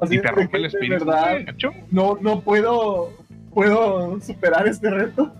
Así 0.00 0.16
Y 0.16 0.20
te 0.20 0.28
rompe 0.30 0.56
el 0.56 0.62
de 0.62 0.68
espíritu, 0.68 1.04
verdad, 1.04 1.38
no, 1.90 2.16
no 2.20 2.40
puedo, 2.40 3.10
puedo 3.52 4.20
superar 4.20 4.66
este 4.66 4.90
reto. 4.90 5.32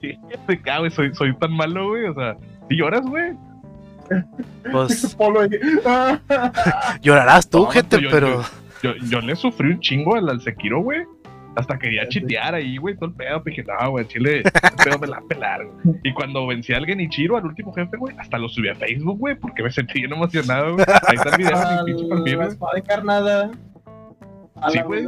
Sí, 0.00 0.18
te 0.46 0.60
cago, 0.60 0.80
güey, 0.80 0.90
soy, 0.90 1.14
soy 1.14 1.36
tan 1.36 1.52
malo, 1.52 1.88
güey, 1.88 2.04
o 2.06 2.14
sea, 2.14 2.36
si 2.68 2.76
lloras, 2.76 3.02
güey. 3.02 3.32
Pues 4.70 5.16
llorarás 7.02 7.48
tú, 7.48 7.58
No, 7.64 7.66
gente, 7.66 8.00
yo- 8.00 8.10
pero. 8.10 8.42
Yo, 8.82 8.94
yo 9.10 9.20
le 9.20 9.34
sufrí 9.34 9.72
un 9.72 9.80
chingo 9.80 10.14
al, 10.14 10.28
al 10.28 10.40
Sekiro, 10.40 10.80
güey. 10.82 11.00
Hasta 11.56 11.76
quería 11.76 12.08
chitear 12.08 12.54
ahí, 12.54 12.76
güey, 12.76 12.94
todo 12.94 13.06
el 13.06 13.14
pedo. 13.16 13.42
Dije, 13.44 13.64
no, 13.64 13.90
güey, 13.90 14.06
chile, 14.06 14.38
el 14.44 14.84
pedo 14.84 14.98
me 15.00 15.08
la 15.08 15.16
a 15.16 15.20
pelar, 15.22 15.66
güey. 15.66 15.96
Y 16.04 16.12
cuando 16.12 16.46
vencí 16.46 16.72
al 16.72 16.86
Genichiro, 16.86 17.36
al 17.36 17.44
último 17.46 17.72
jefe, 17.72 17.96
güey, 17.96 18.14
hasta 18.16 18.38
lo 18.38 18.48
subí 18.48 18.68
a 18.68 18.76
Facebook, 18.76 19.18
güey, 19.18 19.34
porque 19.34 19.64
me 19.64 19.72
sentí 19.72 19.94
bien 19.98 20.12
emocionado, 20.12 20.74
güey. 20.74 20.86
Ahí 21.08 21.16
está 21.16 21.30
el 21.30 21.36
video 21.38 21.58
de 21.58 21.92
mi 21.92 21.94
pinche 21.98 22.04
a 22.04 22.14
la 22.14 22.36
güey. 22.36 22.48
espada 22.48 22.78
encarnada. 22.78 23.50
A 24.60 24.70
Sí, 24.70 24.78
güey. 24.80 25.06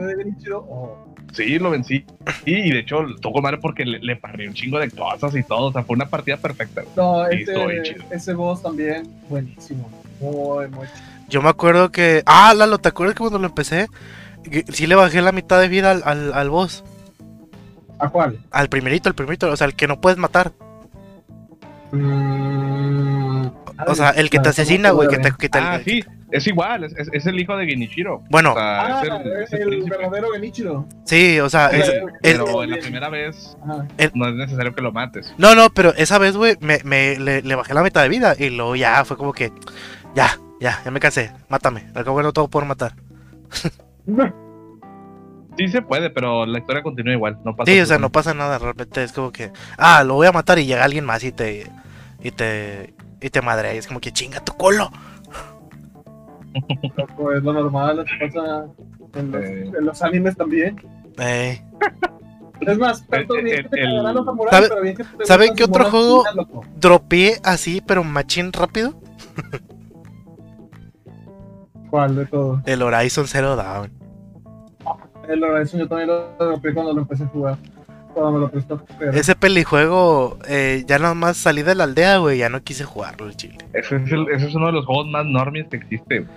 Oh. 0.55 1.07
Sí, 1.33 1.59
lo 1.59 1.71
vencí. 1.71 2.05
Y, 2.45 2.55
y 2.55 2.71
de 2.73 2.81
hecho, 2.81 3.05
tocó 3.21 3.41
madre 3.41 3.59
porque 3.59 3.85
le, 3.85 4.01
le 4.01 4.17
parré 4.17 4.49
un 4.49 4.55
chingo 4.55 4.79
de 4.79 4.91
cosas 4.91 5.35
y 5.37 5.43
todo. 5.45 5.67
O 5.69 5.73
sea, 5.73 5.83
fue 5.85 5.95
una 5.95 6.07
partida 6.07 6.37
perfecta, 6.37 6.83
güey. 6.83 6.95
No, 6.97 7.27
ese, 7.27 7.83
chido. 7.83 8.05
ese 8.11 8.35
boss 8.35 8.63
también, 8.63 9.09
buenísimo. 9.29 9.89
Muy, 10.21 10.69
muy 10.69 10.87
chido. 10.87 10.99
Yo 11.29 11.43
me 11.43 11.49
acuerdo 11.49 11.93
que. 11.93 12.23
Ah, 12.27 12.53
Lalo, 12.55 12.79
¿te 12.79 12.89
acuerdas 12.89 13.15
que 13.15 13.21
cuando 13.21 13.39
lo 13.39 13.47
empecé? 13.47 13.87
Sí 14.69 14.87
le 14.89 14.95
bajé 14.97 15.23
la 15.23 15.31
mitad 15.33 15.61
de 15.61 15.69
vida 15.69 15.93
al, 15.93 16.03
al, 16.05 16.33
al 16.33 16.51
boss. 16.51 16.83
¿A 18.01 18.09
cuál? 18.09 18.41
Al 18.51 18.69
primerito, 18.69 19.09
al 19.09 19.15
primerito. 19.15 19.49
O 19.51 19.57
sea, 19.57 19.67
el 19.69 19.75
que 19.75 19.87
no 19.87 20.01
puedes 20.01 20.19
matar. 20.19 20.53
Mm, 21.93 23.47
O 23.87 23.95
sea, 23.95 24.11
el 24.11 24.31
que 24.31 24.39
te 24.41 24.49
asesina, 24.49 24.91
¿cómo 24.91 25.03
güey. 25.05 25.09
Que 25.09 25.19
te, 25.19 25.33
que 25.37 25.49
te- 25.49 25.59
Ah, 25.59 25.81
sí, 25.85 26.03
es 26.33 26.47
igual, 26.47 26.85
es, 26.85 26.95
es- 27.13 27.27
el 27.27 27.39
hijo 27.41 27.57
de 27.57 27.67
Genichiro. 27.67 28.23
Bueno, 28.31 28.53
O 28.53 28.55
sea, 28.55 28.99
Ah, 28.99 29.03
es 29.03 29.11
el, 29.11 29.33
es 29.43 29.53
el 29.53 29.83
verdadero 29.91 30.31
Genichiro. 30.33 30.87
sí, 31.05 31.39
o 31.41 31.49
sea, 31.51 31.69
es- 31.69 31.93
Pero 32.23 32.63
en 32.63 32.71
la 32.71 32.77
primera 32.79 33.09
vez 33.09 33.57
no 34.15 34.29
es 34.29 34.35
necesario 34.35 34.75
que 34.75 34.83
lo 34.83 34.93
mates. 34.93 35.35
No, 35.39 35.55
no, 35.55 35.71
pero 35.71 35.93
esa 35.97 36.19
vez, 36.19 36.37
güey, 36.37 36.57
me, 36.61 36.79
me- 36.85 37.19
le, 37.19 37.43
le 37.43 37.55
bajé 37.55 37.75
la 37.75 37.83
mitad 37.83 38.03
de 38.03 38.09
vida 38.09 38.35
y 38.39 38.51
luego 38.51 38.77
ya 38.77 39.05
fue 39.05 39.17
como 39.17 39.33
que, 39.33 39.53
ya, 40.15 40.39
ya, 40.61 40.81
ya 40.85 40.91
me 40.91 41.01
cansé, 41.01 41.33
mátame, 41.49 41.87
al 41.95 42.05
cabo 42.05 42.23
no 42.23 42.33
todo 42.33 42.49
por 42.49 42.65
matar. 42.65 42.95
Sí 45.59 45.69
se 45.69 45.83
puede, 45.83 46.11
pero 46.11 46.47
la 46.47 46.59
historia 46.59 46.83
continúa 46.83 47.13
igual. 47.13 47.39
No 47.45 47.55
pasa 47.55 47.71
Sí, 47.71 47.79
o 47.81 47.85
sea, 47.87 47.99
no 47.99 48.11
pasa 48.11 48.33
nada, 48.33 48.59
realmente 48.59 49.03
es 49.03 49.13
como 49.13 49.31
que, 49.31 49.51
ah, 49.77 50.03
lo 50.05 50.15
voy 50.15 50.27
a 50.27 50.33
matar 50.33 50.59
y 50.59 50.65
llega 50.65 50.85
alguien 50.85 51.05
más 51.05 51.23
y 51.25 51.33
te, 51.33 51.67
y 52.23 52.31
te, 52.31 52.95
y 53.21 53.29
te 53.31 53.43
madre, 53.43 53.75
y 53.75 53.79
es 53.79 53.87
como 53.87 54.01
que 54.01 54.13
chinga 54.13 54.41
tu 54.41 54.57
colo. 54.57 54.91
Loco, 56.97 57.33
es 57.33 57.43
lo 57.43 57.53
normal, 57.53 57.97
lo 57.99 58.05
que 58.05 58.11
pasa. 58.21 58.67
En 59.15 59.33
los, 59.33 59.43
Eh. 59.45 59.73
en 59.79 59.85
los 59.87 60.03
animes 60.03 60.37
también. 60.37 60.77
Eh, 61.19 61.61
Es 62.61 62.77
más, 62.79 63.07
tanto 63.07 63.35
El- 63.37 63.45
bien 63.45 63.57
el- 63.57 63.63
que 63.65 63.69
te 63.71 63.81
el- 63.81 63.91
cagarán 63.91 64.15
los 64.17 64.25
samuráis, 64.27 64.51
¿Sabe- 64.55 64.69
pero 64.69 64.83
bien 64.83 64.97
que 64.97 65.05
te 65.05 65.25
¿saben 65.27 65.55
qué 65.55 65.65
otro 65.65 65.85
juego? 65.91 66.19
chinas, 66.21 66.35
loco. 66.37 66.65
dropeé 66.77 67.41
así, 67.43 67.81
pero 67.87 68.05
machín 68.05 68.53
rápido. 68.53 68.93
¿Cuál 71.91 72.17
de 72.17 72.27
todos? 72.27 72.61
El 72.67 72.83
Horizon 72.83 73.27
Zero 73.27 73.57
Dawn. 73.57 73.91
El 75.29 75.43
Horizon 75.45 75.81
yo 75.81 75.89
también 75.89 76.09
lo 76.09 76.33
dropeé 76.39 76.75
cuando 76.75 76.93
lo 76.93 77.01
empecé 77.03 77.25
a 77.25 77.29
jugar. 77.29 77.57
Cuando 78.15 78.33
me 78.33 78.39
lo 78.41 78.51
prestó. 78.51 78.85
Pero... 78.99 79.13
Ese 79.13 79.35
pelijuego, 79.37 80.39
eh, 80.49 80.85
ya 80.87 80.99
nada 80.99 81.15
más 81.15 81.37
salí 81.37 81.63
de 81.63 81.75
la 81.75 81.85
aldea, 81.85 82.19
güey, 82.19 82.39
ya 82.39 82.49
no 82.49 82.63
quise 82.63 82.85
jugarlo, 82.85 83.27
el 83.27 83.37
chile. 83.37 83.59
Ese 83.73 83.97
es, 83.97 84.13
el- 84.13 84.29
ese 84.31 84.49
es 84.49 84.55
uno 84.55 84.67
de 84.67 84.73
los 84.73 84.87
juegos 84.87 85.07
más 85.09 85.25
normies 85.27 85.69
que 85.69 85.77
existe. 85.77 86.21
güey. 86.21 86.31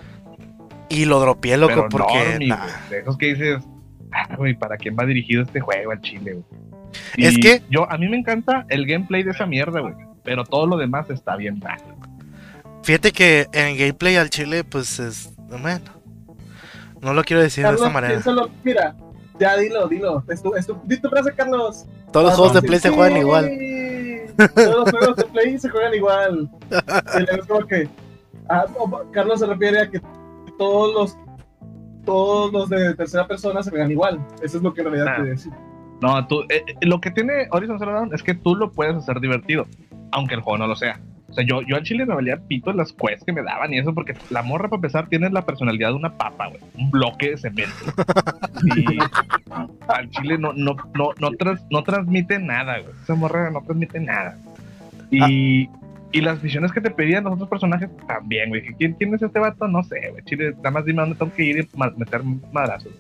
Y 0.90 1.06
lo 1.06 1.20
dropeé, 1.20 1.58
loco, 1.58 1.74
Pero 1.74 1.90
porque... 1.90 2.14
normie, 2.30 2.48
nah. 2.48 2.58
güey. 2.58 2.72
De 2.90 3.00
esos 3.00 3.18
que 3.18 3.26
dices, 3.34 3.64
ah, 4.12 4.36
güey, 4.38 4.54
¿para 4.54 4.78
quién 4.78 4.96
va 5.00 5.06
dirigido 5.06 5.42
este 5.42 5.60
juego 5.60 5.92
al 5.92 6.02
chile, 6.02 6.34
güey? 6.34 6.46
Es 7.18 7.38
que- 7.40 7.64
Yo, 7.70 7.92
a 7.92 7.98
mí 7.98 8.08
me 8.08 8.18
encanta 8.18 8.66
el 8.70 8.86
gameplay 8.86 9.24
de 9.24 9.32
esa 9.32 9.46
mierda, 9.48 9.80
güey. 9.80 9.96
Pero 10.24 10.44
todo 10.46 10.68
lo 10.68 10.78
demás 10.78 11.10
está 11.10 11.36
bien 11.36 11.60
mal. 11.60 11.78
Fíjate 12.84 13.12
que 13.12 13.48
en 13.54 13.78
gameplay 13.78 14.16
al 14.18 14.30
chile, 14.30 14.64
pues 14.64 15.00
es... 15.00 15.34
Bueno, 15.50 15.80
no 17.02 17.14
lo 17.14 17.24
quiero 17.24 17.42
decir 17.42 17.66
de 17.66 17.74
esta 17.74 17.90
manera. 17.90 18.14
piénsalo, 18.14 18.50
mira, 18.64 18.96
ya 19.40 19.58
dilo, 19.58 19.88
dilo. 19.88 20.24
Es 20.30 20.42
tu, 20.42 20.54
es 20.56 20.66
tu, 20.68 20.78
di 20.86 21.00
tu 21.00 21.10
frase, 21.10 21.34
Carlos. 21.34 21.86
Todos 22.12 22.26
los 22.26 22.34
Ah, 22.34 22.36
juegos 22.38 22.54
de 22.54 22.62
sí, 22.62 22.68
Play 22.68 22.80
se 22.80 22.90
juegan 22.90 23.18
igual. 23.18 23.52
Todos 24.56 24.76
los 24.78 24.92
juegos 24.92 25.16
de 25.18 25.24
Play 25.26 25.60
se 25.60 25.70
juegan 25.70 25.94
igual. 25.94 26.50
Es 27.40 27.48
como 27.48 27.66
que. 27.68 27.90
ah, 28.50 28.66
Carlos 29.12 29.40
se 29.40 29.46
refiere 29.48 29.82
a 29.82 29.90
que 29.90 30.02
todos 30.58 30.94
los. 30.94 31.18
Todos 32.06 32.52
los 32.52 32.70
de 32.70 32.94
tercera 32.96 33.26
persona 33.28 33.64
se 33.64 33.70
juegan 33.70 33.90
igual. 33.92 34.20
Eso 34.42 34.58
es 34.58 34.64
lo 34.64 34.74
que 34.74 34.82
en 34.82 34.88
realidad 34.92 35.08
Ah. 35.10 35.16
quiere 35.16 35.30
decir. 35.32 35.54
No, 36.02 36.28
tú, 36.28 36.42
eh, 36.50 36.64
eh, 36.68 36.76
lo 36.86 37.00
que 37.00 37.12
tiene 37.12 37.48
Horizon 37.52 37.80
Zero 37.80 37.94
Dawn 37.94 38.14
es 38.14 38.22
que 38.22 38.34
tú 38.34 38.56
lo 38.56 38.72
puedes 38.72 38.94
hacer 38.96 39.22
divertido, 39.22 39.66
aunque 40.12 40.36
el 40.36 40.42
juego 40.42 40.58
no 40.58 40.68
lo 40.68 40.76
sea. 40.76 41.00
O 41.34 41.36
sea, 41.36 41.44
yo, 41.48 41.64
yo 41.64 41.76
al 41.78 41.82
chile 41.84 42.06
me 42.06 42.14
valía 42.14 42.38
pito 42.38 42.72
las 42.74 42.94
quests 42.94 43.26
que 43.26 43.34
me 43.34 43.42
daban 43.42 43.74
y 43.74 43.80
eso 43.80 43.92
porque 43.92 44.14
la 44.30 44.44
morra, 44.44 44.70
para 44.70 44.78
empezar, 44.78 45.08
tiene 45.10 45.32
la 45.32 45.44
personalidad 45.44 45.90
de 45.90 45.96
una 45.96 46.16
papa, 46.16 46.48
güey. 46.50 46.62
Un 46.78 46.92
bloque 46.92 47.32
de 47.32 47.38
cemento. 47.38 47.74
Y 48.66 48.98
al 49.88 50.10
chile 50.12 50.38
no, 50.38 50.54
no, 50.54 50.76
no, 50.94 51.10
no, 51.20 51.32
trans- 51.32 51.66
no 51.70 51.84
transmite 51.84 52.38
nada, 52.40 52.80
güey. 52.80 52.94
Esa 53.04 53.16
morra 53.16 53.50
no 53.50 53.62
transmite 53.62 54.00
nada. 54.00 54.38
Y, 55.12 55.68
y 56.12 56.22
las 56.22 56.42
misiones 56.44 56.72
que 56.72 56.82
te 56.82 56.92
pedían 56.92 57.24
los 57.24 57.34
otros 57.34 57.50
personajes 57.50 57.90
también, 58.08 58.50
güey. 58.50 58.62
¿Quién, 58.78 58.94
¿Quién 58.94 59.14
es 59.14 59.22
este 59.22 59.40
vato? 59.40 59.68
No 59.68 59.84
sé, 59.84 60.10
güey. 60.12 60.24
Chile, 60.26 60.54
nada 60.58 60.72
más 60.72 60.86
dime 60.86 61.02
dónde 61.02 61.16
tengo 61.18 61.34
que 61.34 61.44
ir 61.44 61.58
y 61.60 61.78
ma- 61.78 61.92
meter 61.98 62.22
madrazos. 62.54 62.94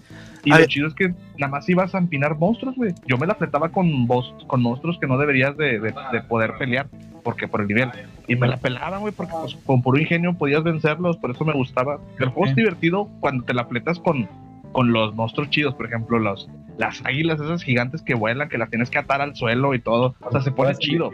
Y 0.43 0.51
A 0.51 0.55
lo 0.55 0.59
ver. 0.61 0.67
chido 0.69 0.87
es 0.87 0.93
que 0.95 1.13
nada 1.37 1.51
más 1.51 1.69
ibas 1.69 1.95
a 1.95 1.99
empinar 1.99 2.35
monstruos, 2.35 2.75
güey. 2.75 2.93
Yo 3.07 3.17
me 3.17 3.27
la 3.27 3.35
fletaba 3.35 3.69
con, 3.69 4.07
con 4.47 4.61
monstruos 4.61 4.97
que 4.99 5.07
no 5.07 5.17
deberías 5.17 5.55
de, 5.55 5.79
de- 5.79 5.93
de 6.11 6.21
poder 6.27 6.55
pelear, 6.57 6.87
porque 7.23 7.47
por 7.47 7.61
el 7.61 7.67
nivel. 7.67 7.89
Y 8.27 8.35
me 8.35 8.47
la 8.47 8.57
pelaban, 8.57 9.01
güey, 9.01 9.13
porque 9.13 9.33
pues, 9.39 9.55
con 9.65 9.81
puro 9.81 9.99
ingenio 9.99 10.33
podías 10.33 10.63
vencerlos, 10.63 11.17
por 11.17 11.31
eso 11.31 11.45
me 11.45 11.53
gustaba. 11.53 11.99
El 12.19 12.29
juego 12.29 12.49
es 12.49 12.55
divertido 12.55 13.09
cuando 13.19 13.43
te 13.45 13.53
la 13.53 13.65
fletas 13.65 13.99
con, 13.99 14.27
con 14.71 14.91
los 14.93 15.15
monstruos 15.15 15.49
chidos, 15.49 15.73
por 15.75 15.85
ejemplo, 15.85 16.19
los, 16.19 16.49
las 16.77 17.03
águilas 17.05 17.39
esas 17.39 17.63
gigantes 17.63 18.01
que 18.01 18.13
vuelan, 18.13 18.49
que 18.49 18.57
las 18.57 18.69
tienes 18.69 18.89
que 18.89 18.97
atar 18.97 19.21
al 19.21 19.35
suelo 19.35 19.73
y 19.73 19.79
todo. 19.79 20.15
O 20.21 20.31
sea, 20.31 20.41
se 20.41 20.51
pone 20.51 20.75
chido. 20.75 21.11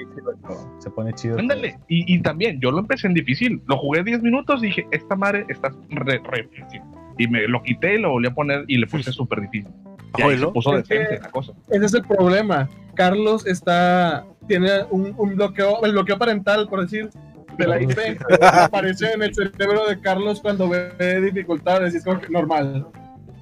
Se 0.79 0.89
pone 0.89 1.13
chido. 1.13 1.37
Ándale. 1.37 1.77
Y, 1.87 2.13
y 2.13 2.21
también, 2.21 2.59
yo 2.59 2.71
lo 2.71 2.79
empecé 2.79 3.07
en 3.07 3.13
difícil. 3.13 3.61
Lo 3.67 3.77
jugué 3.77 4.03
10 4.03 4.21
minutos 4.21 4.63
y 4.63 4.67
dije, 4.67 4.87
esta 4.91 5.15
madre 5.15 5.45
está 5.49 5.71
re, 5.89 6.21
re 6.23 6.43
difícil. 6.43 6.81
Y 7.17 7.27
me 7.27 7.47
lo 7.47 7.61
quité 7.61 7.95
y 7.95 7.99
lo 7.99 8.11
volví 8.11 8.27
a 8.27 8.33
poner 8.33 8.63
y 8.67 8.77
le 8.77 8.87
puse 8.87 9.11
súper 9.11 9.41
difícil. 9.41 9.71
Que- 10.15 10.23
decente 10.27 11.19
la 11.21 11.29
cosa. 11.31 11.53
Ese 11.69 11.85
es 11.85 11.93
el 11.93 12.03
problema. 12.05 12.67
Carlos 12.95 13.45
está. 13.45 14.25
Tiene 14.47 14.83
un, 14.89 15.13
un 15.17 15.35
bloqueo. 15.35 15.83
El 15.85 15.91
bloqueo 15.93 16.17
parental, 16.17 16.67
por 16.67 16.81
decir. 16.81 17.09
De 17.57 17.67
la 17.67 17.81
IP. 17.81 17.97
aparece 18.41 19.11
en 19.13 19.21
el 19.23 19.33
cerebro 19.35 19.85
de 19.87 19.99
Carlos 19.99 20.39
cuando 20.41 20.69
ve 20.69 21.19
dificultades 21.21 21.93
y 21.93 21.97
es 21.97 22.03
como 22.05 22.19
que 22.21 22.29
normal. 22.29 22.87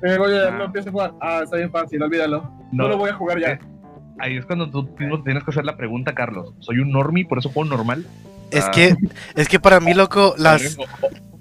Luego 0.01 0.27
ya 0.29 0.49
Ah. 0.49 0.63
empieza 0.65 0.89
a 0.89 0.91
jugar. 0.91 1.13
Ah, 1.21 1.41
está 1.43 1.57
bien 1.57 1.71
fácil, 1.71 2.01
olvídalo. 2.01 2.41
No, 2.71 2.83
No, 2.83 2.89
lo 2.89 2.97
voy 2.97 3.09
a 3.11 3.13
jugar 3.13 3.39
ya. 3.39 3.51
eh, 3.51 3.59
Ahí 4.19 4.35
es 4.37 4.45
cuando 4.45 4.69
tú 4.71 4.89
mismo 4.97 5.21
tienes 5.23 5.43
que 5.43 5.51
hacer 5.51 5.65
la 5.65 5.77
pregunta, 5.77 6.15
Carlos. 6.15 6.53
¿Soy 6.59 6.79
un 6.79 6.91
normie, 6.91 7.25
por 7.25 7.37
eso 7.37 7.49
juego 7.49 7.69
normal? 7.69 8.05
Es 8.49 8.65
Ah. 8.65 8.71
que, 8.71 8.95
es 9.35 9.47
que 9.47 9.59
para 9.59 9.79
mí, 9.79 9.93
loco, 9.93 10.33
las... 10.37 10.77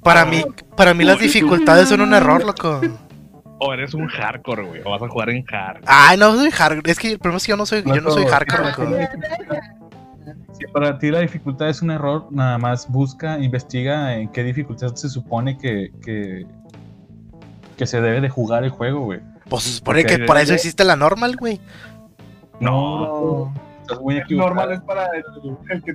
Para 0.03 0.24
mí, 0.27 0.45
para 0.77 0.93
mí 0.95 1.03
las 1.05 1.18
dificultades 1.18 1.89
son 1.89 2.01
un 2.03 2.12
error, 2.14 2.45
loco. 2.45 2.81
O 3.59 3.73
eres 3.73 3.95
un 3.95 4.07
hardcore, 4.07 4.65
güey. 4.65 4.83
O 4.85 4.91
vas 4.91 5.03
a 5.03 5.09
jugar 5.09 5.31
en 5.31 5.45
hard. 5.51 5.83
Ay, 5.87 6.19
no 6.19 6.35
soy 6.35 6.51
hardcore. 6.51 6.91
Es 6.91 6.99
que 6.99 7.13
el 7.13 7.19
problema 7.19 7.39
es 7.39 7.47
que 7.47 7.51
yo 7.51 7.57
no 7.57 7.67
soy, 7.67 7.83
yo 7.85 8.01
no 8.01 8.11
soy 8.11 8.27
hardcore. 8.27 9.09
Si 10.53 10.67
para 10.73 10.99
ti 10.99 11.11
la 11.11 11.21
dificultad 11.21 11.69
es 11.69 11.83
un 11.83 11.91
error, 11.91 12.29
nada 12.31 12.59
más 12.59 12.91
busca, 12.91 13.39
investiga 13.39 14.15
en 14.15 14.29
qué 14.29 14.43
dificultad 14.43 14.95
se 14.95 15.09
supone 15.09 15.59
que, 15.59 15.91
que, 16.03 16.47
que 17.77 17.87
se 17.87 18.01
debe 18.01 18.21
de 18.21 18.29
jugar 18.29 18.65
el 18.65 18.71
juego, 18.71 19.01
güey. 19.01 19.21
Pues 19.49 19.65
se 19.65 19.73
supone 19.73 20.05
que 20.05 20.21
para 20.21 20.41
eso 20.41 20.55
existe 20.55 20.85
la 20.85 20.97
normal, 20.97 21.37
güey. 21.37 21.61
No. 22.61 23.53
Estás 23.87 24.01
muy 24.01 24.16
Es 24.16 24.24
equivocado. 24.24 24.55
normal 24.55 24.72
es 24.76 24.80
para 24.82 25.07
el, 25.16 25.24
el 25.70 25.82
que. 25.82 25.91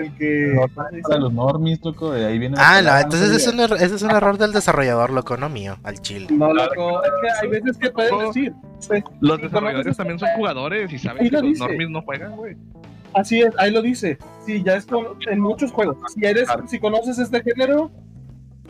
El 0.00 0.14
que 0.16 0.52
Normal 0.54 1.00
Para 1.02 1.18
los 1.20 1.32
normies, 1.32 1.80
loco, 1.84 2.10
de 2.12 2.26
ahí 2.26 2.38
viene 2.38 2.56
Ah, 2.58 2.82
no, 2.82 2.96
entonces 2.96 3.30
es 3.30 3.46
un, 3.52 3.60
ese 3.60 3.94
es 3.94 4.02
un 4.02 4.10
error 4.10 4.36
del 4.36 4.52
desarrollador, 4.52 5.10
loco, 5.10 5.36
no 5.36 5.48
mío, 5.48 5.76
al 5.84 6.00
chile. 6.00 6.26
No, 6.30 6.52
loco. 6.52 7.02
Es 7.04 7.10
que 7.22 7.28
hay 7.46 7.48
veces 7.48 7.76
que 7.78 7.90
pueden 7.90 8.18
decir. 8.18 8.52
pues, 8.88 9.04
Los 9.20 9.40
desarrolladores 9.40 9.96
también 9.96 10.18
son 10.18 10.28
jugadores 10.36 10.92
y 10.92 10.98
saben 10.98 11.28
que 11.30 11.36
lo 11.36 11.42
los 11.42 11.58
normies 11.58 11.90
no 11.90 12.02
juegan, 12.02 12.36
güey. 12.36 12.56
Así 13.14 13.40
es, 13.40 13.54
ahí 13.58 13.70
lo 13.70 13.80
dice. 13.80 14.18
Sí, 14.44 14.62
ya 14.62 14.74
es 14.76 14.84
con, 14.84 15.06
en 15.30 15.40
muchos 15.40 15.70
juegos. 15.72 15.96
Si 16.14 16.24
eres, 16.26 16.48
si 16.68 16.78
conoces 16.78 17.18
este 17.18 17.42
género 17.42 17.90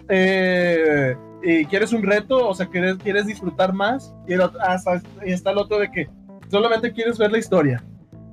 eh, 0.09 1.17
y 1.43 1.65
quieres 1.67 1.93
un 1.93 2.03
reto, 2.03 2.49
o 2.49 2.55
sea, 2.55 2.67
quieres, 2.67 2.97
quieres 2.99 3.27
disfrutar 3.27 3.73
más, 3.73 4.15
y, 4.29 4.35
el 4.35 4.41
otro- 4.43 4.61
hasta, 4.63 5.01
y 5.25 5.33
está 5.33 5.51
el 5.51 5.59
otro 5.59 5.79
de 5.79 5.91
que 5.91 6.09
solamente 6.51 6.93
quieres 6.93 7.19
ver 7.19 7.33
la 7.33 7.39
historia. 7.39 7.83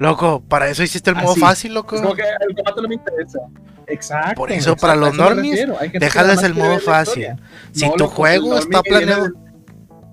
Loco, 0.04 0.42
para 0.48 0.68
eso 0.70 0.84
hiciste 0.84 1.10
el 1.10 1.16
modo 1.16 1.32
Así. 1.32 1.40
fácil, 1.42 1.74
loco. 1.74 1.96
Es 1.96 2.02
como 2.02 2.14
que 2.16 2.22
el 2.24 2.56
combate 2.56 2.82
no 2.82 2.88
me 2.88 2.96
interesa. 2.96 3.40
Exacto. 3.88 4.36
Por 4.36 4.52
eso, 4.52 4.72
exacto, 4.72 4.82
para 4.82 4.96
los 4.96 5.14
normies, 5.16 5.68
déjales 5.94 6.42
el 6.44 6.54
modo 6.54 6.80
fácil. 6.80 7.28
Si 7.72 7.86
No, 7.86 7.94
tu 7.94 8.04
loco, 8.06 8.16
juego 8.16 8.58
está 8.58 8.82
planeado, 8.82 9.24
del 9.24 9.34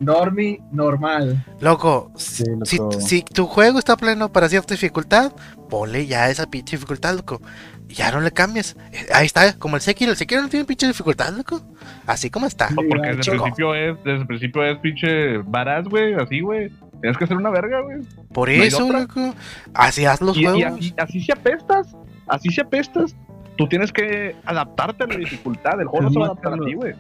Normie 0.01 0.61
normal. 0.72 1.45
loco, 1.61 2.11
si, 2.16 2.45
Sí, 2.45 2.51
si- 2.64 2.76
loco. 2.78 3.01
si 3.01 3.22
tu 3.22 3.47
juego 3.47 3.78
está 3.78 3.97
pleno 3.97 4.32
para 4.32 4.49
cierta 4.49 4.74
dificultad, 4.74 5.32
ponle 5.68 6.07
ya 6.07 6.30
esa 6.30 6.47
pinche 6.49 6.76
dificultad, 6.76 7.14
loco. 7.14 7.41
Ya 7.88 8.11
no 8.12 8.20
le 8.20 8.30
cambies. 8.30 8.76
Eh, 8.93 9.07
Ahí 9.12 9.26
está, 9.26 9.53
como 9.59 9.74
el 9.76 9.82
Sekiro. 9.82 10.12
El 10.12 10.16
Sekiro 10.16 10.41
no 10.43 10.49
tiene 10.49 10.64
pinche 10.64 10.86
dificultad, 10.86 11.30
loco. 11.32 11.61
Así 12.07 12.30
como 12.30 12.47
está. 12.47 12.68
Sí, 12.68 12.74
Porque 12.76 13.09
desde 13.16 13.32
el 13.32 13.38
principio 13.41 13.74
es, 13.74 13.97
desde 14.05 14.18
el 14.20 14.26
principio 14.28 14.64
es 14.64 14.78
pinche 14.78 15.38
varaz, 15.38 15.84
güey, 15.88 16.14
así, 16.14 16.41
güey. 16.41 16.70
Tienes 17.01 17.17
que 17.19 17.27
ser 17.27 17.37
una 17.37 17.51
verga, 17.51 17.81
güey. 17.81 17.99
Por 18.33 18.49
¿No 18.49 18.55
hay 18.55 18.69
eso, 18.69 18.91
loco. 18.93 19.35
Así 19.75 20.05
haz 20.05 20.21
los 20.21 20.37
Y, 20.37 20.41
y 20.41 20.45
juegos. 20.45 20.73
así, 20.79 20.95
así 20.99 21.21
si 21.21 21.33
apestas, 21.33 21.97
así 22.29 22.51
si 22.51 22.61
apestas, 22.61 23.17
tú 23.57 23.67
tienes 23.69 23.93
que 23.93 24.37
adaptarte 24.45 25.05
a 25.05 25.07
la 25.07 25.17
dificultad. 25.17 25.81
El 25.81 25.87
juego 25.89 26.05
no 26.05 26.11
se 26.11 26.19
va 26.19 26.27
a 26.27 26.29
adaptar 26.31 26.55
a 26.55 26.59
ti, 26.65 26.75
güey. 26.75 26.95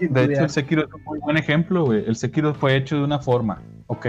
De 0.00 0.24
hecho, 0.24 0.42
el 0.42 0.50
Sekiro 0.50 0.82
es 0.86 0.92
un 0.92 1.02
muy 1.04 1.18
buen 1.20 1.36
ejemplo, 1.36 1.84
güey. 1.84 2.04
El 2.06 2.16
Sekiro 2.16 2.52
fue 2.54 2.76
hecho 2.76 2.96
de 2.96 3.04
una 3.04 3.18
forma, 3.20 3.62
ok. 3.86 4.06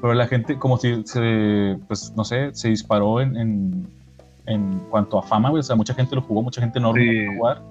Pero 0.00 0.14
la 0.14 0.28
gente, 0.28 0.56
como 0.58 0.78
si 0.78 1.02
se, 1.06 1.76
pues, 1.88 2.12
no 2.16 2.24
sé, 2.24 2.54
se 2.54 2.68
disparó 2.68 3.20
en, 3.20 3.36
en, 3.36 3.88
en 4.46 4.78
cuanto 4.90 5.18
a 5.18 5.22
fama, 5.24 5.50
güey. 5.50 5.58
O 5.60 5.62
sea, 5.64 5.74
mucha 5.74 5.92
gente 5.92 6.14
lo 6.14 6.22
jugó, 6.22 6.40
mucha 6.42 6.60
gente 6.60 6.78
no 6.78 6.92
lo 6.92 7.00
Sí. 7.02 7.26
pudo 7.26 7.36
jugar. 7.36 7.62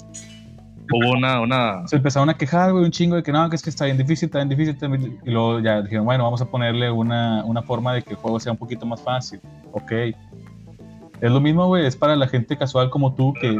Hubo 0.92 1.12
una, 1.12 1.42
una. 1.42 1.88
Se 1.88 1.98
empezaron 1.98 2.30
a 2.30 2.38
quejar, 2.38 2.72
güey, 2.72 2.86
un 2.86 2.92
chingo 2.92 3.16
de 3.16 3.24
que 3.24 3.32
no, 3.32 3.50
que 3.50 3.56
es 3.56 3.62
que 3.62 3.70
está 3.70 3.86
bien 3.86 3.98
difícil, 3.98 4.28
está 4.28 4.40
bien 4.40 4.50
difícil. 4.50 4.74
está 4.74 4.88
bien 4.88 5.02
difícil. 5.02 5.22
Y 5.26 5.32
luego 5.32 5.60
ya 5.60 5.82
dijeron, 5.82 6.06
bueno, 6.06 6.24
vamos 6.24 6.42
a 6.42 6.46
ponerle 6.46 6.90
una, 6.92 7.44
una 7.46 7.62
forma 7.62 7.94
de 7.94 8.04
que 8.04 8.12
el 8.12 8.16
juego 8.16 8.40
sea 8.40 8.52
un 8.52 8.58
poquito 8.58 8.86
más 8.86 9.02
fácil. 9.02 9.40
Ok. 9.72 9.92
Es 11.20 11.32
lo 11.32 11.42
mismo, 11.42 11.66
güey, 11.68 11.86
es 11.86 11.96
para 11.96 12.16
la 12.16 12.28
gente 12.28 12.58
casual 12.58 12.90
como 12.90 13.16
tú 13.16 13.34
que, 13.42 13.58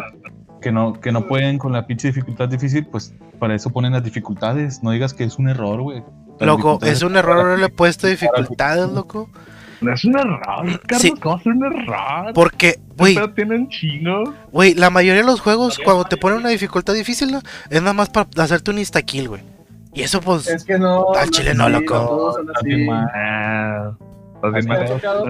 que, 0.62 0.72
no, 0.72 0.94
que 0.94 1.12
no 1.12 1.28
pueden 1.28 1.58
con 1.58 1.74
la 1.74 1.88
pinche 1.88 2.10
dificultad 2.10 2.50
difícil, 2.50 2.86
pues 2.86 3.14
para 3.40 3.56
eso 3.56 3.72
ponen 3.72 3.94
las 3.94 4.04
dificultades. 4.04 4.84
No 4.84 4.92
digas 4.92 5.14
que 5.14 5.24
es 5.24 5.38
un 5.38 5.50
error, 5.50 5.82
güey. 5.82 6.04
Loco, 6.40 6.78
es 6.84 7.02
un 7.02 7.16
error 7.16 7.40
haberle 7.40 7.70
puesto 7.70 8.08
dificultades, 8.08 8.90
loco. 8.92 9.28
Es 9.82 10.06
un 10.06 10.18
error, 10.18 10.42
Carlos. 10.88 11.02
Sí. 11.02 11.12
¿Cómo 11.22 11.38
es 11.38 11.46
un 11.46 11.66
error? 11.66 12.34
Porque, 12.34 12.80
güey, 12.98 13.16
Pero 13.16 13.32
tienen 13.34 13.70
chingo. 13.70 14.34
güey, 14.52 14.74
la 14.74 14.90
mayoría 14.90 15.22
de 15.22 15.28
los 15.28 15.40
juegos, 15.42 15.78
cuando 15.84 16.06
te 16.06 16.18
ponen 16.18 16.40
una 16.40 16.50
dificultad 16.50 16.94
difícil, 16.94 17.32
¿no? 17.32 17.42
es 17.70 17.82
nada 17.82 17.94
más 17.94 18.10
para 18.10 18.28
hacerte 18.44 18.72
un 18.72 18.80
insta-kill, 18.80 19.30
güey. 19.30 19.42
Y 19.94 20.02
eso, 20.04 20.22
pues, 20.22 20.48
Es 20.48 20.64
que 20.64 20.78
no. 20.78 21.14
Al 21.16 21.30
chile 21.32 21.54
no, 21.54 21.66
así, 21.66 21.74
loco. 21.74 22.34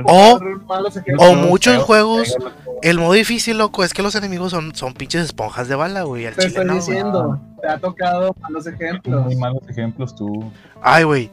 O- 0.03 0.37
poner 0.39 0.57
malos 0.67 0.97
ejemplos. 0.97 1.27
o 1.29 1.33
muchos 1.35 1.75
feo, 1.75 1.83
juegos, 1.85 2.35
feo, 2.37 2.51
el 2.81 2.99
modo 2.99 3.13
difícil, 3.13 3.57
loco, 3.57 3.83
es 3.83 3.93
que 3.93 4.03
los 4.03 4.15
enemigos 4.15 4.51
son, 4.51 4.75
son 4.75 4.93
pinches 4.93 5.23
esponjas 5.23 5.67
de 5.67 5.75
bala, 5.75 6.03
güey. 6.03 6.25
Al 6.25 6.33
Te 6.35 6.41
chile 6.41 6.47
estoy 6.49 6.65
no, 6.65 6.73
diciendo. 6.75 7.39
te 7.61 7.67
ha 7.69 7.77
tocado 7.77 8.35
malos 8.41 8.67
ejemplos. 8.67 9.25
Muy 9.25 9.35
malos 9.37 9.61
ejemplos 9.69 10.15
tú. 10.15 10.51
Ay, 10.81 11.03
güey. 11.05 11.31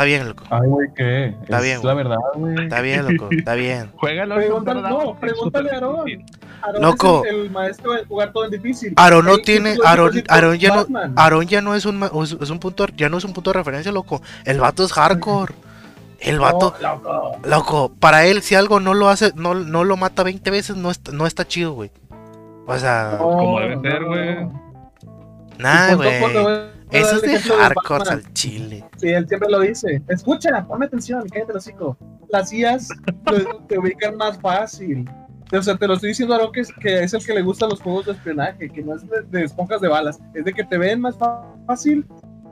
Está 0.00 0.04
bien, 0.04 0.28
loco. 0.28 0.44
Ay, 0.48 0.60
güey, 0.68 0.88
¿qué? 0.96 1.26
Está 1.42 1.58
es 1.58 1.62
bien, 1.64 1.80
la 1.82 1.94
verdad, 1.94 2.16
güey. 2.34 2.62
Está 2.62 2.80
bien, 2.80 3.06
loco. 3.14 3.28
Está 3.30 3.54
bien. 3.54 3.90
Juégalo. 3.96 4.36
Pregúntale- 4.36 4.82
no, 4.88 5.14
pregúntale 5.20 5.70
a 5.70 5.80
difícil. 6.04 6.24
Aaron 6.62 6.82
Loco. 6.82 7.22
es 7.26 7.32
el, 7.32 7.40
el 7.40 7.50
maestro 7.50 7.92
de 7.92 8.04
jugar 8.06 8.32
todo 8.32 8.44
en 8.46 8.50
difícil. 8.50 8.92
Aaron 8.96 9.24
no 9.26 9.38
tiene. 9.38 9.76
Aaron, 9.84 10.12
Aaron 10.28 10.56
ya 10.58 10.74
no. 10.74 10.86
Aaron 11.16 11.46
ya 11.46 11.60
no 11.60 11.74
es 11.74 11.84
un, 11.86 11.98
ma- 11.98 12.10
es 12.22 12.50
un 12.50 12.58
punto. 12.58 12.86
Ya 12.96 13.08
no 13.10 13.18
es 13.18 13.24
un 13.24 13.32
punto 13.34 13.50
de 13.52 13.58
referencia, 13.58 13.92
loco. 13.92 14.22
El 14.44 14.58
vato 14.60 14.84
es 14.84 14.92
hardcore. 14.92 15.54
El 16.18 16.38
vato. 16.38 16.74
No, 16.82 16.94
loco. 16.96 17.36
Loco, 17.44 17.92
para 17.98 18.24
él, 18.26 18.40
si 18.42 18.54
algo 18.54 18.80
no 18.80 18.94
lo 18.94 19.08
hace, 19.10 19.32
no, 19.36 19.54
no 19.54 19.84
lo 19.84 19.96
mata 19.98 20.22
20 20.22 20.50
veces, 20.50 20.76
no 20.76 20.90
está, 20.90 21.12
no 21.12 21.26
está 21.26 21.46
chido, 21.46 21.72
güey. 21.72 21.90
O 22.66 22.78
sea, 22.78 23.16
No, 23.18 23.28
Como 23.28 23.60
debe 23.60 23.80
ser, 23.80 24.04
güey. 24.04 24.36
por 26.20 26.32
güey. 26.32 26.79
Eso 26.90 27.16
es 27.16 27.22
de 27.22 27.38
hardcore 27.38 28.10
al 28.10 28.32
chile. 28.32 28.84
Sí, 28.96 29.08
él 29.08 29.26
siempre 29.28 29.48
lo 29.50 29.60
dice. 29.60 30.02
Escucha, 30.08 30.66
ponme 30.66 30.86
atención, 30.86 31.24
cállate 31.28 31.52
el 31.52 31.58
hocico. 31.58 31.96
Las 32.28 32.52
IAs 32.52 32.88
te 33.68 33.78
ubican 33.78 34.16
más 34.16 34.38
fácil. 34.40 35.08
O 35.52 35.62
sea, 35.62 35.76
te 35.76 35.86
lo 35.88 35.94
estoy 35.94 36.10
diciendo 36.10 36.34
a 36.34 36.52
que 36.52 36.60
es, 36.60 36.72
que 36.80 37.02
es 37.02 37.12
el 37.12 37.24
que 37.24 37.34
le 37.34 37.42
gustan 37.42 37.70
los 37.70 37.80
juegos 37.80 38.06
de 38.06 38.12
espionaje, 38.12 38.70
que 38.70 38.82
no 38.82 38.94
es 38.94 39.02
de, 39.08 39.22
de 39.30 39.44
esponjas 39.44 39.80
de 39.80 39.88
balas, 39.88 40.20
es 40.32 40.44
de 40.44 40.52
que 40.52 40.62
te 40.64 40.78
ven 40.78 41.00
más 41.00 41.16
fácil 41.66 42.06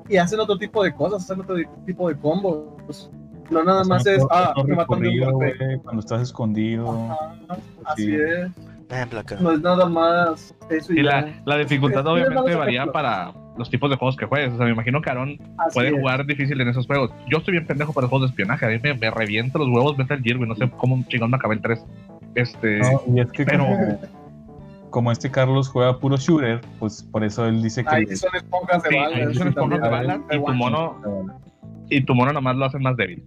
y 0.09 0.17
hacen 0.17 0.41
otro 0.41 0.59
tipo 0.59 0.83
de 0.83 0.93
cosas, 0.93 1.23
hacen 1.23 1.41
otro 1.41 1.57
tipo 1.87 2.09
de 2.09 2.17
combos. 2.19 3.11
No 3.51 3.63
nada 3.65 3.85
más 3.85 4.05
es, 4.07 4.23
ah, 4.31 4.53
me 4.67 4.75
matan 4.75 5.01
de 5.01 5.09
un 5.09 5.33
golpe. 5.33 5.81
cuando 5.85 6.01
estás 6.01 6.23
escondido. 6.23 6.91
Ajá, 6.91 7.37
así 7.85 8.05
Sí. 8.07 8.15
es. 8.17 8.51
Eh, 8.91 9.07
placa. 9.11 9.37
No 9.41 9.53
es 9.53 9.61
nada 9.61 9.87
más 9.87 10.55
eso 10.71 10.93
y 10.93 11.03
la, 11.03 11.29
la 11.45 11.57
dificultad 11.59 12.01
Es- 12.01 12.07
obviamente 12.07 12.55
varía 12.55 12.87
para 12.87 13.33
los 13.59 13.69
tipos 13.69 13.91
de 13.91 13.97
juegos 13.97 14.17
que 14.17 14.25
juegues. 14.27 14.53
O 14.53 14.57
sea, 14.57 14.67
me 14.67 14.73
imagino 14.73 15.03
que 15.03 15.11
Aaron 15.11 15.31
Así 15.59 15.75
puede 15.75 15.89
es. 15.89 15.95
jugar 15.95 16.25
difícil 16.27 16.61
en 16.61 16.69
esos 16.69 16.87
juegos. 16.87 17.11
Yo 17.29 17.39
estoy 17.39 17.53
bien 17.53 17.67
pendejo 17.67 17.93
para 17.93 18.05
los 18.05 18.11
juegos 18.11 18.29
de 18.29 18.33
espionaje. 18.33 18.65
A 18.67 18.69
mí 18.71 18.79
me, 18.83 18.95
me 18.95 19.11
revienta 19.11 19.59
los 19.59 19.69
huevos 19.69 19.99
Metal 19.99 20.21
Gear, 20.23 20.37
güey. 20.39 20.49
No 20.49 20.55
sé 20.55 20.71
cómo 20.77 21.05
chingón 21.09 21.31
me 21.31 21.37
acabé 21.37 21.57
el 21.57 21.61
3. 21.61 21.85
Este. 22.35 22.79
No, 22.79 23.03
y 23.15 23.21
es 23.21 23.31
que 23.33 23.45
Pero- 23.45 23.65
como, 23.67 24.01
como 24.91 25.13
este 25.13 25.31
Carlos 25.31 25.69
juega 25.69 25.99
puro 25.99 26.17
shooter, 26.17 26.61
pues 26.79 27.03
por 27.03 27.25
eso 27.25 27.45
él 27.47 27.63
dice 27.63 27.85
que... 27.85 27.91
Ahí 27.95 28.07
son 28.17 28.35
esponjas 28.35 28.83
de 28.85 28.89
Sí, 28.91 28.97
balas. 28.97 29.27
ahí 29.29 29.35
son 29.35 29.49
esponjas 29.49 29.83
de 29.83 29.89
balas 29.89 30.21
y 30.31 30.39
tu 30.39 30.53
mono, 30.55 30.97
y 31.91 32.01
tu 32.05 32.15
mono 32.15 32.33
nomás 32.33 32.57
lo 32.57 32.65
hace 32.65 32.79
más 32.79 32.97
débil. 32.97 33.23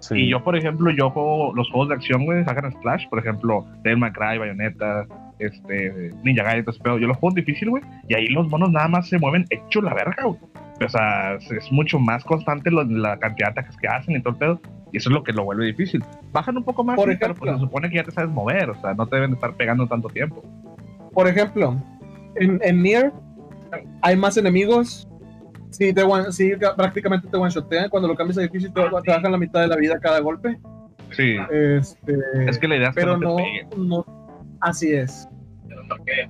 Sí. 0.00 0.14
Y 0.16 0.28
yo, 0.30 0.42
por 0.44 0.56
ejemplo, 0.56 0.90
yo 0.90 1.10
juego 1.10 1.54
los 1.54 1.70
juegos 1.70 1.88
de 1.88 1.94
acción, 1.94 2.24
güey, 2.26 2.44
sacan 2.44 2.70
Splash, 2.72 3.08
por 3.08 3.18
ejemplo, 3.18 3.64
Devil 3.82 3.98
May 3.98 4.12
Cry, 4.12 4.38
Bayonetta, 4.38 5.06
este, 5.38 6.12
Ninja 6.22 6.42
Gaiden, 6.44 6.64
todo 6.64 6.74
ese 6.74 6.82
pedo. 6.82 6.98
Yo 6.98 7.06
los 7.06 7.16
juego 7.16 7.36
en 7.36 7.44
difícil, 7.44 7.70
güey, 7.70 7.82
y 8.08 8.14
ahí 8.14 8.26
los 8.28 8.48
monos 8.48 8.70
nada 8.70 8.88
más 8.88 9.08
se 9.08 9.18
mueven 9.18 9.46
hecho 9.50 9.80
la 9.80 9.94
verga, 9.94 10.24
güey. 10.24 10.38
O 10.84 10.88
sea, 10.88 11.34
es- 11.36 11.72
mucho 11.72 11.98
más 11.98 12.22
constante 12.24 12.70
lo- 12.70 12.84
la 12.84 13.18
cantidad 13.18 13.48
de 13.48 13.60
ataques 13.60 13.76
que 13.78 13.88
hacen 13.88 14.16
y 14.16 14.20
todo 14.20 14.34
el 14.34 14.38
pedo, 14.38 14.60
y 14.92 14.98
eso 14.98 15.08
es 15.08 15.14
lo 15.14 15.22
que 15.24 15.32
lo 15.32 15.44
vuelve 15.44 15.64
difícil. 15.66 16.04
Bajan 16.32 16.58
un 16.58 16.64
poco 16.64 16.84
más, 16.84 16.96
Por 16.96 17.08
sí, 17.10 17.16
pero 17.18 17.32
ejemplo. 17.32 17.52
pues 17.52 17.60
se 17.60 17.66
supone 17.66 17.88
que 17.88 17.96
ya 17.96 18.04
te 18.04 18.10
sabes 18.10 18.30
mover, 18.30 18.68
o 18.70 18.80
sea, 18.80 18.92
no 18.92 19.06
te 19.06 19.16
deben 19.16 19.30
de 19.30 19.34
estar 19.36 19.54
pegando 19.54 19.86
tanto 19.86 20.08
tiempo. 20.08 20.44
Por 21.14 21.26
ejemplo, 21.26 21.74
en, 22.34 22.60
en 22.62 22.82
Nier 22.82 23.12
hay 24.02 24.16
más 24.16 24.36
enemigos. 24.36 25.08
Sí, 25.70 25.92
te 25.92 26.02
one- 26.02 26.32
sí, 26.32 26.52
ca- 26.58 26.74
prácticamente 26.76 27.28
te 27.28 27.36
one-shotean. 27.36 27.88
Cuando 27.90 28.08
lo 28.08 28.14
cambias 28.14 28.38
a 28.38 28.42
difícil, 28.42 28.72
te, 28.72 28.80
te 28.82 29.10
bajan 29.10 29.32
la 29.32 29.38
mitad 29.38 29.60
de 29.60 29.68
la 29.68 29.76
vida 29.76 29.98
cada 30.00 30.20
golpe. 30.20 30.58
Sí, 31.12 31.36
Este, 31.52 32.14
es 32.48 32.58
que 32.58 32.66
la 32.68 32.76
idea 32.76 32.88
es 32.88 32.94
que 32.94 33.00
pero 33.00 33.16
no 33.16 33.28
no, 33.30 33.36
te 33.36 33.42
peguen. 33.42 33.88
no. 33.88 34.04
Así 34.60 34.92
es. 34.92 35.28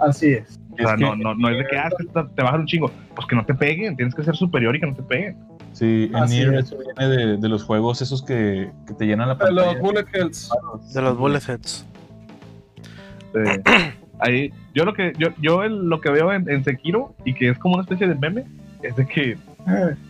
Así 0.00 0.32
es. 0.34 0.60
O 0.72 0.76
sea, 0.76 0.86
Es 0.90 0.94
que- 0.96 1.00
no, 1.00 1.16
no, 1.16 1.34
no 1.34 1.48
es 1.48 1.58
de 1.58 1.66
que 1.66 1.78
ah, 1.78 1.88
que 1.96 2.04
te 2.34 2.42
bajan 2.42 2.60
un 2.60 2.66
chingo. 2.66 2.90
Pues 3.14 3.26
que 3.26 3.36
no 3.36 3.44
te 3.46 3.54
peguen, 3.54 3.96
tienes 3.96 4.14
que 4.14 4.22
ser 4.22 4.36
superior 4.36 4.74
y 4.76 4.80
que 4.80 4.86
no 4.86 4.94
te 4.94 5.02
peguen. 5.02 5.36
Sí, 5.72 6.10
en 6.14 6.24
Nier 6.26 6.54
es. 6.54 6.66
eso 6.66 6.78
viene 6.78 7.16
de, 7.16 7.36
de 7.36 7.48
los 7.48 7.62
juegos 7.64 8.00
esos 8.02 8.22
que, 8.22 8.70
que 8.86 8.94
te 8.94 9.06
llenan 9.06 9.28
la 9.28 9.34
De 9.34 9.50
los 9.52 9.64
pantalla. 9.64 9.80
bullet 9.80 10.06
hells. 10.12 10.50
De 10.94 11.02
los 11.02 11.16
bullet 11.18 11.40
heads. 11.48 11.86
Ahí, 14.18 14.50
yo 14.74 14.84
lo 14.84 14.94
que 14.94 15.12
yo, 15.18 15.28
yo 15.40 15.62
el- 15.62 15.86
lo 15.88 16.00
que 16.00 16.10
veo 16.10 16.32
en, 16.32 16.48
en 16.48 16.64
Sekiro 16.64 17.14
y 17.24 17.34
que 17.34 17.50
es 17.50 17.58
como 17.58 17.74
una 17.74 17.82
especie 17.82 18.06
de 18.08 18.14
meme 18.14 18.44
es 18.88 18.96
de 18.96 19.06
que 19.06 19.36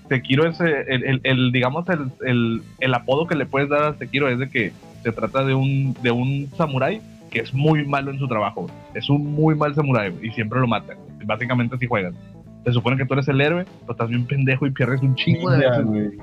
Sekiro 0.09 0.47
es 0.47 0.61
el, 0.61 1.03
el- 1.05 1.21
el, 1.25 1.53
digamos 1.53 1.89
el, 1.89 2.11
el, 2.27 2.63
el 2.79 2.95
apodo 2.95 3.27
que 3.27 3.35
le 3.35 3.47
puedes 3.47 3.69
dar 3.69 3.83
a 3.85 3.95
Sekiro 3.99 4.29
es 4.29 4.39
de 4.39 4.49
que 4.49 4.73
se 5.03 5.13
trata 5.13 5.45
de 5.45 5.55
un 5.55 5.95
de 6.03 6.11
un 6.11 6.49
samurái 6.57 7.01
que 7.31 7.41
es 7.41 7.53
muy 7.55 7.85
malo 7.87 8.11
en 8.11 8.19
su 8.19 8.29
trabajo. 8.29 8.67
Es 8.95 9.09
un 9.11 9.33
muy 9.35 9.55
mal 9.55 9.75
samurái 9.75 10.15
y 10.23 10.31
siempre 10.31 10.61
lo 10.61 10.67
matan. 10.67 10.97
Básicamente 11.25 11.75
así 11.77 11.87
juegan. 11.87 12.15
Se 12.65 12.73
supone 12.73 12.97
que 12.97 13.05
tú 13.07 13.15
eres 13.15 13.29
el 13.29 13.41
héroe 13.41 13.65
pero 13.81 13.93
estás 13.93 14.09
bien 14.09 14.27
pendejo 14.27 14.67
y 14.67 14.71
pierdes 14.71 15.01
un 15.03 15.15
chingo 15.15 15.51
de 15.51 15.59
veces. 15.59 16.19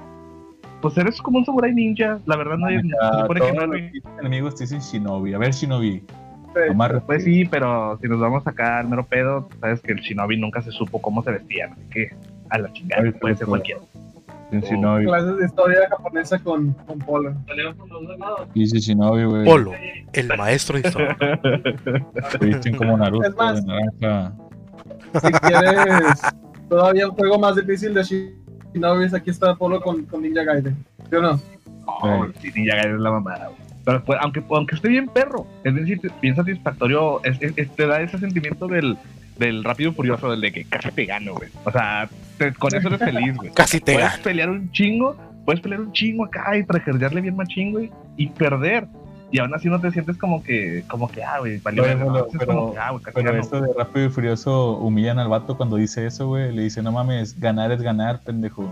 pues 0.81 0.97
eres 0.97 1.21
como 1.21 1.39
un 1.39 1.45
samurái 1.45 1.73
ninja. 1.73 2.19
La 2.25 2.35
verdad 2.37 2.57
nadie 2.57 2.81
se 2.81 3.19
supone 3.21 3.41
que 3.41 3.53
no 3.53 3.65
los 3.67 3.81
enemigos 4.19 4.55
te 4.55 4.63
dicen 4.65 4.79
Shinobi. 4.79 5.33
A 5.33 5.37
ver, 5.39 5.51
Shinobi. 5.53 6.03
Nomás 6.67 6.91
Pues 7.07 7.23
sí, 7.23 7.45
pero 7.45 7.97
si 7.99 8.07
nos 8.07 8.19
vamos 8.19 8.41
a 8.41 8.51
sacar 8.51 8.85
mero 8.87 9.03
pedo, 9.03 9.49
sabes 9.59 9.81
que 9.81 9.93
el 9.93 9.99
shinobi 10.01 10.37
nunca 10.37 10.61
se 10.61 10.71
supo 10.71 11.01
cómo 11.01 11.23
se 11.23 11.31
vestían, 11.31 11.71
así 11.71 11.81
que 11.89 12.11
a 12.53 12.57
la 12.59 12.71
chingada 12.73 13.01
Ay, 13.03 13.11
puede 13.11 13.35
ser 13.35 13.47
cualquiera. 13.47 13.81
en 14.51 14.61
Shinobi. 14.61 15.05
Clases 15.05 15.37
de 15.37 15.45
historia 15.45 15.79
japonesa 15.89 16.39
con, 16.39 16.71
con 16.85 16.99
Polo. 16.99 17.33
Dice 18.53 18.79
Shinobi, 18.79 19.23
güey. 19.25 19.45
Polo, 19.45 19.71
el 20.13 20.27
maestro 20.37 20.79
de 20.79 20.87
historia. 20.87 21.17
Te 22.39 22.45
visten 22.45 22.75
como 22.75 22.97
Naruto 22.97 23.27
Es 23.27 23.35
más- 23.35 23.65
de 23.65 23.67
naranja. 23.73 24.33
Si 25.21 25.31
quieres 25.31 26.21
todavía 26.69 27.07
un 27.07 27.15
juego 27.15 27.39
más 27.39 27.55
difícil 27.55 27.93
de 27.93 28.03
Shinobi, 28.03 29.05
aquí 29.15 29.29
está 29.31 29.55
Polo 29.55 29.81
con, 29.81 30.03
con 30.05 30.21
Ninja 30.21 30.43
Gaiden. 30.43 30.75
¿Sí 31.09 31.15
o 31.15 31.21
no? 31.21 31.39
No, 32.03 32.27
sí, 32.39 32.51
Ninja 32.55 32.75
Gaiden 32.75 32.95
es 32.95 33.01
la 33.01 33.11
mamada. 33.11 33.47
güey. 33.47 33.57
Pero 33.85 34.03
pues, 34.05 34.17
aunque, 34.21 34.41
aunque 34.49 34.75
esté 34.75 34.87
bien 34.87 35.07
perro, 35.09 35.45
es 35.63 35.75
decir, 35.75 35.99
bien 36.21 36.35
satisfactorio, 36.35 37.21
es- 37.25 37.41
es- 37.41 37.53
es- 37.57 37.75
te 37.75 37.85
da 37.87 37.99
ese 38.01 38.17
sentimiento 38.17 38.67
del, 38.67 38.97
del 39.37 39.63
rápido 39.63 39.91
y 39.91 39.93
furioso, 39.93 40.29
del 40.31 40.41
de 40.41 40.51
que 40.51 40.65
casi 40.65 40.91
te 40.91 41.05
gano, 41.05 41.33
güey. 41.35 41.49
O 41.63 41.71
sea, 41.71 42.07
te- 42.37 42.53
con 42.53 42.73
eso 42.75 42.87
eres 42.87 42.99
feliz, 42.99 43.35
güey. 43.35 43.51
Casi 43.51 43.79
te 43.79 43.93
Puedes 43.93 44.11
gano. 44.11 44.23
pelear 44.23 44.49
un 44.49 44.71
chingo, 44.71 45.15
puedes 45.45 45.61
pelear 45.61 45.81
un 45.81 45.91
chingo 45.91 46.25
acá 46.25 46.57
y 46.57 46.63
trajerdearle 46.63 47.21
bien 47.21 47.35
machín, 47.35 47.71
güey, 47.71 47.91
y 48.17 48.27
perder. 48.27 48.85
Y 49.31 49.39
aún 49.39 49.51
así 49.55 49.67
no 49.67 49.81
te 49.81 49.89
sientes 49.89 50.15
como 50.17 50.43
que, 50.43 50.83
como 50.87 51.09
que, 51.09 51.23
ah, 51.23 51.39
güey, 51.39 51.57
valió 51.57 51.83
pero- 51.83 52.75
ah, 52.79 52.91
güey, 52.91 53.03
Pero 53.15 53.35
esto 53.39 53.61
de 53.61 53.69
Rápido 53.75 54.05
y 54.05 54.09
Furioso 54.09 54.77
humillan 54.77 55.17
al 55.17 55.27
vato 55.27 55.57
cuando 55.57 55.75
dice 55.77 56.05
eso, 56.05 56.27
güey. 56.27 56.53
Le 56.53 56.61
dice, 56.61 56.83
no 56.83 56.91
mames, 56.91 57.39
ganar 57.39 57.71
es 57.71 57.81
ganar, 57.81 58.19
pendejo. 58.21 58.69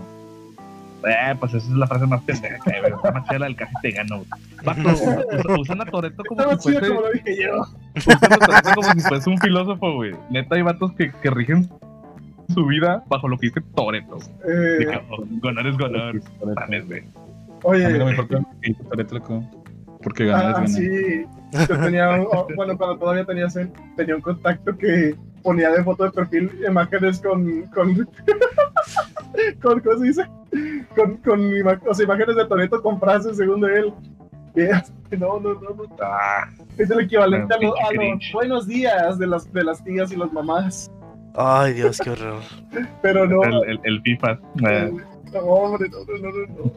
Eh, 1.06 1.34
pues 1.38 1.54
esa 1.54 1.66
es 1.66 1.76
la 1.76 1.86
frase 1.86 2.06
más 2.06 2.22
pendeja 2.22 2.58
que 2.64 2.74
hay, 2.74 2.80
güey. 2.80 2.92
Está 2.92 3.10
más 3.10 3.24
chida 3.28 3.38
la 3.38 3.46
del 3.46 3.56
casi 3.56 3.74
te 3.82 3.90
gano, 3.90 4.18
güey. 4.18 5.60
Usan 5.60 5.80
a 5.80 5.84
Toreto 5.84 6.22
como 6.24 6.42
si 6.58 6.72
fuese, 6.72 6.88
como 6.88 7.00
lo 7.00 7.12
dije 7.12 7.42
yo. 7.42 7.60
usan 7.96 8.32
a 8.32 8.38
Toretto 8.38 8.70
como 8.74 8.92
si 8.92 9.00
fuese 9.00 9.30
un 9.30 9.38
filósofo, 9.38 9.94
güey. 9.94 10.14
Neta, 10.30 10.54
hay 10.56 10.62
vatos 10.62 10.92
que, 10.92 11.10
que 11.10 11.30
rigen 11.30 11.68
su 12.54 12.66
vida 12.66 13.02
bajo 13.08 13.28
lo 13.28 13.38
que 13.38 13.48
dice 13.48 13.60
Toreto. 13.74 14.18
Eh, 14.46 15.00
ganar 15.42 15.66
es 15.66 15.76
ganar. 15.76 16.14
Mames, 16.56 16.86
güey. 16.86 17.02
oye, 17.64 17.86
A 17.86 17.88
mí 17.88 17.98
no 17.98 18.04
me 18.06 18.10
importa. 18.12 18.42
Porque 20.02 20.26
ganar 20.26 20.56
ah, 20.56 20.64
es 20.64 20.76
ganar. 20.76 20.90
sí. 20.90 21.26
Yo 21.68 21.78
tenía, 21.78 22.22
oh, 22.22 22.46
bueno, 22.56 22.76
cuando 22.78 22.98
todavía 22.98 23.24
tenía 23.24 23.46
tenía 23.96 24.16
un 24.16 24.22
contacto 24.22 24.76
que 24.76 25.14
ponía 25.42 25.70
de 25.70 25.82
foto 25.84 26.04
de 26.04 26.10
perfil 26.10 26.50
imágenes 26.66 27.20
con, 27.20 27.62
con, 27.74 27.94
con 29.62 29.80
¿cómo 29.80 29.98
se 29.98 30.04
dice? 30.06 30.26
Con, 30.94 31.16
con 31.18 31.40
ima- 31.50 31.80
o 31.88 31.94
sea, 31.94 32.04
imágenes 32.04 32.36
de 32.36 32.46
Toreto 32.46 32.82
con 32.82 32.98
frases 33.00 33.36
según 33.36 33.60
de 33.62 33.78
él. 33.78 33.92
No, 35.12 35.38
no, 35.38 35.52
no, 35.52 35.60
no. 35.76 35.84
Ah, 36.02 36.48
Es 36.78 36.90
el 36.90 37.00
equivalente 37.00 37.54
a, 37.54 37.58
los 37.60 37.74
buenos 38.32 38.66
días 38.66 39.18
de 39.18 39.26
las, 39.26 39.52
de 39.52 39.62
las 39.62 39.84
tías 39.84 40.10
y 40.10 40.16
las 40.16 40.32
mamás. 40.32 40.90
Ay, 41.34 41.74
Dios, 41.74 41.98
qué 42.02 42.08
horror. 42.12 42.40
Pero 43.02 43.26
no. 43.26 43.42
el, 43.44 43.62
el, 43.68 43.78
el 43.84 44.00
FIFA. 44.00 44.38
eh. 44.66 44.90
No, 45.34 45.40
hombre, 45.40 45.90
no, 45.90 45.98
no, 45.98 46.30
no, 46.30 46.46
no. 46.46 46.72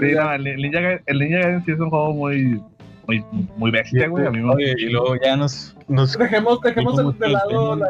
Sí, 0.00 0.12
no, 0.14 0.32
el, 0.32 0.46
el 0.46 0.62
Ninja 0.62 0.80
Gaiden, 0.80 1.02
el 1.06 1.18
Ninja 1.20 1.38
Gaiden 1.38 1.64
sí 1.64 1.72
es 1.72 1.80
un 1.80 1.90
juego 1.90 2.12
muy, 2.14 2.62
muy, 3.06 3.24
muy 3.56 3.70
bestia, 3.70 4.08
güey. 4.08 4.26
A 4.26 4.30
mí 4.30 4.38
me 4.40 4.54
Oye, 4.54 4.74
y 4.78 4.90
luego 4.90 5.14
ya 5.22 5.36
nos, 5.36 5.76
nos 5.88 6.16
Dejemos, 6.16 6.60
dejemos 6.62 6.94
¿Cómo 6.96 7.12
de, 7.12 7.28
lado, 7.28 7.76
la, 7.76 7.86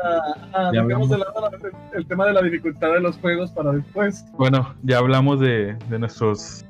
ah, 0.53 0.71
dejemos 0.73 1.09
de 1.11 1.19
lado 1.19 1.33
la- 1.41 1.99
el 1.99 2.07
tema 2.07 2.27
de 2.27 2.33
la 2.33 2.43
dificultad 2.43 2.93
de 2.95 3.01
los 3.01 3.17
juegos 3.19 3.51
para 3.53 3.73
después 3.73 4.25
Bueno, 4.37 4.75
ya 4.83 4.99
hablamos 4.99 5.41
de, 5.41 5.77
de 5.89 5.99
nuestros 5.99 6.65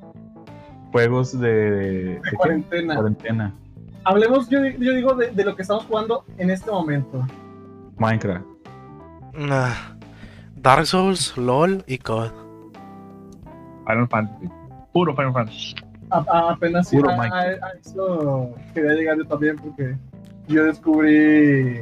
juegos 0.93 1.39
de, 1.41 1.49
de, 1.49 2.05
de 2.15 2.21
qué? 2.31 2.37
cuarentena. 2.37 2.95
cuarentena. 2.95 3.55
Hablemos, 4.05 4.49
yo, 4.51 4.59
yo 4.65 4.93
digo, 4.93 5.15
de, 5.15 5.31
de 5.31 5.45
lo 5.45 5.57
que 5.57 5.63
estamos 5.63 5.85
jugando 5.87 6.25
en 6.39 6.51
este 6.51 6.71
momento. 6.71 7.27
Minecraft. 7.97 8.45
Nah. 9.35 9.71
Dark 10.57 10.87
Souls, 10.87 11.37
LOL 11.37 11.83
y 11.87 11.99
COD. 11.99 12.31
Final 13.87 14.09
Fantasy. 14.09 14.49
Puro 14.93 15.15
Final 15.17 15.33
Fantasy. 15.33 15.75
A- 16.15 16.25
a- 16.29 16.51
apenas 16.53 16.89
Puro 16.91 17.11
a, 17.11 17.17
Minecraft. 17.17 17.63
a- 17.63 17.67
a 17.67 17.71
eso 17.81 18.55
quería 18.73 18.93
llegar 18.93 19.17
yo 19.19 19.25
también 19.27 19.57
porque 19.57 19.97
yo 20.49 20.65
descubrí 20.65 21.81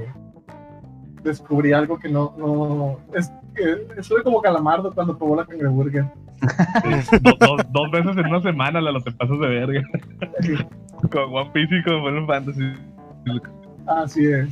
descubrí 1.23 1.73
algo 1.73 1.99
que 1.99 2.09
no, 2.09 2.35
no, 2.37 2.99
es, 3.17 3.31
que 3.55 4.01
estuve 4.01 4.23
como 4.25 4.41
calamardo 4.41 4.93
cuando 4.93 5.17
probó 5.17 5.37
la 5.37 5.45
cangreburger. 5.47 6.05
Do- 7.21 7.37
do- 7.39 7.57
dos 7.71 7.91
veces 7.93 8.17
en 8.17 8.27
una 8.27 8.43
semana, 8.43 8.81
la 8.81 8.91
lo 8.91 9.01
te 9.01 9.13
pasas 9.13 9.39
de 9.39 9.47
verga. 9.47 9.83
con 11.13 11.23
One 11.33 11.51
Piece 11.53 11.77
y 11.77 11.83
con 11.85 12.03
Final 12.05 12.27
Fantasy. 12.27 12.73
Así 13.87 14.27
es. 14.27 14.49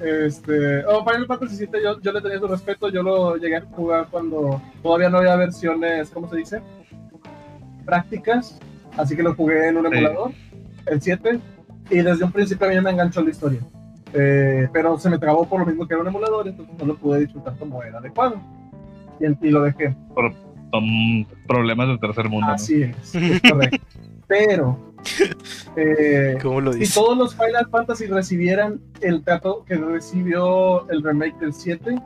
Este, 0.00 0.84
oh, 0.86 1.04
Final 1.04 1.26
Fantasy 1.26 1.66
VII 1.66 1.82
yo, 1.84 2.00
yo 2.00 2.12
le 2.12 2.20
tenía 2.20 2.38
su 2.40 2.48
respeto, 2.48 2.88
yo 2.88 3.02
lo 3.02 3.36
llegué 3.36 3.56
a 3.56 3.60
jugar 3.62 4.06
cuando 4.10 4.60
todavía 4.82 5.10
no 5.10 5.18
había 5.18 5.36
versiones, 5.36 6.10
¿cómo 6.10 6.28
se 6.28 6.36
dice? 6.38 6.62
Prácticas, 7.84 8.58
así 8.98 9.16
que 9.16 9.22
lo 9.22 9.34
jugué 9.34 9.68
en 9.68 9.76
un 9.78 9.86
Sí. 9.86 9.92
emulador, 9.94 10.32
el 10.86 11.00
7, 11.00 11.40
y 11.90 11.98
desde 11.98 12.24
un 12.24 12.32
principio 12.32 12.66
a 12.66 12.70
mí 12.70 12.80
me 12.80 12.90
enganchó 12.90 13.22
la 13.22 13.30
historia. 13.30 13.60
Eh, 14.12 14.68
pero 14.72 14.98
se 14.98 15.10
me 15.10 15.18
trabó 15.18 15.46
por 15.48 15.60
lo 15.60 15.66
mismo 15.66 15.86
que 15.86 15.94
era 15.94 16.02
un 16.02 16.08
emulador, 16.08 16.48
entonces 16.48 16.74
no 16.78 16.86
lo 16.86 16.96
pude 16.96 17.20
disfrutar 17.20 17.56
como 17.58 17.82
era 17.82 17.98
adecuado. 17.98 18.40
Y, 19.20 19.46
y 19.46 19.50
lo 19.50 19.62
dejé. 19.62 19.94
Son 20.70 21.26
problemas 21.46 21.88
del 21.88 21.98
tercer 22.00 22.28
mundo. 22.28 22.46
¿no? 22.48 22.52
Así 22.54 22.82
es, 22.82 23.14
es 23.14 23.40
correcto. 23.42 23.78
Pero, 24.28 24.78
eh, 25.76 26.36
¿Cómo 26.42 26.60
lo 26.60 26.72
si 26.74 26.86
todos 26.92 27.16
los 27.16 27.34
Final 27.34 27.66
Fantasy 27.70 28.06
recibieran 28.06 28.78
el 29.00 29.22
trato 29.22 29.64
que 29.64 29.76
recibió 29.76 30.88
el 30.90 31.02
remake 31.02 31.38
del 31.38 31.54
7, 31.54 31.96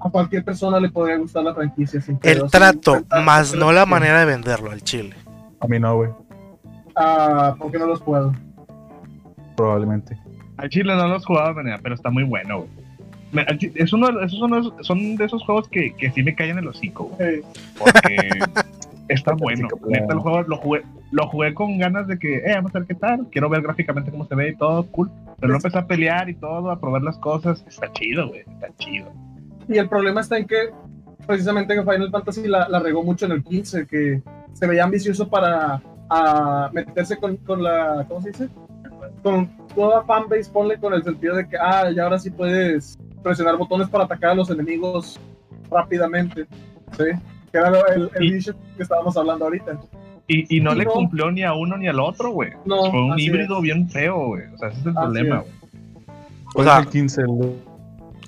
a 0.00 0.10
cualquier 0.10 0.44
persona 0.44 0.80
le 0.80 0.88
podría 0.90 1.16
gustar 1.18 1.42
la 1.44 1.54
franquicia. 1.54 2.00
Sin 2.00 2.18
El 2.22 2.50
trato, 2.50 3.04
más 3.24 3.54
no 3.54 3.72
la 3.72 3.84
manera 3.84 4.20
de 4.20 4.26
venderlo 4.26 4.70
al 4.70 4.82
chile. 4.82 5.14
A 5.60 5.66
mí 5.66 5.78
no, 5.78 5.96
güey. 5.96 6.10
Ah, 6.96 7.54
¿por 7.58 7.70
qué 7.70 7.78
no 7.78 7.86
los 7.86 8.02
puedo? 8.02 8.32
Probablemente. 9.56 10.18
Al 10.56 10.68
Chile 10.68 10.94
no 10.96 11.08
los 11.08 11.24
jugaba 11.24 11.48
de 11.48 11.54
manera, 11.54 11.78
pero 11.82 11.94
está 11.94 12.10
muy 12.10 12.24
bueno, 12.24 12.58
güey. 12.58 12.70
Es 13.74 13.92
uno, 13.92 14.20
esos 14.20 14.38
son, 14.86 15.16
de 15.16 15.24
esos 15.24 15.44
juegos 15.44 15.68
que, 15.68 15.94
que 15.94 16.10
sí 16.10 16.22
me 16.22 16.34
caen 16.34 16.52
en 16.52 16.58
el 16.58 16.68
hocico, 16.68 17.04
güey. 17.04 17.42
Porque 17.78 18.28
está 19.08 19.34
bueno. 19.34 19.68
Neta, 19.86 20.14
el 20.14 20.20
juego 20.20 20.42
lo 20.42 20.56
jugué, 20.56 20.82
lo 21.10 21.28
jugué 21.28 21.54
con 21.54 21.78
ganas 21.78 22.06
de 22.06 22.18
que, 22.18 22.38
eh, 22.38 22.54
vamos 22.54 22.74
a 22.74 22.78
ver 22.78 22.88
qué 22.88 22.94
tal. 22.94 23.26
Quiero 23.30 23.48
ver 23.48 23.62
gráficamente 23.62 24.10
cómo 24.10 24.26
se 24.26 24.34
ve 24.34 24.50
y 24.50 24.56
todo, 24.56 24.86
cool. 24.86 25.10
Pero 25.38 25.48
luego 25.48 25.58
empecé 25.58 25.78
a 25.78 25.86
pelear 25.86 26.30
y 26.30 26.34
todo, 26.34 26.70
a 26.70 26.80
probar 26.80 27.02
las 27.02 27.18
cosas. 27.18 27.64
Está 27.68 27.92
chido, 27.92 28.28
güey. 28.28 28.40
Está 28.40 28.68
chido. 28.78 29.12
y 29.68 29.76
el 29.76 29.88
problema 29.88 30.22
está 30.22 30.38
en 30.38 30.46
que 30.46 30.70
precisamente 31.26 31.74
que 31.74 31.82
Final 31.82 32.10
Fantasy 32.10 32.48
la, 32.48 32.68
la 32.68 32.80
regó 32.80 33.02
mucho 33.04 33.26
en 33.26 33.32
el 33.32 33.44
15, 33.44 33.86
que 33.86 34.22
se 34.58 34.66
veía 34.66 34.84
ambicioso 34.84 35.28
para 35.28 35.80
meterse 36.72 37.16
con, 37.18 37.36
con 37.38 37.62
la, 37.62 38.04
¿cómo 38.08 38.22
se 38.22 38.30
dice? 38.30 38.48
Con 39.22 39.48
toda 39.74 40.02
fanbase, 40.04 40.50
ponle 40.50 40.78
con 40.78 40.92
el 40.94 41.02
sentido 41.04 41.36
de 41.36 41.48
que, 41.48 41.56
ah, 41.56 41.90
ya 41.94 42.04
ahora 42.04 42.18
sí 42.18 42.30
puedes 42.30 42.98
presionar 43.22 43.56
botones 43.56 43.88
para 43.88 44.04
atacar 44.04 44.30
a 44.30 44.34
los 44.34 44.50
enemigos 44.50 45.20
rápidamente, 45.70 46.46
¿sí? 46.92 47.04
Que 47.52 47.58
era 47.58 47.72
el, 47.94 48.10
el 48.14 48.24
Y- 48.24 48.36
issue 48.36 48.54
que 48.76 48.82
estábamos 48.82 49.16
hablando 49.16 49.44
ahorita. 49.44 49.78
Y, 50.26 50.56
y 50.56 50.60
no 50.60 50.72
Y 50.74 50.78
le 50.78 50.84
no. 50.84 50.90
cumplió 50.92 51.30
ni 51.30 51.42
a 51.42 51.54
uno 51.54 51.76
ni 51.78 51.88
al 51.88 52.00
otro, 52.00 52.32
güey. 52.32 52.50
No, 52.66 52.90
Fue 52.90 53.02
un 53.02 53.18
híbrido 53.18 53.56
es. 53.58 53.62
bien 53.62 53.88
feo, 53.88 54.26
güey. 54.28 54.42
O 54.54 54.58
sea, 54.58 54.68
ese 54.68 54.80
es 54.80 54.86
el 54.86 54.90
Así 54.90 54.98
problema, 55.06 55.38
güey. 55.38 55.52
¿Cuál 56.52 56.66
sea, 56.66 56.78
el 56.80 56.86
15? 56.88 57.20
El... 57.22 57.28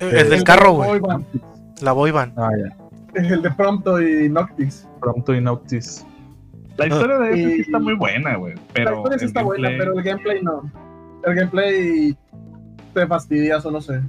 El 0.01 0.11
del 0.11 0.32
El 0.32 0.44
carro, 0.44 0.73
güey. 0.73 1.01
La 1.82 1.93
boyban. 1.93 2.32
Ah, 2.36 2.51
ya. 2.57 2.77
El 3.20 3.43
de 3.43 3.51
Prompto 3.51 4.01
y 4.01 4.28
Noctis. 4.31 4.89
Pronto 5.01 5.35
y 5.35 5.40
Noctis. 5.43 6.07
La 6.77 6.87
historia 6.87 7.19
de 7.19 7.31
ese 7.33 7.55
sí 7.57 7.61
está 7.63 7.79
muy 7.79 7.95
buena, 7.95 8.37
güey. 8.37 8.55
Pero 8.73 8.91
la 8.91 8.97
historia 8.97 9.19
sí 9.19 9.25
está 9.27 9.43
buena, 9.43 9.69
pero 9.79 9.99
el 9.99 10.03
gameplay 10.03 10.43
no. 10.43 10.71
El 11.25 11.35
gameplay 11.35 12.17
te 12.95 13.07
fastidias 13.07 13.65
o 13.67 13.71
no 13.71 13.81
sé. 13.81 14.01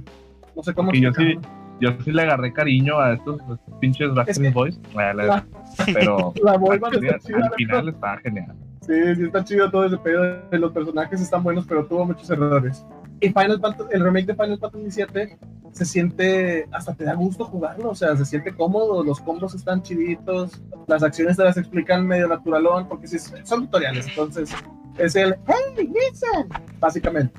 No 0.56 0.62
sé 0.62 0.72
cómo 0.74 0.90
Y 0.94 1.00
yo 1.00 1.08
explicarlo. 1.10 1.48
Yo 1.80 1.90
sí 2.04 2.12
le 2.12 2.22
agarré 2.22 2.52
cariño 2.52 2.98
a 3.00 3.14
estos 3.14 3.40
pinches 3.80 4.14
Backstreet 4.14 4.50
que- 4.52 4.54
Boys. 4.54 4.80
La- 4.94 5.12
la- 5.12 5.44
pero 5.92 6.32
La 6.42 6.52
al, 6.52 7.04
está 7.04 7.18
chida, 7.18 7.38
al 7.44 7.52
final 7.54 7.88
está 7.88 8.16
genial. 8.18 8.54
Sí, 8.82 9.14
sí 9.16 9.22
está 9.24 9.44
chido 9.44 9.70
todo 9.70 9.84
ese 9.86 9.96
pedo. 9.98 10.42
Los 10.52 10.72
personajes 10.72 11.20
están 11.20 11.42
buenos, 11.42 11.66
pero 11.66 11.84
tuvo 11.86 12.04
muchos 12.04 12.30
errores. 12.30 12.86
Y 13.22 13.28
Final 13.28 13.60
Fantasy, 13.60 13.88
el 13.92 14.02
remake 14.04 14.26
de 14.26 14.34
Final 14.34 14.58
Fantasy 14.58 15.02
VII 15.14 15.36
se 15.72 15.84
siente, 15.86 16.66
hasta 16.72 16.92
te 16.94 17.04
da 17.04 17.14
gusto 17.14 17.44
jugarlo, 17.44 17.90
o 17.90 17.94
sea, 17.94 18.14
se 18.16 18.24
siente 18.26 18.52
cómodo, 18.52 19.02
los 19.04 19.20
combos 19.20 19.54
están 19.54 19.80
chiditos, 19.82 20.60
las 20.88 21.02
acciones 21.02 21.36
te 21.36 21.44
las 21.44 21.56
explican 21.56 22.06
medio 22.06 22.26
naturalón, 22.28 22.88
porque 22.88 23.06
sí, 23.06 23.18
son 23.44 23.62
tutoriales, 23.66 24.06
entonces 24.08 24.50
es 24.98 25.16
el, 25.16 25.36
hey, 25.46 25.88
listen, 25.88 26.48
básicamente. 26.80 27.32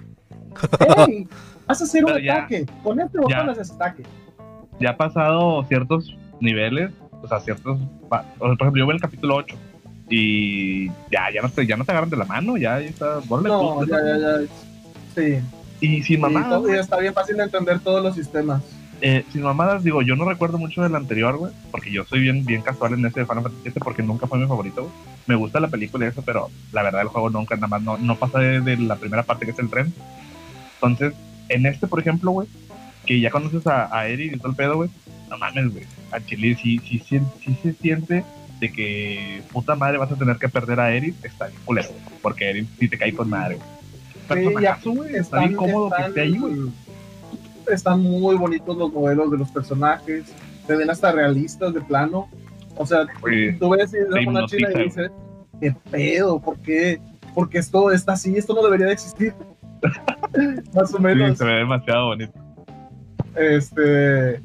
Hey, 1.05 1.27
vas 1.67 1.81
a 1.81 1.83
hacer 1.83 2.05
un 2.05 2.17
ya- 2.23 2.33
ataque, 2.37 2.65
con 2.83 2.99
este 3.01 3.19
botón 3.19 3.49
haces 3.49 3.71
ataque. 3.71 4.03
Ya 4.79 4.91
ha 4.91 4.97
pasado 4.97 5.63
ciertos 5.65 6.15
niveles, 6.39 6.91
o 7.21 7.27
sea, 7.27 7.39
ciertos. 7.41 7.77
pa- 8.09 8.25
o 8.39 8.47
sea, 8.47 8.55
por 8.55 8.61
ejemplo, 8.61 8.79
yo 8.79 8.87
veo 8.87 8.95
el 8.95 9.01
capítulo 9.01 9.35
8 9.35 9.55
y 10.09 10.87
ya, 11.11 11.29
ya, 11.33 11.41
no, 11.41 11.49
te, 11.49 11.65
ya 11.67 11.75
no 11.75 11.85
te 11.85 11.91
agarran 11.91 12.09
de 12.09 12.17
la 12.17 12.25
mano, 12.25 12.55
ya, 12.57 12.79
ya 12.79 12.87
está. 12.87 13.19
No, 13.29 13.83
ya, 13.85 13.95
ya. 14.17 14.37
Sí, 15.15 15.39
Y 15.83 16.01
sin 16.03 16.21
mamadas, 16.21 16.63
y 16.69 16.71
está 16.71 16.97
bien 16.97 17.13
fácil 17.13 17.35
de 17.37 17.43
entender 17.43 17.79
todos 17.81 18.01
los 18.01 18.15
sistemas. 18.15 18.63
eh, 19.01 19.25
sin 19.33 19.41
mamadas, 19.41 19.83
digo, 19.83 20.01
yo 20.01 20.15
no 20.15 20.23
recuerdo 20.23 20.57
mucho 20.57 20.81
del 20.81 20.95
anterior, 20.95 21.35
güey, 21.37 21.51
porque 21.71 21.91
yo 21.91 22.05
soy 22.05 22.21
bien, 22.21 22.45
bien 22.45 22.61
casual 22.61 22.93
en 22.93 23.05
ese 23.05 23.19
de 23.19 23.25
Final 23.25 23.43
Fantasy 23.43 23.69
VII 23.69 23.81
porque 23.83 24.01
nunca 24.01 24.27
fue 24.27 24.39
mi 24.39 24.47
favorito, 24.47 24.83
güey. 24.83 24.93
Me 25.27 25.35
gusta 25.35 25.59
la 25.59 25.67
película 25.67 26.05
y 26.05 26.09
eso, 26.09 26.21
pero 26.21 26.51
la 26.71 26.83
verdad 26.83 27.01
el 27.01 27.09
juego 27.09 27.29
nunca, 27.29 27.55
nada 27.55 27.67
más, 27.67 27.81
no, 27.81 27.97
no 27.97 28.15
pasa 28.17 28.39
de, 28.39 28.61
de 28.61 28.77
la 28.77 28.95
primera 28.95 29.23
parte 29.23 29.45
que 29.45 29.51
es 29.51 29.59
el 29.59 29.69
tren. 29.69 29.93
Entonces, 30.75 31.13
en 31.49 31.65
este, 31.65 31.87
por 31.87 31.99
ejemplo, 31.99 32.31
güey, 32.31 32.47
que 33.05 33.19
ya 33.19 33.29
conoces 33.31 33.67
a, 33.67 33.95
a 33.97 34.07
Eric 34.07 34.33
y 34.35 34.37
todo 34.37 34.51
el 34.51 34.55
pedo, 34.55 34.75
güey, 34.77 34.89
no 35.29 35.37
mames, 35.37 35.71
güey, 35.73 35.85
a 36.11 36.21
Chile 36.21 36.55
sí, 36.61 36.79
sí, 36.79 36.99
sí, 36.99 37.19
sí 37.43 37.57
se 37.61 37.73
siente 37.73 38.23
de 38.61 38.71
que 38.71 39.43
puta 39.51 39.75
madre 39.75 39.97
vas 39.97 40.11
a 40.11 40.15
tener 40.17 40.37
que 40.37 40.47
perder 40.49 40.79
a 40.79 40.93
Eric, 40.95 41.15
está 41.23 41.47
bien 41.47 41.59
culero, 41.65 41.89
porque 42.21 42.49
Eric 42.51 42.67
sí 42.79 42.87
te 42.87 42.97
cae 42.97 43.13
con 43.13 43.29
madre, 43.29 43.55
güey. 43.57 43.67
Sí, 44.33 44.43
ya 44.43 44.49
Personajazo, 44.51 44.91
güey, 44.91 45.15
está 45.15 45.39
bien 45.39 45.55
cómodo 45.55 45.89
que 45.95 46.01
esté 46.03 46.21
ahí, 46.21 46.37
güey. 46.37 46.55
están 47.71 48.01
muy 48.01 48.35
bonitos 48.35 48.75
los 48.77 48.91
modelos 48.93 49.31
de 49.31 49.37
los 49.37 49.49
personajes, 49.51 50.25
se 50.67 50.75
ven 50.75 50.89
hasta 50.89 51.11
realistas 51.11 51.73
de 51.73 51.81
plano. 51.81 52.27
O 52.75 52.85
sea, 52.85 53.05
Güey, 53.21 53.57
tú 53.59 53.69
ves 53.69 53.93
y 53.93 54.27
una 54.27 54.45
china 54.47 54.69
y 54.75 54.83
dices, 54.85 55.11
¿qué 55.61 55.75
pedo? 55.91 56.39
¿Por 56.39 56.57
qué? 56.59 56.99
Porque 57.35 57.59
esto 57.59 57.91
está 57.91 58.13
así, 58.13 58.35
esto 58.35 58.53
no 58.55 58.63
debería 58.63 58.87
de 58.87 58.93
existir. 58.93 59.33
Más 60.73 60.93
o 60.93 60.97
sí, 60.97 61.03
menos. 61.03 61.37
se 61.37 61.45
ve 61.45 61.53
demasiado 61.53 62.07
bonito. 62.07 62.33
Este. 63.35 64.39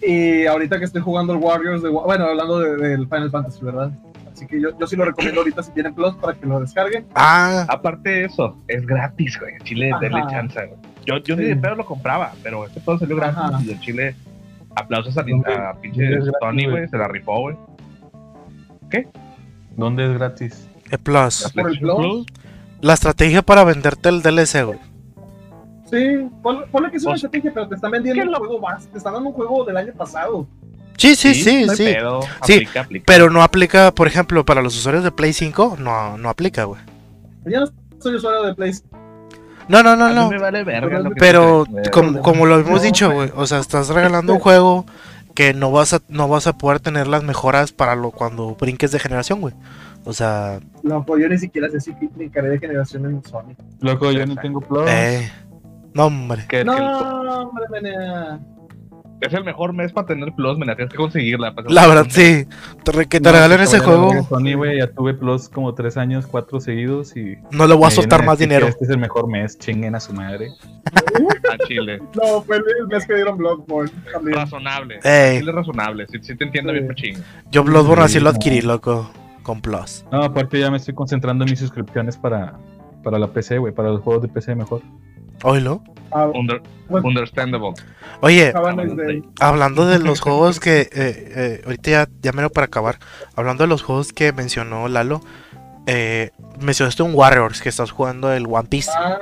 Y 0.00 0.46
ahorita 0.46 0.78
que 0.78 0.84
estoy 0.84 1.00
jugando 1.02 1.32
el 1.32 1.38
Warriors, 1.40 1.82
de, 1.82 1.88
bueno, 1.88 2.24
hablando 2.26 2.60
de- 2.60 2.76
del 2.76 3.06
Final 3.08 3.30
Fantasy, 3.30 3.64
¿verdad? 3.64 3.90
Así 4.38 4.46
que 4.46 4.60
yo, 4.60 4.68
yo 4.78 4.86
sí 4.86 4.94
lo 4.94 5.04
recomiendo 5.04 5.40
ahorita 5.40 5.64
si 5.64 5.72
tienen 5.72 5.92
Plus 5.94 6.14
para 6.14 6.32
que 6.34 6.46
lo 6.46 6.60
descarguen. 6.60 7.04
Ah, 7.16 7.66
Aparte 7.68 8.08
de 8.08 8.24
eso, 8.26 8.56
es 8.68 8.86
gratis, 8.86 9.36
güey. 9.40 9.54
En 9.54 9.62
Chile, 9.62 9.90
Ajá. 9.90 10.00
denle 10.00 10.22
chance, 10.30 10.64
güey. 10.66 10.78
Yo, 11.04 11.16
yo 11.18 11.34
ni 11.34 11.44
de 11.44 11.56
pedo 11.56 11.74
lo 11.74 11.84
compraba, 11.84 12.32
pero 12.42 12.64
este 12.64 12.80
todo 12.80 12.98
salió 13.00 13.16
gratis 13.16 13.36
Ajá. 13.38 13.60
y 13.64 13.70
en 13.72 13.80
Chile, 13.80 14.14
aplausos 14.76 15.18
a, 15.18 15.22
¿Dónde- 15.22 15.52
a 15.52 15.72
pinche 15.80 16.04
gratis, 16.06 16.30
Tony, 16.40 16.66
güey? 16.70 16.86
se 16.88 16.96
la 16.98 17.08
rifó, 17.08 17.40
güey. 17.40 17.56
¿Dónde 19.76 20.06
es 20.06 20.12
gratis? 20.18 20.68
E 20.90 20.98
Plus. 20.98 21.52
Por 21.54 21.70
el 21.70 21.78
Plus. 21.78 22.26
La 22.80 22.94
estrategia 22.94 23.42
para 23.42 23.64
venderte 23.64 24.08
el 24.08 24.22
DLC, 24.22 24.62
güey. 24.64 24.78
Sí, 25.90 26.28
ponle, 26.42 26.66
ponle 26.66 26.90
que 26.90 26.98
es 26.98 27.02
una 27.04 27.12
Pues, 27.12 27.24
estrategia, 27.24 27.50
pero 27.54 27.68
te 27.68 27.74
están 27.74 27.90
vendiendo 27.90 28.22
¿qué 28.22 28.26
un 28.28 28.32
lo- 28.32 28.38
juego 28.38 28.60
más, 28.60 28.86
te 28.86 28.98
están 28.98 29.14
dando 29.14 29.30
un 29.30 29.34
juego 29.34 29.64
del 29.64 29.76
año 29.78 29.92
pasado. 29.94 30.46
Sí, 30.98 31.14
sí, 31.14 31.34
sí, 31.34 31.64
no 31.64 31.74
sí. 31.74 31.84
pedo, 31.84 32.20
Sí, 32.44 32.54
aplica, 32.54 32.80
aplica. 32.80 33.04
Pero 33.06 33.30
no 33.30 33.42
aplica, 33.42 33.92
por 33.92 34.06
ejemplo, 34.08 34.44
para 34.44 34.60
los 34.62 34.76
usuarios 34.76 35.04
de 35.04 35.12
Play 35.12 35.32
5, 35.32 35.76
no, 35.78 36.18
no 36.18 36.28
aplica, 36.28 36.64
güey. 36.64 36.80
Yo 37.46 37.60
no 37.60 37.66
soy 38.00 38.16
usuario 38.16 38.42
de 38.42 38.54
Play. 38.54 38.72
No, 39.68 39.82
no, 39.82 39.94
no, 39.96 40.06
A 40.06 40.08
mí 40.08 40.14
no. 40.14 40.30
me 40.30 40.38
vale 40.38 40.64
verga 40.64 40.98
lo 40.98 41.10
que 41.10 41.16
Pero 41.20 41.66
como, 41.92 42.20
como 42.20 42.46
lo 42.46 42.58
hemos 42.58 42.80
No. 42.80 42.80
dicho, 42.80 43.10
güey, 43.12 43.30
o 43.34 43.46
sea, 43.46 43.58
estás 43.60 43.88
regalando 43.88 44.32
un 44.32 44.38
juego 44.40 44.86
que 45.34 45.54
no 45.54 45.70
vas 45.70 45.92
a 45.92 46.00
no 46.08 46.26
vas 46.26 46.46
a 46.48 46.58
poder 46.58 46.80
tener 46.80 47.06
las 47.06 47.22
mejoras 47.22 47.70
para 47.70 47.94
lo 47.94 48.10
cuando 48.10 48.56
brinques 48.56 48.90
de 48.90 48.98
generación, 48.98 49.40
güey. 49.40 49.54
O 50.04 50.12
sea, 50.12 50.58
No, 50.82 51.04
pues 51.04 51.22
yo 51.22 51.28
ni 51.28 51.38
siquiera 51.38 51.68
sé 51.70 51.80
si 51.80 51.92
brincaré 51.92 52.48
de 52.48 52.58
generación 52.58 53.04
en 53.04 53.22
Sony. 53.24 53.54
Loco, 53.80 54.10
yo 54.10 54.26
no 54.26 54.34
tengo 54.36 54.60
Plus. 54.60 54.88
eh, 54.88 55.30
no, 55.94 56.06
hombre. 56.06 56.46
que- 56.48 56.58
que 56.58 56.64
No, 56.64 57.22
el- 57.22 57.28
hombre, 57.28 57.64
menea. 57.70 58.40
Es 59.20 59.32
el 59.34 59.44
mejor 59.44 59.72
mes 59.72 59.92
para 59.92 60.06
tener 60.06 60.32
Plus, 60.34 60.58
me 60.58 60.66
la 60.66 60.74
tienes 60.76 60.92
que 60.92 60.96
conseguirla. 60.96 61.54
para- 61.54 61.68
La 61.70 61.86
verdad, 61.86 62.06
sí. 62.08 62.46
Que 63.08 63.20
te 63.20 63.20
No, 63.20 63.32
regalen 63.32 63.58
pues, 63.58 63.72
ese 63.74 63.78
juego, 63.84 64.12
Sony, 64.28 64.54
güey, 64.56 64.78
ya 64.78 64.86
tuve 64.88 65.14
Plus 65.14 65.48
como 65.48 65.74
tres 65.74 65.96
años, 65.96 66.26
cuatro 66.26 66.60
seguidos 66.60 67.16
y... 67.16 67.36
no 67.50 67.66
le 67.66 67.74
voy 67.74 67.86
a 67.86 67.90
soltar 67.90 68.24
más 68.24 68.38
dinero. 68.38 68.66
Este 68.66 68.84
es 68.84 68.90
el 68.90 68.98
mejor 68.98 69.28
mes, 69.28 69.58
chinguen 69.58 69.94
a 69.94 70.00
su 70.00 70.12
madre. 70.12 70.48
A 71.52 71.58
Chile. 71.66 71.98
No, 72.14 72.42
fue 72.42 72.56
el 72.56 72.86
mes 72.88 73.06
que 73.06 73.14
dieron 73.14 73.36
Bloodborne. 73.38 73.90
Razonable. 74.32 75.00
Ey, 75.04 75.38
Chile 75.40 75.52
razonable. 75.52 76.06
Sí, 76.10 76.18
sí 76.22 76.36
te 76.36 76.44
entiendo 76.44 76.72
Sí. 76.72 76.78
bien, 76.78 76.88
machín. 76.88 77.24
yo 77.50 77.64
Bloodborne 77.64 78.04
así 78.04 78.14
Sí, 78.14 78.20
lo 78.20 78.30
adquirí, 78.30 78.60
loco, 78.60 79.10
con 79.42 79.60
Plus. 79.60 80.04
No, 80.12 80.22
aparte 80.22 80.58
ya 80.60 80.70
me 80.70 80.76
estoy 80.78 80.94
concentrando 80.94 81.44
en 81.44 81.50
mis 81.50 81.58
suscripciones 81.60 82.16
para, 82.16 82.54
para 83.02 83.18
la 83.18 83.28
PC, 83.28 83.58
güey, 83.58 83.72
para 83.74 83.90
los 83.90 84.00
juegos 84.02 84.22
de 84.22 84.28
PC 84.28 84.54
mejor. 84.54 84.82
Oílo. 85.42 85.82
Ah, 86.10 86.26
Under- 86.34 86.62
understandable. 86.88 87.72
Oye, 88.20 88.52
Day. 88.52 89.22
hablando 89.40 89.86
de 89.86 89.98
los 89.98 90.20
juegos 90.22 90.58
que. 90.60 90.80
eh, 90.80 90.88
eh, 90.92 91.62
ahorita 91.64 91.90
ya, 91.90 92.08
ya 92.22 92.32
mero 92.32 92.50
para 92.50 92.66
acabar. 92.66 92.98
Hablando 93.36 93.64
de 93.64 93.68
los 93.68 93.82
juegos 93.82 94.12
que 94.12 94.32
mencionó 94.32 94.88
Lalo. 94.88 95.20
Eh, 95.90 96.32
mencionaste 96.60 97.02
un 97.02 97.14
Warriors 97.14 97.62
que 97.62 97.70
estás 97.70 97.90
jugando 97.90 98.30
el 98.32 98.46
One 98.46 98.68
Piece. 98.68 98.90
Ah, 98.94 99.16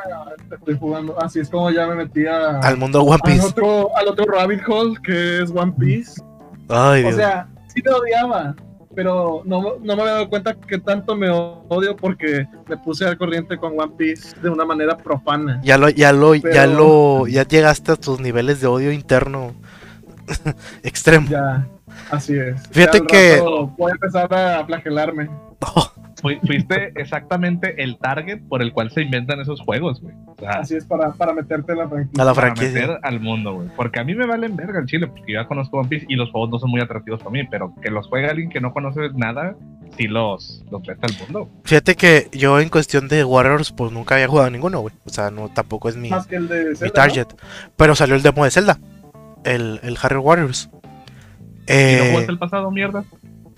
estoy 0.53 0.77
jugando. 0.79 1.17
Así 1.21 1.39
es 1.39 1.49
como 1.49 1.71
ya 1.71 1.87
me 1.87 1.95
metí 1.95 2.27
a, 2.27 2.59
Al 2.61 2.77
mundo 2.77 3.03
One 3.03 3.21
al, 3.23 3.33
Piece. 3.33 3.47
otro, 3.47 3.97
al 3.97 4.09
otro 4.09 4.25
rabbit 4.25 4.61
hole 4.67 4.97
que 5.05 5.43
es 5.43 5.51
One 5.55 5.73
Piece. 5.79 6.21
Ay, 6.69 7.03
O 7.05 7.07
Dios. 7.09 7.15
sea, 7.17 7.47
sí 7.73 7.81
me 7.85 7.93
odiaba, 7.93 8.57
pero 8.97 9.43
no, 9.45 9.75
no 9.81 9.95
me 9.95 10.03
había 10.03 10.15
dado 10.15 10.29
cuenta 10.31 10.55
que 10.55 10.79
tanto 10.79 11.15
me 11.15 11.31
odio 11.31 11.95
porque 11.95 12.49
me 12.67 12.77
puse 12.79 13.05
al 13.07 13.17
corriente 13.19 13.59
con 13.59 13.79
One 13.79 13.93
Piece 13.97 14.41
de 14.41 14.49
una 14.49 14.65
manera 14.65 14.97
profana. 14.97 15.61
Ya 15.63 15.77
lo, 15.79 15.89
ya 15.91 16.13
lo, 16.13 16.35
ya 16.35 16.67
lo, 16.67 17.27
ya 17.29 17.47
llegaste 17.47 17.93
a 17.93 17.97
tus 17.97 18.19
niveles 18.19 18.61
de 18.61 18.67
odio 18.67 18.91
interno 18.91 19.55
extremo. 20.83 21.29
Ya, 21.29 21.69
así 22.11 22.37
es. 22.39 22.61
Fíjate 22.71 22.99
Ya 22.99 23.03
al 23.03 23.07
que- 23.07 23.37
rato 23.37 23.67
Voy 23.79 23.91
a 23.91 23.95
empezar 23.95 24.33
a 24.35 24.65
flagelarme. 24.67 25.29
Oh, 25.75 25.91
fuiste 26.45 26.93
exactamente 26.97 27.83
el 27.83 27.97
target 27.99 28.41
por 28.49 28.61
el 28.63 28.73
cual 28.73 28.91
se 28.91 29.03
inventan 29.03 29.41
esos 29.41 29.61
juegos, 29.61 30.01
güey. 30.03 30.15
O 30.27 30.35
sea, 30.39 30.51
Así 30.61 30.75
es 30.77 30.85
para, 30.85 31.13
para 31.13 31.33
meterte 31.33 31.73
en 31.73 31.79
la 31.79 31.89
franquicia. 31.89 32.23
a 32.23 32.27
la 32.27 32.35
para 32.35 32.47
franquicia. 32.55 32.81
meter 32.87 32.99
al 33.03 33.21
mundo, 33.21 33.55
güey. 33.55 33.69
Porque 33.77 34.01
a 34.01 34.05
mí 34.05 34.15
me 34.15 34.27
valen 34.27 34.57
verga 34.57 34.81
el 34.81 34.87
chile, 34.87 35.07
porque 35.07 35.33
yo 35.33 35.41
ya 35.41 35.47
conozco 35.49 35.79
One 35.79 35.89
Piece 35.89 36.07
y 36.09 36.17
los 36.17 36.31
juegos 36.31 36.51
no 36.51 36.59
son 36.59 36.71
muy 36.71 36.81
atractivos 36.81 37.21
para 37.21 37.31
mí, 37.31 37.45
pero 37.51 37.75
que 37.83 37.91
los 37.91 38.07
juegue 38.09 38.29
alguien 38.29 38.51
que 38.51 38.61
no 38.61 38.73
conoce 38.73 39.01
nada, 39.15 39.57
sí 39.97 40.09
los, 40.09 40.65
los 40.71 40.83
al 40.89 40.97
mundo. 41.21 41.49
Fíjate 41.65 41.95
que 41.95 42.29
yo 42.33 42.61
en 42.61 42.69
cuestión 42.69 43.09
de 43.09 43.25
Warriors, 43.25 43.73
pues 43.73 43.93
nunca 43.93 44.17
había 44.17 44.29
jugado 44.29 44.51
ninguno, 44.51 44.81
güey. 44.81 44.95
O 45.05 45.11
sea, 45.11 45.31
no, 45.31 45.49
tampoco 45.49 45.89
es 45.89 45.97
mi, 45.97 46.11
Más 46.11 46.27
que 46.27 46.37
el 46.37 46.49
de 46.49 46.77
mi 46.81 46.91
target. 46.91 47.29
Pero 47.77 47.95
salió 47.95 48.15
el 48.17 48.23
demo 48.23 48.45
de 48.45 48.51
Zelda. 48.51 48.79
El, 49.45 49.81
el 49.83 49.97
Harry 50.03 50.17
Warriors. 50.17 50.69
¿Y 50.73 50.77
no 50.77 51.75
Eh, 51.75 52.09
jugaste 52.13 52.33
el 52.33 52.39
pasado, 52.39 52.71
mierda? 52.71 53.05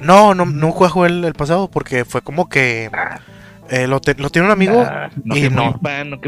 No, 0.00 0.34
no, 0.34 0.44
no 0.46 0.70
jugué 0.72 1.08
el, 1.08 1.24
el 1.24 1.34
pasado 1.34 1.70
porque 1.70 2.04
fue 2.04 2.22
como 2.22 2.48
que 2.48 2.90
eh, 3.70 3.86
lo, 3.86 4.00
te- 4.00 4.14
lo 4.14 4.30
tiene 4.30 4.46
un 4.46 4.52
amigo. 4.52 4.80
Ah, 4.86 5.10
no, 5.24 5.36
y 5.36 5.48
no. 5.50 5.78
fan. 5.82 6.18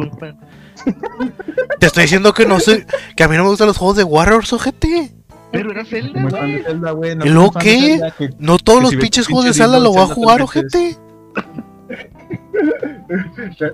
Te 1.79 1.87
estoy 1.87 2.03
diciendo 2.05 2.33
que 2.33 2.47
no 2.47 2.59
soy, 2.61 2.85
que 3.17 3.23
a 3.25 3.29
mí 3.29 3.37
no 3.37 3.43
me 3.45 3.51
gustan 3.51 3.67
los 3.69 3.77
juegos 3.79 3.97
de 3.97 4.05
Warriors, 4.05 4.53
ojete. 4.53 5.13
Pero 5.53 5.73
era 5.73 5.85
Zelda, 5.85 6.23
güey. 6.23 6.63
Zelda, 6.63 6.91
güey. 6.93 7.17
no 7.17 7.27
¿Y 7.27 7.29
luego 7.29 7.53
qué? 7.53 7.81
Zelda, 7.99 8.11
que- 8.13 8.31
No 8.39 8.57
todos 8.59 8.79
Que 8.79 8.83
los 8.83 8.91
si 8.91 8.97
pinches 8.97 9.27
pinche 9.27 9.33
juegos 9.33 9.45
de 9.57 9.63
Zelda 9.63 9.79
lo 9.81 9.91
voy 9.93 10.03
a 10.03 10.07
jugar, 10.07 10.43
ojete. 10.43 10.97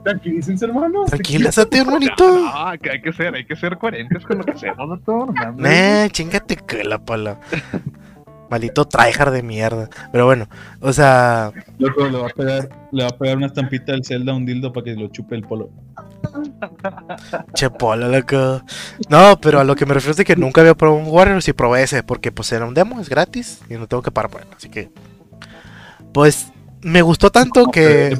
Tranquilícense, 0.05 0.65
hermanos. 0.65 1.11
Tranquilízate, 1.11 1.79
hermanito. 1.81 2.39
no, 2.41 2.79
que 2.81 2.91
hay 2.91 3.03
que 3.03 3.13
ser, 3.13 3.35
hay 3.35 3.45
que 3.45 3.57
ser 3.57 3.77
coherentes 3.79 4.25
con 4.25 4.39
lo 4.39 4.45
que 4.45 4.53
hacemos, 4.53 4.89
doctor. 4.89 5.35
Nah, 5.57 6.09
chingate 6.09 6.57
que 6.57 6.85
la 6.85 6.99
pala. 6.99 7.39
Maldito 8.51 8.87
tryhard 8.87 9.33
de 9.33 9.43
mierda. 9.43 9.89
Pero 10.13 10.27
bueno, 10.27 10.49
o 10.81 10.93
sea, 10.93 11.53
Loco, 11.79 12.07
le 12.07 12.19
va 12.19 12.27
a 12.27 12.31
pegar, 12.31 12.69
le 12.93 13.03
va 13.03 13.09
a 13.09 13.17
pegar 13.17 13.37
una 13.37 13.47
estampita 13.47 13.93
del 13.93 14.05
Zelda 14.05 14.33
a 14.33 14.37
un 14.37 14.47
dildo 14.47 14.73
para 14.73 14.85
que 14.85 14.95
lo 14.95 15.09
chupe 15.09 15.35
el 15.35 15.43
polo. 15.43 15.71
che 17.55 17.71
pola, 17.71 18.09
loco. 18.09 18.63
No, 19.09 19.41
pero 19.41 19.61
a 19.61 19.65
lo 19.65 19.75
que 19.77 19.87
me 19.87 19.95
refiero 19.95 20.13
es 20.13 20.17
de 20.17 20.25
que 20.25 20.37
nunca 20.37 20.61
había 20.61 20.75
probado 20.75 21.01
un 21.01 21.09
Warriors 21.09 21.49
y 21.49 21.53
probé 21.53 21.83
ese, 21.83 22.03
porque 22.03 22.33
pues 22.33 22.53
era 22.53 22.67
un 22.67 22.75
demo, 22.75 23.01
es 23.01 23.09
gratis 23.09 23.61
y 23.69 23.75
no 23.75 23.87
tengo 23.87 24.03
que 24.03 24.11
pagar 24.11 24.31
por 24.31 24.43
él. 24.43 24.49
Así 24.57 24.69
que, 24.69 24.91
pues, 26.13 26.53
me 26.83 27.03
gustó 27.03 27.31
tanto 27.31 27.67
que, 27.67 28.17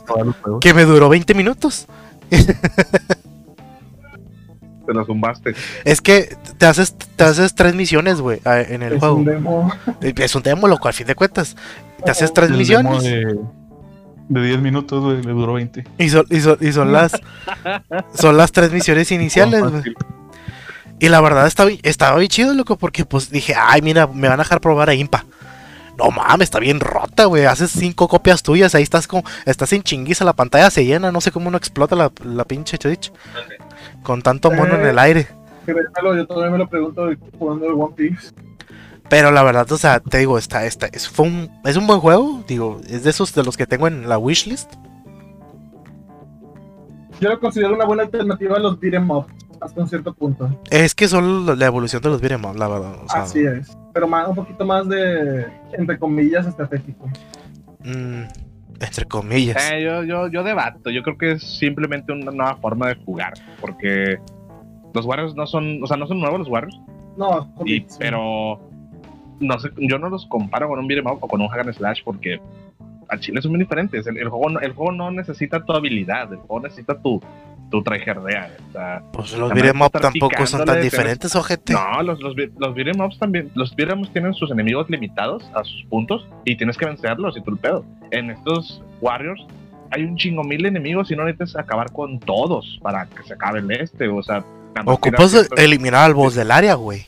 que 0.61 0.75
me 0.75 0.85
duró 0.85 1.09
20 1.09 1.35
minutos. 1.35 1.87
Te 4.87 4.95
lo 4.95 5.05
zumbaste. 5.05 5.55
Es 5.85 6.01
que 6.01 6.37
te 6.59 6.67
haces, 6.67 6.95
te 6.95 7.25
haces 7.25 7.55
tres 7.55 7.75
misiones, 7.75 8.21
güey, 8.21 8.41
en 8.45 8.83
el 8.83 8.95
Es 8.95 8.99
juego. 9.01 9.17
un 9.17 9.25
demo. 9.25 9.73
Es 10.01 10.35
un 10.35 10.43
demo, 10.43 10.69
loco, 10.69 10.89
al 10.89 10.95
fin 10.95 11.07
de 11.07 11.15
cuentas. 11.15 11.57
Te 12.05 12.11
haces 12.11 12.33
tres 12.33 12.51
El 12.51 12.65
demo 12.67 12.91
misiones. 12.93 13.03
de, 13.03 13.39
de 14.29 14.43
10 14.47 14.61
minutos, 14.61 15.03
güey, 15.03 15.23
le 15.23 15.33
duró 15.33 15.55
20. 15.55 15.85
Y 15.99 16.09
son, 16.09 16.27
y 16.31 16.41
son, 16.41 16.59
y 16.61 16.73
son 16.73 16.93
las 16.93 17.13
son 18.15 18.37
las 18.37 18.53
tres 18.53 18.71
misiones 18.73 19.11
iniciales, 19.13 19.63
güey. 19.63 19.83
Y 20.99 21.09
la 21.11 21.21
verdad 21.21 21.47
estaba, 21.47 21.71
estaba 21.83 22.17
bien 22.19 22.29
chido, 22.31 22.55
loco, 22.55 22.77
porque 22.77 23.05
pues 23.05 23.31
dije, 23.31 23.55
ay, 23.55 23.83
mira, 23.83 24.07
me 24.07 24.29
van 24.29 24.41
a 24.41 24.45
dejar 24.45 24.61
probar 24.61 24.89
a 24.89 24.95
Impa. 24.95 25.27
No 25.99 26.11
mames, 26.11 26.47
está 26.47 26.59
bien 26.59 26.81
rota, 26.81 27.25
güey. 27.27 27.45
Haces 27.47 27.71
cinco 27.71 28.09
copias 28.09 28.43
tuyas, 28.43 28.75
ahí 28.75 28.83
estás 28.83 29.07
como, 29.07 29.23
estás 29.47 29.73
en 29.73 29.83
chinguiza, 29.83 30.25
la 30.25 30.33
pantalla 30.35 30.71
se 30.71 30.85
llena, 30.85 31.11
no 31.13 31.21
sé 31.21 31.33
cómo 31.33 31.51
no 31.51 31.57
explota 31.57 31.97
la, 31.97 32.11
la 32.25 32.45
pinche 32.45 32.77
Twitch. 32.79 33.13
Con 34.07 34.23
tanto 34.23 34.53
mono 34.53 34.77
en 34.77 34.87
el 34.87 35.01
aire. 35.01 35.27
Créemelo, 35.65 36.15
Yo 36.15 36.27
todavía 36.29 36.53
me 36.53 36.59
lo 36.59 36.69
pregunto 36.69 37.11
jugando 37.37 37.67
el 37.67 37.73
One 37.73 37.93
Piece. 37.97 38.33
Pero 39.09 39.33
la 39.33 39.43
verdad, 39.43 39.71
o 39.73 39.77
sea, 39.77 39.99
te 39.99 40.19
digo, 40.19 40.39
está, 40.39 40.65
está, 40.65 40.87
es, 40.87 41.09
fue 41.09 41.27
un, 41.27 41.51
es 41.65 41.77
un 41.77 41.89
buen 41.89 41.99
juego, 41.99 42.45
digo, 42.47 42.81
es 42.89 43.03
de 43.03 43.11
esos 43.11 43.35
de 43.35 43.43
los 43.43 43.57
que 43.57 43.67
tengo 43.67 43.89
en 43.89 44.09
la 44.09 44.17
wishlist. 44.17 44.75
Yo 47.21 47.31
lo 47.31 47.41
considero 47.41 47.75
una 47.75 47.85
buena 47.85 48.05
alternativa 48.05 48.57
a 48.57 48.61
los 48.61 48.79
beat'em 48.79 49.11
up 49.11 49.27
hasta 49.61 49.81
un 49.81 49.89
cierto 49.89 50.15
punto. 50.15 50.57
Es 50.71 50.95
que 50.95 51.09
son 51.09 51.59
la 51.59 51.67
evolución 51.67 52.01
de 52.01 52.09
los 52.09 52.21
beat'em 52.21 52.45
up, 52.45 52.55
la 52.57 52.69
verdad. 52.69 52.95
O 53.05 53.09
sea, 53.09 53.23
Así 53.23 53.41
es. 53.45 53.77
Pero 53.93 54.07
más, 54.07 54.29
un 54.29 54.37
poquito 54.37 54.65
más 54.65 54.89
de, 54.89 55.47
entre 55.73 55.99
comillas, 55.99 56.47
estratégico. 56.47 57.11
mm, 57.81 58.23
entre 58.81 59.05
comillas. 59.07 59.71
Eh, 59.73 59.83
yo, 59.83 60.03
yo, 60.05 60.29
yo 60.29 60.43
debato. 60.45 60.91
Yo 60.91 61.03
creo 61.03 61.17
que 61.19 61.33
es 61.33 61.43
simplemente 61.59 62.13
una 62.13 62.31
nueva 62.31 62.57
forma 62.57 62.89
de 62.89 62.95
jugar. 62.97 63.35
Porque 63.61 64.19
los 64.95 65.05
Warriors 65.05 65.35
no 65.35 65.47
son, 65.47 65.83
o 65.83 65.87
sea, 65.87 65.97
no 65.97 66.07
son 66.07 66.21
nuevos 66.21 66.41
los 66.41 66.49
Warriors. 66.49 66.79
No, 67.17 67.53
y- 67.65 67.81
sí. 67.81 67.87
pero 67.99 68.61
no 69.41 69.59
sé, 69.59 69.71
yo 69.77 69.99
no 69.99 70.09
los 70.09 70.27
comparo 70.27 70.69
con 70.69 70.79
un 70.79 70.87
beat'em 70.87 71.07
up 71.07 71.19
o 71.21 71.29
con 71.29 71.41
un 71.41 71.49
hack 71.49 71.61
and 71.67 71.75
slash 71.75 72.03
porque 72.05 72.41
a 73.09 73.19
Chile 73.19 73.41
son 73.43 73.53
muy 73.53 73.61
diferentes. 73.61 74.07
El, 74.07 74.19
el 74.19 74.29
juego, 74.29 74.61
el 74.61 74.73
juego 74.73 74.93
no 74.93 75.11
necesita 75.11 75.65
tu 75.65 75.73
habilidad, 75.73 76.33
el 76.33 76.39
juego 76.39 76.61
necesita 76.61 76.99
tu, 77.01 77.21
tu 77.71 77.83
tryhardea. 77.83 78.51
O 78.69 78.73
sea, 78.73 79.03
Pues 79.13 79.37
los 79.37 79.53
beat'em 79.53 79.81
up 79.83 79.93
tampoco 79.93 80.47
son 80.47 80.65
tan 80.65 80.81
diferentes, 80.81 81.35
ojete. 81.35 81.73
no, 81.73 82.03
los, 82.03 82.21
los, 82.21 82.35
los 82.59 82.75
beat'em 82.75 83.01
ups 83.01 83.19
también, 83.19 83.51
los 83.55 83.75
beat'em 83.75 84.01
ups 84.01 84.13
tienen 84.13 84.35
sus 84.35 84.51
enemigos 84.51 84.89
limitados 84.89 85.43
a 85.55 85.65
sus 85.65 85.85
puntos 85.89 86.27
y 86.45 86.57
tienes 86.57 86.77
que 86.77 86.87
vencerlos 86.87 87.37
y 87.37 87.43
tú 87.43 87.51
el 87.53 87.59
pedo. 87.59 87.85
En 88.11 88.31
estos 88.31 88.83
Warriors 89.01 89.45
hay 89.91 90.05
un 90.05 90.17
chingo 90.17 90.43
mil 90.43 90.65
enemigos 90.67 91.11
y 91.11 91.17
no 91.17 91.25
necesitas 91.25 91.57
acabar 91.57 91.93
con 91.93 92.19
todos 92.19 92.79
para 92.83 93.07
que 93.07 93.23
se 93.25 93.35
acabe 93.35 93.61
el 93.61 93.71
este, 93.71 94.09
o 94.09 94.23
sea... 94.23 94.45
Ocupas 94.85 95.49
eliminar 95.57 96.05
al 96.05 96.15
boss 96.15 96.35
del 96.35 96.51
área, 96.51 96.75
güey. 96.75 97.07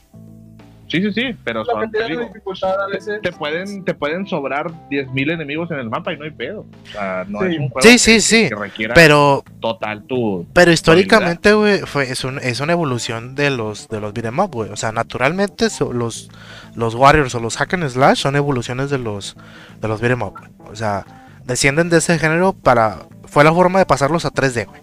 Sí, 0.88 1.02
sí, 1.02 1.12
sí, 1.12 1.36
pero 1.44 1.64
que 1.64 1.70
son- 1.70 1.90
te 1.90 1.98
tiene 1.98 2.08
digo, 2.16 2.22
dificultad 2.28 2.80
a 2.82 2.86
veces. 2.86 3.20
te 3.22 3.30
pueden, 3.32 3.84
te 3.84 3.92
pueden 3.94 4.26
sobrar 4.26 4.70
10.000 4.88 5.30
enemigos 5.30 5.70
en 5.70 5.78
el 5.78 5.90
mapa 5.90 6.12
y 6.12 6.16
no 6.16 6.24
hay 6.24 6.30
pedo. 6.30 6.60
O 6.60 6.86
sea, 6.92 7.24
no 7.28 7.40
Sí. 7.40 7.46
es 7.54 7.58
un 7.60 7.68
juego 7.68 7.80
Sí, 7.82 7.92
que, 7.92 7.98
sí, 7.98 8.20
sí. 8.20 8.48
que 8.48 8.54
requiera 8.54 8.94
Pero, 8.94 9.44
total 9.60 10.04
tu... 10.04 10.46
pero 10.54 10.72
históricamente, 10.72 11.52
güey, 11.52 11.80
fue, 11.80 12.10
es, 12.10 12.24
un- 12.24 12.38
es 12.38 12.60
una 12.60 12.72
evolución 12.72 13.34
de 13.34 13.50
los, 13.50 13.88
de 13.88 14.00
los 14.00 14.14
beat'em 14.14 14.38
up, 14.38 14.50
güey. 14.52 14.70
O 14.70 14.76
sea, 14.76 14.90
naturalmente 14.92 15.68
so- 15.70 15.92
los, 15.92 16.30
los 16.74 16.94
Warriors 16.94 17.34
o 17.34 17.40
los 17.40 17.56
Hack 17.58 17.74
and 17.74 17.88
Slash 17.88 18.18
son 18.18 18.36
evoluciones 18.36 18.88
de 18.88 18.96
los, 18.98 19.36
de 19.80 19.88
los 19.88 20.00
beat'em 20.00 20.22
up, 20.22 20.34
güey. 20.38 20.50
O 20.72 20.74
sea, 20.76 21.04
descienden 21.44 21.90
de 21.90 21.98
ese 21.98 22.18
género 22.18 22.54
para... 22.54 23.00
Fue 23.26 23.44
la 23.44 23.52
forma 23.52 23.78
de 23.78 23.84
pasarlos 23.86 24.24
a 24.24 24.30
3D, 24.30 24.64
güey. 24.66 24.80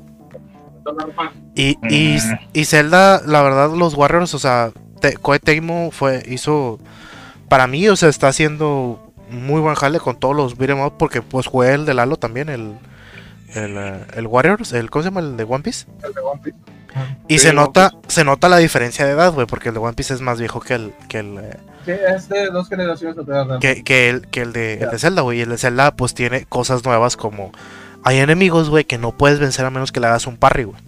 Y, 1.56 1.78
y, 1.90 2.18
Mm. 2.20 2.38
y 2.54 2.66
Zelda, 2.66 3.22
la 3.26 3.42
verdad, 3.42 3.72
los 3.76 3.96
Warriors, 3.96 4.34
o 4.36 4.40
sea, 4.40 4.72
te, 5.00 5.18
Tecmo 5.40 5.92
fue, 5.92 6.24
hizo, 6.28 6.80
para 7.50 7.68
mí, 7.68 7.88
o 7.88 7.96
sea, 7.96 8.10
está 8.10 8.28
haciendo 8.28 9.14
muy 9.30 9.62
buen 9.62 9.76
jale 9.76 10.00
con 10.00 10.20
todos 10.20 10.36
los 10.36 10.58
beat'em 10.58 10.82
up 10.82 10.94
porque 10.98 11.22
pues 11.22 11.48
jugué 11.48 11.74
el 11.74 11.86
de 11.86 11.94
Lalo 11.94 12.18
también, 12.18 12.50
el, 12.50 12.78
el, 13.54 13.78
eh, 13.78 14.06
el 14.16 14.28
Warriors, 14.28 14.74
el, 14.74 14.90
¿cómo 14.90 15.04
se 15.04 15.10
llama? 15.10 15.22
El 15.22 15.38
de 15.38 15.44
One 15.44 15.64
Piece. 15.64 15.86
El 16.04 16.14
de 16.14 16.22
One 16.22 16.42
Piece. 16.44 16.58
Y 17.28 17.40
Sí, 17.40 17.48
se 17.48 17.54
nota, 17.54 17.92
se 18.08 18.24
nota 18.24 18.48
la 18.48 18.58
diferencia 18.58 19.06
de 19.06 19.12
edad, 19.12 19.34
güey, 19.34 19.48
porque 19.48 19.70
el 19.70 19.76
de 19.76 19.82
One 19.82 19.94
Piece 19.94 20.14
es 20.14 20.22
más 20.22 20.40
viejo 20.40 20.62
que 20.62 20.76
el, 20.76 20.94
que 21.10 21.20
el, 21.20 21.38
eh, 21.40 21.58
Sí, 21.86 21.92
es 21.92 22.30
de 22.30 22.48
dos 22.48 22.68
generaciones 22.68 23.16
que, 23.62 23.84
que 23.84 24.10
el, 24.10 24.28
que 24.28 24.42
el 24.42 24.54
de, 24.54 24.74
el 24.76 24.90
de 24.90 24.98
Zelda, 24.98 25.22
güey. 25.22 25.38
Y 25.38 25.42
el 25.42 25.50
de 25.50 25.58
Zelda, 25.58 25.96
pues 25.96 26.16
tiene 26.16 26.46
cosas 26.46 26.84
nuevas 26.84 27.16
como 27.16 27.52
hay 28.04 28.20
enemigos, 28.20 28.70
güey, 28.70 28.86
que 28.86 28.98
no 28.98 29.12
puedes 29.12 29.40
vencer 29.40 29.66
a 29.66 29.70
menos 29.70 29.92
que 29.92 30.00
le 30.00 30.08
hagas 30.08 30.26
un 30.26 30.38
parry, 30.38 30.64
güey. 30.64 30.82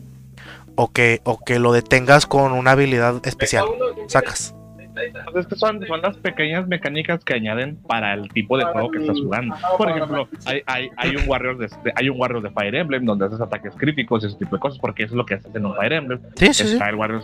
O 0.79 0.91
que, 0.91 1.21
o 1.23 1.39
que 1.43 1.57
lo 1.59 1.71
detengas 1.73 2.25
con 2.27 2.51
una 2.53 2.71
habilidad 2.71 3.25
especial. 3.25 3.65
Sacas. 4.07 4.53
Pues 5.31 5.45
es 5.45 5.47
que 5.47 5.55
son, 5.55 5.85
son 5.85 6.01
las 6.01 6.17
pequeñas 6.17 6.67
mecánicas 6.67 7.23
que 7.23 7.35
añaden 7.35 7.75
para 7.87 8.13
el 8.15 8.29
tipo 8.29 8.57
de 8.57 8.63
juego 8.65 8.89
que 8.89 8.97
estás 8.99 9.19
jugando. 9.19 9.53
ajá, 9.53 9.67
Por 9.77 9.89
ejemplo, 9.91 10.27
hay, 10.45 10.61
hay, 10.65 10.89
hay 10.97 11.15
un 11.15 11.27
Warrior 11.29 11.57
de, 11.59 11.67
de- 11.83 11.93
hay 11.95 12.09
un 12.09 12.19
Warrior 12.19 12.41
de 12.41 12.49
Fire 12.49 12.73
Emblem 12.73 13.05
donde 13.05 13.25
haces 13.25 13.39
ataques 13.39 13.73
críticos 13.77 14.23
y 14.23 14.27
ese 14.27 14.37
tipo 14.37 14.55
de 14.55 14.59
cosas, 14.59 14.79
porque 14.79 15.03
eso 15.03 15.13
es 15.13 15.17
lo 15.17 15.25
que 15.25 15.35
haces 15.35 15.53
en 15.53 15.65
un 15.67 15.75
Fire 15.75 15.93
Emblem. 15.93 16.19
Sí, 16.35 16.51
sí, 16.53 16.63
sí. 16.67 16.79
El 16.83 16.95
Warrior, 16.95 17.21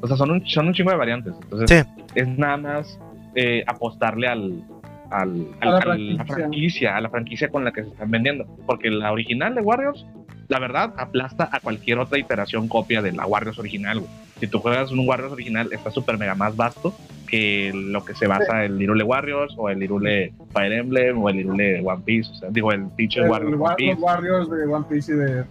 o 0.00 0.06
sea, 0.06 0.16
son 0.16 0.30
un, 0.30 0.46
son 0.46 0.68
un 0.68 0.74
chingo 0.74 0.90
de 0.92 0.96
variantes. 0.96 1.34
Entonces, 1.42 1.86
Sí. 1.86 2.04
es 2.14 2.28
nada 2.38 2.56
más 2.56 3.00
eh, 3.34 3.64
apostarle 3.66 4.28
al, 4.28 4.62
al, 5.10 5.46
A 5.60 5.76
al- 5.90 6.16
la 6.16 6.22
al- 6.22 6.26
franquicia, 6.28 6.96
a 6.96 7.00
la 7.00 7.10
franquicia 7.10 7.48
con 7.48 7.64
la 7.64 7.72
que 7.72 7.82
se 7.82 7.88
están 7.88 8.10
vendiendo. 8.12 8.44
Porque 8.66 8.90
la 8.90 9.10
original 9.10 9.56
de 9.56 9.60
Warriors 9.60 10.06
la 10.48 10.58
verdad, 10.58 10.94
aplasta 10.96 11.48
a 11.52 11.60
cualquier 11.60 11.98
otra 11.98 12.18
iteración 12.18 12.68
copia 12.68 13.02
de 13.02 13.12
la 13.12 13.26
Warriors 13.26 13.58
original, 13.58 14.00
güey. 14.00 14.10
Si 14.40 14.46
tú 14.46 14.60
juegas 14.60 14.90
un 14.90 15.06
Warriors 15.06 15.32
original, 15.32 15.68
está 15.72 15.90
súper 15.90 16.16
mega 16.16 16.34
más 16.34 16.56
vasto 16.56 16.94
que 17.26 17.70
lo 17.74 18.02
que 18.04 18.14
se 18.14 18.26
basa 18.26 18.64
el 18.64 18.80
Irule 18.80 19.04
Warriors 19.04 19.52
o 19.58 19.68
el 19.68 19.82
Irule 19.82 20.32
Fire 20.54 20.72
Emblem 20.72 21.22
o 21.22 21.28
el 21.28 21.40
Irule 21.40 21.80
One 21.84 22.02
Piece. 22.04 22.30
O 22.30 22.34
sea, 22.36 22.48
digo, 22.50 22.72
el 22.72 22.88
Teacher 22.96 23.24
El- 23.24 23.30
Warriors 23.30 23.52
el 23.52 23.60
One 23.60 23.64
Wa- 23.68 23.76
Piece. 23.76 23.92
los 23.94 24.02
Warriors 24.02 24.50
de 24.50 24.64
One 24.66 24.84
Piece 24.88 25.12
y 25.12 25.16
de. 25.16 25.44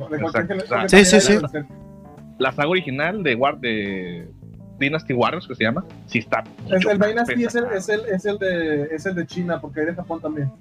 Sí, 0.88 1.06
sí, 1.06 1.22
sí. 1.22 1.38
La 2.40 2.52
saga 2.52 2.70
original 2.70 3.22
de, 3.24 3.36
War 3.36 3.60
de 3.60 4.28
Dynasty 4.80 5.14
Warriors, 5.14 5.48
que 5.48 5.56
se 5.56 5.64
llama, 5.64 5.84
sí 6.08 6.20
está. 6.20 6.44
Es, 6.72 6.86
el 6.86 7.00
Dynasty 7.00 7.44
es 7.44 7.56
el, 7.56 7.66
es, 7.66 7.90
el, 7.90 8.02
es, 8.12 8.26
el 8.26 8.38
de, 8.40 8.84
es 8.96 9.06
el 9.06 9.16
de 9.16 9.26
China, 9.28 9.60
porque 9.62 9.82
hay 9.82 9.86
de 9.88 9.96
Japón 9.96 10.22
también. 10.22 10.52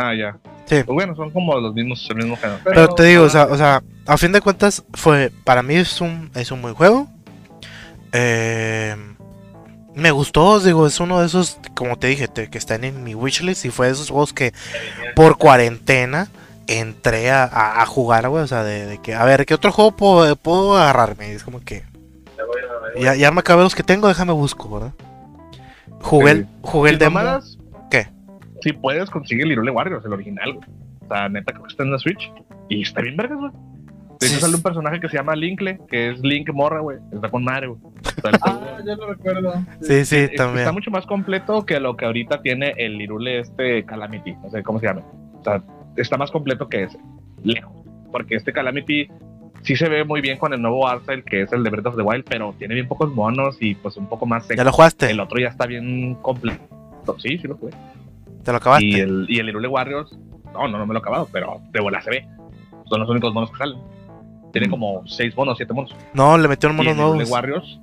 Ah, 0.00 0.14
ya. 0.14 0.36
Sí. 0.66 0.76
Pues 0.84 0.94
bueno, 0.94 1.16
son 1.16 1.30
como 1.30 1.58
los 1.58 1.74
mismos, 1.74 2.06
el 2.10 2.16
mismo 2.16 2.36
género. 2.36 2.60
Pero 2.62 2.88
te 2.94 3.02
digo, 3.04 3.24
o 3.24 3.28
sea, 3.28 3.46
o 3.46 3.56
sea, 3.56 3.82
a 4.06 4.16
fin 4.16 4.30
de 4.32 4.40
cuentas, 4.40 4.84
fue. 4.94 5.32
Para 5.44 5.62
mí 5.62 5.74
es 5.74 6.00
un, 6.00 6.30
es 6.34 6.52
un 6.52 6.62
buen 6.62 6.74
juego. 6.74 7.08
Eh, 8.12 8.94
me 9.94 10.10
gustó, 10.12 10.60
digo, 10.60 10.86
es 10.86 11.00
uno 11.00 11.20
de 11.20 11.26
esos, 11.26 11.58
como 11.74 11.98
te 11.98 12.06
dije, 12.06 12.28
te- 12.28 12.48
que 12.48 12.58
están 12.58 12.84
en 12.84 13.02
mi 13.02 13.14
wishlist. 13.14 13.64
Y 13.64 13.70
fue 13.70 13.86
de 13.86 13.92
esos 13.94 14.10
juegos 14.10 14.32
que 14.32 14.52
por 15.16 15.36
cuarentena 15.38 16.28
entré 16.66 17.30
a, 17.30 17.44
a- 17.44 17.82
a 17.82 17.86
jugar, 17.86 18.28
güey. 18.28 18.44
O 18.44 18.46
sea, 18.46 18.62
de, 18.62 18.86
de 18.86 18.98
que, 18.98 19.14
a 19.14 19.24
ver, 19.24 19.46
¿qué 19.46 19.54
otro 19.54 19.72
juego 19.72 19.92
puedo, 19.96 20.36
puedo 20.36 20.76
agarrarme? 20.76 21.32
Es 21.32 21.42
como 21.42 21.60
que. 21.60 21.82
Ya, 23.00 23.14
ya 23.14 23.30
me 23.32 23.40
acabé 23.40 23.62
los 23.62 23.74
que 23.74 23.82
tengo, 23.82 24.06
déjame 24.08 24.32
busco, 24.32 24.68
¿verdad? 24.70 24.92
Jugué, 26.00 26.30
el, 26.30 26.42
Sí. 26.44 26.48
jugué 26.62 26.90
el 26.90 26.98
demo. 26.98 27.20
Si 28.68 28.72
puedes 28.74 29.08
conseguir 29.08 29.44
el 29.46 29.52
Irule 29.52 29.70
Warriors, 29.70 30.04
el 30.04 30.12
original, 30.12 30.52
güey. 30.54 30.68
O 31.04 31.08
sea, 31.14 31.28
neta, 31.28 31.52
creo 31.52 31.64
que 31.64 31.70
está 31.70 31.84
en 31.84 31.92
la 31.92 31.98
Switch. 31.98 32.30
Y 32.68 32.82
está 32.82 33.00
bien 33.00 33.16
vergas, 33.16 33.38
güey. 33.38 33.50
De 34.20 34.26
hecho, 34.26 34.34
Sí. 34.34 34.40
sale 34.42 34.56
un 34.56 34.62
personaje 34.62 35.00
que 35.00 35.08
se 35.08 35.16
llama 35.16 35.34
Linkle, 35.36 35.78
que 35.88 36.10
es 36.10 36.20
Link 36.20 36.50
Morra, 36.52 36.80
güey. 36.80 36.98
Está 37.12 37.30
con 37.30 37.44
madre, 37.44 37.68
güey. 37.68 37.80
Ah, 38.42 38.78
ya 38.84 38.94
lo 38.96 39.06
recuerdo. 39.06 39.54
Sí, 39.80 40.04
sí, 40.04 40.16
es- 40.16 40.34
también. 40.34 40.58
Está 40.60 40.72
mucho 40.72 40.90
más 40.90 41.06
completo 41.06 41.64
que 41.64 41.78
lo 41.80 41.96
que 41.96 42.04
ahorita 42.04 42.42
tiene 42.42 42.74
el 42.76 43.00
Irule 43.00 43.38
este 43.40 43.84
Calamity. 43.86 44.32
No 44.42 44.50
sé 44.50 44.62
cómo 44.62 44.80
se 44.80 44.86
llama. 44.86 45.02
O 45.40 45.44
sea, 45.44 45.62
está 45.96 46.18
más 46.18 46.30
completo 46.30 46.68
que 46.68 46.82
ese. 46.84 46.98
Lejos. 47.44 47.72
Porque 48.12 48.34
este 48.34 48.52
Calamity 48.52 49.08
sí 49.62 49.76
se 49.76 49.88
ve 49.88 50.04
muy 50.04 50.20
bien 50.20 50.36
con 50.36 50.52
el 50.52 50.60
nuevo 50.60 50.86
art 50.88 51.04
style, 51.04 51.22
que 51.24 51.42
es 51.42 51.52
el 51.52 51.62
de 51.62 51.70
Breath 51.70 51.86
of 51.86 51.96
the 51.96 52.02
Wild, 52.02 52.24
pero 52.28 52.54
tiene 52.58 52.74
bien 52.74 52.88
pocos 52.88 53.10
monos 53.14 53.56
y 53.60 53.76
pues 53.76 53.96
un 53.96 54.08
poco 54.08 54.26
más 54.26 54.44
seco. 54.46 54.58
¿Ya 54.58 54.64
lo 54.64 54.72
jugaste? 54.72 55.10
El 55.10 55.20
otro 55.20 55.38
ya 55.40 55.48
está 55.48 55.64
bien 55.66 56.16
completo. 56.16 56.58
Sí, 57.18 57.38
sí 57.38 57.46
lo 57.48 57.56
jugué. 57.56 57.72
¿Te 58.44 58.50
lo 58.52 58.58
acabaste? 58.58 58.86
Y 58.86 58.94
el, 58.94 59.26
y 59.28 59.38
el 59.38 59.48
Irule 59.48 59.68
Warriors, 59.68 60.16
no, 60.52 60.68
no, 60.68 60.78
no 60.78 60.86
me 60.86 60.94
lo 60.94 60.98
he 61.00 61.02
acabado, 61.02 61.28
pero 61.32 61.60
de 61.72 61.80
bola 61.80 62.00
se 62.02 62.10
ve. 62.10 62.28
Son 62.86 63.00
los 63.00 63.08
únicos 63.08 63.32
monos 63.34 63.50
que 63.50 63.58
salen. 63.58 63.78
Tiene 64.52 64.68
como 64.70 65.02
6 65.06 65.36
monos, 65.36 65.56
7 65.58 65.72
monos. 65.74 65.94
No, 66.14 66.38
le 66.38 66.48
metieron 66.48 66.76
monos 66.76 66.92
el 66.92 66.98
Irule 66.98 67.12
nuevos. 67.16 67.30
Warriors, 67.30 67.80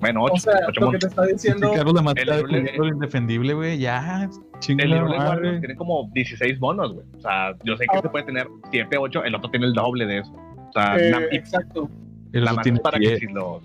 bueno, 0.00 0.22
8, 0.24 0.34
O 0.34 0.36
sea, 0.38 0.60
lo 0.66 0.72
que 0.72 0.80
monos. 0.80 1.00
te 1.00 1.06
está 1.06 1.22
diciendo. 1.26 1.68
Sí, 1.70 1.76
Carlos 1.76 1.94
la 1.94 2.02
mata 2.02 2.20
el 2.22 2.28
de 2.28 2.42
Irule- 2.42 2.92
indefendible, 2.94 3.54
güey. 3.54 3.78
Ya, 3.78 4.28
chinga 4.58 4.82
El 4.84 4.90
la 4.90 4.96
Irule 4.96 5.18
Warriors 5.18 5.60
tiene 5.60 5.76
como 5.76 6.10
16 6.12 6.60
monos, 6.60 6.92
güey. 6.92 7.06
O 7.16 7.20
sea, 7.20 7.52
yo 7.64 7.76
sé 7.76 7.86
que 7.90 7.96
este 7.96 8.08
puede 8.08 8.24
tener 8.24 8.48
7, 8.72 8.96
8, 8.98 9.24
el 9.24 9.34
otro 9.34 9.50
tiene 9.50 9.66
el 9.66 9.72
doble 9.74 10.06
de 10.06 10.18
eso. 10.18 10.32
O 10.32 10.72
sea, 10.72 10.96
eh, 10.98 11.28
exacto. 11.32 11.88
Otro 12.34 12.54
más 12.54 12.62
tiene 12.64 12.80
para 12.80 12.98
que 12.98 13.08
10. 13.08 13.20
si 13.20 13.26
lo, 13.28 13.62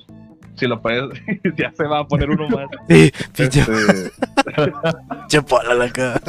si 0.57 0.67
lo 0.67 0.81
puedes, 0.81 1.03
ya 1.57 1.71
se 1.75 1.83
va 1.83 1.99
a 1.99 2.07
poner 2.07 2.29
uno 2.29 2.49
más. 2.49 2.65
Sí, 2.89 3.11
pinche 3.35 3.61
Este, 3.61 4.11
la 5.75 5.89
cara. 5.91 6.21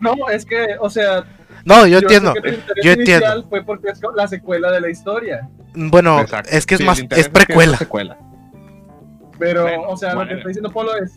No, 0.00 0.14
es 0.30 0.44
que, 0.44 0.66
o 0.80 0.90
sea. 0.90 1.24
No, 1.64 1.86
yo 1.86 1.98
sé 2.00 2.04
entiendo. 2.06 2.34
que 2.34 2.40
tu 2.40 2.48
interés 2.48 2.84
yo 2.84 2.92
inicial 2.92 3.22
entiendo. 3.22 3.48
Fue 3.48 3.64
porque 3.64 3.90
es 3.90 4.00
la 4.16 4.26
secuela 4.26 4.72
de 4.72 4.80
la 4.80 4.90
historia. 4.90 5.48
Bueno, 5.74 6.20
exacto. 6.20 6.50
es 6.50 6.66
que 6.66 6.74
es 6.74 6.80
Sí, 6.80 6.84
más, 6.86 7.02
es 7.10 7.28
precuela. 7.28 7.76
secuela. 7.78 8.16
Pero, 9.38 9.62
Bueno, 9.62 9.82
o 9.88 9.96
sea, 9.96 10.14
lo 10.14 10.26
que 10.26 10.34
está 10.34 10.48
diciendo 10.48 10.70
Polo 10.70 10.96
es. 10.96 11.12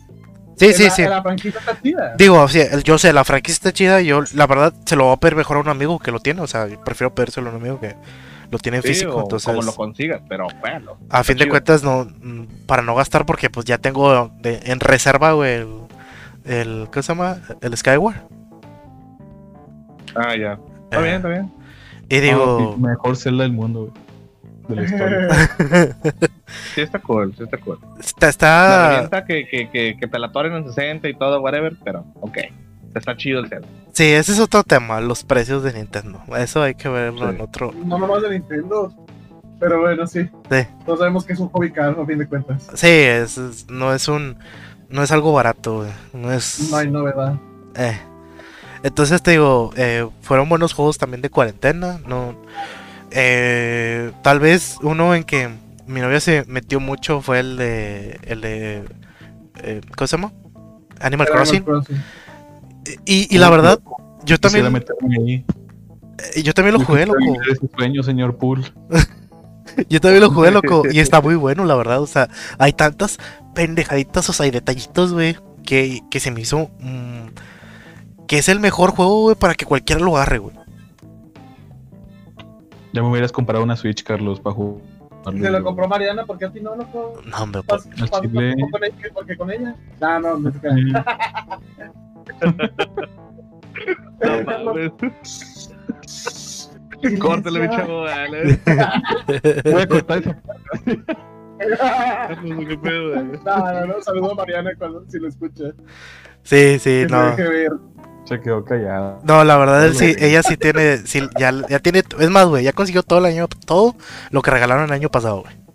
Sí, 0.56 0.72
sí, 0.72 0.84
la, 0.84 0.90
sí. 0.90 1.02
La 1.02 1.22
franquicia 1.22 1.60
está 1.60 1.80
chida. 1.82 2.14
Digo, 2.16 2.48
sí, 2.48 2.60
el- 2.60 2.82
yo 2.82 2.96
sé, 2.96 3.12
la 3.12 3.24
franquicia 3.24 3.54
está 3.54 3.72
chida. 3.72 4.00
Yo, 4.00 4.22
la 4.34 4.46
verdad, 4.46 4.72
se 4.86 4.96
lo 4.96 5.04
voy 5.04 5.12
a 5.14 5.16
pedir 5.18 5.36
mejor 5.36 5.58
a 5.58 5.60
un 5.60 5.68
amigo 5.68 5.98
que 5.98 6.10
lo 6.12 6.20
tiene. 6.20 6.40
O 6.40 6.46
sea, 6.46 6.66
yo 6.66 6.82
prefiero 6.82 7.14
pedírselo 7.14 7.48
a 7.48 7.50
un 7.50 7.56
amigo 7.60 7.78
que 7.80 7.94
lo 8.50 8.58
tiene 8.58 8.78
en 8.78 8.82
Sí, 8.82 8.88
físico. 8.90 9.16
o 9.16 9.22
Entonces, 9.22 9.46
como 9.46 9.62
lo 9.62 9.74
consigas, 9.74 10.20
pero 10.28 10.46
bueno. 10.60 10.96
a 11.10 11.24
fin 11.24 11.36
de 11.36 11.44
chido. 11.44 11.52
cuentas, 11.52 11.82
no 11.82 12.06
para 12.66 12.82
no 12.82 12.94
gastar, 12.94 13.26
porque 13.26 13.50
pues 13.50 13.66
ya 13.66 13.78
tengo 13.78 14.30
de- 14.40 14.60
en 14.64 14.80
reserva, 14.80 15.32
güey, 15.32 15.54
el, 15.54 15.68
el. 16.44 16.88
¿Qué 16.92 17.02
se 17.02 17.08
llama? 17.08 17.38
El 17.60 17.76
Skyward. 17.76 18.16
Ah, 20.14 20.34
ya. 20.36 20.58
Está 20.84 20.98
Eh, 21.00 21.02
bien, 21.02 21.14
está 21.16 21.28
bien. 21.28 21.52
Y 22.08 22.18
digo. 22.20 22.74
Ah, 22.76 22.80
mejor 22.80 23.16
celda 23.16 23.42
del 23.42 23.52
mundo, 23.52 23.92
güey. 23.92 24.06
De 24.68 24.76
la 24.76 24.82
historia. 24.82 25.28
Sí, 26.74 26.80
está 26.80 26.98
cool, 27.00 27.34
sí 27.36 27.42
está 27.42 27.58
cool. 27.58 27.78
está. 28.00 28.28
Está 28.28 28.88
revienta 28.90 29.24
que, 29.24 29.46
que, 29.48 29.68
que, 29.70 29.96
que 29.98 30.06
te 30.06 30.18
la 30.18 30.30
toren 30.30 30.52
en 30.54 30.64
60 30.64 31.08
y 31.08 31.14
todo, 31.14 31.40
whatever, 31.40 31.74
pero 31.84 32.04
ok. 32.20 32.38
Está 32.98 33.16
chido 33.16 33.40
el 33.40 33.48
Zelda. 33.48 33.68
sí, 33.92 34.04
ese 34.04 34.32
es 34.32 34.40
otro 34.40 34.62
tema, 34.64 35.00
los 35.00 35.22
precios 35.24 35.62
de 35.62 35.72
Nintendo. 35.72 36.20
Eso 36.36 36.62
hay 36.62 36.74
que 36.74 36.88
verlo 36.88 37.28
Sí. 37.28 37.34
en 37.34 37.40
otro. 37.40 37.72
No 37.84 37.98
nomás 37.98 38.22
de 38.22 38.30
Nintendo. 38.30 38.92
Pero 39.58 39.80
bueno, 39.80 40.06
sí. 40.06 40.28
Sí. 40.50 40.58
Todos 40.84 40.98
sabemos 40.98 41.24
que 41.24 41.32
es 41.32 41.38
un 41.40 41.48
hobby 41.48 41.70
caro, 41.72 42.02
a 42.02 42.06
fin 42.06 42.18
de 42.18 42.26
cuentas. 42.26 42.68
Sí, 42.74 42.88
es, 42.88 43.38
es- 43.38 43.66
no 43.70 43.94
es 43.94 44.06
un. 44.08 44.36
No 44.90 45.02
es 45.02 45.10
algo 45.12 45.32
barato, 45.32 45.78
güey. 45.78 45.90
No 46.12 46.30
es. 46.32 46.68
No 46.70 46.76
hay 46.76 46.90
novedad. 46.90 47.34
Eh. 47.74 47.98
Entonces 48.82 49.22
te 49.22 49.30
digo, 49.32 49.72
eh, 49.76 50.06
fueron 50.20 50.48
buenos 50.48 50.74
juegos 50.74 50.98
también 50.98 51.22
de 51.22 51.30
cuarentena. 51.30 51.98
No, 52.06 52.36
eh, 53.10 54.12
tal 54.22 54.40
vez 54.40 54.76
uno 54.82 55.14
en 55.14 55.24
que 55.24 55.48
mi 55.86 56.00
novia 56.00 56.20
se 56.20 56.44
metió 56.46 56.78
mucho 56.80 57.20
fue 57.22 57.40
el 57.40 57.56
de, 57.56 58.20
el 58.24 58.40
de, 58.42 58.84
eh, 59.62 59.80
¿cómo 59.96 60.06
se 60.06 60.16
llama? 60.16 60.32
Animal 61.00 61.28
Crossing. 61.28 61.64
Y, 63.04 63.34
y 63.34 63.38
la 63.38 63.50
verdad, 63.50 63.80
yo 64.24 64.36
Quisiera 64.38 64.68
también, 64.68 64.72
meterme 64.72 65.16
ahí. 65.18 65.44
eh, 66.34 66.42
yo 66.42 66.52
también 66.52 66.74
lo 66.74 66.84
jugué, 66.84 67.06
loco. 67.06 67.18
Ese 67.50 67.68
sueño, 67.76 68.02
señor 68.02 68.36
Pool. 68.36 68.64
Yo 69.90 70.00
también 70.00 70.22
lo 70.22 70.30
jugué, 70.30 70.50
loco. 70.50 70.84
Y 70.90 71.00
está 71.00 71.20
muy 71.20 71.34
bueno, 71.34 71.66
la 71.66 71.74
verdad. 71.74 72.00
O 72.00 72.06
sea, 72.06 72.30
hay 72.58 72.72
tantas 72.72 73.18
pendejaditas, 73.54 74.26
o 74.30 74.32
sea, 74.32 74.44
hay 74.44 74.50
detallitos, 74.50 75.12
güey, 75.12 75.36
que, 75.64 76.00
que 76.10 76.18
se 76.18 76.30
me 76.30 76.40
hizo. 76.40 76.70
mm, 76.80 77.26
que 78.26 78.38
es 78.38 78.48
el 78.48 78.58
mejor 78.58 78.90
juego, 78.92 79.22
güey, 79.22 79.36
para 79.36 79.54
que 79.54 79.66
cualquiera 79.66 80.00
lo 80.00 80.16
agarre, 80.16 80.38
güey. 80.38 80.56
Ya 82.92 83.02
me 83.02 83.10
hubieras 83.10 83.32
comprado 83.32 83.62
una 83.62 83.76
Switch, 83.76 84.02
Carlos, 84.02 84.40
para 84.40 84.56
jugar. 84.56 84.82
Se 85.26 85.50
lo 85.50 85.62
compró 85.62 85.88
Mariana 85.88 86.24
porque 86.24 86.46
a 86.46 86.50
ti 86.52 86.60
no 86.60 86.74
lo 86.76 86.86
puedo. 86.86 87.20
No, 87.26 87.36
hombre, 87.38 87.62
pues, 87.64 87.88
porque 89.12 89.36
con 89.36 89.50
ella. 89.50 89.74
No, 90.00 90.20
no, 90.20 90.38
no. 90.38 90.50
Mm. 90.50 90.94
No 94.24 94.42
mames. 94.64 94.92
Córtale, 97.20 97.60
mi 97.60 97.68
chavo, 97.76 98.04
dale. 98.04 98.58
Voy 99.64 99.82
a 99.82 99.86
cortar 99.86 100.18
esa 100.18 100.40
¿Qué 102.68 102.78
pedo? 102.78 103.16
No, 103.16 103.72
no, 103.72 103.86
no. 103.86 104.02
Saludo 104.02 104.32
a 104.32 104.34
Mariana 104.34 104.72
cuando, 104.78 105.04
si 105.08 105.18
lo 105.18 105.28
escucha. 105.28 105.64
Sí, 106.42 106.78
sí, 106.78 107.06
no. 107.08 107.30
deje 107.30 107.48
ver. 107.48 107.72
Se 108.24 108.40
quedó 108.40 108.64
callada. 108.64 109.20
No, 109.22 109.44
la 109.44 109.56
verdad, 109.56 109.86
él 109.86 109.94
sí, 109.94 110.16
ella 110.18 110.42
sí 110.42 110.56
tiene, 110.56 110.98
sí, 110.98 111.22
ya, 111.38 111.52
ya 111.68 111.78
tiene, 111.78 112.02
es 112.18 112.30
más, 112.30 112.46
güey, 112.46 112.64
ya 112.64 112.72
consiguió 112.72 113.04
todo 113.04 113.20
el 113.20 113.26
año, 113.26 113.46
todo 113.66 113.94
lo 114.30 114.42
que 114.42 114.50
regalaron 114.50 114.86
el 114.86 114.92
año 114.92 115.08
pasado, 115.08 115.42
güey. 115.42 115.65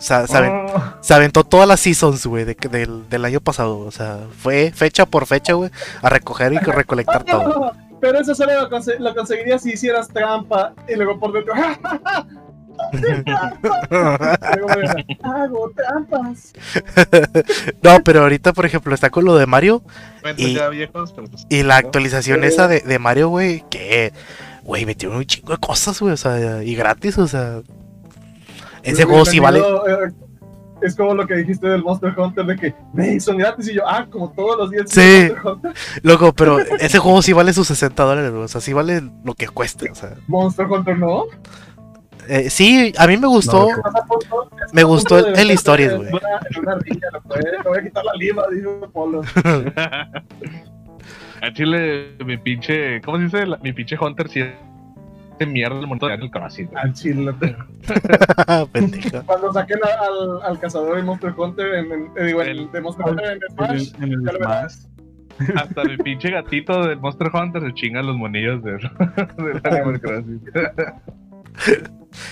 O 0.00 0.02
sea, 0.02 0.26
se, 0.26 0.34
aven- 0.36 0.66
Oh, 0.74 0.82
se 1.02 1.12
aventó 1.12 1.44
todas 1.44 1.68
las 1.68 1.78
seasons, 1.80 2.24
güey, 2.26 2.44
de, 2.44 2.54
del, 2.70 3.06
del 3.10 3.24
año 3.26 3.40
pasado. 3.40 3.80
O 3.80 3.90
sea, 3.90 4.20
fue 4.38 4.72
fecha 4.74 5.04
por 5.04 5.26
fecha, 5.26 5.52
güey, 5.52 5.70
a 6.00 6.08
recoger 6.08 6.54
y 6.54 6.58
recolectar 6.58 7.22
todo. 7.30 7.72
Pero 8.00 8.18
eso 8.18 8.34
solo 8.34 8.58
lo, 8.62 8.70
conse- 8.70 8.98
lo 8.98 9.14
conseguirías 9.14 9.62
si 9.62 9.72
hicieras 9.72 10.08
trampa 10.08 10.72
y 10.88 10.94
luego 10.96 11.20
por 11.20 11.32
dentro. 11.34 11.52
Hago 15.22 15.70
trampas. 15.76 16.52
no, 17.82 17.98
pero 18.04 18.22
ahorita, 18.22 18.52
por 18.52 18.64
ejemplo, 18.66 18.94
está 18.94 19.10
con 19.10 19.24
lo 19.24 19.36
de 19.36 19.46
Mario 19.46 19.82
Cuentos 20.22 20.46
Y- 20.46 20.54
ya 20.54 20.68
viejos, 20.68 21.12
pero 21.12 21.28
pues. 21.28 21.46
y 21.48 21.62
la 21.62 21.76
actualización 21.76 22.44
esa 22.44 22.68
de, 22.68 22.80
de 22.80 22.98
Mario, 22.98 23.28
güey, 23.28 23.64
que, 23.70 24.12
güey, 24.62 24.86
metieron 24.86 25.18
un 25.18 25.24
chingo 25.26 25.52
de 25.52 25.58
cosas, 25.58 26.00
güey, 26.00 26.12
o 26.14 26.16
sea, 26.16 26.62
y 26.62 26.74
gratis, 26.74 27.18
o 27.18 27.26
sea. 27.28 27.60
Ese 28.82 29.04
juego 29.04 29.24
sí 29.24 29.38
vale. 29.40 29.58
Eh, 29.60 30.10
Es 30.82 30.96
como 30.96 31.14
lo 31.14 31.26
que 31.26 31.34
dijiste 31.34 31.68
del 31.68 31.82
Monster 31.82 32.14
Hunter 32.18 32.46
de 32.46 32.56
que 32.56 32.74
"Ve, 32.94 33.20
son 33.20 33.36
gratis 33.36 33.68
y 33.68 33.74
yo, 33.74 33.82
ah, 33.86 34.06
como 34.08 34.32
todos 34.32 34.56
los 34.56 34.70
días 34.70 34.86
Sí. 34.88 35.30
Loco, 36.02 36.32
pero 36.32 36.58
ese 36.58 36.98
juego 36.98 37.20
sí 37.20 37.34
vale 37.34 37.52
sus 37.52 37.66
60 37.68 38.02
dólares, 38.02 38.30
o 38.32 38.48
sea, 38.48 38.62
sí 38.62 38.72
vale 38.72 39.02
lo 39.22 39.34
que 39.34 39.46
cueste, 39.48 39.90
o 39.90 39.94
sea. 39.94 40.14
Monster 40.26 40.64
Hunter 40.66 40.98
no. 40.98 41.24
Eh, 42.28 42.48
sí, 42.48 42.94
a 42.96 43.06
mí 43.06 43.18
me 43.18 43.26
gustó. 43.26 43.68
No, 43.70 43.76
Me 44.72 44.82
gustó 44.84 45.18
el- 45.18 45.38
el 45.38 45.50
en 45.50 45.96
güey. 45.98 46.10
voy 46.10 47.78
a 47.78 47.82
quitar 47.82 48.04
la 48.04 48.12
lima, 48.14 48.42
dijo 48.50 48.88
Polo. 48.90 49.20
A 51.42 51.52
Chile, 51.54 52.16
mi 52.24 52.36
pinche. 52.36 53.00
¿Cómo 53.02 53.16
se 53.18 53.24
dice? 53.24 53.46
La- 53.46 53.56
mi 53.58 53.72
pinche 53.72 53.96
Hunter 54.00 54.28
sí 54.28 54.42
es 55.40 55.46
de 55.46 55.52
mierda 55.52 55.78
el 55.80 55.86
mundo 55.86 56.06
de 56.06 56.12
Animal 56.14 56.30
Crossing. 56.30 56.68
Al 56.76 56.92
chile. 56.92 57.32
Pendejo. 58.72 59.22
Cuando 59.26 59.52
saquen 59.52 59.78
al, 59.82 60.42
al 60.42 60.58
cazador 60.58 60.96
de 60.96 61.02
Monster 61.02 61.32
Hunter 61.36 61.74
en, 61.74 61.92
en- 61.92 62.10
eh, 62.16 62.24
digo, 62.26 62.42
en 62.42 62.48
el 62.48 62.70
de 62.72 62.80
Monster 62.80 63.06
Hunter 63.08 63.26
en 63.26 63.32
En 63.42 63.50
Smash, 63.54 63.94
el, 63.98 64.04
en 64.04 64.12
el 64.12 64.24
ya 64.24 64.32
lo 64.32 64.38
Smash. 64.38 64.74
Hasta 65.56 65.84
mi 65.84 65.96
pinche 65.96 66.30
gatito 66.30 66.86
del 66.86 66.98
Monster 67.00 67.30
Hunter 67.32 67.62
se 67.62 67.72
chingan 67.74 68.06
los 68.06 68.16
monillos 68.16 68.62
de, 68.62 68.72
del 68.72 69.60
Animal 69.64 70.00
Crossing. 70.00 70.40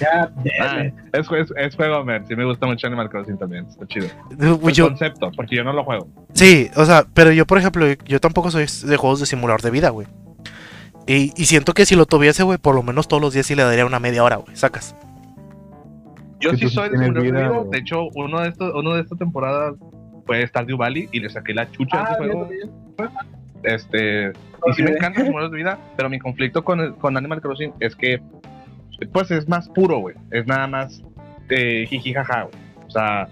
Ya, 0.00 0.30
Ah, 0.60 0.82
es, 1.12 1.30
es, 1.30 1.52
es 1.56 1.76
juego, 1.76 2.04
man. 2.04 2.24
Sí 2.26 2.34
me 2.36 2.44
gusta 2.44 2.66
mucho 2.66 2.86
Animal 2.86 3.08
Crossing 3.08 3.38
también. 3.38 3.64
Está 3.66 3.86
chido. 3.86 4.08
Pues 4.60 4.72
El 4.72 4.72
yo- 4.74 4.88
concepto, 4.88 5.30
porque 5.36 5.56
yo 5.56 5.64
no 5.64 5.72
lo 5.72 5.84
juego. 5.84 6.08
sí, 6.34 6.68
o 6.76 6.84
sea, 6.84 7.06
pero 7.14 7.30
yo, 7.32 7.46
por 7.46 7.58
ejemplo, 7.58 7.86
yo 8.04 8.20
tampoco 8.20 8.50
soy 8.50 8.66
de 8.86 8.96
juegos 8.96 9.20
de 9.20 9.26
simulador 9.26 9.62
de 9.62 9.70
vida, 9.70 9.88
güey. 9.90 10.06
Y, 11.08 11.32
y 11.36 11.46
siento 11.46 11.72
que 11.74 11.86
si 11.86 11.96
lo 11.96 12.04
tuviese, 12.06 12.42
güey, 12.42 12.58
por 12.58 12.74
lo 12.74 12.82
menos 12.82 13.08
todos 13.08 13.20
los 13.22 13.32
días 13.32 13.46
sí 13.46 13.54
le 13.54 13.62
daría 13.64 13.86
una 13.86 13.98
media 13.98 14.22
hora, 14.22 14.36
güey. 14.36 14.54
Sacas. 14.56 14.94
Yo 16.40 16.54
sí 16.54 16.68
soy 16.68 16.90
de 16.90 17.10
vida, 17.20 17.50
De 17.70 17.78
hecho, 17.78 18.04
uno 18.14 18.40
de 18.40 18.50
estos, 18.50 18.72
uno 18.74 18.94
de 18.94 19.00
esta 19.02 19.16
temporada 19.16 19.72
fue 20.26 20.46
Stardew 20.46 20.76
Valley 20.76 21.08
y 21.10 21.20
le 21.20 21.30
saqué 21.30 21.54
la 21.54 21.68
chucha 21.72 22.00
a 22.00 22.04
Ah, 22.04 22.12
ese 22.12 22.22
bien, 22.24 22.32
juego. 22.32 22.48
bien. 22.50 22.70
Este, 23.64 24.28
y 24.28 24.72
sí 24.76 24.82
me 24.84 24.90
encanta 24.90 25.20
simuladores 25.24 25.50
de 25.50 25.56
vida, 25.56 25.78
pero 25.96 26.08
mi 26.10 26.18
conflicto 26.20 26.62
con, 26.62 26.78
el- 26.80 26.94
con 26.94 27.16
Animal 27.16 27.40
Crossing 27.40 27.72
es 27.80 27.96
que, 27.96 28.20
pues 29.12 29.30
es 29.32 29.48
más 29.48 29.68
puro, 29.70 29.98
güey. 29.98 30.14
Es 30.30 30.46
nada 30.46 30.66
más 30.68 31.02
de 31.48 31.86
jiji 31.88 32.12
jaja, 32.12 32.42
güey. 32.42 32.54
O 32.86 32.90
sea, 32.90 33.28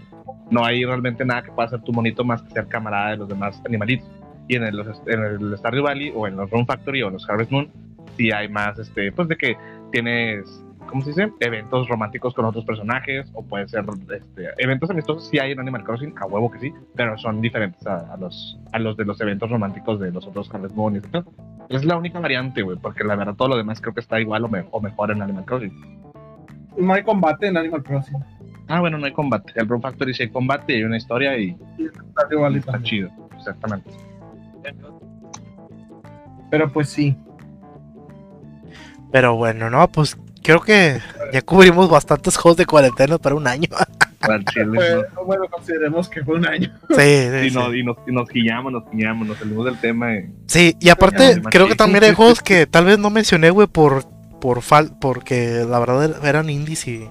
no 0.50 0.64
hay 0.64 0.84
realmente 0.84 1.24
nada 1.24 1.42
que 1.42 1.52
pueda 1.52 1.66
hacer 1.68 1.82
tu 1.82 1.92
monito 1.92 2.24
más 2.24 2.42
que 2.42 2.50
ser 2.50 2.66
camarada 2.66 3.10
de 3.10 3.16
los 3.18 3.28
demás 3.28 3.60
animalitos. 3.66 4.08
Y 4.48 4.56
en 4.56 4.64
el, 4.64 4.78
en 5.06 5.20
el 5.24 5.58
Stardew 5.58 5.82
Valley 5.84 6.12
o 6.14 6.26
en 6.26 6.36
los 6.36 6.50
Rune 6.50 6.66
Factory 6.66 7.02
o 7.02 7.08
en 7.08 7.14
los 7.14 7.28
Harvest 7.28 7.50
Moon, 7.50 7.68
sí 8.16 8.30
hay 8.30 8.48
más, 8.48 8.78
este, 8.78 9.10
pues 9.12 9.26
de 9.28 9.36
que 9.36 9.56
tienes, 9.90 10.44
¿cómo 10.88 11.02
se 11.02 11.10
dice? 11.10 11.32
Eventos 11.40 11.88
románticos 11.88 12.32
con 12.32 12.44
otros 12.44 12.64
personajes 12.64 13.28
o 13.34 13.42
puede 13.44 13.66
ser, 13.68 13.84
este, 14.14 14.48
eventos 14.58 14.88
amistosos, 14.90 15.28
sí 15.28 15.38
hay 15.38 15.52
en 15.52 15.58
Animal 15.60 15.82
Crossing, 15.84 16.14
a 16.20 16.26
huevo 16.26 16.50
que 16.50 16.60
sí, 16.60 16.72
pero 16.94 17.18
son 17.18 17.40
diferentes 17.40 17.84
a, 17.86 18.12
a 18.12 18.16
los, 18.16 18.58
a 18.72 18.78
los 18.78 18.96
de 18.96 19.04
los 19.04 19.20
eventos 19.20 19.50
románticos 19.50 19.98
de 20.00 20.12
los 20.12 20.26
otros 20.26 20.48
Harvest 20.54 20.74
Moon 20.76 20.96
y 20.96 21.00
todo. 21.00 21.24
Es 21.68 21.84
la 21.84 21.96
única 21.96 22.20
variante, 22.20 22.62
güey, 22.62 22.78
porque 22.78 23.02
la 23.02 23.16
verdad 23.16 23.34
todo 23.34 23.48
lo 23.48 23.56
demás 23.56 23.80
creo 23.80 23.92
que 23.94 24.00
está 24.00 24.20
igual 24.20 24.44
o, 24.44 24.48
me- 24.48 24.64
o 24.70 24.80
mejor 24.80 25.10
en 25.10 25.22
Animal 25.22 25.44
Crossing. 25.44 25.98
No 26.78 26.92
hay 26.92 27.02
combate 27.02 27.48
en 27.48 27.56
Animal 27.56 27.82
Crossing. 27.82 28.16
Ah, 28.68 28.80
bueno, 28.80 28.98
no 28.98 29.06
hay 29.06 29.12
combate. 29.12 29.52
El 29.56 29.66
Rune 29.68 29.82
Factory 29.82 30.14
sí 30.14 30.24
hay 30.24 30.28
combate 30.28 30.72
y 30.72 30.76
hay 30.76 30.82
una 30.84 30.96
historia 30.96 31.36
y 31.38 31.56
Está 31.78 32.26
y 32.30 32.56
está 32.58 32.82
chido. 32.82 33.10
Exactamente. 33.36 33.90
Pero 36.50 36.72
pues 36.72 36.88
sí. 36.88 37.16
Pero 39.12 39.36
bueno, 39.36 39.70
no, 39.70 39.88
pues 39.88 40.16
creo 40.42 40.60
que 40.60 41.00
ya 41.32 41.42
cubrimos 41.42 41.88
bastantes 41.88 42.36
juegos 42.36 42.56
de 42.56 42.66
cuarentena 42.66 43.18
para 43.18 43.34
un 43.34 43.46
año. 43.46 43.68
Al 44.20 44.44
chile, 44.46 44.66
Fue- 44.74 45.06
¿no? 45.14 45.24
bueno, 45.24 45.44
consideremos 45.50 46.08
que 46.08 46.24
fue 46.24 46.36
un 46.36 46.46
año. 46.46 46.72
Sí, 46.90 46.94
sí, 46.96 47.46
Y, 47.46 47.50
sí. 47.50 47.54
nos, 47.56 47.74
y, 47.74 47.82
nos, 47.84 47.96
y 48.06 48.12
nos 48.12 48.28
guiñamos, 48.28 48.72
nos 48.72 48.90
guiñamos, 48.90 49.28
nos 49.28 49.38
salimos 49.38 49.64
del 49.64 49.78
tema. 49.78 50.14
Y... 50.16 50.30
Sí, 50.46 50.76
y 50.80 50.88
aparte, 50.88 51.40
creo 51.50 51.68
que 51.68 51.76
también 51.76 52.04
hay 52.04 52.14
juegos 52.14 52.42
que 52.42 52.66
tal 52.66 52.84
vez 52.86 52.98
no 52.98 53.10
mencioné, 53.10 53.50
güey, 53.50 53.68
por, 53.68 54.04
por 54.40 54.62
fal 54.62 54.92
porque 55.00 55.64
la 55.68 55.78
verdad 55.78 56.24
eran 56.26 56.50
indies 56.50 56.88
y 56.88 57.08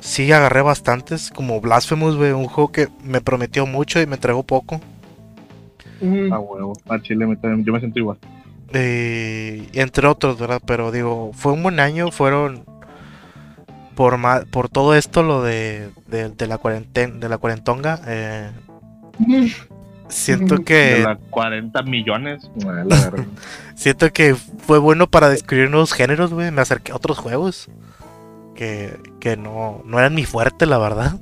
sí 0.00 0.30
agarré 0.30 0.62
bastantes, 0.62 1.30
como 1.34 1.60
Blasphemous, 1.60 2.16
güey, 2.16 2.32
un 2.32 2.46
juego 2.46 2.70
que 2.70 2.88
me 3.02 3.20
prometió 3.20 3.66
mucho 3.66 4.00
y 4.00 4.06
me 4.06 4.14
entregó 4.14 4.42
poco. 4.44 4.80
Mm, 6.00 6.32
A 6.32 6.38
huevo. 6.38 6.72
Al 6.88 7.02
chile, 7.02 7.26
me- 7.26 7.36
yo 7.64 7.72
me 7.72 7.78
siento 7.80 7.98
igual. 7.98 8.18
Eh, 8.72 9.68
entre 9.72 10.06
otros, 10.06 10.38
¿verdad? 10.38 10.60
Pero 10.66 10.90
digo, 10.90 11.30
fue 11.32 11.52
un 11.52 11.62
buen 11.62 11.80
año, 11.80 12.10
fueron 12.10 12.64
por 13.94 14.18
ma- 14.18 14.42
por 14.50 14.68
todo 14.68 14.94
esto 14.94 15.22
lo 15.22 15.42
de, 15.42 15.90
de, 16.08 16.28
de 16.30 16.46
la 16.46 16.58
cuarentena, 16.58 17.14
de 17.16 17.28
la 17.28 17.38
cuarentonga, 17.38 18.00
eh, 18.06 18.50
mm, 19.18 19.46
siento. 20.08 20.56
De 20.56 20.64
que 20.64 21.02
las 21.02 21.18
40 21.30 21.82
millones. 21.82 22.50
a 22.66 22.72
la 22.84 23.12
siento 23.74 24.12
que 24.12 24.34
fue 24.34 24.78
bueno 24.78 25.06
para 25.06 25.28
descubrir 25.30 25.70
nuevos 25.70 25.92
géneros, 25.92 26.32
güey, 26.34 26.50
me 26.50 26.60
acerqué 26.60 26.92
a 26.92 26.96
otros 26.96 27.18
juegos 27.18 27.68
que, 28.54 28.98
que 29.20 29.36
no, 29.36 29.82
no 29.86 29.98
eran 29.98 30.14
mi 30.14 30.24
fuerte, 30.24 30.66
la 30.66 30.78
verdad. 30.78 31.18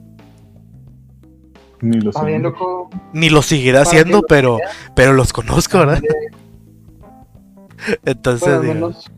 Ni 1.84 2.00
lo 2.00 2.12
sé. 2.12 2.18
loco. 2.42 2.90
Ni 3.12 3.30
lo 3.30 3.42
que 3.42 3.88
haciendo, 3.88 4.18
lo 4.18 4.22
pero 4.26 4.58
pero 4.94 5.12
los 5.12 5.32
conozco, 5.32 5.78
¿verdad? 5.78 6.02
Entonces, 8.04 8.42
Bueno, 8.48 8.56
al 8.56 8.62
digo, 8.62 8.74
menos 8.74 9.10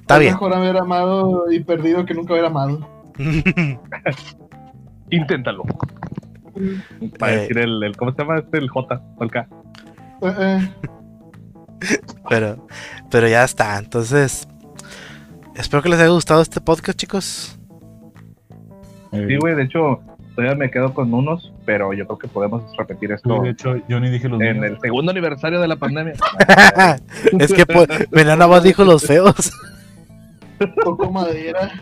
está 0.00 0.14
es 0.16 0.20
bien. 0.20 0.32
mejor 0.34 0.54
haber 0.54 0.76
amado 0.76 1.50
y 1.50 1.60
perdido 1.64 2.04
que 2.04 2.14
nunca 2.14 2.34
haber 2.34 2.44
amado. 2.46 2.88
Inténtalo. 5.10 5.64
Para 7.18 7.34
Eh. 7.34 7.40
decir 7.40 7.58
el, 7.58 7.82
el- 7.82 7.96
¿Cómo 7.96 8.12
se 8.12 8.18
llama 8.18 8.38
este? 8.38 8.58
El 8.58 8.68
J 8.68 9.02
o 9.18 9.24
el 9.24 9.30
K. 9.30 9.48
Eh, 10.22 10.34
eh, 10.38 10.70
pero, 12.28 12.66
pero 13.10 13.28
ya 13.28 13.44
está. 13.44 13.78
Entonces, 13.78 14.48
espero 15.54 15.82
que 15.82 15.88
les 15.90 16.00
haya 16.00 16.08
gustado 16.10 16.42
este 16.42 16.60
podcast, 16.60 16.98
chicos. 16.98 17.58
Sí, 19.12 19.36
güey, 19.40 19.54
de 19.54 19.62
hecho, 19.62 20.00
todavía 20.36 20.54
me 20.54 20.70
quedo 20.70 20.94
con 20.94 21.12
unos, 21.12 21.52
pero 21.64 21.92
yo 21.94 22.06
creo 22.06 22.18
que 22.18 22.28
podemos 22.28 22.62
repetir 22.76 23.10
esto 23.10 23.40
de 23.42 23.50
hecho, 23.50 23.76
yo 23.88 23.98
ni 23.98 24.10
dije 24.10 24.28
los 24.28 24.40
en 24.40 24.60
míos. 24.60 24.72
el 24.74 24.80
segundo 24.80 25.10
aniversario 25.10 25.58
de 25.60 25.66
la 25.66 25.76
pandemia. 25.76 26.12
es 27.38 27.52
que 27.52 27.66
pues, 27.66 27.88
nada 28.26 28.46
más 28.46 28.62
dijo 28.62 28.84
los 28.84 29.04
feos. 29.04 29.50
Toco 30.84 31.10
madera. 31.10 31.72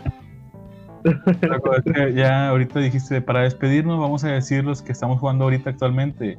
Ya 2.15 2.49
ahorita 2.49 2.79
dijiste, 2.79 3.21
para 3.21 3.41
despedirnos 3.41 3.99
vamos 3.99 4.23
a 4.23 4.29
decir 4.29 4.63
los 4.63 4.81
que 4.81 4.91
estamos 4.91 5.19
jugando 5.19 5.43
ahorita 5.43 5.69
actualmente. 5.69 6.37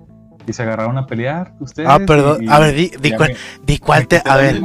Y 0.49 0.53
se 0.53 0.63
agarraron 0.63 0.97
a 0.97 1.07
pelear 1.07 1.53
ustedes. 1.61 1.89
Ah, 1.89 1.99
perdón. 2.07 2.45
y- 2.45 2.49
A 2.49 2.59
ver, 2.61 2.75
di, 2.75 2.91
di 3.01 3.11
cuál, 3.13 3.31
me- 3.31 3.37
di 3.67 3.79
cuál 3.79 4.07
te. 4.07 4.23
A 4.25 4.37
ver, 4.37 4.61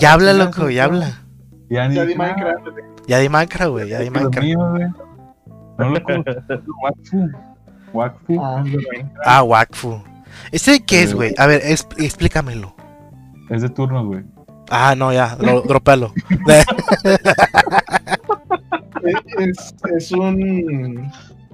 ya 0.00 0.12
habla, 0.12 0.32
loco, 0.32 0.70
ya 0.70 0.84
habla. 0.84 1.22
Ya 1.68 1.88
di 1.88 2.14
Minecraft. 2.14 2.66
Ya 3.06 3.18
di 3.18 3.28
Minecraft, 3.28 3.70
güey, 3.70 3.88
ya 3.88 3.98
di 3.98 4.10
Minecraft. 4.10 5.09
No 5.80 5.90
loco. 5.90 6.12
Wakfu. 6.82 7.28
Wakfu. 7.92 8.40
Ah. 8.42 8.64
Ah, 9.24 9.42
Wakfu. 9.42 10.00
¿Ese 10.52 10.80
qué 10.84 11.02
es, 11.02 11.14
güey? 11.14 11.34
A 11.38 11.46
ver, 11.46 11.60
es- 11.64 11.86
explícamelo. 11.98 12.74
Es 13.50 13.62
de 13.62 13.68
turnos, 13.68 14.06
güey. 14.06 14.22
Ah, 14.70 14.94
no, 14.96 15.12
ya, 15.12 15.36
dro- 15.36 15.62
dropelo. 15.66 16.12
Es, 19.38 19.74
es 19.96 20.12
un. 20.12 21.10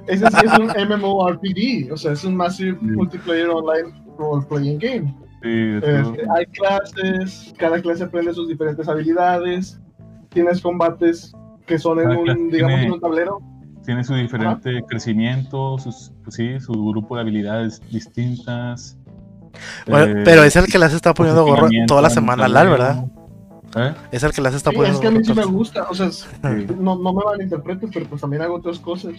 Es 0.07 0.21
un 0.23 0.67
MMORPG. 0.99 1.93
O 1.93 1.97
sea, 1.97 2.13
es 2.13 2.25
un 2.25 2.37
Massive 2.37 2.77
Sí. 2.81 2.87
Multiplayer 2.87 3.49
Online 3.49 3.93
Role 4.19 4.45
Playing 4.49 4.79
Game. 4.79 5.15
Sí, 5.43 5.77
Este, 5.77 6.23
hay 6.37 6.47
clases, 6.47 7.55
cada 7.59 7.81
clase 7.81 8.05
aprende 8.05 8.33
sus 8.35 8.49
diferentes 8.49 8.89
habilidades. 8.89 9.81
Tienes 10.31 10.61
combates 10.61 11.33
que 11.67 11.79
son 11.79 12.01
en 12.01 12.09
un, 12.11 12.51
digamos, 12.51 12.51
tiene- 12.51 12.85
en 12.87 12.93
un 12.93 13.01
tablero. 13.01 13.41
Tiene 13.87 14.03
su 14.05 14.15
diferente 14.15 14.83
crecimiento, 14.89 15.79
sus, 15.79 16.13
pues 16.25 16.35
sí, 16.37 16.59
su 16.61 16.73
grupo 16.73 17.15
de 17.15 17.23
habilidades 17.23 17.81
distintas. 17.91 18.97
Bueno, 19.87 20.21
Eh, 20.21 20.23
pero 20.25 20.43
es 20.45 20.57
el 20.57 20.67
que 20.67 20.79
las 20.79 20.93
está 20.93 21.15
poniendo 21.15 21.45
gorro 21.45 21.69
toda 21.87 22.03
la 22.03 22.11
semana, 22.11 22.49
Lal, 22.49 22.67
tablero. 22.69 22.71
¿verdad? 22.73 23.05
¿Eh? 23.77 23.95
Es 24.11 24.23
el 24.23 24.33
que 24.33 24.41
las 24.41 24.55
está 24.55 24.71
Sí, 24.71 24.77
poniendo 24.77 24.99
es 24.99 25.03
que 25.03 25.07
a 25.09 25.11
mí 25.13 25.25
sí 25.25 25.33
me 25.35 25.45
gusta. 25.45 25.85
O 25.89 25.95
sea, 25.95 26.11
Sí. 26.11 26.27
no, 26.79 26.97
no 26.97 27.13
me 27.13 27.25
malinterpretes, 27.25 27.91
pero 27.93 28.07
pues 28.07 28.21
también 28.21 28.43
hago 28.43 28.57
otras 28.57 28.79
cosas. 28.81 29.15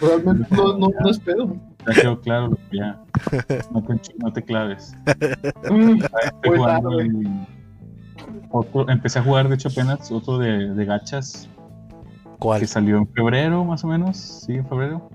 Realmente 0.00 0.46
no, 0.54 0.76
no, 0.78 0.88
no 1.00 1.10
es 1.10 1.18
pedo. 1.18 1.56
Ya 1.86 2.00
quedó 2.02 2.20
claro, 2.20 2.58
ya. 2.72 3.00
No 3.72 3.82
te, 3.82 3.92
ench- 3.94 4.14
no 4.18 4.32
te 4.32 4.42
claves. 4.42 4.94
Mm, 5.70 6.02
Estoy 6.02 6.50
Muy 6.50 6.56
jugando 6.58 6.90
tarde. 6.90 7.02
el- 7.02 7.46
otro- 8.50 8.88
empecé 8.88 9.18
a 9.18 9.22
jugar, 9.22 9.48
de 9.48 9.54
hecho, 9.56 9.68
apenas 9.68 10.10
otro 10.12 10.38
de, 10.38 10.74
de 10.74 10.84
gachas 10.84 11.48
¿Cuál? 12.42 12.60
que 12.60 12.66
salió 12.66 12.98
en 12.98 13.06
febrero, 13.06 13.64
más 13.64 13.84
o 13.84 13.86
menos. 13.86 14.16
Sí, 14.16 14.54
en 14.54 14.66
febrero. 14.66 15.08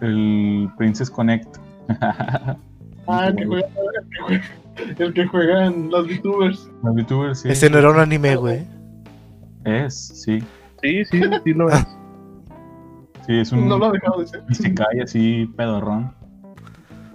El 0.00 0.68
Princess 0.76 1.08
Connect. 1.08 1.56
Ah, 3.06 3.26
el 3.26 3.36
que 3.36 3.46
juega, 3.46 3.66
el 3.66 4.08
que 4.08 4.20
juega, 4.20 4.44
el 4.98 5.14
que 5.14 5.26
juegan 5.26 5.90
los 5.90 6.06
VTubers. 6.06 6.70
Los 6.82 6.96
youtubers, 6.96 7.40
sí. 7.40 7.48
Ese 7.48 7.68
no 7.68 7.78
era 7.78 7.90
un 7.90 7.98
anime, 7.98 8.36
güey. 8.36 8.66
Es, 9.64 9.94
sí. 9.94 10.38
Sí, 10.82 11.04
sí, 11.06 11.20
sí 11.44 11.52
lo 11.52 11.68
es. 11.70 11.86
Sí, 13.26 13.38
es 13.38 13.50
un 13.52 13.68
No 13.68 13.78
lo 13.78 13.86
ha 13.86 13.92
dejado 13.92 14.20
de 14.20 14.26
ser. 14.28 14.44
Isekai 14.48 15.00
así 15.00 15.46
pedorrón. 15.56 16.12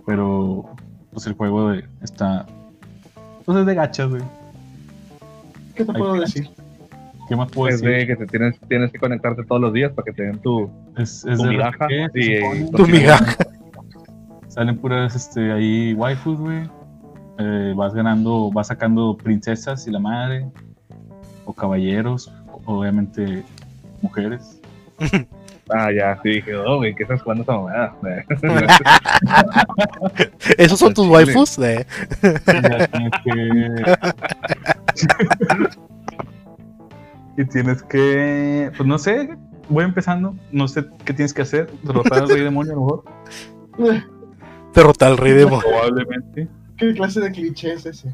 Pero 0.05 0.65
pues 1.13 1.27
el 1.27 1.33
juego 1.33 1.69
de, 1.69 1.87
está. 2.01 2.45
Pues 3.45 3.57
es 3.57 3.65
de 3.65 3.75
gachas, 3.75 4.09
güey. 4.09 4.23
¿Qué 5.75 5.85
te 5.85 5.91
Hay 5.91 5.97
puedo 5.97 6.13
decir? 6.15 6.49
¿Qué 7.27 7.35
más 7.35 7.51
puedo 7.51 7.73
Es 7.73 7.81
decir? 7.81 7.97
de 7.99 8.07
que 8.07 8.15
te 8.15 8.25
tienes, 8.27 8.59
tienes 8.67 8.91
que 8.91 8.99
conectarte 8.99 9.43
todos 9.43 9.61
los 9.61 9.73
días 9.73 9.91
para 9.93 10.05
que 10.05 10.13
te 10.13 10.23
den 10.23 10.39
tu. 10.39 10.69
Es, 10.97 11.25
es 11.25 11.37
tu 11.37 11.43
de 11.43 11.49
migaja 11.49 11.87
y-. 12.13 12.71
Tu 12.71 12.87
migaja. 12.87 13.35
Salen 14.47 14.77
puras 14.77 15.15
este, 15.15 15.51
ahí 15.51 15.93
waifus, 15.93 16.39
güey. 16.39 16.69
eh, 17.39 17.73
vas 17.75 17.93
ganando, 17.93 18.51
vas 18.53 18.67
sacando 18.67 19.17
princesas 19.17 19.85
y 19.87 19.91
la 19.91 19.99
madre, 19.99 20.45
o 21.45 21.51
caballeros, 21.53 22.31
obviamente 22.65 23.43
mujeres. 24.01 24.59
Ah, 25.67 25.91
ya, 25.91 26.19
sí, 26.21 26.29
dije, 26.29 26.55
oh, 26.55 26.77
güey, 26.77 26.93
¿qué 26.93 27.01
estás 27.01 27.23
jugando 27.23 27.41
esa 27.41 27.53
mamada? 27.53 27.95
¿Esos 30.59 30.77
son 30.77 30.93
tus 30.93 31.07
waifus? 31.07 31.57
Eh, 31.57 31.83
Ya 32.21 32.87
tienes 32.87 33.11
que. 33.23 33.83
y 37.37 37.45
tienes 37.45 37.83
que. 37.83 38.71
Pues 38.75 38.87
no 38.87 38.97
sé, 38.97 39.37
voy 39.69 39.83
empezando. 39.83 40.35
No 40.51 40.67
sé 40.67 40.85
qué 41.03 41.13
tienes 41.13 41.33
que 41.33 41.41
hacer. 41.41 41.69
Derrotar 41.83 42.23
al 42.23 42.29
rey 42.29 42.41
demonio, 42.41 42.73
a 42.73 42.75
lo 42.75 42.81
mejor. 42.81 43.03
Derrotar 44.73 45.11
al 45.11 45.17
rey 45.17 45.33
demonio. 45.33 45.61
Probablemente. 45.67 46.47
¿Qué 46.77 46.93
clase 46.93 47.21
de 47.21 47.31
cliché 47.31 47.73
es 47.73 47.85
ese? 47.85 48.13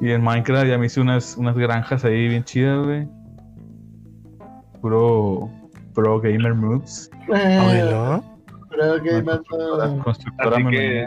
Y 0.00 0.10
en 0.10 0.22
Minecraft 0.22 0.66
ya 0.66 0.78
me 0.78 0.86
hice 0.86 1.00
unas, 1.00 1.36
unas 1.36 1.56
granjas 1.56 2.04
ahí 2.04 2.28
bien 2.28 2.44
chidas, 2.44 2.84
güey. 2.84 3.08
Puro. 4.80 5.50
Pro 5.94 6.20
gamer 6.20 6.54
moves. 6.54 7.10
Ay, 7.32 7.78
Eh, 7.80 8.22
que 9.02 9.14
Una 9.16 9.26
más 9.26 10.04
constructora, 10.04 10.56
Así 10.56 10.66
que 10.68 11.06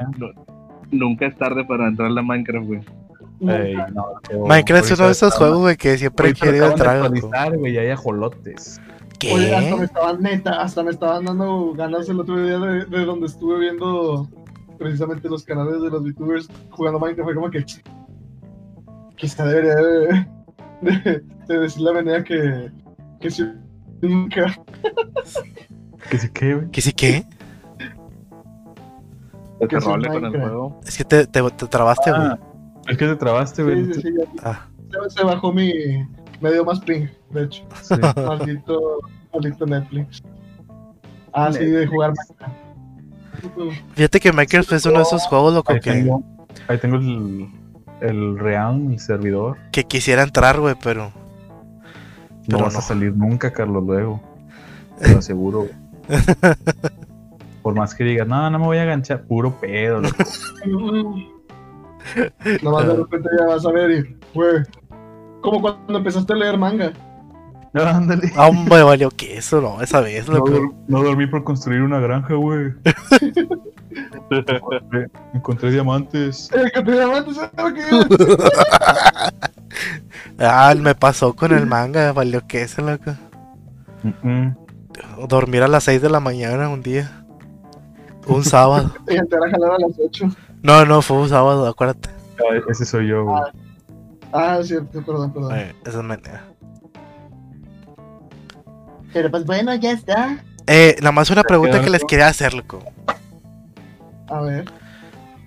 nunca 0.92 1.28
es 1.28 1.38
tarde 1.38 1.64
para 1.66 1.88
entrar 1.88 2.08
a 2.10 2.12
la 2.12 2.24
Minecraft, 2.24 2.66
güey. 2.66 2.82
Ey, 3.42 3.76
no, 3.94 4.06
qué 4.28 4.36
Minecraft 4.36 4.92
es 4.92 4.98
uno 5.00 5.06
de 5.08 5.12
esos 5.14 5.34
juegos, 5.36 5.60
güey, 5.60 5.78
que 5.78 5.98
siempre 5.98 6.30
he 6.30 6.34
querido 6.34 6.70
entrar. 6.72 7.10
güey, 7.58 7.78
hay 7.78 7.90
ajolotes. 7.90 8.82
Oye, 9.34 9.54
hasta 9.54 9.72
me 9.72 9.78
¿Qué? 9.80 9.84
estaban 9.86 10.22
neta, 10.22 10.62
hasta 10.62 10.84
me 10.84 10.92
estaban 10.92 11.26
dando 11.26 11.74
ganas 11.74 12.08
el 12.08 12.20
otro 12.22 12.42
día 12.42 12.58
de, 12.58 12.86
de 12.86 13.06
donde 13.06 13.28
estuve 13.28 13.60
viendo 13.60 14.30
precisamente 14.78 15.28
los 15.28 15.44
canales 15.44 15.82
de 15.82 15.90
los 15.90 16.04
VTubers 16.04 16.48
jugando 16.70 17.00
Minecraft. 17.00 17.26
Fue 17.26 17.36
como 17.36 17.50
que 17.50 17.66
quizá 19.18 19.46
debería 19.46 19.76
de, 19.76 20.28
de, 20.82 21.24
de 21.48 21.60
decirle 21.60 21.90
a 21.90 21.94
Venea 21.94 22.24
que, 22.24 22.72
que 23.20 23.30
si 23.30 23.46
nunca. 24.02 24.56
Que 26.10 26.18
sí 26.18 26.30
que, 26.30 26.56
güey. 26.56 26.72
¿Qué 26.72 26.82
sí 26.82 26.94
qué? 26.94 27.26
Que 29.60 29.68
Que 29.68 29.76
es 29.76 29.84
role 29.84 30.08
con 30.08 30.24
el 30.26 30.32
juego. 30.32 30.80
Es 30.86 30.98
que 30.98 31.04
te, 31.04 31.28
te, 31.28 31.42
te 31.52 31.68
trabaste, 31.68 32.12
güey. 32.12 32.24
Ah, 32.24 32.40
es 32.90 32.98
que 32.98 33.06
te 33.08 33.16
trabaste, 33.16 33.64
güey. 33.64 33.86
Sí, 33.86 33.94
sí, 33.96 34.02
sí, 34.02 34.10
ya- 34.18 34.26
Ah, 34.44 34.68
se, 35.10 35.24
bajó 35.24 35.54
mi. 35.54 35.72
Me 36.42 36.52
dio 36.52 36.64
más 36.66 36.80
ping, 36.82 37.08
de 37.32 37.44
hecho. 37.44 37.64
Sí. 37.82 37.96
Maldito, 38.16 39.00
maldito 39.34 39.66
Netflix. 39.66 40.24
Ah, 41.34 41.52
sí, 41.54 41.64
de 41.66 41.86
jugar 41.88 42.14
Minecraft. 42.16 43.84
fíjate 43.96 44.20
que 44.20 44.32
Minecraft 44.32 44.72
es 44.74 44.86
uno 44.86 44.98
de 44.98 45.04
esos 45.04 45.24
juegos, 45.28 45.54
loco, 45.54 45.74
Ahí 45.74 45.80
que, 45.80 45.92
tengo, 45.92 46.24
ahí 46.68 46.78
tengo 46.80 46.96
el, 46.98 47.48
el 48.02 48.40
Realm, 48.40 48.92
el 48.94 49.00
servidor. 49.00 49.58
que 49.72 49.84
quisiera 49.84 50.24
entrar, 50.24 50.60
güey, 50.60 50.76
pero. 50.84 51.12
No 52.48 52.58
Pero 52.58 52.64
vas 52.64 52.74
no. 52.74 52.80
a 52.80 52.82
salir 52.82 53.16
nunca, 53.16 53.52
Carlos, 53.54 53.84
luego. 53.86 54.20
Te 55.00 55.12
lo 55.12 55.20
aseguro. 55.20 55.60
güey. 55.60 55.74
Por 57.62 57.76
más 57.76 57.94
que 57.94 58.04
digas, 58.06 58.28
no, 58.28 58.50
no 58.50 58.58
me 58.58 58.66
voy 58.66 58.78
a 58.78 58.84
enganchar, 58.84 59.22
puro 59.24 59.60
pedo. 59.60 60.00
loco. 60.02 60.16
Nomás 62.64 62.88
de 62.88 62.96
repente 62.96 63.30
ya 63.40 63.46
vas 63.46 63.66
a 63.66 63.72
ver 63.72 63.92
y, 63.92 64.18
güey, 64.34 64.64
como 65.42 65.62
cuando 65.62 65.98
empezaste 65.98 66.34
a 66.34 66.36
leer 66.36 66.58
manga. 66.58 66.92
Ándale. 67.74 68.32
Ah, 68.36 68.50
me 68.52 68.82
valió 68.82 69.12
que 69.12 69.38
eso, 69.38 69.62
no, 69.62 69.80
esa 69.82 70.02
vez, 70.02 70.28
No, 70.28 70.44
no 70.88 71.04
dormí 71.04 71.28
por 71.28 71.44
construir 71.44 71.82
una 71.84 72.00
granja, 72.00 72.34
güey. 72.34 72.74
Encontré- 73.92 75.10
Encontré 75.34 75.72
diamantes. 75.72 76.50
Te 76.50 76.82
llamaste, 76.92 77.34
¿sabes 77.36 77.86
es? 77.92 78.08
Ah, 80.40 80.74
me 80.78 80.96
pasó 80.96 81.36
con 81.36 81.52
el 81.54 81.66
manga, 81.68 82.12
valió 82.12 82.46
que 82.48 82.64
eso, 82.64 82.82
loco. 82.82 83.12
Dormir 85.28 85.64
a 85.64 85.68
las 85.68 85.84
6 85.84 86.02
de 86.02 86.10
la 86.10 86.20
mañana 86.20 86.70
un 86.70 86.82
día. 86.82 87.24
Un 88.28 88.44
sábado. 88.44 88.92
Y 89.10 89.16
entrar 89.16 89.44
a 89.48 89.50
jalar 89.52 89.72
a 89.74 89.78
las 89.80 89.92
8. 90.00 90.26
No, 90.62 90.86
no, 90.86 91.02
fue 91.02 91.18
un 91.18 91.30
sábado, 91.30 91.68
acuérdate. 91.68 92.10
Ah, 92.40 92.58
Ese 92.70 92.86
soy 92.86 93.08
yo, 93.08 93.26
güey. 93.26 93.42
Ah, 94.34 94.60
cierto, 94.64 95.02
perdón, 95.04 95.34
perdón. 95.34 95.58
Eh, 95.58 95.74
esa 95.86 96.00
es 96.00 96.04
manera. 96.06 96.44
Pero 99.14 99.32
pues 99.32 99.46
bueno, 99.46 99.74
ya 99.76 99.92
está. 99.92 100.44
Eh, 100.68 100.96
nada 101.00 101.12
más 101.12 101.30
una 101.32 101.44
pregunta 101.44 101.82
que 101.82 101.90
les 101.90 102.04
quería 102.06 102.28
hacer, 102.28 102.54
loco. 102.54 102.80
A 104.28 104.42
ver. 104.42 104.66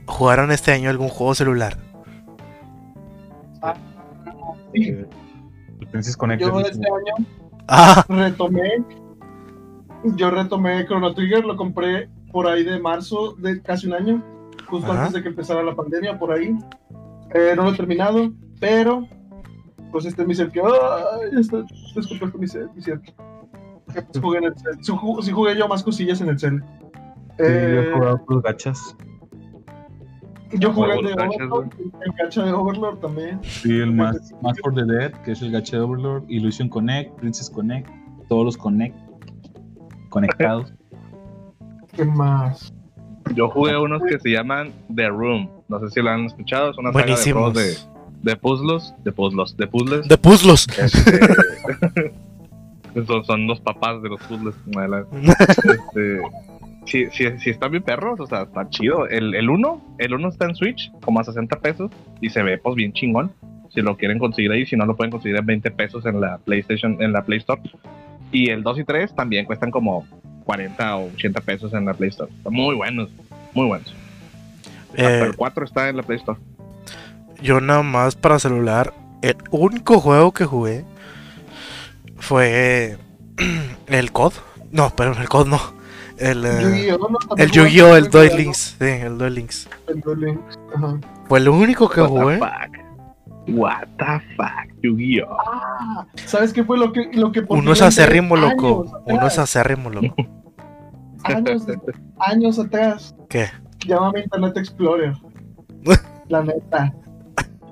¿Jugaron 0.06 0.50
este 0.50 0.72
año 0.72 0.90
algún 0.90 1.08
juego 1.08 1.34
celular? 1.34 1.76
Sí, 4.74 4.88
Eh, 4.88 5.06
El 5.80 5.86
Princess 5.88 6.16
Connect. 6.16 6.40
yo 6.42 6.60
es 6.60 6.70
este 6.70 6.86
año 6.86 7.26
Ah, 7.68 8.04
retomé. 8.08 8.82
Yo 10.16 10.30
retomé 10.30 10.84
Chrono 10.86 11.14
Trigger, 11.14 11.44
lo 11.44 11.56
compré 11.56 12.08
por 12.32 12.48
ahí 12.48 12.64
de 12.64 12.80
marzo 12.80 13.34
de 13.38 13.62
casi 13.62 13.86
un 13.86 13.92
año, 13.94 14.22
justo 14.72 14.90
Ajá. 14.90 15.02
antes 15.02 15.14
de 15.14 15.22
que 15.22 15.28
empezara 15.28 15.62
la 15.62 15.74
pandemia, 15.76 16.18
por 16.18 16.32
ahí. 16.32 16.56
Eh, 17.34 17.52
no 17.56 17.64
lo 17.64 17.70
he 17.70 17.76
terminado, 17.76 18.32
pero 18.60 19.06
pues 19.90 20.04
este 20.06 20.22
es 20.22 20.28
mi 20.28 20.34
ser 20.34 20.50
que. 20.50 20.60
¡Ay! 20.60 21.30
ya 21.32 21.40
está 21.40 21.64
descompuesto 21.94 22.38
mi. 22.38 22.46
Que, 23.92 24.02
pues, 24.02 24.20
jugué 24.22 24.38
en 24.38 24.44
el 24.44 24.54
cel. 24.56 24.78
Sí 24.82 25.32
jugué 25.32 25.56
yo 25.56 25.68
más 25.68 25.82
cosillas 25.82 26.20
en 26.20 26.28
el 26.30 26.38
cel. 26.38 26.62
Sí, 26.62 27.36
yo 27.38 27.44
he 27.44 27.88
Eh, 27.88 27.92
jugado 27.94 28.24
con 28.24 28.34
los 28.36 28.42
gachas. 28.44 28.96
yo 30.52 30.72
jugué 30.72 30.98
el 30.98 31.06
de 31.06 31.12
Overlord, 31.14 31.70
el 32.04 32.12
gacha 32.18 32.44
de 32.44 32.52
Overlord 32.52 32.98
también. 33.00 33.38
Sí, 33.42 33.78
el 33.80 33.92
más, 33.92 34.32
más 34.42 34.58
for 34.60 34.74
the 34.74 34.84
Dead, 34.84 35.12
que 35.24 35.32
es 35.32 35.42
el 35.42 35.50
gacha 35.52 35.76
de 35.76 35.82
Overlord, 35.82 36.24
Illusion 36.28 36.68
Connect, 36.68 37.14
Princess 37.18 37.48
Connect, 37.50 37.88
todos 38.28 38.44
los 38.44 38.56
Connect 38.56 38.96
conectados. 40.10 40.72
¿Qué 41.94 42.04
más? 42.04 42.72
Yo 43.34 43.48
jugué 43.48 43.76
unos 43.76 44.02
que 44.02 44.18
se 44.18 44.30
llaman 44.30 44.72
The 44.94 45.08
Room. 45.08 45.48
No 45.68 45.80
sé 45.80 45.90
si 45.90 46.00
lo 46.02 46.10
han 46.10 46.26
escuchado. 46.26 46.70
Es 46.70 46.78
una 46.78 46.92
saga 46.92 47.04
de 47.04 47.12
buenísimos. 47.12 47.52
juegos 47.52 47.92
de, 48.22 48.30
de 48.30 48.36
puzzles. 48.36 48.94
De 49.04 49.12
puzzles. 49.12 49.56
De 49.56 49.66
puzzles. 49.66 50.08
De 50.08 50.18
puzzlos. 50.18 50.66
Este, 50.78 52.12
son, 53.06 53.24
son 53.24 53.46
los 53.46 53.60
papás 53.60 54.02
de 54.02 54.08
los 54.08 54.20
puzzles. 54.22 54.54
Este, 54.66 56.20
sí, 56.86 57.06
sí, 57.12 57.24
sí 57.38 57.50
están 57.50 57.70
bien 57.70 57.82
perros, 57.82 58.20
o 58.20 58.26
sea, 58.26 58.42
está 58.42 58.68
chido. 58.68 59.08
El, 59.08 59.34
el 59.34 59.48
uno, 59.48 59.82
el 59.98 60.14
uno 60.14 60.28
está 60.28 60.46
en 60.46 60.54
Switch, 60.54 60.92
como 61.02 61.20
a 61.20 61.24
60 61.24 61.60
pesos, 61.60 61.90
y 62.20 62.30
se 62.30 62.42
ve 62.42 62.58
pues 62.58 62.74
bien 62.76 62.92
chingón. 62.92 63.32
Si 63.70 63.80
lo 63.80 63.96
quieren 63.96 64.18
conseguir 64.18 64.52
ahí, 64.52 64.66
si 64.66 64.76
no 64.76 64.84
lo 64.84 64.96
pueden 64.96 65.10
conseguir 65.10 65.38
en 65.38 65.46
20 65.46 65.70
pesos 65.70 66.04
en 66.04 66.20
la 66.20 66.38
PlayStation, 66.38 67.00
en 67.00 67.12
la 67.12 67.24
Play 67.24 67.38
Store. 67.38 67.62
Y 68.30 68.50
el 68.50 68.62
2 68.62 68.80
y 68.80 68.84
3 68.84 69.14
también 69.14 69.46
cuestan 69.46 69.70
como 69.70 70.06
40 70.42 70.96
o 70.96 71.06
80 71.14 71.40
pesos 71.40 71.72
en 71.74 71.84
la 71.84 71.94
Play 71.94 72.10
Store. 72.10 72.30
Están 72.36 72.52
muy 72.52 72.74
buenos, 72.74 73.08
muy 73.54 73.66
buenos. 73.66 73.94
Hasta 74.90 75.02
Eh, 75.18 75.22
el 75.24 75.36
4 75.36 75.64
está 75.64 75.88
en 75.88 75.96
la 75.96 76.02
Play 76.02 76.18
Store. 76.18 76.38
yo 77.42 77.60
nada 77.60 77.82
más 77.82 78.14
para 78.16 78.38
celular, 78.38 78.92
el 79.22 79.36
único 79.50 80.00
juego 80.00 80.32
que 80.32 80.44
jugué 80.44 80.84
fue 82.18 82.98
el 83.88 84.12
COD. 84.12 84.32
No, 84.70 84.90
pero 84.96 85.12
el 85.12 85.28
COD 85.28 85.46
no. 85.48 85.60
El, 86.18 86.44
eh, 86.44 86.60
Yu-Gi-Oh, 86.62 87.08
¿no? 87.08 87.18
el 87.36 87.50
Yu-Gi-Oh, 87.50 87.86
jugaste 87.86 87.98
el 87.98 88.04
el 88.04 88.10
Duel 88.10 88.36
Links. 88.36 88.76
Sí, 88.78 88.84
el 88.86 89.18
Duel 89.18 89.34
Links. 89.34 89.68
El 89.88 90.00
Duel 90.00 90.20
Links. 90.20 90.58
Ajá. 90.76 90.98
Fue 91.28 91.38
el 91.40 91.48
único 91.48 91.88
que 91.88 92.00
What 92.02 92.08
the 92.08 92.20
jugué. 92.20 92.38
fuck. 92.38 92.81
What 93.48 93.88
the 93.98 94.20
fuck, 94.36 94.72
Yu-Gi-Oh. 94.82 95.36
Ah, 95.46 96.06
¿sabes 96.26 96.52
qué 96.52 96.62
fue 96.62 96.78
lo 96.78 96.92
que, 96.92 97.10
lo 97.12 97.32
que 97.32 97.42
por 97.42 97.58
Uno 97.58 97.72
es 97.72 97.82
acérrimo, 97.82 98.36
loco. 98.36 99.02
Uno 99.06 99.26
es 99.26 99.38
acérrimo, 99.38 99.90
loco. 99.90 100.14
Años, 101.24 101.66
años 102.18 102.58
atrás. 102.58 103.14
¿Qué? 103.28 103.46
Llámame 103.86 104.22
Internet 104.22 104.56
Explorer. 104.56 105.14
La 106.28 106.42
neta. 106.42 106.92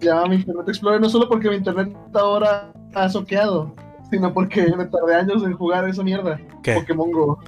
Llámame 0.01 0.37
Internet 0.37 0.69
Explorer 0.69 1.01
no 1.01 1.09
solo 1.09 1.29
porque 1.29 1.51
mi 1.51 1.57
internet 1.57 1.97
ahora 2.15 2.73
ha 2.95 3.09
soqueado, 3.09 3.75
sino 4.09 4.33
porque 4.33 4.73
me 4.77 4.85
tardé 4.85 5.17
años 5.17 5.43
en 5.43 5.53
jugar 5.55 5.89
esa 5.89 6.05
mierda. 6.05 6.41
¿Qué? 6.63 6.75
Pokémon 6.75 7.11
Go. 7.11 7.39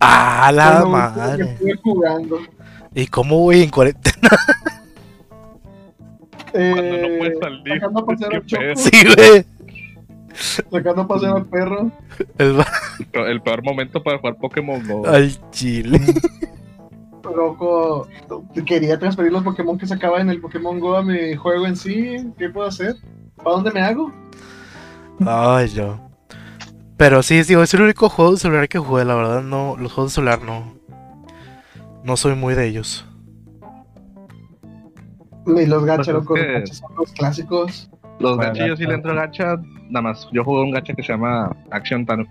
Ah, 0.00 0.50
la 0.52 0.82
que 0.82 0.88
madre. 0.88 1.44
Estuve 1.52 1.74
jugando. 1.82 2.38
¿Y 2.94 3.06
cómo 3.06 3.40
voy 3.40 3.62
en 3.62 3.70
cuarentena? 3.70 4.30
Cuando 6.56 6.82
no 6.82 7.06
Eh, 7.06 7.16
puedes 7.18 7.38
salir. 7.38 7.74
sacando 7.74 8.00
a 8.00 8.06
pasear 8.06 8.34
al 8.34 8.46
choco. 8.46 8.62
Sí, 8.76 8.90
güey. 9.16 9.44
sacando 10.70 11.02
a 11.02 11.08
pasear 11.08 11.36
al 11.36 11.46
perro. 11.46 11.90
El 12.38 13.40
peor 13.42 13.62
momento 13.64 14.02
para 14.02 14.18
jugar 14.18 14.36
Pokémon 14.36 14.86
Go. 14.86 15.06
al 15.06 15.30
chile. 15.50 16.00
Loco, 17.34 18.06
quería 18.64 18.98
transferir 18.98 19.32
los 19.32 19.42
Pokémon 19.42 19.76
que 19.76 19.86
sacaba 19.86 20.20
en 20.20 20.30
el 20.30 20.40
Pokémon 20.40 20.78
Go 20.78 20.96
a 20.96 21.02
mi 21.02 21.34
juego 21.34 21.66
en 21.66 21.76
sí. 21.76 22.16
¿Qué 22.38 22.48
puedo 22.48 22.66
hacer? 22.68 22.94
¿Para 23.36 23.50
dónde 23.56 23.72
me 23.72 23.80
hago? 23.80 24.12
Ay, 25.26 25.72
no. 25.76 26.08
Pero 26.96 27.22
sí, 27.22 27.42
digo, 27.42 27.62
es 27.62 27.74
el 27.74 27.82
único 27.82 28.08
juego 28.08 28.32
de 28.32 28.36
celular 28.38 28.68
que 28.68 28.78
jugué, 28.78 29.04
la 29.04 29.14
verdad, 29.16 29.42
no, 29.42 29.76
los 29.76 29.92
juegos 29.92 30.12
de 30.12 30.14
celular 30.14 30.40
no. 30.42 30.74
No 32.04 32.16
soy 32.16 32.34
muy 32.36 32.54
de 32.54 32.66
ellos. 32.68 33.04
Y 35.46 35.66
los 35.66 35.84
gacha, 35.84 35.96
Pues 35.96 36.08
es 36.08 36.14
loco, 36.14 36.36
los 36.36 36.44
que- 36.46 36.64
los 36.98 37.12
clásicos. 37.12 37.90
Los 38.18 38.36
Para 38.38 38.48
gachas 38.48 38.68
yo 38.68 38.76
sí 38.76 38.82
gacha. 38.82 38.88
le 38.90 38.94
entro 38.96 39.12
a 39.12 39.14
gacha, 39.14 39.56
nada 39.90 40.02
más. 40.02 40.28
Yo 40.32 40.42
jugué 40.44 40.62
un 40.62 40.70
gacha 40.70 40.94
que 40.94 41.02
se 41.02 41.12
llama 41.12 41.54
Action 41.70 42.06
Tan 42.06 42.26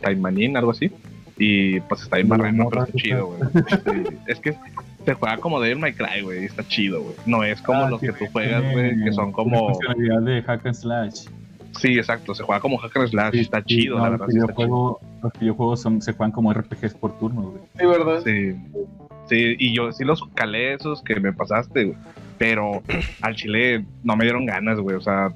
Taimanin, 0.00 0.56
algo 0.56 0.70
así. 0.70 0.90
Y 1.38 1.80
pues 1.80 2.02
está 2.02 2.16
bien 2.16 2.28
No, 2.28 2.36
marrano, 2.38 2.64
no, 2.64 2.70
pero 2.70 2.84
está 2.84 2.96
chido, 2.98 3.26
güey. 3.26 3.40
Sí, 3.84 4.16
Es 4.26 4.40
que 4.40 4.56
se 5.04 5.14
juega 5.14 5.36
como 5.36 5.60
Devil 5.60 5.78
May 5.78 5.92
Cry, 5.92 6.22
güey. 6.22 6.42
y 6.42 6.46
Está 6.46 6.66
chido, 6.66 7.02
güey. 7.02 7.14
No 7.26 7.44
es 7.44 7.60
como 7.60 7.84
Ah, 7.84 7.90
los 7.90 8.00
que 8.00 8.12
tú 8.12 8.24
juegas, 8.32 8.62
güey, 8.72 8.98
que 9.04 9.12
son 9.12 9.32
como. 9.32 9.68
funcionalidad 9.74 10.22
de 10.22 10.42
hack 10.42 10.64
and 10.66 10.74
slash. 10.74 11.26
Sí, 11.78 11.98
exacto. 11.98 12.34
Se 12.34 12.42
juega 12.42 12.58
como 12.62 12.78
Hack 12.78 12.96
and 12.96 13.08
Slash. 13.08 13.32
Sí, 13.34 13.40
está 13.40 13.58
sí, 13.58 13.64
chido, 13.66 13.98
no, 13.98 14.04
la 14.04 14.10
los 14.10 14.20
verdad. 14.20 14.28
está 14.30 14.32
chido. 14.46 14.46
videojuegos, 14.56 14.96
los 15.22 15.32
videojuegos 15.38 15.82
son, 15.82 16.00
se 16.00 16.12
juegan 16.14 16.32
como 16.32 16.50
RPGs 16.54 16.94
por 16.94 17.18
turnos, 17.18 17.44
güey. 17.50 17.62
Sí, 17.78 17.84
¿verdad? 17.86 18.20
Sí. 18.24 18.54
Sí, 19.28 19.56
y 19.58 19.74
yo 19.76 19.92
sí 19.92 20.02
los 20.04 20.22
calé 20.34 20.72
esos 20.72 21.02
que 21.02 21.20
me 21.20 21.34
pasaste, 21.34 21.84
güey. 21.84 21.98
Pero 22.38 22.82
al 23.22 23.34
chile 23.34 23.84
no 24.04 24.16
me 24.16 24.24
dieron 24.24 24.44
ganas, 24.46 24.78
güey. 24.78 24.96
O 24.96 25.00
sea, 25.00 25.32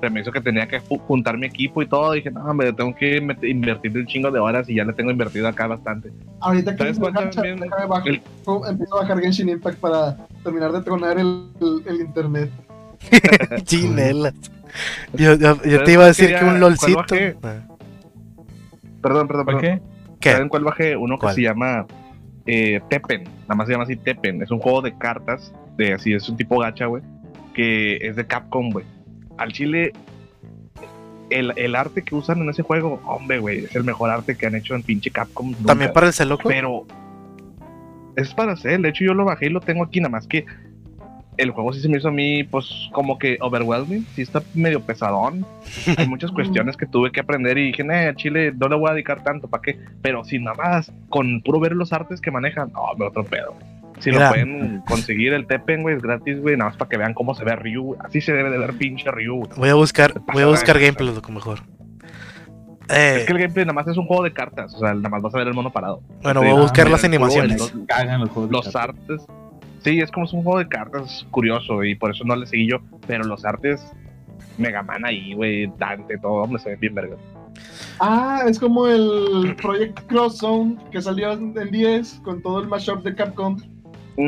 se 0.00 0.10
me 0.10 0.20
hizo 0.20 0.30
que 0.32 0.40
tenía 0.40 0.66
que 0.68 0.80
ju- 0.80 1.00
juntar 1.00 1.36
mi 1.38 1.46
equipo 1.46 1.82
y 1.82 1.86
todo. 1.86 2.12
Dije, 2.12 2.30
no, 2.30 2.44
hombre, 2.44 2.72
tengo 2.72 2.94
que 2.94 3.16
invertirle 3.16 4.00
un 4.00 4.06
chingo 4.06 4.30
de 4.30 4.38
horas 4.40 4.68
y 4.68 4.74
ya 4.74 4.84
le 4.84 4.92
tengo 4.92 5.10
invertido 5.10 5.46
acá 5.48 5.66
bastante. 5.66 6.10
Ahorita 6.40 6.74
que 6.76 6.82
empiezo 6.88 7.06
a 7.06 9.00
bajar 9.00 9.20
Genshin 9.20 9.48
Impact 9.48 9.78
para 9.78 10.16
terminar 10.42 10.72
de 10.72 10.82
tronar 10.82 11.18
el, 11.18 11.48
el, 11.60 11.82
el 11.86 12.00
internet. 12.00 12.50
Chinelas. 13.64 14.34
Yo, 15.14 15.34
yo, 15.34 15.36
yo 15.36 15.54
¿Sabes 15.54 15.84
te 15.84 15.92
iba 15.92 16.04
a 16.04 16.08
decir 16.08 16.34
que 16.36 16.44
un 16.44 16.60
LOLcito. 16.60 16.98
bajé? 16.98 17.36
Perdón, 19.02 19.28
perdón, 19.28 19.28
¿Por 19.28 19.44
perdón. 19.46 19.60
qué? 19.60 19.80
¿Qué? 20.20 20.32
¿Saben 20.32 20.48
cuál 20.48 20.64
bajé? 20.64 20.96
Uno 20.96 21.16
que 21.16 21.20
¿Cuál? 21.22 21.34
se 21.34 21.42
llama 21.42 21.86
eh, 22.46 22.80
Teppen. 22.88 23.24
Nada 23.42 23.54
más 23.54 23.66
se 23.66 23.72
llama 23.72 23.84
así 23.84 23.96
Teppen. 23.96 24.42
Es 24.42 24.50
un 24.50 24.58
juego 24.58 24.82
de 24.82 24.96
cartas. 24.96 25.52
De 25.78 25.94
así, 25.94 26.12
es 26.12 26.28
un 26.28 26.36
tipo 26.36 26.58
gacha, 26.58 26.86
güey. 26.86 27.02
Que 27.54 27.96
es 27.96 28.16
de 28.16 28.26
Capcom, 28.26 28.70
güey. 28.70 28.84
Al 29.38 29.52
chile. 29.52 29.92
El, 31.30 31.52
el 31.56 31.74
arte 31.74 32.02
que 32.02 32.14
usan 32.14 32.40
en 32.40 32.48
ese 32.48 32.62
juego, 32.62 33.02
hombre, 33.04 33.38
güey, 33.38 33.64
es 33.64 33.76
el 33.76 33.84
mejor 33.84 34.08
arte 34.10 34.36
que 34.36 34.46
han 34.46 34.54
hecho 34.54 34.74
en 34.74 34.82
pinche 34.82 35.10
Capcom. 35.10 35.52
nunca. 35.52 35.66
También 35.66 35.92
para 35.92 36.06
el 36.08 36.12
celoco. 36.12 36.48
Pero 36.48 36.86
es 38.16 38.34
para 38.34 38.52
hacer. 38.52 38.80
De 38.80 38.88
hecho, 38.88 39.04
yo 39.04 39.14
lo 39.14 39.24
bajé 39.24 39.46
y 39.46 39.50
lo 39.50 39.60
tengo 39.60 39.84
aquí, 39.84 40.00
nada 40.00 40.10
más 40.10 40.26
que 40.26 40.44
el 41.38 41.52
juego 41.52 41.72
sí 41.72 41.80
se 41.80 41.88
me 41.88 41.98
hizo 41.98 42.08
a 42.08 42.12
mí, 42.12 42.42
pues, 42.42 42.90
como 42.92 43.16
que 43.16 43.38
overwhelming. 43.40 44.04
Sí 44.14 44.22
está 44.22 44.42
medio 44.54 44.80
pesadón. 44.80 45.46
Hay 45.96 46.06
muchas 46.08 46.32
cuestiones 46.32 46.76
que 46.76 46.86
tuve 46.86 47.12
que 47.12 47.20
aprender 47.20 47.56
y 47.56 47.66
dije, 47.68 47.84
eh, 47.88 48.12
Chile, 48.16 48.52
no 48.58 48.68
le 48.68 48.76
voy 48.76 48.90
a 48.90 48.94
dedicar 48.94 49.22
tanto, 49.22 49.48
¿para 49.48 49.62
qué? 49.62 49.78
Pero 50.02 50.24
si 50.24 50.40
nada 50.40 50.56
más, 50.56 50.92
con 51.08 51.40
puro 51.42 51.60
ver 51.60 51.72
los 51.72 51.92
artes 51.92 52.20
que 52.20 52.32
manejan, 52.32 52.72
no, 52.72 52.82
me 52.98 53.06
otro 53.06 53.24
pedo. 53.24 53.54
Si 54.00 54.10
Mira. 54.10 54.26
lo 54.26 54.30
pueden 54.30 54.80
conseguir 54.86 55.32
el 55.32 55.46
Teppen, 55.46 55.82
güey, 55.82 55.96
es 55.96 56.02
gratis, 56.02 56.40
güey, 56.40 56.56
nada 56.56 56.70
más 56.70 56.78
para 56.78 56.88
que 56.88 56.96
vean 56.96 57.14
cómo 57.14 57.34
se 57.34 57.44
ve 57.44 57.56
Ryu. 57.56 57.96
Así 58.04 58.20
se 58.20 58.32
debe 58.32 58.50
de 58.50 58.58
ver 58.58 58.74
pinche 58.74 59.10
Ryu. 59.10 59.36
güey. 59.36 59.50
Voy 59.56 59.68
a 59.68 59.74
buscar, 59.74 60.14
voy 60.32 60.42
a 60.42 60.46
buscar 60.46 60.78
gameplay 60.78 61.14
loco 61.14 61.32
mejor. 61.32 61.60
Eh, 62.88 63.18
Es 63.18 63.26
que 63.26 63.32
el 63.32 63.38
gameplay 63.38 63.64
nada 63.66 63.74
más 63.74 63.86
es 63.86 63.96
un 63.96 64.06
juego 64.06 64.22
de 64.22 64.32
cartas, 64.32 64.74
o 64.74 64.78
sea, 64.78 64.94
nada 64.94 65.08
más 65.08 65.20
vas 65.20 65.34
a 65.34 65.38
ver 65.38 65.48
el 65.48 65.54
mono 65.54 65.70
parado. 65.70 66.00
bueno, 66.22 66.40
voy 66.40 66.50
a 66.50 66.52
ah, 66.52 66.60
buscar 66.60 66.88
las 66.88 67.04
animaciones. 67.04 67.72
los 68.50 68.76
artes. 68.76 69.26
Sí, 69.84 70.00
es 70.00 70.10
como 70.10 70.26
es 70.26 70.32
un 70.32 70.42
juego 70.42 70.58
de 70.58 70.68
cartas 70.68 71.26
curioso 71.30 71.84
y 71.84 71.94
por 71.94 72.10
eso 72.10 72.24
no 72.24 72.34
le 72.34 72.46
seguí 72.46 72.68
yo. 72.68 72.78
Pero 73.06 73.24
los 73.24 73.44
artes, 73.44 73.92
Mega 74.56 74.82
Man 74.82 75.04
ahí, 75.04 75.34
güey, 75.34 75.70
Dante, 75.78 76.18
todo, 76.18 76.42
hombre, 76.42 76.60
se 76.60 76.70
ve 76.70 76.76
bien 76.76 76.94
verga. 76.94 77.16
Ah, 78.00 78.42
es 78.46 78.58
como 78.58 78.86
el 78.86 79.54
Project 79.56 80.00
Cross 80.06 80.38
Zone 80.38 80.76
que 80.90 81.02
salió 81.02 81.32
en 81.32 81.52
10 81.52 82.20
con 82.24 82.42
todo 82.42 82.60
el 82.60 82.68
mashup 82.68 83.02
de 83.02 83.14
Capcom. 83.14 83.56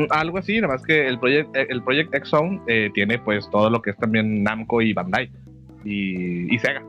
Algo 0.09 0.37
así, 0.37 0.55
nada 0.61 0.73
más 0.73 0.83
que 0.83 1.07
el 1.07 1.19
Project, 1.19 1.55
el 1.55 1.83
Project 1.83 2.15
X 2.15 2.29
Zone 2.29 2.61
eh, 2.67 2.89
tiene 2.93 3.19
pues 3.19 3.49
todo 3.49 3.69
lo 3.69 3.81
que 3.81 3.91
es 3.91 3.97
también 3.97 4.41
Namco 4.43 4.81
y 4.81 4.93
Bandai 4.93 5.29
y, 5.83 6.53
y 6.53 6.59
Sega. 6.59 6.83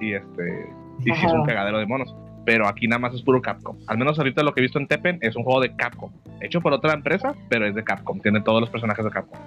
Y 0.00 0.12
este, 0.12 0.66
y 1.00 1.04
sí 1.04 1.10
es 1.10 1.32
un 1.32 1.40
Ajá. 1.40 1.48
cagadero 1.48 1.78
de 1.78 1.86
monos. 1.86 2.14
Pero 2.44 2.66
aquí 2.66 2.88
nada 2.88 2.98
más 2.98 3.14
es 3.14 3.22
puro 3.22 3.40
Capcom. 3.40 3.76
Al 3.86 3.98
menos 3.98 4.18
ahorita 4.18 4.42
lo 4.42 4.52
que 4.52 4.60
he 4.60 4.62
visto 4.62 4.78
en 4.78 4.88
Teppen 4.88 5.18
es 5.20 5.36
un 5.36 5.44
juego 5.44 5.60
de 5.60 5.74
Capcom. 5.76 6.10
Hecho 6.40 6.60
por 6.60 6.72
otra 6.72 6.92
empresa, 6.92 7.34
pero 7.48 7.66
es 7.66 7.74
de 7.74 7.84
Capcom. 7.84 8.20
Tiene 8.20 8.40
todos 8.40 8.60
los 8.60 8.68
personajes 8.68 9.04
de 9.04 9.10
Capcom. 9.10 9.38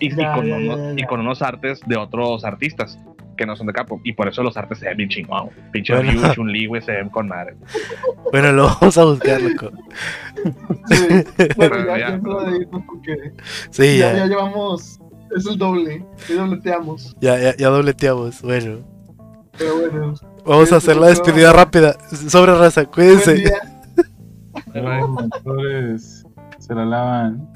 Y, 0.00 0.10
con, 0.10 0.46
ya, 0.46 0.56
unos, 0.56 0.78
ya, 0.78 0.94
ya. 0.94 0.94
y 0.96 1.06
con 1.06 1.20
unos 1.20 1.42
artes 1.42 1.80
de 1.86 1.96
otros 1.96 2.44
artistas 2.44 2.98
que 3.38 3.46
no 3.46 3.56
son 3.56 3.66
de 3.68 3.72
Capcom. 3.72 4.00
Y 4.04 4.12
por 4.12 4.28
eso 4.28 4.42
los 4.42 4.54
artes 4.58 4.78
se 4.78 4.86
ven 4.88 4.98
bien 4.98 5.08
chingón. 5.08 5.44
güey. 5.46 5.56
Pinche 5.72 5.94
Bueno. 5.94 6.12
Ryu, 6.12 6.34
Chun-Li, 6.34 6.66
güey, 6.66 6.82
se 6.82 6.92
ven 6.92 7.08
con 7.08 7.26
madre. 7.28 7.56
Bueno, 8.30 8.52
lo 8.52 8.64
vamos 8.66 8.98
a 8.98 9.04
buscar, 9.04 9.40
loco. 9.40 9.70
Sí. 10.90 11.06
Bueno, 11.08 11.24
Bueno, 11.56 11.86
ya, 11.86 11.98
ya. 11.98 12.10
ya 12.10 12.20
porque 12.20 13.32
Sí, 13.70 13.98
ya, 13.98 14.12
ya 14.12 14.18
ya, 14.18 14.26
llevamos. 14.26 15.00
Es 15.34 15.46
el 15.46 15.56
doble. 15.56 16.04
Y 16.28 16.32
dobleteamos. 16.34 17.16
ya, 17.20 17.38
ya, 17.38 17.56
ya 17.56 17.68
dobleteamos. 17.68 18.42
Bueno, 18.42 18.78
Pero 19.56 19.76
bueno. 19.78 20.14
vamos 20.44 20.72
a 20.72 20.76
hacer 20.76 20.96
la 20.96 21.06
despedida 21.08 21.52
rápida. 21.52 21.96
Sobre 22.28 22.54
raza, 22.54 22.84
cuídense. 22.86 23.44
se 26.58 26.74
la 26.74 26.84
lavan. 26.84 27.48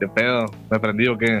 ¿Qué 0.00 0.08
pedo? 0.08 0.44
¿Me 0.70 0.76
aprendí 0.76 1.06
o 1.08 1.16
qué? 1.16 1.40